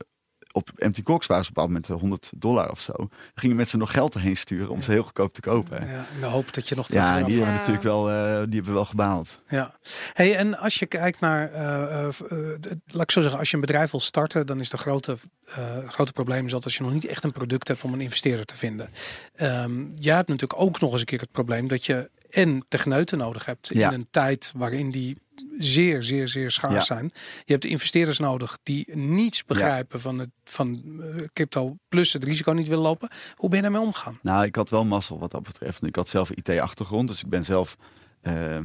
op 0.55 0.71
MT 0.75 1.03
Cox 1.03 1.27
waren 1.27 1.43
ze 1.45 1.49
op 1.49 1.57
een 1.57 1.63
bepaald 1.63 1.67
moment 1.67 1.89
eh, 1.89 1.95
100 1.99 2.31
dollar 2.35 2.71
of 2.71 2.79
zo. 2.79 2.93
Gingen 3.35 3.55
mensen 3.55 3.79
nog 3.79 3.91
geld 3.91 4.13
erheen 4.15 4.37
sturen 4.37 4.69
om 4.69 4.81
ze 4.81 4.91
heel 4.91 5.03
goedkoop 5.03 5.33
te 5.33 5.41
kopen. 5.41 5.85
Ja, 5.85 5.91
Ja, 5.91 6.05
in 6.13 6.19
de 6.19 6.25
hoop 6.25 6.53
dat 6.53 6.67
je 6.69 6.75
nog 6.75 6.87
die 6.87 6.99
terug- 6.99 7.15
hebben 7.15 7.33
Ja. 7.33 7.51
natuurlijk 7.51 7.83
wel, 7.83 8.09
eh, 8.11 8.43
die 8.45 8.55
hebben 8.55 8.73
wel 8.73 8.85
gebaald. 8.85 9.39
Ja. 9.47 9.75
Hey, 10.13 10.35
en 10.35 10.57
als 10.57 10.75
je 10.79 10.85
kijkt 10.85 11.19
naar, 11.19 11.51
eh, 11.51 11.83
eh, 11.83 12.05
eh, 12.07 12.59
d- 12.59 12.75
laat 12.87 13.01
ik 13.03 13.11
zo 13.11 13.21
zeggen, 13.21 13.39
als 13.39 13.49
je 13.49 13.55
een 13.55 13.61
bedrijf 13.61 13.91
wil 13.91 13.99
starten, 13.99 14.45
dan 14.47 14.59
is 14.59 14.69
de 14.69 14.77
grote, 14.77 15.17
eh, 15.45 15.89
grote 15.89 16.11
probleem 16.11 16.45
is 16.45 16.51
dat 16.51 16.63
als 16.63 16.75
je 16.77 16.83
nog 16.83 16.93
niet 16.93 17.05
echt 17.05 17.23
een 17.23 17.31
product 17.31 17.67
hebt 17.67 17.83
om 17.83 17.93
een 17.93 18.01
investeerder 18.01 18.45
te 18.45 18.55
vinden. 18.57 18.89
Ehm 19.35 19.83
jij 19.95 20.15
hebt 20.15 20.27
natuurlijk 20.29 20.61
ook 20.61 20.79
nog 20.79 20.91
eens 20.91 20.99
een 20.99 21.05
keer 21.05 21.19
het 21.19 21.31
probleem 21.31 21.67
dat 21.67 21.85
je 21.85 22.09
en 22.35 22.65
techneuten 22.67 23.17
nodig 23.17 23.45
hebt 23.45 23.69
Ja. 23.73 23.87
in 23.87 23.93
een 23.93 24.07
tijd 24.11 24.51
waarin 24.55 24.91
die 24.91 25.17
zeer, 25.57 26.03
zeer, 26.03 26.27
zeer 26.27 26.51
schaars 26.51 26.73
Ja. 26.73 26.81
zijn. 26.81 27.11
Je 27.45 27.51
hebt 27.51 27.61
de 27.63 27.69
investeerders 27.69 28.19
nodig 28.19 28.57
die 28.63 28.95
niets 28.95 29.43
begrijpen 29.45 30.01
van 30.01 30.19
het 30.19 30.29
van 30.43 30.83
eh, 31.01 31.25
crypto 31.33 31.75
plus 31.89 32.13
het 32.13 32.23
risico 32.23 32.51
niet 32.51 32.67
willen 32.67 32.83
lopen. 32.83 33.09
Hoe 33.35 33.49
ben 33.49 33.57
je 33.57 33.63
daarmee 33.63 33.81
omgaan? 33.87 34.19
Nou, 34.21 34.45
ik 34.45 34.55
had 34.55 34.69
wel 34.69 34.85
mazzel 34.85 35.19
wat 35.19 35.31
dat 35.31 35.43
betreft. 35.43 35.83
Ik 35.85 35.95
had 35.95 36.09
zelf 36.09 36.29
IT-achtergrond, 36.31 37.07
dus 37.07 37.21
ik 37.21 37.29
ben 37.29 37.45
zelf 37.45 37.75
eh, 38.21 38.57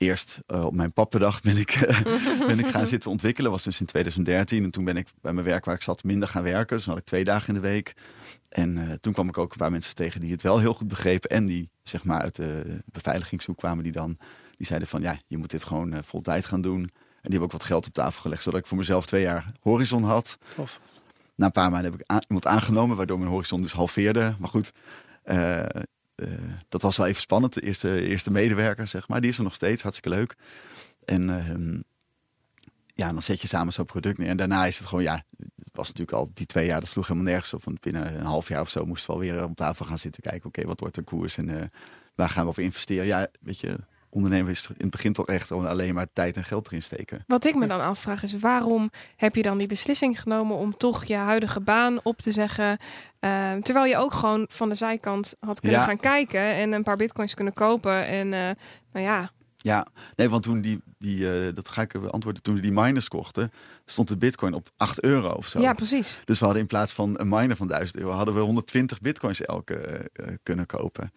eerst 0.00 0.40
eh, 0.46 0.64
op 0.64 0.74
mijn 0.74 0.92
pappendag 0.92 1.40
ben 1.40 1.56
ik, 1.56 1.70
eh, 1.70 2.02
ben 2.46 2.58
ik 2.58 2.66
gaan 2.66 2.86
zitten 2.86 3.10
ontwikkelen. 3.10 3.50
was 3.50 3.62
dus 3.62 3.80
in 3.80 3.86
2013. 3.86 4.64
En 4.64 4.70
toen 4.70 4.84
ben 4.84 4.96
ik 4.96 5.08
bij 5.20 5.32
mijn 5.32 5.46
werk 5.46 5.64
waar 5.64 5.74
ik 5.74 5.82
zat 5.82 6.04
minder 6.04 6.28
gaan 6.28 6.42
werken. 6.42 6.76
Dus 6.76 6.84
dan 6.84 6.94
had 6.94 7.02
ik 7.02 7.08
twee 7.08 7.24
dagen 7.24 7.48
in 7.48 7.54
de 7.54 7.68
week. 7.68 7.94
En 8.48 8.78
eh, 8.78 8.94
toen 9.00 9.12
kwam 9.12 9.28
ik 9.28 9.38
ook 9.38 9.52
een 9.52 9.58
paar 9.58 9.70
mensen 9.70 9.94
tegen 9.94 10.20
die 10.20 10.32
het 10.32 10.42
wel 10.42 10.58
heel 10.58 10.74
goed 10.74 10.88
begrepen. 10.88 11.30
En 11.30 11.44
die 11.44 11.70
zeg 11.82 12.04
maar 12.04 12.20
uit 12.20 12.36
de 12.36 12.82
beveiligingshoek 12.84 13.56
kwamen 13.56 13.84
die 13.84 13.92
dan... 13.92 14.18
Die 14.56 14.66
zeiden 14.68 14.88
van 14.88 15.02
ja, 15.02 15.18
je 15.26 15.36
moet 15.36 15.50
dit 15.50 15.64
gewoon 15.64 16.04
vol 16.04 16.20
tijd 16.20 16.46
gaan 16.46 16.60
doen. 16.60 16.80
En 16.80 16.90
die 17.22 17.30
hebben 17.30 17.42
ook 17.42 17.52
wat 17.52 17.64
geld 17.64 17.86
op 17.86 17.92
tafel 17.92 18.20
gelegd. 18.20 18.42
Zodat 18.42 18.60
ik 18.60 18.66
voor 18.66 18.78
mezelf 18.78 19.06
twee 19.06 19.22
jaar 19.22 19.52
horizon 19.60 20.02
had. 20.02 20.38
Tof. 20.54 20.80
Na 21.34 21.46
een 21.46 21.52
paar 21.52 21.70
maanden 21.70 21.90
heb 21.90 22.00
ik 22.00 22.24
iemand 22.28 22.46
aangenomen. 22.46 22.96
Waardoor 22.96 23.18
mijn 23.18 23.30
horizon 23.30 23.62
dus 23.62 23.72
halveerde. 23.72 24.34
Maar 24.38 24.48
goed, 24.48 24.72
dat 26.68 26.82
was 26.82 26.96
wel 26.96 27.06
even 27.06 27.20
spannend. 27.20 27.54
De 27.54 27.60
eerste, 27.60 28.06
eerste 28.06 28.30
medewerker, 28.30 28.86
zeg 28.86 29.08
maar. 29.08 29.20
Die 29.20 29.30
is 29.30 29.38
er 29.38 29.44
nog 29.44 29.54
steeds, 29.54 29.82
hartstikke 29.82 30.16
leuk. 30.16 30.36
En 31.04 31.28
uh, 31.28 31.80
ja, 32.94 33.12
dan 33.12 33.22
zet 33.22 33.40
je 33.40 33.48
samen 33.48 33.72
zo'n 33.72 33.84
product 33.84 34.18
neer. 34.18 34.28
En 34.28 34.36
daarna 34.36 34.66
is 34.66 34.78
het 34.78 34.86
gewoon, 34.86 35.04
ja, 35.04 35.24
het 35.38 35.70
was 35.72 35.88
natuurlijk 35.88 36.16
al 36.16 36.30
die 36.34 36.46
twee 36.46 36.66
jaar, 36.66 36.80
dat 36.80 36.88
sloeg 36.88 37.06
helemaal 37.06 37.30
nergens 37.30 37.54
op. 37.54 37.64
Want 37.64 37.80
binnen 37.80 38.18
een 38.18 38.24
half 38.24 38.48
jaar 38.48 38.60
of 38.60 38.70
zo 38.70 38.84
moesten 38.84 39.06
we 39.06 39.12
alweer 39.12 39.44
om 39.44 39.54
tafel 39.54 39.84
gaan 39.84 39.98
zitten 39.98 40.22
kijken. 40.22 40.48
Oké, 40.48 40.66
wat 40.66 40.80
wordt 40.80 40.94
de 40.94 41.02
koers 41.02 41.36
en 41.36 41.48
uh, 41.48 41.62
waar 42.14 42.30
gaan 42.30 42.44
we 42.44 42.50
op 42.50 42.58
investeren? 42.58 43.06
Ja, 43.06 43.28
weet 43.40 43.60
je, 43.60 43.78
ondernemen 44.10 44.50
is 44.50 44.66
in 44.66 44.74
het 44.76 44.90
begin 44.90 45.12
toch 45.12 45.26
echt 45.26 45.46
gewoon 45.46 45.66
alleen 45.66 45.94
maar 45.94 46.06
tijd 46.12 46.36
en 46.36 46.44
geld 46.44 46.66
erin 46.66 46.82
steken. 46.82 47.24
Wat 47.26 47.44
ik 47.44 47.54
me 47.54 47.66
dan 47.66 47.80
afvraag 47.80 48.22
is 48.22 48.38
waarom 48.38 48.90
heb 49.16 49.34
je 49.34 49.42
dan 49.42 49.58
die 49.58 49.66
beslissing 49.66 50.20
genomen 50.20 50.56
om 50.56 50.76
toch 50.76 51.04
je 51.04 51.14
huidige 51.14 51.60
baan 51.60 52.00
op 52.02 52.18
te 52.18 52.32
zeggen, 52.32 52.78
uh, 53.20 53.52
terwijl 53.52 53.86
je 53.86 53.96
ook 53.96 54.12
gewoon 54.12 54.44
van 54.48 54.68
de 54.68 54.74
zijkant 54.74 55.34
had 55.38 55.60
kunnen 55.60 55.80
gaan 55.80 56.00
kijken 56.00 56.40
en 56.40 56.72
een 56.72 56.82
paar 56.82 56.96
bitcoins 56.96 57.34
kunnen 57.34 57.52
kopen 57.52 58.06
en 58.06 58.26
uh, 58.26 58.50
nou 58.92 59.06
ja. 59.06 59.30
Ja, 59.56 59.86
nee, 60.16 60.30
want 60.30 60.42
toen 60.42 60.60
die, 60.60 60.80
die 60.98 61.18
uh, 61.18 61.54
dat 61.54 61.68
ga 61.68 61.82
ik 61.82 62.00
beantwoorden, 62.00 62.42
toen 62.42 62.54
we 62.54 62.60
die 62.60 62.72
miners 62.72 63.08
kochten, 63.08 63.50
stond 63.84 64.08
de 64.08 64.16
bitcoin 64.16 64.54
op 64.54 64.68
8 64.76 65.02
euro 65.02 65.28
of 65.28 65.46
zo. 65.46 65.60
Ja, 65.60 65.72
precies. 65.72 66.20
Dus 66.24 66.38
we 66.38 66.44
hadden 66.44 66.62
in 66.62 66.68
plaats 66.68 66.92
van 66.92 67.20
een 67.20 67.28
miner 67.28 67.56
van 67.56 67.68
1000 67.68 67.98
euro, 67.98 68.10
hadden 68.10 68.34
we 68.34 68.40
120 68.40 69.00
bitcoins 69.00 69.42
elke 69.42 70.10
kunnen 70.42 70.66
kopen. 70.66 71.12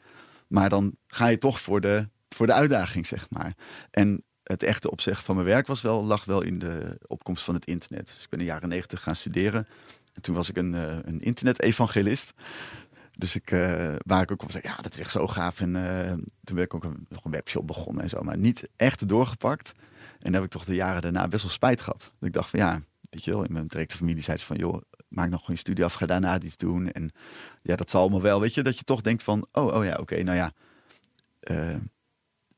Maar 0.47 0.69
dan 0.69 0.95
ga 1.07 1.27
je 1.27 1.37
toch 1.37 1.59
voor 1.59 1.81
de 1.81 2.07
voor 2.33 2.47
de 2.47 2.53
uitdaging, 2.53 3.05
zeg 3.05 3.29
maar. 3.29 3.53
En 3.91 4.23
het 4.43 4.63
echte 4.63 4.91
opzeggen 4.91 5.23
van 5.23 5.35
mijn 5.35 5.47
werk 5.47 5.67
was 5.67 5.81
wel, 5.81 6.03
lag 6.03 6.25
wel 6.25 6.41
in 6.41 6.59
de 6.59 6.97
opkomst 7.07 7.43
van 7.43 7.53
het 7.53 7.65
internet. 7.65 8.05
Dus 8.05 8.23
ik 8.23 8.29
ben 8.29 8.39
in 8.39 8.45
de 8.45 8.51
jaren 8.51 8.69
negentig 8.69 9.01
gaan 9.01 9.15
studeren. 9.15 9.67
En 10.13 10.21
toen 10.21 10.35
was 10.35 10.49
ik 10.49 10.57
een, 10.57 10.73
uh, 10.73 10.97
een 11.01 11.21
internet-evangelist. 11.21 12.33
Dus 13.17 13.35
ik, 13.35 13.51
uh, 13.51 13.95
waar 14.05 14.21
ik 14.21 14.31
ook 14.31 14.43
op 14.43 14.51
zei, 14.51 14.63
ja, 14.67 14.75
dat 14.81 14.93
is 14.93 14.99
echt 14.99 15.11
zo 15.11 15.27
gaaf. 15.27 15.59
En 15.59 15.75
uh, 15.75 16.13
toen 16.43 16.55
ben 16.55 16.63
ik 16.63 16.73
ook 16.73 16.83
een, 16.83 17.05
nog 17.09 17.25
een 17.25 17.31
webshop 17.31 17.67
begonnen 17.67 18.03
en 18.03 18.09
zo. 18.09 18.21
Maar 18.21 18.37
niet 18.37 18.69
echt 18.75 19.07
doorgepakt. 19.07 19.73
En 20.19 20.33
heb 20.33 20.43
ik 20.43 20.49
toch 20.49 20.65
de 20.65 20.75
jaren 20.75 21.01
daarna 21.01 21.27
best 21.27 21.43
wel 21.43 21.51
spijt 21.51 21.81
gehad. 21.81 22.11
Dat 22.19 22.27
ik 22.27 22.33
dacht 22.33 22.49
van 22.49 22.59
ja, 22.59 22.81
weet 23.09 23.23
je 23.23 23.31
wel, 23.31 23.43
in 23.43 23.53
mijn 23.53 23.67
directe 23.67 23.97
familie 23.97 24.23
zei 24.23 24.37
ze 24.37 24.45
van 24.45 24.57
joh, 24.57 24.81
maak 25.07 25.29
nog 25.29 25.39
gewoon 25.39 25.55
je 25.55 25.61
studie 25.61 25.83
af, 25.83 25.93
ga 25.93 26.05
daarna 26.05 26.39
iets 26.39 26.57
doen. 26.57 26.91
En 26.91 27.11
ja, 27.61 27.75
dat 27.75 27.89
zal 27.89 28.01
allemaal 28.01 28.21
wel. 28.21 28.39
Weet 28.39 28.53
je, 28.53 28.61
dat 28.61 28.77
je 28.77 28.83
toch 28.83 29.01
denkt 29.01 29.23
van, 29.23 29.47
oh, 29.51 29.75
oh 29.75 29.85
ja, 29.85 29.95
oké, 29.95 30.23
nou 30.23 30.37
ja 30.37 30.51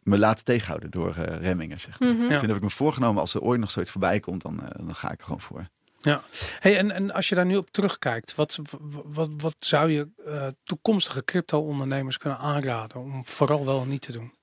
me 0.06 0.18
laat 0.18 0.46
tegenhouden 0.46 0.92
door 0.92 1.16
uh, 1.18 1.24
remmingen. 1.24 1.80
Zeg 1.80 2.00
maar. 2.00 2.14
Mhm. 2.14 2.38
Toen 2.38 2.48
heb 2.48 2.58
ik 2.58 2.62
me 2.62 2.70
voorgenomen, 2.70 3.22
als 3.22 3.34
er 3.34 3.42
ooit 3.42 3.60
nog 3.60 3.72
zoiets 3.72 3.92
voorbij 3.92 4.20
komt, 4.20 4.42
dan, 4.42 4.60
uh, 4.64 4.68
dan 4.86 4.96
ga 4.96 5.12
ik 5.12 5.20
er 5.20 5.26
gewoon 5.26 5.42
voor. 5.42 5.68
Ja, 5.98 6.24
hey, 6.60 6.78
en, 6.78 6.92
en 6.92 7.12
als 7.12 7.30
je 7.30 7.36
daar 7.36 7.46
nu 7.46 7.56
op 7.56 7.72
terugkijkt, 7.72 8.36
wat, 8.36 8.60
wat, 9.06 9.30
wat 9.38 9.56
zou 9.60 9.92
je 9.92 10.10
uh, 10.28 10.48
toekomstige 10.64 11.24
crypto-ondernemers 11.24 12.18
kunnen 12.18 12.40
aanraden 12.40 13.02
om 13.02 13.26
vooral 13.26 13.66
wel 13.66 13.86
niet 13.86 14.02
te 14.02 14.12
doen? 14.12 14.34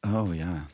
Oh 0.00 0.34
ja. 0.34 0.66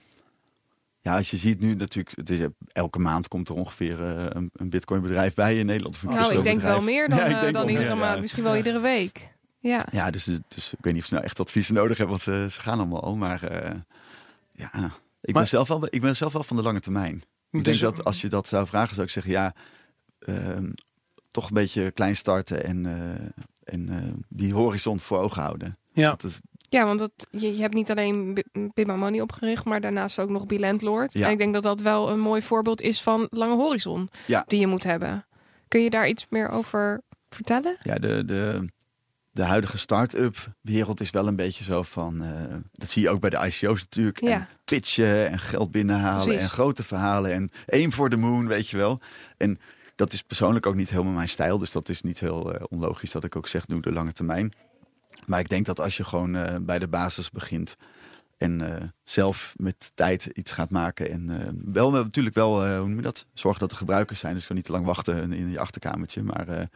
Ja, 1.01 1.17
als 1.17 1.31
je 1.31 1.37
ziet 1.37 1.61
nu 1.61 1.75
natuurlijk, 1.75 2.17
het 2.17 2.31
is, 2.31 2.47
elke 2.73 2.99
maand 2.99 3.29
komt 3.29 3.49
er 3.49 3.55
ongeveer 3.55 4.01
een, 4.01 4.51
een 4.53 4.71
bitcoin 4.71 5.03
bedrijf 5.03 5.35
bij 5.35 5.59
in 5.59 5.67
Nederland. 5.67 5.95
Of 5.95 6.03
nou, 6.03 6.37
ik 6.37 6.43
denk 6.43 6.61
wel 6.61 6.81
meer 6.81 7.09
dan, 7.09 7.19
ja, 7.31 7.51
dan 7.51 7.69
iedere 7.69 7.95
maand, 7.95 8.21
misschien 8.21 8.43
wel 8.43 8.57
iedere 8.57 8.81
week. 8.81 9.33
Ja, 9.63 9.87
ja 9.91 10.11
dus, 10.11 10.25
dus 10.25 10.73
ik 10.73 10.79
weet 10.81 10.93
niet 10.93 11.03
of 11.03 11.09
ze 11.09 11.15
nou 11.15 11.27
echt 11.27 11.41
adviezen 11.41 11.75
nodig 11.75 11.99
hebben, 11.99 12.17
want 12.17 12.23
ze, 12.23 12.47
ze 12.51 12.61
gaan 12.61 12.79
allemaal 12.79 13.03
al. 13.03 13.17
Maar 13.17 13.53
uh, 13.53 13.81
ja, 14.53 14.93
ik, 15.21 15.35
ben 15.35 15.47
zelf 15.47 15.69
wel, 15.69 15.87
ik 15.91 16.01
ben 16.01 16.17
zelf 16.17 16.33
wel 16.33 16.45
van 16.45 16.57
de 16.57 16.63
lange 16.63 16.81
termijn. 16.81 17.23
Ik 17.51 17.65
dus, 17.65 17.79
denk 17.79 17.97
dat 17.97 18.05
als 18.05 18.21
je 18.21 18.29
dat 18.29 18.47
zou 18.47 18.67
vragen, 18.67 18.95
zou 18.95 19.07
ik 19.07 19.13
zeggen, 19.13 19.33
ja, 19.33 19.55
uh, 20.19 20.71
toch 21.31 21.49
een 21.49 21.55
beetje 21.55 21.91
klein 21.91 22.17
starten 22.17 22.65
en, 22.65 22.85
uh, 22.85 23.75
en 23.75 23.89
uh, 23.91 24.13
die 24.29 24.55
horizon 24.55 25.01
voor 25.01 25.19
ogen 25.19 25.43
houden. 25.43 25.79
Ja. 25.93 26.15
Dat 26.17 26.41
ja, 26.73 26.85
want 26.85 26.99
dat, 26.99 27.11
je, 27.31 27.55
je 27.55 27.61
hebt 27.61 27.75
niet 27.75 27.91
alleen 27.91 28.45
Bima 28.75 28.97
Money 28.97 29.21
opgericht, 29.21 29.65
maar 29.65 29.81
daarnaast 29.81 30.19
ook 30.19 30.29
nog 30.29 30.47
Bilandlord. 30.47 31.13
Ja. 31.13 31.27
En 31.27 31.33
ik 31.33 31.39
denk 31.39 31.55
dat 31.55 31.63
dat 31.63 31.81
wel 31.81 32.11
een 32.11 32.21
mooi 32.21 32.43
voorbeeld 32.43 32.81
is 32.81 33.03
van 33.03 33.27
lange 33.31 33.55
horizon 33.55 34.11
ja. 34.27 34.45
die 34.47 34.61
je 34.61 34.67
moet 34.67 34.83
hebben. 34.83 35.27
Kun 35.69 35.83
je 35.83 35.91
daar 35.91 36.09
iets 36.09 36.27
meer 36.29 36.49
over 36.49 37.03
vertellen? 37.29 37.77
Ja, 37.83 37.95
de, 37.95 38.25
de, 38.25 38.69
de 39.33 39.43
huidige 39.43 39.79
start-up 39.79 40.37
wereld 40.61 41.01
is 41.01 41.11
wel 41.11 41.27
een 41.27 41.37
beetje 41.37 41.65
zo 41.65 41.83
van. 41.83 42.23
Uh, 42.23 42.31
dat 42.73 42.89
zie 42.89 43.03
je 43.03 43.11
ook 43.11 43.21
bij 43.21 43.31
de 43.31 43.47
ICO's 43.47 43.81
natuurlijk. 43.81 44.21
Ja. 44.21 44.31
En 44.31 44.49
pitchen 44.65 45.31
en 45.31 45.39
geld 45.39 45.71
binnenhalen 45.71 46.39
en 46.39 46.49
grote 46.49 46.83
verhalen 46.83 47.33
en 47.33 47.51
aim 47.69 47.93
for 47.93 48.09
the 48.09 48.17
moon, 48.17 48.47
weet 48.47 48.69
je 48.69 48.77
wel. 48.77 49.01
En 49.37 49.59
dat 49.97 50.13
is 50.13 50.23
persoonlijk 50.23 50.67
ook 50.67 50.75
niet 50.75 50.91
helemaal 50.91 51.13
mijn 51.13 51.29
stijl. 51.29 51.59
Dus 51.59 51.73
dat 51.73 51.89
is 51.89 52.03
niet 52.03 52.21
heel 52.21 52.55
uh, 52.55 52.61
onlogisch 52.69 53.13
dat 53.13 53.25
ik 53.25 53.37
ook 53.37 53.49
zeg, 53.49 53.65
doe 53.65 53.81
de 53.81 53.93
lange 53.93 54.13
termijn. 54.13 54.53
Maar 55.27 55.41
ik 55.41 55.49
denk 55.49 55.67
dat 55.67 55.81
als 55.81 55.97
je 55.97 56.05
gewoon 56.05 56.37
uh, 56.37 56.57
bij 56.61 56.79
de 56.79 56.89
basis 56.89 57.31
begint 57.31 57.77
en 58.39 58.93
zelf 59.05 59.55
met 59.57 59.91
tijd 59.95 60.25
iets 60.25 60.53
gaat 60.53 60.71
maken. 60.71 61.11
En 61.11 61.53
wel 61.73 61.91
natuurlijk 61.91 62.35
wel, 62.35 62.77
hoe 62.77 62.89
noem 62.89 62.97
je 62.97 63.03
dat? 63.03 63.27
Zorg 63.35 63.59
dat 63.59 63.71
er 63.71 63.77
gebruikers 63.77 64.19
zijn. 64.19 64.33
Dus 64.33 64.41
ik 64.43 64.47
kan 64.47 64.57
niet 64.57 64.65
te 64.65 64.73
lang 64.73 64.87
wachten 64.87 65.33
in 65.33 65.51
je 65.51 65.59
achterkamertje. 65.59 66.23
Maar 66.23 66.69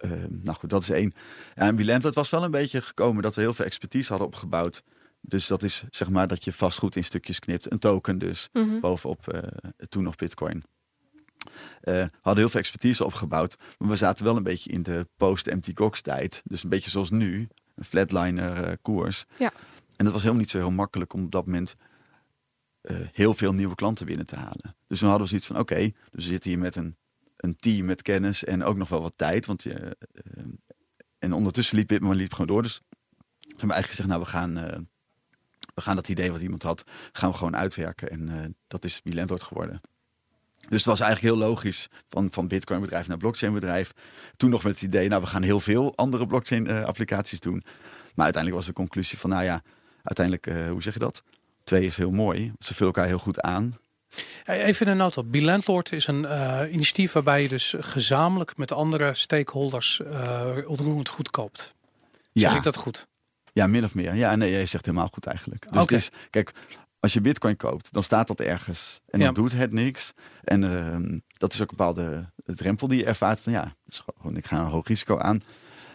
uh, 0.00 0.10
nou 0.28 0.56
goed, 0.56 0.70
dat 0.70 0.82
is 0.82 0.90
één. 0.90 1.12
Ja, 1.54 1.62
en 1.62 1.76
Bilento, 1.76 2.06
het 2.06 2.14
was 2.14 2.30
wel 2.30 2.44
een 2.44 2.50
beetje 2.50 2.82
gekomen 2.82 3.22
dat 3.22 3.34
we 3.34 3.40
heel 3.40 3.54
veel 3.54 3.64
expertise 3.64 4.08
hadden 4.08 4.26
opgebouwd. 4.26 4.82
Dus 5.20 5.46
dat 5.46 5.62
is 5.62 5.84
zeg 5.90 6.08
maar 6.08 6.28
dat 6.28 6.44
je 6.44 6.52
vastgoed 6.52 6.96
in 6.96 7.04
stukjes 7.04 7.38
knipt. 7.38 7.72
Een 7.72 7.78
token 7.78 8.18
dus, 8.18 8.48
mhm. 8.52 8.80
bovenop 8.80 9.34
uh, 9.34 9.40
toen 9.88 10.02
nog 10.02 10.16
bitcoin. 10.16 10.64
Uh, 11.82 12.04
hadden 12.20 12.42
heel 12.42 12.48
veel 12.48 12.60
expertise 12.60 13.04
opgebouwd. 13.04 13.56
Maar 13.78 13.88
we 13.88 13.96
zaten 13.96 14.24
wel 14.24 14.36
een 14.36 14.42
beetje 14.42 14.70
in 14.70 14.82
de 14.82 15.08
post-empty 15.16 15.72
Cox 15.72 16.00
tijd. 16.00 16.42
Dus 16.44 16.62
een 16.62 16.68
beetje 16.68 16.90
zoals 16.90 17.10
nu, 17.10 17.48
een 17.74 17.84
flatliner 17.84 18.78
koers. 18.78 19.24
Ja. 19.38 19.52
En 19.96 20.04
dat 20.04 20.12
was 20.12 20.22
helemaal 20.22 20.42
niet 20.42 20.50
zo 20.50 20.58
heel 20.58 20.70
makkelijk 20.70 21.12
om 21.12 21.24
op 21.24 21.30
dat 21.30 21.46
moment 21.46 21.74
heel 23.12 23.34
veel 23.34 23.52
nieuwe 23.52 23.74
klanten 23.74 24.06
binnen 24.06 24.26
te 24.26 24.36
halen. 24.36 24.76
Dus 24.86 24.98
toen 24.98 25.08
hadden 25.08 25.26
we 25.26 25.28
zoiets 25.28 25.46
van, 25.46 25.58
oké, 25.58 25.76
dus 26.10 26.24
we 26.24 26.30
zitten 26.30 26.50
hier 26.50 26.58
met 26.58 26.76
een 26.76 26.96
een 27.44 27.56
team 27.56 27.86
met 27.86 28.02
kennis 28.02 28.44
en 28.44 28.64
ook 28.64 28.76
nog 28.76 28.88
wel 28.88 29.00
wat 29.00 29.12
tijd. 29.16 29.46
Want 29.46 29.62
je, 29.62 29.96
uh, 30.36 30.44
en 31.18 31.32
ondertussen 31.32 31.76
liep 31.76 31.88
Bitman 31.88 32.16
liep 32.16 32.32
gewoon 32.32 32.46
door. 32.46 32.62
Dus 32.62 32.80
we 33.38 33.46
hebben 33.46 33.70
eigenlijk 33.70 33.88
gezegd, 33.88 34.08
nou 34.08 34.20
we 34.20 34.28
gaan, 34.28 34.58
uh, 34.58 34.78
we 35.74 35.80
gaan 35.80 35.96
dat 35.96 36.08
idee 36.08 36.32
wat 36.32 36.40
iemand 36.40 36.62
had, 36.62 36.84
gaan 37.12 37.30
we 37.30 37.36
gewoon 37.36 37.56
uitwerken. 37.56 38.10
En 38.10 38.56
dat 38.66 38.84
is 38.84 39.02
Bilendord 39.02 39.42
geworden. 39.42 39.80
Dus 40.54 40.78
het 40.78 40.84
was 40.84 41.00
eigenlijk 41.00 41.34
heel 41.34 41.46
logisch 41.48 41.88
van, 42.08 42.28
van 42.30 42.48
Bitcoin 42.48 42.80
bedrijf 42.80 43.08
naar 43.08 43.16
blockchain 43.16 43.52
bedrijf. 43.52 43.92
Toen 44.36 44.50
nog 44.50 44.62
met 44.62 44.72
het 44.72 44.82
idee, 44.82 45.08
nou 45.08 45.22
we 45.22 45.26
gaan 45.26 45.42
heel 45.42 45.60
veel 45.60 45.96
andere 45.96 46.26
blockchain 46.26 46.84
applicaties 46.84 47.40
doen. 47.40 47.64
Maar 48.14 48.24
uiteindelijk 48.24 48.54
was 48.54 48.66
de 48.66 48.80
conclusie 48.80 49.18
van, 49.18 49.30
nou 49.30 49.44
ja, 49.44 49.62
uiteindelijk, 50.02 50.68
hoe 50.70 50.82
zeg 50.82 50.92
je 50.92 50.98
dat? 50.98 51.22
Twee 51.64 51.84
is 51.84 51.96
heel 51.96 52.10
mooi. 52.10 52.52
Ze 52.58 52.74
vullen 52.74 52.94
elkaar 52.94 53.06
heel 53.08 53.18
goed 53.18 53.40
aan. 53.40 53.74
Even 54.44 54.88
een 54.88 54.96
nota. 54.96 55.22
Bilandlord 55.22 55.92
is 55.92 56.06
een 56.06 56.22
uh, 56.22 56.60
initiatief 56.70 57.12
waarbij 57.12 57.42
je 57.42 57.48
dus 57.48 57.74
gezamenlijk 57.78 58.56
met 58.56 58.72
andere 58.72 59.14
stakeholders 59.14 60.00
uh, 60.04 60.56
onroerend 60.66 61.08
goed 61.08 61.30
koopt. 61.30 61.74
Ja. 62.32 62.48
Zeg 62.48 62.56
ik 62.56 62.62
dat 62.62 62.76
goed? 62.76 63.06
Ja, 63.52 63.66
min 63.66 63.84
of 63.84 63.94
meer. 63.94 64.14
Ja, 64.14 64.36
nee, 64.36 64.50
jij 64.50 64.66
zegt 64.66 64.86
helemaal 64.86 65.08
goed 65.12 65.26
eigenlijk. 65.26 65.66
Dus 65.70 65.82
okay. 65.82 65.98
is, 65.98 66.10
kijk, 66.30 66.52
als 67.00 67.12
je 67.12 67.20
bitcoin 67.20 67.56
koopt, 67.56 67.92
dan 67.92 68.02
staat 68.02 68.26
dat 68.26 68.40
ergens. 68.40 69.00
En 69.06 69.20
dan 69.20 69.34
doet 69.34 69.52
het 69.52 69.72
niks. 69.72 70.12
En 70.44 70.62
uh, 70.62 71.18
dat 71.38 71.52
is 71.52 71.62
ook 71.62 71.70
een 71.70 71.76
bepaalde 71.76 72.30
drempel 72.44 72.88
die 72.88 72.98
je 72.98 73.04
ervaart 73.04 73.40
van 73.40 73.52
ja, 73.52 73.74
is 73.86 74.02
gewoon, 74.16 74.36
ik 74.36 74.46
ga 74.46 74.58
een 74.58 74.64
hoog 74.64 74.88
risico 74.88 75.18
aan. 75.18 75.42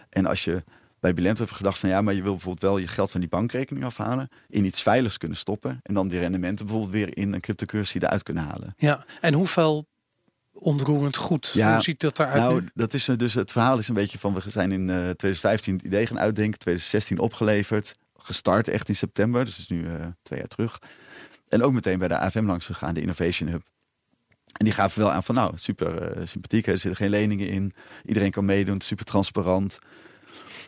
En 0.08 0.26
als 0.26 0.44
je 0.44 0.64
bij 1.00 1.14
Bilent 1.14 1.38
heb 1.38 1.50
gedacht 1.50 1.78
van 1.78 1.88
ja, 1.88 2.00
maar 2.00 2.14
je 2.14 2.22
wil 2.22 2.32
bijvoorbeeld 2.32 2.64
wel 2.64 2.78
je 2.78 2.86
geld 2.86 3.10
van 3.10 3.20
die 3.20 3.28
bankrekening 3.28 3.84
afhalen, 3.84 4.28
in 4.48 4.64
iets 4.64 4.82
veiligs 4.82 5.18
kunnen 5.18 5.36
stoppen 5.36 5.80
en 5.82 5.94
dan 5.94 6.08
die 6.08 6.18
rendementen 6.18 6.66
bijvoorbeeld 6.66 6.94
weer 6.94 7.16
in 7.16 7.32
een 7.32 7.40
cryptocurrency 7.40 7.96
eruit 7.96 8.22
kunnen 8.22 8.44
halen. 8.44 8.74
Ja, 8.76 9.04
en 9.20 9.34
hoeveel 9.34 9.86
onroerend 10.52 11.16
goed. 11.16 11.50
Ja, 11.54 11.72
Hoe 11.72 11.82
ziet 11.82 12.00
dat 12.00 12.18
eruit? 12.18 12.34
Nou, 12.34 12.68
dat 12.74 12.94
is 12.94 13.04
dus 13.04 13.34
het 13.34 13.52
verhaal 13.52 13.78
is 13.78 13.88
een 13.88 13.94
beetje 13.94 14.18
van 14.18 14.34
we 14.34 14.50
zijn 14.50 14.72
in 14.72 14.80
uh, 14.80 14.94
2015 14.94 15.74
het 15.74 15.84
idee 15.84 16.06
gaan 16.06 16.18
uitdenken, 16.18 16.58
2016 16.58 17.18
opgeleverd, 17.18 17.94
gestart 18.18 18.68
echt 18.68 18.88
in 18.88 18.96
september, 18.96 19.44
dus 19.44 19.58
is 19.58 19.68
nu 19.68 19.82
uh, 19.82 20.06
twee 20.22 20.38
jaar 20.38 20.48
terug. 20.48 20.78
En 21.48 21.62
ook 21.62 21.72
meteen 21.72 21.98
bij 21.98 22.08
de 22.08 22.18
AFM 22.18 22.46
langs 22.46 22.66
gegaan, 22.66 22.94
de 22.94 23.00
Innovation 23.00 23.48
Hub. 23.48 23.62
En 24.52 24.64
die 24.64 24.74
gaven 24.74 25.00
wel 25.00 25.12
aan 25.12 25.22
van 25.22 25.34
nou, 25.34 25.52
super 25.54 26.16
uh, 26.16 26.26
sympathiek, 26.26 26.66
er 26.66 26.78
zitten 26.78 26.96
geen 26.96 27.10
leningen 27.10 27.48
in, 27.48 27.72
iedereen 28.04 28.30
kan 28.30 28.44
meedoen, 28.44 28.80
super 28.80 29.04
transparant. 29.04 29.78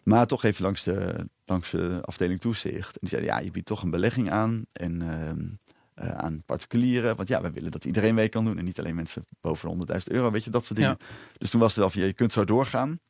Maar 0.03 0.27
toch 0.27 0.45
even 0.45 0.63
langs 0.63 0.83
de, 0.83 1.29
langs 1.45 1.71
de 1.71 1.99
afdeling 2.03 2.41
toezicht. 2.41 2.93
En 2.93 2.99
die 3.01 3.09
zeiden, 3.09 3.31
ja, 3.31 3.39
je 3.39 3.51
biedt 3.51 3.67
toch 3.67 3.83
een 3.83 3.91
belegging 3.91 4.31
aan. 4.31 4.65
En 4.73 5.03
ehm, 5.03 5.49
eh, 5.95 6.11
aan 6.11 6.43
particulieren. 6.47 7.17
Want 7.17 7.29
ja, 7.29 7.43
we 7.43 7.51
willen 7.51 7.71
dat 7.71 7.85
iedereen 7.85 8.15
mee 8.15 8.29
kan 8.29 8.45
doen. 8.45 8.59
En 8.59 8.65
niet 8.65 8.79
alleen 8.79 8.95
mensen 8.95 9.25
boven 9.41 9.69
de 9.69 9.75
100.000 9.75 10.03
euro, 10.05 10.31
weet 10.31 10.45
je, 10.45 10.51
dat 10.51 10.65
soort 10.65 10.79
dingen. 10.79 10.97
Dus 11.39 11.51
toen 11.51 11.61
was 11.61 11.71
het 11.71 11.79
wel 11.79 11.91
van, 11.91 12.03
je 12.03 12.13
kunt 12.13 12.33
zo 12.33 12.45
doorgaan. 12.45 13.01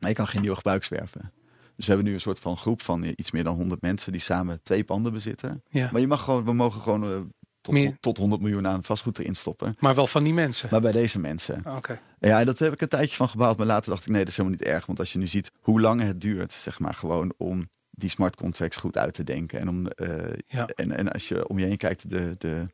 Maar 0.00 0.10
je 0.10 0.16
kan 0.16 0.26
geen 0.26 0.40
nieuwe 0.40 0.56
gebruikswerven. 0.56 1.32
Dus 1.76 1.86
we 1.86 1.92
hebben 1.92 2.04
nu 2.04 2.12
een 2.12 2.20
soort 2.20 2.38
van 2.38 2.56
groep 2.56 2.82
van 2.82 3.04
iets 3.04 3.30
meer 3.30 3.44
dan 3.44 3.54
100 3.54 3.80
mensen 3.80 4.12
die 4.12 4.20
samen 4.20 4.62
twee 4.62 4.84
panden 4.84 5.12
bezitten. 5.12 5.62
Ja. 5.68 5.88
Maar 5.92 6.00
je 6.00 6.06
mag 6.06 6.22
gewoon, 6.22 6.44
we 6.44 6.52
mogen 6.52 6.80
gewoon 6.80 7.32
tot, 7.64 8.02
tot 8.02 8.16
100 8.16 8.42
miljoen 8.42 8.66
aan 8.66 8.84
vastgoed 8.84 9.18
erin 9.18 9.34
stoppen. 9.34 9.76
Maar 9.78 9.94
wel 9.94 10.06
van 10.06 10.24
die 10.24 10.34
mensen? 10.34 10.68
Maar 10.70 10.80
bij 10.80 10.92
deze 10.92 11.18
mensen. 11.18 11.62
Ah, 11.64 11.76
oké. 11.76 12.00
Ja, 12.18 12.44
dat 12.44 12.58
heb 12.58 12.72
ik 12.72 12.80
een 12.80 12.88
tijdje 12.88 13.16
van 13.16 13.28
gebouwd. 13.28 13.56
Maar 13.56 13.66
later 13.66 13.90
dacht 13.90 14.06
ik, 14.06 14.08
nee, 14.08 14.18
dat 14.18 14.28
is 14.28 14.36
helemaal 14.36 14.58
niet 14.58 14.68
erg. 14.68 14.86
Want 14.86 14.98
als 14.98 15.12
je 15.12 15.18
nu 15.18 15.26
ziet 15.26 15.50
hoe 15.60 15.80
lang 15.80 16.00
het 16.00 16.20
duurt, 16.20 16.52
zeg 16.52 16.78
maar, 16.78 16.94
gewoon 16.94 17.34
om 17.36 17.68
die 17.90 18.10
smart 18.10 18.36
contracts 18.36 18.76
goed 18.76 18.98
uit 18.98 19.14
te 19.14 19.24
denken. 19.24 19.60
En, 19.60 19.68
om, 19.68 19.86
uh, 19.96 20.32
ja. 20.46 20.66
en, 20.66 20.90
en 20.90 21.12
als 21.12 21.28
je 21.28 21.48
om 21.48 21.58
je 21.58 21.66
heen 21.66 21.76
kijkt, 21.76 22.10
de, 22.10 22.34
de 22.38 22.66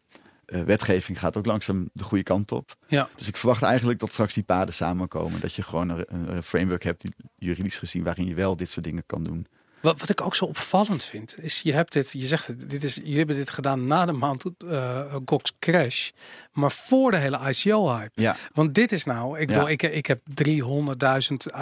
uh, 0.47 0.63
wetgeving 0.63 1.19
gaat 1.19 1.37
ook 1.37 1.47
langzaam 1.47 1.91
de 1.93 2.05
goede 2.05 2.25
kant 2.25 2.53
op. 2.53 2.77
Ja. 2.87 3.09
Dus 3.17 3.29
ik 3.29 3.37
verwacht 3.37 3.63
eigenlijk 3.63 3.99
dat 3.99 4.13
straks 4.13 4.35
die 4.35 4.43
paden 4.43 4.75
samenkomen. 4.75 5.41
Dat 5.41 5.55
je 5.55 5.63
gewoon 5.63 5.89
een, 5.89 6.05
een 6.37 6.43
framework 6.43 6.83
hebt, 6.83 7.05
juridisch 7.37 7.79
gezien, 7.79 8.05
waarin 8.05 8.27
je 8.27 8.35
wel 8.35 8.57
dit 8.57 8.71
soort 8.71 8.85
dingen 8.85 9.07
kan 9.07 9.25
doen. 9.25 9.47
Wat, 9.81 10.01
wat 10.01 10.09
ik 10.09 10.21
ook 10.21 10.35
zo 10.35 10.45
opvallend 10.45 11.05
vind, 11.05 11.35
is 11.39 11.61
je 11.61 11.73
hebt 11.73 11.93
dit, 11.93 12.13
je 12.13 12.27
zegt 12.27 12.47
het, 12.47 12.71
dit 12.71 12.85
is, 12.85 12.95
jullie 12.95 13.17
hebben 13.17 13.37
dit 13.37 13.51
gedaan 13.51 13.87
na 13.87 14.07
de 14.07 14.13
maand 14.13 14.45
uh, 14.59 15.15
Gox 15.25 15.53
Crash, 15.59 16.11
maar 16.53 16.71
voor 16.71 17.11
de 17.11 17.17
hele 17.17 17.39
ICO-hype. 17.49 18.23
Ja. 18.23 18.37
Want 18.53 18.75
dit 18.75 18.93
is 18.93 19.05
nou, 19.05 19.39
ik, 19.39 19.51
ja. 19.51 19.69
ik, 19.69 19.83
ik 19.83 20.07
heb 20.07 20.21
300.000 20.45 20.53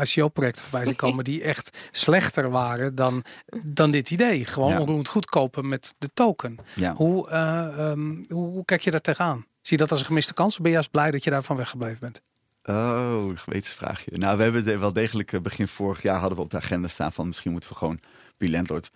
ICO-projecten 0.03 0.63
voorbij 0.63 0.85
zien 0.85 0.97
komen 0.97 1.25
die 1.25 1.43
echt 1.43 1.79
slechter 1.91 2.51
waren 2.51 2.95
dan, 2.95 3.25
dan 3.63 3.91
dit 3.91 4.11
idee. 4.11 4.45
Gewoon 4.45 4.73
ja. 4.73 4.81
onroerend 4.81 5.09
goedkopen 5.09 5.69
met 5.69 5.95
de 5.99 6.11
token. 6.15 6.57
Ja. 6.75 6.95
Hoe, 6.95 7.31
uh, 7.31 7.91
um, 7.91 8.25
hoe, 8.29 8.47
hoe 8.47 8.65
kijk 8.65 8.81
je 8.81 8.91
daar 8.91 9.01
tegenaan? 9.01 9.47
Zie 9.63 9.77
je 9.77 9.83
dat 9.83 9.91
als 9.91 10.01
een 10.01 10.07
gemiste 10.07 10.35
kans? 10.35 10.53
Of 10.53 10.59
ben 10.59 10.67
je 10.67 10.73
juist 10.73 10.91
blij 10.91 11.11
dat 11.11 11.25
je 11.25 11.31
daarvan 11.31 11.57
weggebleven 11.57 11.99
bent? 12.01 12.21
Oh, 12.69 13.31
gewetensvraagje. 13.35 14.11
Nou, 14.19 14.37
we 14.37 14.43
hebben 14.43 14.81
wel 14.81 14.93
degelijk 14.93 15.43
begin 15.43 15.69
vorig 15.69 16.03
jaar 16.03 16.19
hadden 16.19 16.39
we 16.39 16.45
op 16.45 16.51
de 16.51 16.57
agenda 16.57 16.89
staan 16.89 17.13
van 17.13 17.27
misschien 17.27 17.53
moeten 17.53 17.71
we 17.71 17.77
gewoon 17.77 18.01
Landlord 18.39 18.91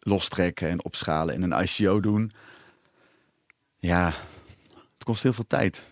lostrekken 0.00 0.68
en 0.68 0.84
opschalen 0.84 1.34
en 1.34 1.42
een 1.42 1.62
ICO 1.62 2.00
doen. 2.00 2.30
Ja, 3.78 4.12
het 4.74 5.04
kost 5.04 5.22
heel 5.22 5.32
veel 5.32 5.46
tijd. 5.46 5.84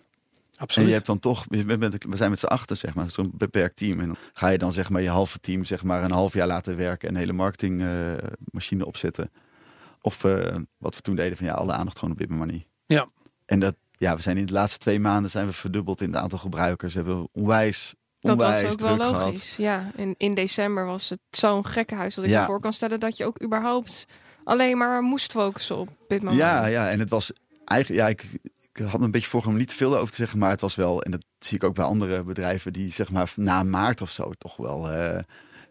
Absoluut. 0.55 0.77
En 0.77 0.85
je 0.85 0.93
hebt 0.93 1.05
dan 1.05 1.19
toch, 1.19 1.45
we 1.49 2.17
zijn 2.17 2.29
met 2.29 2.39
z'n 2.39 2.45
achter, 2.45 2.75
zeg 2.75 2.93
maar, 2.93 3.11
zo'n 3.11 3.31
beperkt 3.33 3.77
team. 3.77 3.99
En 3.99 4.07
dan 4.07 4.17
ga 4.33 4.47
je 4.47 4.57
dan 4.57 4.71
zeg 4.71 4.89
maar 4.89 5.01
je 5.01 5.09
halve 5.09 5.39
team 5.39 5.65
zeg 5.65 5.83
maar 5.83 6.03
een 6.03 6.11
half 6.11 6.33
jaar 6.33 6.47
laten 6.47 6.77
werken 6.77 7.07
en 7.07 7.13
een 7.13 7.19
hele 7.19 7.33
marketingmachine 7.33 8.81
uh, 8.81 8.87
opzetten. 8.87 9.31
Of 10.01 10.23
uh, 10.23 10.55
wat 10.77 10.95
we 10.95 11.01
toen 11.01 11.15
deden 11.15 11.37
van 11.37 11.45
ja, 11.45 11.53
alle 11.53 11.73
aandacht 11.73 11.99
gewoon 11.99 12.13
op 12.13 12.19
Bitmoney. 12.19 12.65
Ja. 12.85 13.07
En 13.45 13.59
dat, 13.59 13.75
ja, 13.97 14.15
we 14.15 14.21
zijn 14.21 14.37
in 14.37 14.45
de 14.45 14.53
laatste 14.53 14.77
twee 14.77 14.99
maanden 14.99 15.31
zijn 15.31 15.45
we 15.45 15.53
verdubbeld 15.53 16.01
in 16.01 16.07
het 16.13 16.21
aantal 16.21 16.39
gebruikers. 16.39 16.93
We 16.93 16.99
hebben 16.99 17.29
onwijs 17.31 17.93
dat 18.19 18.41
was 18.41 18.63
ook 18.63 18.79
wel 18.79 18.97
logisch. 18.97 19.55
Ja, 19.55 19.91
in, 19.95 20.15
in 20.17 20.33
december 20.33 20.85
was 20.85 21.09
het 21.09 21.19
zo'n 21.29 21.65
gekke 21.65 21.95
huis 21.95 22.15
dat 22.15 22.23
ik 22.25 22.29
Ja. 22.29 22.39
me 22.39 22.45
voor 22.45 22.59
kan 22.59 22.73
stellen 22.73 22.99
dat 22.99 23.17
je 23.17 23.25
ook 23.25 23.43
überhaupt 23.43 24.05
alleen 24.43 24.77
maar 24.77 25.01
moest 25.01 25.31
focussen 25.31 25.77
op 25.77 25.89
dit 26.07 26.19
moment. 26.19 26.37
Ja, 26.39 26.65
ja, 26.65 26.89
en 26.89 26.99
het 26.99 27.09
was 27.09 27.31
eigenlijk, 27.65 28.01
ja, 28.01 28.07
ik, 28.07 28.29
ik 28.73 28.85
had 28.85 29.01
een 29.01 29.11
beetje 29.11 29.29
voorgenomen 29.29 29.61
niet 29.61 29.69
te 29.69 29.75
veel 29.75 29.95
over 29.97 30.09
te 30.09 30.15
zeggen, 30.15 30.39
maar 30.39 30.49
het 30.49 30.61
was 30.61 30.75
wel, 30.75 31.03
en 31.03 31.11
dat 31.11 31.23
zie 31.39 31.57
ik 31.57 31.63
ook 31.63 31.75
bij 31.75 31.85
andere 31.85 32.23
bedrijven 32.23 32.73
die 32.73 32.93
zeg 32.93 33.11
maar 33.11 33.31
na 33.35 33.63
maart 33.63 34.01
of 34.01 34.11
zo 34.11 34.31
toch 34.37 34.57
wel 34.57 34.91
eh, 34.91 35.19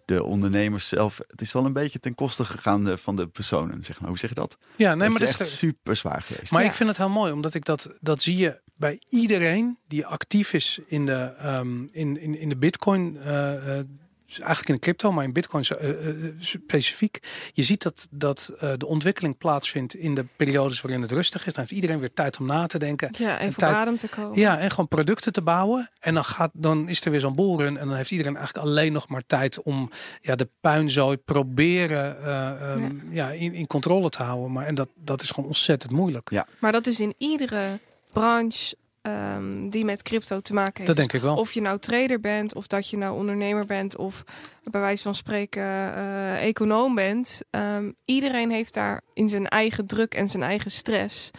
de 0.07 0.24
ondernemers 0.24 0.88
zelf, 0.88 1.20
het 1.28 1.40
is 1.40 1.52
wel 1.52 1.64
een 1.64 1.72
beetje 1.72 1.98
ten 1.98 2.14
koste 2.14 2.44
gegaan 2.44 2.88
eh, 2.88 2.96
van 2.96 3.16
de 3.16 3.26
personen, 3.26 3.84
zeg 3.84 4.00
maar. 4.00 4.09
Hoe 4.09 4.18
zeg 4.18 4.28
je 4.30 4.34
dat? 4.36 4.59
Ja, 4.76 4.94
nee, 4.94 5.09
het 5.09 5.18
maar 5.18 5.28
is 5.28 5.36
dat 5.36 5.40
is 5.40 5.46
echt 5.52 5.59
super 5.59 5.96
zwaar 5.96 6.22
geweest. 6.22 6.52
Maar 6.52 6.62
Ja. 6.62 6.68
ik 6.68 6.74
vind 6.74 6.88
het 6.88 6.98
heel 6.98 7.09
mooi, 7.09 7.32
omdat 7.32 7.54
ik 7.54 7.64
dat, 7.64 7.96
dat 8.00 8.22
zie 8.22 8.36
je 8.36 8.61
bij 8.76 9.00
iedereen 9.09 9.78
die 9.88 10.07
actief 10.07 10.52
is 10.52 10.78
in 10.86 11.07
de, 11.07 11.12
ehm, 11.38 11.84
in, 11.90 12.20
in, 12.20 12.38
in 12.38 12.48
de 12.48 12.57
bitcoin. 12.57 13.16
eh, 13.16 13.78
eh, 13.78 13.84
eigenlijk 14.29 14.68
in 14.68 14.74
de 14.74 14.81
crypto, 14.81 15.12
maar 15.12 15.24
in 15.24 15.33
bitcoin 15.33 15.64
eh, 15.64 16.09
eh, 16.09 16.35
specifiek. 16.39 17.18
Je 17.53 17.62
ziet 17.62 17.83
dat, 17.83 18.09
dat 18.11 18.51
eh, 18.59 18.72
de 18.77 18.87
ontwikkeling 18.87 19.39
plaatsvindt 19.39 19.95
in 19.95 20.14
de 20.14 20.27
periodes 20.37 20.81
waarin 20.81 21.03
het 21.03 21.12
rustig 21.12 21.47
is. 21.47 21.53
Dan 21.53 21.62
heeft 21.62 21.74
iedereen 21.74 21.99
weer 21.99 22.12
tijd 22.12 22.39
om 22.39 22.47
na 22.47 22.66
te 22.66 22.79
denken. 22.79 23.14
Ja, 23.18 23.39
even 23.39 23.57
tijd- 23.57 23.74
adem 23.74 23.97
te 23.97 24.09
komen. 24.09 24.39
Ja, 24.39 24.59
en 24.59 24.70
gewoon 24.70 24.89
producten 24.89 25.33
te 25.33 25.43
bouwen. 25.43 25.91
En 25.99 26.14
dan, 26.14 26.24
gaat, 26.24 26.51
dan 26.53 26.89
is 26.89 27.05
er 27.05 27.11
weer 27.11 27.20
zo'n 27.20 27.35
boelrun. 27.35 27.77
En 27.77 27.89
dan 27.89 27.97
heeft 27.97 28.11
iedereen 28.11 28.37
eigenlijk 28.37 28.66
alleen 28.66 28.93
nog 28.93 29.09
maar 29.09 29.22
tijd 29.27 29.62
om 29.62 29.91
ja, 30.20 30.35
de 30.35 30.49
puinzooi 30.61 31.16
proberen 31.16 32.22
eh, 32.22 32.72
ehm, 32.72 32.95
ja. 33.11 33.31
in, 33.31 33.55
in 33.55 33.66
controle 33.66 34.09
te 34.09 34.22
houden. 34.22 34.53
Maar 34.53 34.66
en 34.66 34.74
dat, 34.74 34.89
dat 34.95 35.22
is 35.22 35.31
gewoon 35.31 35.49
ontzettend 35.49 35.93
moeilijk. 35.93 36.31
Ja. 36.31 36.47
Maar 36.59 36.72
dat 36.72 36.87
is 36.87 37.01
in 37.01 37.14
iedere 37.18 37.79
branche 38.12 38.77
ehm, 39.07 39.68
die 39.68 39.84
met 39.84 40.02
crypto 40.02 40.40
te 40.40 40.54
maken 40.54 40.74
heeft. 40.74 40.86
Dat 40.86 40.96
denk 40.96 41.12
ik 41.12 41.20
wel. 41.20 41.36
Of 41.36 41.52
je 41.52 41.61
nou 41.61 41.78
trader 41.78 42.20
bent, 42.20 42.54
of 42.54 42.66
dat 42.66 42.90
je 42.90 42.96
nou 42.96 43.16
ondernemer 43.16 43.66
bent, 43.66 43.96
of 43.96 44.24
bij 44.62 44.80
wijze 44.80 45.02
van 45.02 45.14
spreken 45.14 45.62
eh, 45.62 46.46
econoom 46.46 46.94
bent. 46.94 47.42
Ehm, 47.50 47.90
iedereen 48.04 48.50
heeft 48.50 48.74
daar 48.74 49.02
in 49.12 49.28
zijn 49.28 49.46
eigen 49.48 49.86
druk 49.86 50.14
en 50.14 50.28
zijn 50.28 50.42
eigen 50.42 50.70
stress. 50.70 51.30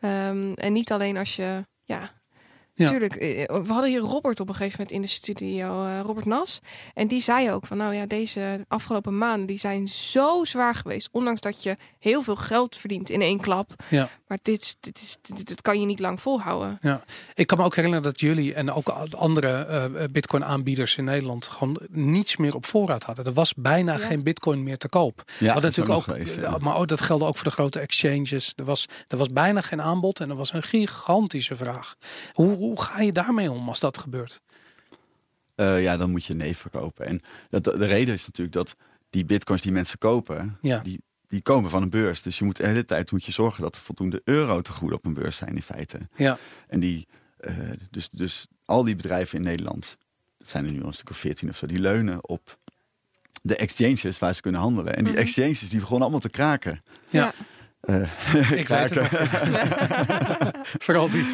Ehm, 0.00 0.52
en 0.52 0.72
niet 0.72 0.92
alleen 0.92 1.16
als 1.16 1.36
je, 1.36 1.66
ja, 1.84 2.17
Ja. 2.78 2.88
Tuurlijk, 2.88 3.14
eh, 3.16 3.44
we 3.46 3.72
hadden 3.72 3.90
hier 3.90 4.00
Robert 4.00 4.40
op 4.40 4.48
een 4.48 4.54
gegeven 4.54 4.76
moment 4.78 4.96
in 4.96 5.02
de 5.02 5.08
studio, 5.08 5.84
eh, 5.84 6.00
Robert 6.00 6.26
Nas. 6.26 6.60
En 6.94 7.08
die 7.08 7.20
zei 7.20 7.50
ook 7.52 7.66
van, 7.66 7.76
nou 7.76 7.94
ja, 7.94 8.06
deze 8.06 8.64
afgelopen 8.68 9.18
maanden 9.18 9.46
die 9.46 9.58
zijn 9.58 9.88
zo 9.88 10.44
zwaar 10.44 10.74
geweest. 10.74 11.08
Ondanks 11.12 11.40
dat 11.40 11.62
je 11.62 11.76
heel 11.98 12.22
veel 12.22 12.36
geld 12.36 12.76
verdient 12.76 13.10
in 13.10 13.22
één 13.22 13.40
klap. 13.40 13.70
Ja. 13.88 14.08
Maar 14.26 14.38
dit, 14.42 14.62
is- 14.62 14.76
dit, 14.80 14.98
is, 15.00 15.16
dit, 15.22 15.46
dit 15.46 15.62
kan 15.62 15.80
je 15.80 15.86
niet 15.86 15.98
lang 16.00 16.20
volhouden. 16.20 16.78
Ik 17.34 17.46
kan 17.46 17.58
me 17.58 17.64
ook 17.64 17.74
herinneren 17.74 18.04
dat 18.04 18.20
jullie 18.20 18.54
en 18.54 18.72
ook 18.72 18.88
andere 19.16 19.48
eh, 19.64 20.04
Bitcoin-aanbieders 20.12 20.96
in 20.96 21.04
Nederland 21.04 21.46
gewoon 21.46 21.76
niets 21.90 22.36
meer 22.36 22.54
op 22.54 22.66
voorraad 22.66 23.02
hadden. 23.04 23.24
Er 23.24 23.32
was 23.32 23.54
bijna 23.54 23.92
Ja. 23.98 24.06
geen 24.06 24.22
Bitcoin 24.22 24.62
meer 24.62 24.78
te 24.78 24.88
koop. 24.88 25.22
Ja, 25.38 25.54
Wat 25.54 25.62
dat 25.62 25.70
is 25.70 25.76
natuurlijk 25.76 26.08
ook, 26.08 26.14
geweest, 26.14 26.34
ja. 26.36 26.42
ja, 26.42 26.56
maar 26.60 26.76
ook 26.76 26.88
dat 26.88 27.00
geldde 27.00 27.26
ook 27.26 27.36
voor 27.36 27.44
de 27.46 27.50
grote 27.52 27.78
exchanges. 27.78 28.52
Er 28.56 28.64
was, 28.64 28.86
er 29.08 29.16
was 29.16 29.28
bijna 29.28 29.60
geen 29.60 29.82
aanbod 29.82 30.20
en 30.20 30.30
er 30.30 30.36
was 30.36 30.52
een 30.52 30.62
gigantische 30.62 31.56
vraag. 31.56 31.94
Hoe, 32.32 32.67
hoe 32.68 32.82
ga 32.82 33.00
je 33.00 33.12
daarmee 33.12 33.50
om 33.50 33.68
als 33.68 33.80
dat 33.80 33.98
gebeurt? 33.98 34.40
Eh, 35.54 35.82
ja, 35.82 35.96
dan 35.96 36.10
moet 36.10 36.24
je 36.24 36.34
nee 36.34 36.56
verkopen. 36.56 37.06
En 37.06 37.20
dat, 37.50 37.64
de 37.64 37.86
reden 37.86 38.14
is 38.14 38.26
natuurlijk 38.26 38.56
dat 38.56 38.76
die 39.10 39.24
bitcoins 39.24 39.62
die 39.62 39.72
mensen 39.72 39.98
kopen, 39.98 40.58
Ja. 40.60 40.78
die, 40.78 41.02
die 41.28 41.42
komen 41.42 41.70
van 41.70 41.82
een 41.82 41.90
beurs. 41.90 42.22
Dus 42.22 42.38
je 42.38 42.44
moet 42.44 42.56
de 42.56 42.66
hele 42.66 42.84
tijd 42.84 43.12
moet 43.12 43.24
je 43.24 43.32
zorgen 43.32 43.62
dat 43.62 43.74
er 43.76 43.80
voldoende 43.82 44.20
euro 44.24 44.60
te 44.60 44.72
goed 44.72 44.92
op 44.92 45.04
een 45.04 45.14
beurs 45.14 45.36
zijn 45.36 45.54
in 45.54 45.62
feite. 45.62 45.98
Ja, 46.16 46.38
En 46.68 46.80
die, 46.80 47.06
eh, 47.38 47.54
dus, 47.90 48.08
dus 48.10 48.46
al 48.64 48.84
die 48.84 48.96
bedrijven 48.96 49.38
in 49.38 49.44
Nederland, 49.44 49.96
dat 50.38 50.48
zijn 50.48 50.64
er 50.66 50.72
nu 50.72 50.80
al 50.82 50.86
een 50.88 50.94
stuk 50.94 51.10
of 51.10 51.16
14 51.16 51.48
of 51.48 51.56
zo, 51.56 51.66
die 51.66 51.80
leunen 51.80 52.28
op 52.28 52.58
de 53.42 53.56
exchanges 53.56 54.18
waar 54.18 54.34
ze 54.34 54.40
kunnen 54.40 54.60
handelen. 54.60 54.96
En 54.96 55.04
die 55.04 55.12
Mhm. 55.12 55.22
exchanges 55.22 55.68
die 55.68 55.78
begonnen 55.78 56.02
allemaal 56.02 56.20
te 56.20 56.28
kraken. 56.28 56.82
Ja. 57.08 57.34
Eh, 57.88 58.50
ik 58.60 58.68
weet 58.68 58.94
het. 58.94 59.08
Vooral 60.84 61.10
die. 61.10 61.26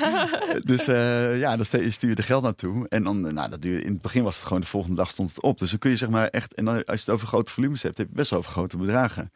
Dus 0.72 0.88
eh, 0.88 1.38
ja, 1.38 1.56
dan 1.56 1.64
stu- 1.64 1.90
stuur 1.90 2.10
je 2.10 2.16
er 2.16 2.24
geld 2.24 2.42
naartoe. 2.42 2.88
En 2.88 3.02
dan, 3.02 3.20
nou, 3.34 3.50
dat 3.50 3.62
duurde, 3.62 3.82
in 3.84 3.92
het 3.92 4.00
begin 4.00 4.22
was 4.22 4.36
het 4.36 4.44
gewoon 4.44 4.60
de 4.60 4.66
volgende 4.66 4.96
dag 4.96 5.10
stond 5.10 5.28
het 5.28 5.42
op. 5.42 5.58
Dus 5.58 5.70
dan 5.70 5.78
kun 5.78 5.90
je 5.90 5.96
zeg 5.96 6.08
maar 6.08 6.26
echt, 6.28 6.54
en 6.54 6.64
dan, 6.64 6.74
als 6.74 6.84
je 6.84 7.04
het 7.04 7.08
over 7.10 7.26
grote 7.26 7.52
volumes 7.52 7.82
hebt, 7.82 7.96
heb 7.98 8.08
je 8.08 8.14
best 8.14 8.30
wel 8.30 8.38
over 8.38 8.52
grote 8.52 8.76
bedragen. 8.76 9.30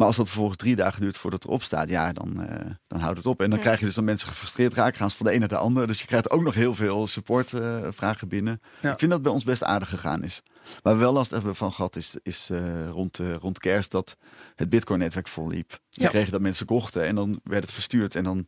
Maar 0.00 0.08
als 0.08 0.18
dat 0.18 0.26
vervolgens 0.28 0.56
drie 0.58 0.76
dagen 0.76 1.00
duurt 1.00 1.16
voordat 1.16 1.42
het 1.42 1.48
erop 1.48 1.62
staat, 1.62 1.88
ja, 1.88 2.12
dan, 2.12 2.42
eh, 2.46 2.70
dan 2.86 3.00
houdt 3.00 3.16
het 3.16 3.26
op. 3.26 3.40
En 3.40 3.48
dan 3.48 3.58
Ja. 3.58 3.64
krijg 3.64 3.80
je 3.80 3.86
dus 3.86 3.94
dat 3.94 4.04
mensen 4.04 4.28
gefrustreerd 4.28 4.74
raken, 4.74 4.98
gaan 4.98 5.10
ze 5.10 5.16
van 5.16 5.26
de 5.26 5.32
een 5.32 5.38
naar 5.38 5.48
de 5.48 5.56
ander. 5.56 5.86
Dus 5.86 6.00
je 6.00 6.06
krijgt 6.06 6.30
ook 6.30 6.42
nog 6.42 6.54
heel 6.54 6.74
veel 6.74 7.06
supportvragen 7.06 7.94
vragen 7.94 8.28
binnen. 8.28 8.60
Ja. 8.80 8.92
Ik 8.92 8.98
vind 8.98 9.00
dat 9.00 9.10
het 9.10 9.22
bij 9.22 9.32
ons 9.32 9.44
best 9.44 9.62
aardig 9.64 9.88
gegaan 9.88 10.22
is. 10.24 10.42
Waar 10.82 10.94
we 10.94 11.00
wel 11.00 11.12
last 11.12 11.30
hebben 11.30 11.56
van 11.56 11.72
gehad 11.72 11.96
is, 11.96 12.16
is 12.22 12.50
eh, 12.50 12.88
rond, 12.88 13.18
eh, 13.18 13.32
rond 13.34 13.58
kerst 13.58 13.90
dat 13.90 14.16
het 14.56 14.68
Bitcoin-netwerk 14.68 15.28
volliep. 15.28 15.68
Dan 15.68 15.78
Ja. 15.90 16.08
kregen 16.08 16.32
dat 16.32 16.40
mensen 16.40 16.66
kochten 16.66 17.04
en 17.06 17.14
dan 17.14 17.40
werd 17.44 17.62
het 17.62 17.72
verstuurd. 17.72 18.14
En 18.14 18.24
dan 18.24 18.46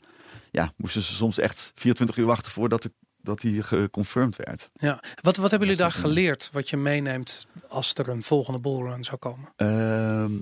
ja, 0.50 0.72
moesten 0.76 1.03
ze 1.03 1.14
soms 1.14 1.38
echt 1.38 1.72
24 1.74 2.16
uur 2.16 2.26
wachten 2.26 2.53
voordat 2.53 2.82
de, 2.82 2.92
dat 3.22 3.40
die 3.40 3.62
geconfirmed 3.62 4.36
werd. 4.36 4.70
Ja. 4.72 5.03
Wat, 5.22 5.36
wat 5.36 5.50
hebben 5.50 5.68
jullie 5.68 5.82
daar 5.82 5.92
geleerd 5.92 6.48
wat 6.53 6.70
je 6.70 6.76
meeneemt 6.76 7.46
als 7.68 7.94
er 7.94 8.09
een 8.09 8.22
volgende 8.22 8.61
bullrun 8.61 9.05
zou 9.05 9.16
komen? 9.18 9.53
Ehm, 9.57 10.32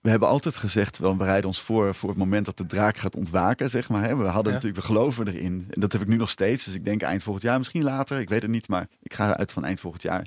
we 0.00 0.10
hebben 0.10 0.28
altijd 0.28 0.56
gezegd, 0.56 0.98
we 0.98 1.16
bereiden 1.16 1.46
ons 1.46 1.60
voor 1.62 1.94
voor 1.94 2.08
het 2.08 2.18
moment 2.18 2.46
dat 2.46 2.56
de 2.56 2.66
draak 2.66 2.96
gaat 2.96 3.16
ontwaken, 3.16 3.70
zeg 3.70 3.88
maar. 3.88 4.02
Hè. 4.02 4.16
We 4.16 4.24
hadden 4.24 4.52
Ja. 4.52 4.58
natuurlijk, 4.58 4.86
we 4.86 4.92
geloven 4.92 5.28
erin. 5.28 5.66
En 5.70 5.80
dat 5.80 5.92
heb 5.92 6.02
ik 6.02 6.08
nu 6.08 6.16
nog 6.16 6.30
steeds. 6.30 6.64
Dus 6.64 6.74
ik 6.74 6.84
denk 6.84 7.02
eind 7.02 7.22
volgend 7.22 7.44
jaar, 7.44 7.58
misschien 7.58 7.82
later. 7.82 8.20
Ik 8.20 8.28
weet 8.28 8.42
het 8.42 8.50
niet, 8.50 8.68
maar 8.68 8.86
ik 9.02 9.14
ga 9.14 9.36
uit 9.36 9.52
van 9.52 9.64
eind 9.64 9.80
volgend 9.80 10.02
jaar. 10.02 10.26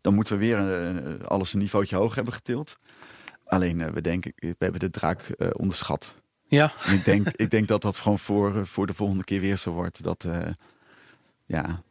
Dan 0.00 0.14
moeten 0.14 0.38
we 0.38 0.44
weer 0.44 0.56
eh, 1.18 1.26
alles 1.26 1.52
een 1.52 1.58
niveautje 1.58 1.96
hoger 1.96 2.14
hebben 2.14 2.32
getild. 2.34 2.76
Alleen, 3.44 3.80
eh, 3.80 3.90
we 3.90 4.00
denken, 4.00 4.32
we 4.36 4.54
hebben 4.58 4.80
de 4.80 4.90
draak 4.90 5.20
eh, 5.22 5.48
onderschat. 5.52 6.14
Ja, 6.46 6.72
En 6.84 6.94
ik 6.94 7.04
denk, 7.04 7.28
ik 7.28 7.50
denk 7.50 7.68
dat 7.68 7.82
dat 7.82 7.96
gewoon 7.98 8.18
voor, 8.18 8.56
eh, 8.56 8.64
voor 8.64 8.86
de 8.86 8.94
volgende 8.94 9.24
keer 9.24 9.40
weer 9.40 9.56
zo 9.56 9.70
wordt. 9.70 10.02
Dat, 10.02 10.24
eh, 10.24 10.38
ja, 11.44 11.82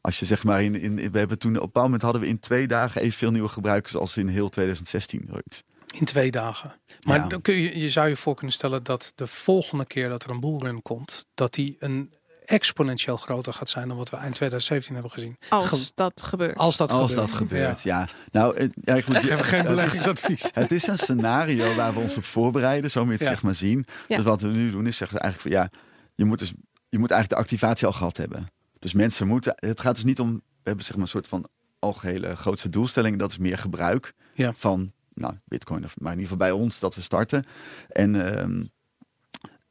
Als 0.00 0.18
je 0.18 0.24
zeg 0.26 0.44
maar 0.44 0.62
in, 0.62 0.74
in 0.74 1.10
we 1.12 1.18
hebben 1.18 1.38
toen 1.38 1.50
op 1.50 1.56
een 1.56 1.66
bepaald 1.66 1.84
moment 1.84 2.02
hadden 2.02 2.20
we 2.22 2.28
in 2.28 2.38
twee 2.40 2.66
dagen 2.66 3.00
evenveel 3.00 3.30
nieuwe 3.30 3.48
gebruikers 3.48 3.96
als 3.96 4.16
in 4.16 4.28
heel 4.28 4.48
2016. 4.48 5.26
Zoiets. 5.30 5.62
In 5.94 6.04
twee 6.04 6.30
dagen. 6.30 6.74
Maar 7.06 7.16
Ja. 7.18 7.28
dan 7.28 7.40
kun 7.40 7.54
je, 7.54 7.78
je 7.80 7.88
zou 7.88 8.08
je 8.08 8.16
voor 8.16 8.34
kunnen 8.34 8.52
stellen 8.54 8.82
dat 8.84 9.12
de 9.14 9.26
volgende 9.26 9.86
keer 9.86 10.08
dat 10.08 10.24
er 10.24 10.30
een 10.30 10.40
bullrun 10.40 10.82
komt, 10.82 11.26
dat 11.34 11.54
die 11.54 11.76
een 11.78 12.14
exponentieel 12.44 13.16
groter 13.16 13.52
gaat 13.52 13.68
zijn 13.68 13.88
dan 13.88 13.96
wat 13.96 14.10
we 14.10 14.16
eind 14.16 14.34
2017 14.34 14.94
hebben 14.94 15.12
gezien. 15.12 15.36
Als 15.48 15.68
Ge- 15.68 15.90
dat 15.94 16.22
gebeurt. 16.22 16.56
als 16.56 16.76
dat 16.76 16.92
Als 16.92 17.10
gebeurt. 17.10 17.28
dat 17.28 17.38
gebeurt, 17.38 17.82
ja. 17.82 18.08
Nou, 18.32 18.56
eh, 18.56 18.68
ja, 18.80 18.94
ik 18.94 19.06
moet 19.06 19.16
geen 19.16 19.36
het 19.36 19.50
is- 19.54 19.62
beleggingsadvies. 19.62 20.50
Het 20.54 20.72
is 20.72 20.86
een 20.86 20.98
scenario 20.98 21.74
waar 21.74 21.94
we 21.94 22.00
ons 22.00 22.16
op 22.16 22.24
voorbereiden, 22.24 22.90
zo 22.90 23.00
moet 23.00 23.08
je 23.08 23.12
het 23.18 23.22
Ja. 23.22 23.28
zeg 23.28 23.42
maar 23.42 23.54
zien. 23.54 23.86
Ja. 24.08 24.16
Dus 24.16 24.24
wat 24.24 24.40
we 24.40 24.48
nu 24.48 24.70
doen 24.70 24.86
is 24.86 24.96
zeggen 24.96 25.16
we 25.16 25.22
eigenlijk 25.22 25.54
van 25.54 25.62
ja, 25.64 25.80
je 26.14 26.24
moet, 26.24 26.38
dus, 26.38 26.52
je 26.88 26.98
moet 26.98 27.10
eigenlijk 27.10 27.40
de 27.40 27.46
activatie 27.48 27.86
al 27.86 27.92
gehad 27.92 28.16
hebben. 28.16 28.46
Dus 28.78 28.92
mensen 28.92 29.26
moeten, 29.26 29.52
het 29.56 29.80
gaat 29.80 29.94
dus 29.94 30.04
niet 30.04 30.20
om, 30.20 30.34
we 30.34 30.42
hebben 30.62 30.84
zeg 30.84 30.94
maar 30.94 31.02
een 31.04 31.10
soort 31.10 31.28
van 31.28 31.48
algehele 31.78 32.36
grootste 32.36 32.68
doelstelling, 32.68 33.18
dat 33.18 33.30
is 33.30 33.38
meer 33.38 33.58
gebruik 33.58 34.12
Ja. 34.34 34.52
van 34.56 34.92
nou, 35.16 35.34
bitcoin, 35.44 35.84
of, 35.84 35.94
maar 35.98 36.12
in 36.12 36.18
ieder 36.18 36.32
geval 36.32 36.48
bij 36.48 36.60
ons 36.62 36.78
dat 36.78 36.94
we 36.94 37.00
starten. 37.00 37.44
En 37.88 38.34
ehm, 38.36 38.64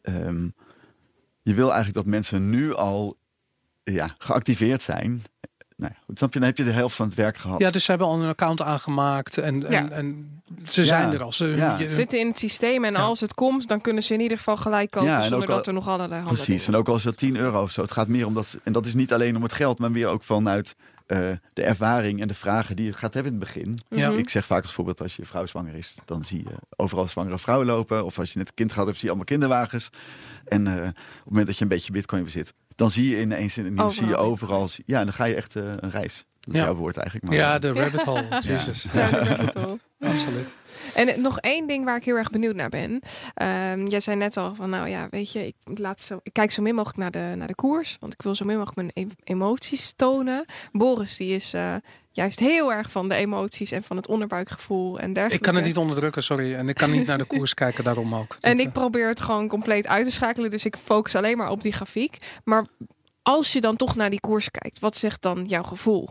ehm, 0.01 0.49
je 1.41 1.53
wil 1.53 1.65
eigenlijk 1.73 1.95
dat 1.95 2.05
mensen 2.05 2.49
nu 2.49 2.73
al 2.73 3.17
ja, 3.83 4.15
geactiveerd 4.17 4.81
zijn. 4.81 5.23
Nou, 5.77 5.93
goed, 6.05 6.17
snap 6.17 6.33
je, 6.33 6.39
dan 6.39 6.47
heb 6.47 6.57
je 6.57 6.63
de 6.63 6.71
helft 6.71 6.95
van 6.95 7.05
het 7.05 7.15
werk 7.15 7.37
gehad. 7.37 7.59
Ja, 7.59 7.71
dus 7.71 7.83
ze 7.83 7.89
hebben 7.89 8.07
al 8.07 8.21
een 8.21 8.27
account 8.29 8.61
aangemaakt 8.61 9.37
en, 9.37 9.65
en, 9.65 9.71
Ja. 9.71 9.89
en 9.89 10.41
ze 10.65 10.85
zijn 10.85 11.13
er 11.13 11.23
al. 11.23 11.31
Ze, 11.31 11.45
Ja. 11.45 11.77
je- 11.77 11.85
zitten 11.87 12.19
in 12.19 12.27
het 12.27 12.37
systeem 12.37 12.83
en 12.85 12.91
Ja. 12.93 12.99
als 12.99 13.19
het 13.19 13.33
komt, 13.33 13.67
dan 13.67 13.81
kunnen 13.81 14.03
ze 14.03 14.13
in 14.13 14.21
ieder 14.21 14.37
geval 14.37 14.57
gelijk 14.57 14.91
kopen 14.91 15.09
Ja, 15.09 15.21
en 15.21 15.27
zonder 15.29 15.49
al- 15.49 15.55
dat 15.55 15.67
er 15.67 15.73
nog 15.73 15.87
allerlei 15.87 16.21
handen 16.21 16.33
Precies, 16.43 16.67
en 16.67 16.75
ook 16.75 16.87
al 16.87 16.95
is 16.95 17.03
dat 17.03 17.17
10 17.17 17.35
euro 17.35 17.61
of 17.61 17.71
zo. 17.71 17.81
Het 17.81 17.91
gaat 17.91 18.07
meer 18.07 18.25
om 18.25 18.33
dat, 18.33 18.47
ze- 18.47 18.59
en 18.63 18.73
dat 18.73 18.85
is 18.85 18.93
niet 18.93 19.13
alleen 19.13 19.35
om 19.35 19.43
het 19.43 19.53
geld, 19.53 19.79
maar 19.79 19.91
meer 19.91 20.07
ook 20.07 20.23
vanuit 20.23 20.75
eh, 21.05 21.31
de 21.53 21.63
ervaring 21.63 22.21
en 22.21 22.27
de 22.27 22.33
vragen 22.33 22.75
die 22.75 22.85
je 22.85 22.93
gaat 22.93 23.13
hebben 23.13 23.33
in 23.33 23.39
het 23.39 23.47
begin. 23.47 23.79
Ja. 23.89 24.09
Mhm. 24.09 24.19
Ik 24.19 24.29
zeg 24.29 24.45
vaak 24.45 24.63
als 24.63 24.73
voorbeeld, 24.73 25.01
als 25.01 25.15
je 25.15 25.25
vrouw 25.25 25.45
zwanger 25.45 25.75
is, 25.75 25.97
dan 26.05 26.25
zie 26.25 26.43
je 26.43 26.55
overal 26.75 27.07
zwangere 27.07 27.39
vrouwen 27.39 27.67
lopen. 27.67 28.05
Of 28.05 28.19
als 28.19 28.31
je 28.33 28.37
net 28.37 28.47
een 28.47 28.53
kind 28.53 28.71
gehad 28.71 28.87
hebt, 28.87 28.99
zie 28.99 29.09
je 29.09 29.15
allemaal 29.15 29.37
kinderwagens. 29.37 29.89
En 30.45 30.67
eh, 30.67 30.73
op 30.73 30.83
het 30.83 30.95
moment 31.25 31.47
dat 31.47 31.57
je 31.57 31.63
een 31.63 31.69
beetje 31.69 31.91
bitcoin 31.91 32.23
bezit, 32.23 32.53
dan 32.75 32.91
zie 32.91 33.09
je 33.09 33.21
ineens 33.21 33.57
in 33.57 33.65
het 33.65 33.73
nieuws, 33.73 33.95
zie 33.95 34.07
je 34.07 34.15
Overal 34.15 34.61
overal. 34.61 34.83
Ja, 34.85 34.99
en 34.99 35.05
dan 35.05 35.13
ga 35.13 35.25
je 35.25 35.35
echt 35.35 35.55
eh, 35.55 35.63
een 35.79 35.91
reis. 35.91 36.25
Dat 36.45 36.53
is 36.53 36.59
Ja. 36.59 36.65
jouw 36.65 36.75
woord 36.75 36.97
eigenlijk. 36.97 37.27
Maar, 37.27 37.37
ja, 37.37 37.59
de 37.59 37.71
rabbit 37.73 38.03
hole. 38.03 38.39
Jezus. 38.41 38.85
Ja, 38.93 39.09
wel. 39.53 39.79
Absoluut. 39.99 40.55
En 40.93 41.07
eh, 41.07 41.17
nog 41.17 41.39
één 41.39 41.67
ding 41.67 41.85
waar 41.85 41.95
ik 41.95 42.05
heel 42.05 42.15
erg 42.15 42.29
benieuwd 42.29 42.55
naar 42.55 42.69
ben. 42.69 42.99
Ehm, 43.33 43.85
jij 43.85 43.99
zei 43.99 44.17
net 44.17 44.37
al 44.37 44.55
van, 44.55 44.69
nou 44.69 44.89
ja, 44.89 45.07
weet 45.09 45.31
je, 45.31 45.45
ik, 45.47 45.55
laat 45.63 46.01
zo, 46.01 46.19
ik 46.23 46.33
kijk 46.33 46.51
zo 46.51 46.61
min 46.61 46.75
mogelijk 46.75 46.97
naar 46.99 47.11
de, 47.11 47.35
naar 47.37 47.47
de 47.47 47.55
koers. 47.55 47.97
Want 47.99 48.13
ik 48.13 48.21
wil 48.21 48.35
zo 48.35 48.45
min 48.45 48.57
mogelijk 48.57 48.93
mijn 48.95 49.11
emoties 49.23 49.93
tonen. 49.95 50.45
Boris, 50.71 51.17
die 51.17 51.35
is 51.35 51.53
eh, 51.53 51.75
juist 52.11 52.39
heel 52.39 52.73
erg 52.73 52.91
van 52.91 53.09
de 53.09 53.15
emoties 53.15 53.71
en 53.71 53.83
van 53.83 53.95
het 53.97 54.07
onderbuikgevoel 54.07 54.99
en 54.99 55.13
dergelijke. 55.13 55.35
Ik 55.35 55.41
kan 55.41 55.55
het 55.55 55.65
niet 55.65 55.77
onderdrukken, 55.77 56.23
sorry. 56.23 56.53
En 56.53 56.69
ik 56.69 56.75
kan 56.75 56.91
niet 56.91 57.07
naar 57.07 57.17
de 57.17 57.25
koers 57.25 57.53
kijken, 57.63 57.83
daarom 57.83 58.15
ook. 58.15 58.37
En 58.39 58.59
ik 58.59 58.71
probeer 58.71 59.07
het 59.07 59.19
gewoon 59.19 59.47
compleet 59.47 59.87
uit 59.87 60.05
te 60.05 60.11
schakelen. 60.11 60.49
Dus 60.49 60.65
ik 60.65 60.75
focus 60.77 61.15
alleen 61.15 61.37
maar 61.37 61.49
op 61.49 61.61
die 61.61 61.73
grafiek. 61.73 62.17
Maar 62.43 62.65
als 63.21 63.53
je 63.53 63.61
dan 63.61 63.75
toch 63.75 63.95
naar 63.95 64.09
die 64.09 64.19
koers 64.19 64.51
kijkt, 64.51 64.79
wat 64.79 64.95
zegt 64.95 65.21
dan 65.21 65.45
jouw 65.45 65.63
gevoel? 65.63 66.09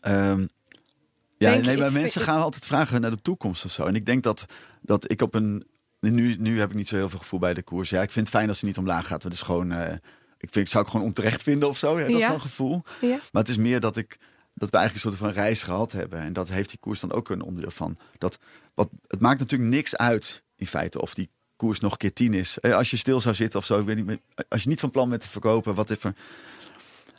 Ehm, 0.00 0.40
ja, 0.40 1.50
Denk 1.50 1.64
nee, 1.64 1.74
je- 1.76 1.82
maar 1.82 1.92
mensen 1.92 2.20
ik- 2.20 2.26
gaan 2.28 2.40
altijd 2.40 2.66
vragen 2.66 3.00
naar 3.00 3.10
de 3.10 3.22
toekomst 3.22 3.64
of 3.64 3.72
zo. 3.72 3.84
En 3.84 3.94
ik 3.94 4.06
denk 4.06 4.22
dat, 4.22 4.46
dat 4.82 5.10
ik 5.10 5.22
op 5.22 5.34
een. 5.34 5.66
Nu, 6.00 6.36
nu 6.38 6.58
heb 6.58 6.70
ik 6.70 6.76
niet 6.76 6.88
zo 6.88 6.96
heel 6.96 7.08
veel 7.08 7.18
gevoel 7.18 7.38
bij 7.40 7.54
de 7.54 7.62
koers. 7.62 7.90
Ja, 7.90 8.02
ik 8.02 8.12
vind 8.12 8.26
het 8.26 8.36
fijn 8.36 8.48
als 8.48 8.58
ze 8.58 8.64
niet 8.64 8.78
omlaag 8.78 9.00
gaat. 9.06 9.10
Want 9.10 9.22
het 9.22 9.32
is 9.32 9.40
gewoon. 9.42 9.72
eh, 9.72 9.92
ik 10.38 10.50
vind, 10.50 10.66
ik 10.66 10.68
zou 10.72 10.82
het 10.84 10.92
gewoon 10.92 11.06
onterecht 11.06 11.42
vinden 11.42 11.68
of 11.68 11.78
zo. 11.78 11.98
Ja, 11.98 12.06
dat 12.06 12.14
is 12.14 12.20
Ja. 12.22 12.32
een 12.32 12.40
gevoel. 12.40 12.82
Ja. 13.00 13.08
Maar 13.32 13.42
het 13.42 13.48
is 13.48 13.56
meer 13.56 13.80
dat 13.80 13.96
ik. 13.96 14.16
Dat 14.54 14.70
we 14.70 14.76
eigenlijk 14.76 15.06
een 15.06 15.12
soort 15.12 15.34
van 15.34 15.42
reis 15.42 15.62
gehad 15.62 15.92
hebben. 15.92 16.18
En 16.18 16.32
dat 16.32 16.48
heeft 16.48 16.68
die 16.68 16.78
koers 16.78 17.00
dan 17.00 17.12
ook 17.12 17.28
een 17.28 17.42
onderdeel 17.42 17.70
van. 17.70 17.98
Dat, 18.18 18.38
wat, 18.74 18.88
het 19.06 19.20
maakt 19.20 19.38
natuurlijk 19.38 19.70
niks 19.70 19.96
uit 19.96 20.42
in 20.56 20.66
feite 20.66 21.00
of 21.00 21.14
die 21.14 21.30
koers 21.56 21.80
nog 21.80 21.92
een 21.92 21.98
keer 21.98 22.12
10 22.12 22.34
is. 22.34 22.58
Eh, 22.58 22.72
Als 22.72 22.90
je 22.90 22.96
stil 22.96 23.20
zou 23.20 23.34
zitten 23.34 23.58
of 23.60 23.66
zo. 23.66 23.78
Ik 23.80 23.86
weet 23.86 24.06
niet, 24.06 24.20
als 24.48 24.62
je 24.62 24.68
niet 24.68 24.80
van 24.80 24.90
plan 24.90 25.08
bent 25.08 25.20
te 25.20 25.28
verkopen, 25.28 25.74
wat 25.74 25.90
even. 25.90 26.16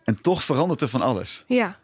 En 0.03 0.21
toch 0.21 0.43
verandert 0.43 0.82
er 0.82 0.89
van 0.89 1.01
alles. 1.01 1.43
Ja, 1.47 1.80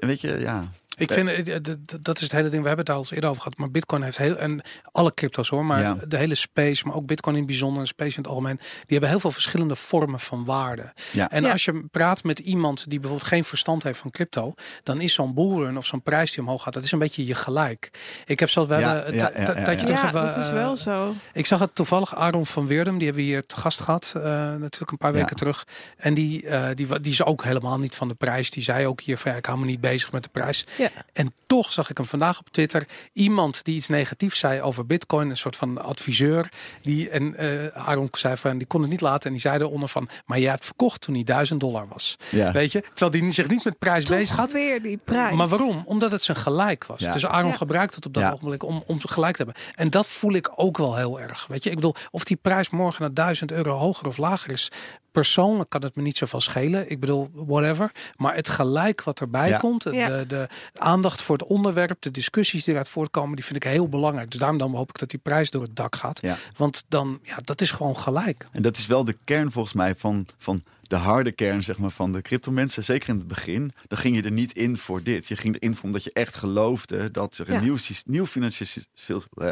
weet 0.00 0.20
je, 0.20 0.38
ja. 0.38 0.72
Ik 0.98 1.12
vind, 1.12 1.28
eh, 1.28 1.56
d- 1.56 1.76
d- 1.86 2.04
dat 2.04 2.16
is 2.16 2.22
het 2.22 2.32
hele 2.32 2.48
ding, 2.48 2.62
we 2.62 2.68
hebben 2.68 2.76
het 2.76 2.86
daar 2.86 2.94
al 2.96 3.02
eens 3.02 3.10
eerder 3.10 3.30
over 3.30 3.42
gehad. 3.42 3.58
Maar 3.58 3.70
Bitcoin 3.70 4.02
heeft 4.02 4.16
heel, 4.18 4.36
en 4.36 4.60
alle 4.92 5.14
crypto's 5.14 5.48
hoor, 5.48 5.64
maar 5.64 5.80
Ja. 5.80 5.96
de 6.08 6.16
hele 6.16 6.34
space, 6.34 6.86
maar 6.86 6.94
ook 6.96 7.06
Bitcoin 7.06 7.34
in 7.34 7.40
het 7.42 7.50
bijzonder 7.50 7.80
en 7.80 7.86
space 7.88 8.16
in 8.16 8.22
het 8.22 8.26
algemeen, 8.30 8.56
die 8.56 8.66
hebben 8.86 9.08
heel 9.08 9.20
veel 9.20 9.30
verschillende 9.30 9.76
vormen 9.76 10.20
van 10.20 10.44
waarde. 10.44 10.92
Ja. 11.12 11.30
En 11.30 11.42
Ja. 11.44 11.52
als 11.52 11.64
je 11.64 11.84
praat 11.90 12.24
met 12.24 12.38
iemand 12.38 12.90
die 12.90 13.00
bijvoorbeeld 13.00 13.28
geen 13.30 13.44
verstand 13.44 13.82
heeft 13.82 13.98
van 13.98 14.10
crypto, 14.10 14.54
dan 14.82 15.00
is 15.00 15.14
zo'n 15.14 15.34
bullrun 15.34 15.76
of 15.76 15.86
zo'n 15.86 16.02
prijs 16.02 16.30
die 16.32 16.40
omhoog 16.42 16.62
gaat, 16.62 16.72
dat 16.74 16.84
is 16.84 16.92
een 16.92 16.98
beetje 16.98 17.26
je 17.26 17.34
gelijk. 17.34 17.90
Ik 18.26 18.40
heb 18.40 18.50
zelfs, 18.50 18.68
we 18.68 18.74
Ja, 18.74 18.94
hebben, 18.94 19.14
ja, 19.14 19.26
een 19.26 19.32
ti- 19.32 19.40
ja, 19.40 19.62
tijdje 19.62 19.86
terug 19.86 20.10
dat 20.12 20.36
is 20.36 20.46
eh, 20.48 20.52
wel 20.52 20.76
zo. 20.76 21.14
ik 21.32 21.46
zag 21.46 21.58
het 21.58 21.74
toevallig 21.74 22.14
Aaron 22.14 22.46
van 22.46 22.66
Weerdem, 22.66 22.96
die 22.98 23.06
hebben 23.06 23.24
we 23.24 23.30
hier 23.30 23.42
te 23.46 23.56
gast 23.56 23.80
gehad, 23.80 24.12
eh, 24.16 24.22
natuurlijk 24.22 24.90
een 24.90 24.98
paar 24.98 25.12
Ja. 25.12 25.18
weken 25.18 25.36
terug. 25.36 25.66
En 25.96 26.14
die, 26.14 26.46
eh, 26.46 26.68
die, 26.74 27.00
die 27.00 27.12
is 27.12 27.24
ook 27.24 27.44
helemaal 27.44 27.78
niet 27.78 27.94
van 27.94 28.08
de 28.08 28.14
prijs. 28.14 28.50
Die 28.50 28.62
zei 28.62 28.86
ook 28.86 29.00
hier 29.00 29.18
van 29.18 29.30
ja, 29.32 29.36
ik 29.36 29.46
hou 29.46 29.58
me 29.58 29.64
niet 29.64 29.80
bezig 29.80 30.12
met 30.12 30.22
de 30.22 30.28
prijs. 30.32 30.64
Ja. 30.78 30.87
En 31.12 31.32
toch 31.46 31.72
zag 31.72 31.90
ik 31.90 31.96
hem 31.96 32.06
vandaag 32.06 32.38
op 32.38 32.48
Twitter 32.50 32.86
iemand 33.12 33.64
die 33.64 33.74
iets 33.76 33.88
negatiefs 33.88 34.38
zei 34.38 34.60
over 34.60 34.86
Bitcoin, 34.86 35.30
een 35.30 35.36
soort 35.36 35.56
van 35.56 35.82
adviseur. 35.84 36.48
Die 36.82 37.10
en 37.10 37.36
eh 37.36 37.66
Aaron 37.88 38.08
zei 38.12 38.36
van 38.36 38.58
die 38.58 38.66
kon 38.66 38.80
het 38.80 38.90
niet 38.90 39.00
laten 39.00 39.26
en 39.26 39.32
die 39.32 39.40
zei 39.40 39.58
eronder 39.60 39.88
van, 39.88 40.08
maar 40.26 40.38
jij 40.38 40.50
hebt 40.50 40.64
verkocht 40.64 41.00
toen 41.00 41.14
hij 41.14 41.24
1000 41.24 41.60
dollar 41.60 41.88
was. 41.88 42.16
Ja. 42.30 42.52
Weet 42.52 42.72
je, 42.72 42.80
terwijl 42.80 43.10
die 43.10 43.30
zich 43.32 43.48
niet 43.48 43.64
met 43.64 43.78
prijs 43.78 44.04
bezig 44.04 44.36
had. 44.36 44.52
weer 44.52 44.82
die 44.82 44.98
prijs. 45.04 45.36
Maar 45.36 45.48
waarom? 45.48 45.82
Omdat 45.84 46.12
het 46.12 46.22
zijn 46.22 46.36
gelijk 46.36 46.86
was. 46.86 47.00
Ja. 47.00 47.12
Dus 47.12 47.26
Aaron 47.26 47.50
Ja. 47.50 47.56
gebruikt 47.56 47.94
het 47.94 48.06
op 48.06 48.14
dat 48.14 48.22
Ja. 48.22 48.30
ogenblik 48.30 48.62
om, 48.62 48.82
om 48.86 49.00
gelijk 49.00 49.36
te 49.36 49.42
hebben. 49.44 49.62
En 49.74 49.90
dat 49.90 50.06
voel 50.06 50.32
ik 50.32 50.50
ook 50.54 50.76
wel 50.78 50.96
heel 50.96 51.20
erg. 51.20 51.46
Weet 51.46 51.62
je, 51.62 51.68
ik 51.70 51.76
bedoel, 51.76 51.94
of 52.10 52.24
die 52.24 52.36
prijs 52.36 52.70
morgen 52.70 53.00
naar 53.02 53.14
1000 53.14 53.52
euro 53.52 53.76
hoger 53.76 54.06
of 54.06 54.16
lager 54.16 54.50
is. 54.50 54.70
Persoonlijk 55.12 55.70
kan 55.70 55.82
het 55.82 55.96
me 55.96 56.02
niet 56.02 56.16
zoveel 56.16 56.40
schelen. 56.40 56.90
Ik 56.90 57.00
bedoel, 57.00 57.30
whatever. 57.32 57.92
Maar 58.16 58.34
het 58.34 58.48
gelijk 58.48 59.02
wat 59.02 59.20
erbij 59.20 59.48
Ja. 59.48 59.58
komt, 59.58 59.84
Ja. 59.92 60.08
de, 60.08 60.24
de 60.26 60.48
aandacht 60.78 61.22
voor 61.22 61.36
het 61.36 61.46
onderwerp, 61.46 61.96
de 62.00 62.10
discussies 62.10 62.64
die 62.64 62.72
eruit 62.72 62.88
voortkomen, 62.88 63.36
die 63.36 63.44
vind 63.44 63.64
ik 63.64 63.70
heel 63.70 63.88
belangrijk. 63.88 64.30
Dus 64.30 64.40
daarom 64.40 64.58
dan 64.58 64.74
hoop 64.74 64.88
ik 64.88 64.98
dat 64.98 65.10
die 65.10 65.18
prijs 65.18 65.50
door 65.50 65.62
het 65.62 65.76
dak 65.76 65.96
gaat. 65.96 66.22
Ja. 66.22 66.36
Want 66.56 66.84
dan, 66.88 67.18
ja, 67.22 67.36
dat 67.44 67.60
is 67.60 67.70
gewoon 67.70 67.96
gelijk. 67.96 68.46
En 68.52 68.62
dat 68.62 68.76
is 68.76 68.86
wel 68.86 69.04
de 69.04 69.16
kern 69.24 69.52
volgens 69.52 69.74
mij 69.74 69.94
van, 69.94 70.26
van 70.38 70.62
de 70.82 70.96
harde 70.96 71.32
kern 71.32 71.62
zeg 71.62 71.78
maar, 71.78 71.90
van 71.90 72.12
de 72.12 72.22
crypto 72.22 72.52
mensen. 72.52 72.84
Zeker 72.84 73.08
in 73.08 73.16
het 73.18 73.28
begin. 73.28 73.72
Dan 73.86 73.98
ging 73.98 74.16
je 74.16 74.22
er 74.22 74.30
niet 74.30 74.52
in 74.52 74.76
voor 74.76 75.02
dit. 75.02 75.28
Je 75.28 75.36
ging 75.36 75.54
erin 75.54 75.74
voor 75.74 75.84
omdat 75.84 76.04
je 76.04 76.10
echt 76.12 76.36
geloofde 76.36 77.10
dat 77.10 77.38
er 77.38 77.48
een 77.48 77.54
Ja. 77.54 77.60
nieuw, 77.60 77.76
nieuw, 78.04 78.26
financieel, 78.26 79.22
eh, 79.34 79.50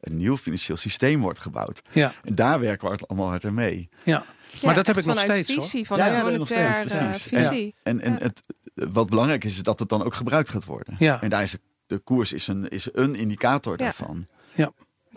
een 0.00 0.16
nieuw 0.16 0.36
financieel 0.36 0.76
systeem 0.76 1.20
wordt 1.20 1.38
gebouwd. 1.38 1.82
Ja, 1.92 2.12
En 2.22 2.34
daar 2.34 2.60
werken 2.60 2.90
we 2.90 2.98
allemaal 3.06 3.28
hard 3.28 3.44
aan 3.44 3.54
mee. 3.54 3.88
ja. 4.04 4.24
Ja, 4.52 4.58
maar 4.62 4.74
dat 4.74 4.86
heb 4.86 4.96
ik 4.98 5.04
nog 5.04 5.20
steeds 5.20 5.54
hoor. 5.54 5.62
visie, 5.62 5.86
vanuit 5.86 6.12
Ja, 6.12 6.28
ja, 6.28 6.36
nog 6.36 6.46
steeds, 6.48 6.78
precies. 6.94 7.22
visie. 7.22 7.74
En, 7.82 8.00
en 8.00 8.12
Ja. 8.12 8.18
het, 8.18 8.40
wat 8.74 9.08
belangrijk 9.10 9.44
is, 9.44 9.56
is 9.56 9.62
dat 9.62 9.78
het 9.78 9.88
dan 9.88 10.04
ook 10.04 10.14
gebruikt 10.14 10.50
gaat 10.50 10.64
worden. 10.64 10.96
Ja. 10.98 11.22
En 11.22 11.30
daar 11.30 11.42
is 11.42 11.56
de 11.86 11.98
koers 11.98 12.32
is 12.32 12.46
een, 12.46 12.68
is 12.68 12.88
een 12.92 13.14
indicator 13.14 13.72
Ja. 13.72 13.84
daarvan. 13.84 14.26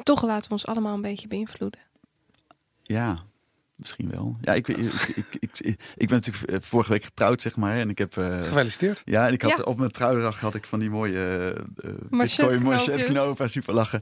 Toch 0.04 0.24
laten 0.24 0.44
we 0.48 0.52
ons 0.54 0.66
allemaal 0.66 0.94
een 0.94 1.02
beetje 1.02 1.28
beïnvloeden. 1.28 1.80
Ja, 2.82 3.24
misschien 3.82 4.10
wel. 4.10 4.38
Ja, 4.42 4.54
ik, 4.54 4.68
ik, 4.68 4.78
ik, 4.78 5.26
ik, 5.40 5.60
ik, 5.60 5.80
ik 5.96 6.08
ben 6.08 6.18
natuurlijk 6.18 6.50
eh, 6.52 6.58
vorige 6.62 6.92
week 6.92 7.04
getrouwd, 7.04 7.42
zeg 7.42 7.56
maar. 7.56 7.78
En 7.78 7.90
ik 7.90 7.98
heb. 7.98 8.18
eh, 8.18 8.38
Gefeliciteerd. 8.38 9.02
ja, 9.06 9.28
en 9.28 9.34
ik 9.34 9.42
had 9.42 9.58
Ja. 9.58 9.64
op 9.64 9.78
mijn 9.78 9.92
trouwdag 9.92 10.40
had 10.40 10.56
ik 10.56 10.66
van 10.66 10.80
die 10.80 10.90
mooie 10.90 11.54
uh, 11.86 11.92
Manchetknoopjes. 12.10 12.64
manchetknopen, 12.64 13.50
super 13.50 13.74
lachen. 13.74 14.02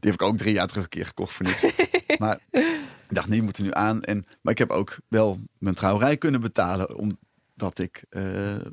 Die 0.00 0.10
heb 0.10 0.20
ik 0.20 0.22
ook 0.26 0.36
drie 0.36 0.52
jaar 0.54 0.66
terug 0.66 0.82
een 0.82 0.88
keer 0.90 1.06
gekocht 1.06 1.34
voor 1.34 1.46
niks. 1.46 1.64
maar 2.18 2.38
ik 2.50 2.76
dacht, 3.08 3.28
nee, 3.28 3.42
moeten 3.42 3.64
nu 3.64 3.70
aan. 3.72 4.02
En, 4.02 4.24
maar 4.42 4.52
ik 4.52 4.58
heb 4.58 4.70
ook 4.70 4.96
wel 5.08 5.40
mijn 5.58 5.74
trouwerij 5.74 6.16
kunnen 6.16 6.40
betalen 6.40 6.96
omdat 6.96 7.78
ik 7.78 8.02
eh, 8.08 8.22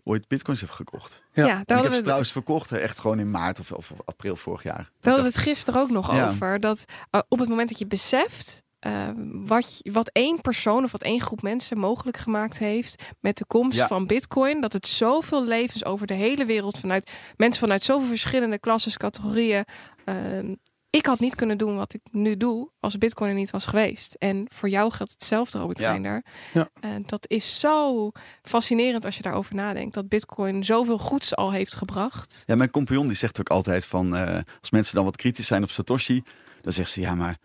ooit 0.04 0.28
bitcoins 0.28 0.62
heb 0.62 0.70
gekocht. 0.70 1.22
Ja. 1.32 1.46
Ja, 1.46 1.58
En 1.58 1.64
daar 1.66 1.78
ik 1.78 1.84
heb 1.84 1.92
ze 1.92 1.98
we, 1.98 2.04
trouwens 2.04 2.32
verkocht, 2.32 2.70
hè, 2.70 2.78
echt 2.78 3.00
gewoon 3.00 3.20
in 3.20 3.32
maart 3.32 3.60
of, 3.60 3.72
of 3.72 3.92
april 4.06 4.36
vorig 4.36 4.64
jaar. 4.64 4.76
daar 4.76 5.14
hadden 5.14 5.22
we 5.32 5.38
het 5.40 5.48
gisteren 5.48 5.82
ook 5.82 5.90
nog 5.90 6.14
Ja. 6.16 6.28
over. 6.28 6.60
Dat 6.60 6.86
eh, 7.10 7.22
op 7.30 7.40
het 7.40 7.50
moment 7.50 7.70
dat 7.70 7.80
je 7.80 7.88
beseft 7.88 8.64
eh, 8.88 9.10
wat, 9.46 9.80
wat 9.84 10.10
één 10.14 10.42
persoon 10.42 10.84
of 10.84 10.92
wat 10.92 11.04
één 11.04 11.22
groep 11.22 11.42
mensen 11.42 11.78
mogelijk 11.78 12.18
gemaakt 12.18 12.58
heeft 12.60 13.04
met 13.20 13.38
de 13.38 13.46
komst 13.46 13.78
Ja. 13.78 13.88
van 13.88 14.06
Bitcoin, 14.08 14.62
dat 14.62 14.74
het 14.74 14.88
zoveel 14.88 15.44
levens 15.46 15.86
over 15.86 16.08
de 16.08 16.14
hele 16.14 16.46
wereld 16.46 16.80
vanuit 16.80 17.12
mensen 17.38 17.60
vanuit 17.62 17.84
zoveel 17.84 18.08
verschillende 18.08 18.60
klasses, 18.60 18.98
categorieën. 18.98 19.64
ehm, 20.06 20.54
ik 20.90 21.06
had 21.06 21.20
niet 21.20 21.36
kunnen 21.36 21.58
doen 21.58 21.76
wat 21.76 21.94
ik 21.94 22.02
nu 22.12 22.38
doe 22.38 22.70
als 22.80 22.98
Bitcoin 22.98 23.30
er 23.30 23.36
niet 23.36 23.52
was 23.52 23.66
geweest. 23.66 24.14
En 24.14 24.46
voor 24.54 24.70
jou 24.70 24.92
geldt 24.92 25.12
hetzelfde, 25.12 25.58
Robert 25.60 25.80
Ja. 25.80 25.90
Reinder. 25.90 26.24
Ja. 26.54 26.70
En 26.80 27.04
dat 27.06 27.26
is 27.30 27.60
zo 27.60 28.12
fascinerend 28.42 29.06
als 29.06 29.16
je 29.16 29.22
daarover 29.22 29.56
nadenkt. 29.56 29.94
Dat 29.94 30.08
Bitcoin 30.10 30.64
zoveel 30.66 30.98
goeds 30.98 31.36
al 31.36 31.52
heeft 31.52 31.76
gebracht. 31.76 32.44
Ja, 32.46 32.56
mijn 32.56 32.70
compagnon 32.70 33.08
die 33.08 33.16
zegt 33.16 33.40
ook 33.40 33.50
altijd 33.50 33.86
van... 33.86 34.16
eh, 34.16 34.40
als 34.62 34.72
mensen 34.72 34.96
dan 34.96 35.04
wat 35.06 35.16
kritisch 35.18 35.48
zijn 35.48 35.64
op 35.64 35.72
Satoshi... 35.72 36.24
dan 36.62 36.74
zegt 36.74 36.92
ze, 36.92 37.02
ja, 37.02 37.16
maar 37.16 37.38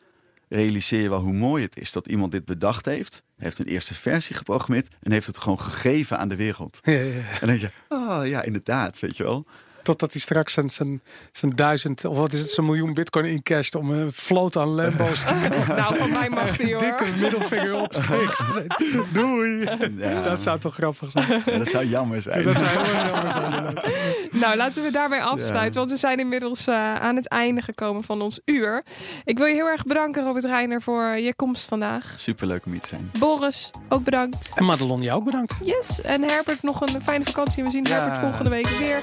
realiseer 0.53 1.03
je 1.03 1.09
wel 1.09 1.21
hoe 1.21 1.33
mooi 1.33 1.63
het 1.63 1.79
is 1.79 1.93
dat 1.93 2.07
iemand 2.07 2.33
dit 2.33 2.45
bedacht 2.45 2.85
heeft. 2.85 3.23
Heeft 3.37 3.59
een 3.59 3.67
eerste 3.67 3.95
versie 3.95 4.37
geprogrammeerd 4.37 4.89
en 5.01 5.13
heeft 5.13 5.27
het 5.27 5.39
gewoon 5.39 5.61
gegeven 5.61 6.19
aan 6.19 6.29
de 6.29 6.37
wereld. 6.37 6.81
Ja, 6.83 6.93
ja, 6.93 7.01
ja. 7.01 7.21
En 7.21 7.39
dan 7.41 7.49
denk 7.49 7.61
je, 7.61 7.71
oh 7.89 8.21
ja, 8.25 8.43
inderdaad, 8.43 9.01
weet 9.01 9.17
je 9.17 9.23
wel. 9.23 9.47
Totdat 9.83 10.13
hij 10.13 10.21
straks 10.21 10.53
zijn, 10.53 10.71
zijn, 10.71 11.03
zijn 11.33 11.53
duizend, 11.57 12.05
of 12.05 12.17
wat 12.17 12.33
is 12.33 12.41
het, 12.41 12.51
zijn 12.51 12.67
miljoen 12.67 12.95
bitcoin 12.95 13.25
incasht 13.25 13.75
om 13.75 13.91
een 13.91 14.13
vloot 14.13 14.57
aan 14.57 14.69
Lambo's 14.69 15.23
te 15.23 15.35
kopen. 15.49 15.77
Nou, 15.77 15.97
van 15.97 16.11
mij 16.13 16.29
mag 16.29 16.57
die 16.57 16.71
hoor. 16.75 16.79
Dikke 16.83 17.05
middelvinger 17.21 17.75
opsteekt. 17.75 18.39
Doei. 19.13 19.69
Ja. 19.97 20.23
Dat 20.23 20.43
zou 20.43 20.59
toch 20.61 20.75
grappig 20.75 21.11
zijn. 21.11 21.43
Ja, 21.47 21.59
dat 21.59 21.69
zou 21.69 21.87
jammer 21.87 22.23
zijn. 22.23 22.43
Dat 22.45 22.57
zou 22.59 22.69
heel 22.71 23.05
jammer 23.13 23.31
zijn. 23.31 24.01
Nou, 24.31 24.57
laten 24.57 24.83
we 24.83 24.91
daarmee 24.91 25.23
afsluiten, 25.23 25.79
want 25.81 25.91
we 25.91 25.97
zijn 25.97 26.19
inmiddels 26.19 26.67
eh, 26.67 26.95
aan 26.95 27.17
het 27.17 27.29
einde 27.29 27.63
gekomen 27.63 28.05
van 28.05 28.23
ons 28.23 28.41
uur. 28.45 28.83
Ik 29.25 29.39
wil 29.39 29.47
je 29.47 29.55
heel 29.55 29.67
erg 29.69 29.85
bedanken, 29.85 30.25
Robert 30.25 30.45
Reiner, 30.45 30.83
voor 30.83 31.03
je 31.05 31.35
komst 31.35 31.69
vandaag. 31.69 32.15
Superleuk 32.17 32.65
om 32.67 32.73
hier 32.73 32.81
te 32.81 32.87
zijn. 32.89 33.11
Boris, 33.19 33.71
ook 33.89 34.05
bedankt. 34.05 34.53
En 34.55 34.65
Madelon, 34.65 35.03
jou 35.03 35.19
ook 35.19 35.25
bedankt. 35.25 35.55
Yes, 35.65 36.01
en 36.01 36.23
Herbert 36.23 36.63
nog 36.63 36.81
een 36.81 37.03
fijne 37.03 37.25
vakantie. 37.25 37.65
We 37.65 37.71
zien 37.71 37.85
Ja. 37.85 37.95
Herbert 38.01 38.19
volgende 38.19 38.51
week 38.51 38.69
weer. 38.69 39.01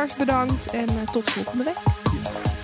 Luisteraars 0.00 0.28
bedankt 0.28 0.70
en 0.70 0.88
eh, 0.88 1.12
tot 1.12 1.30
volgende 1.30 1.64
week. 1.64 2.59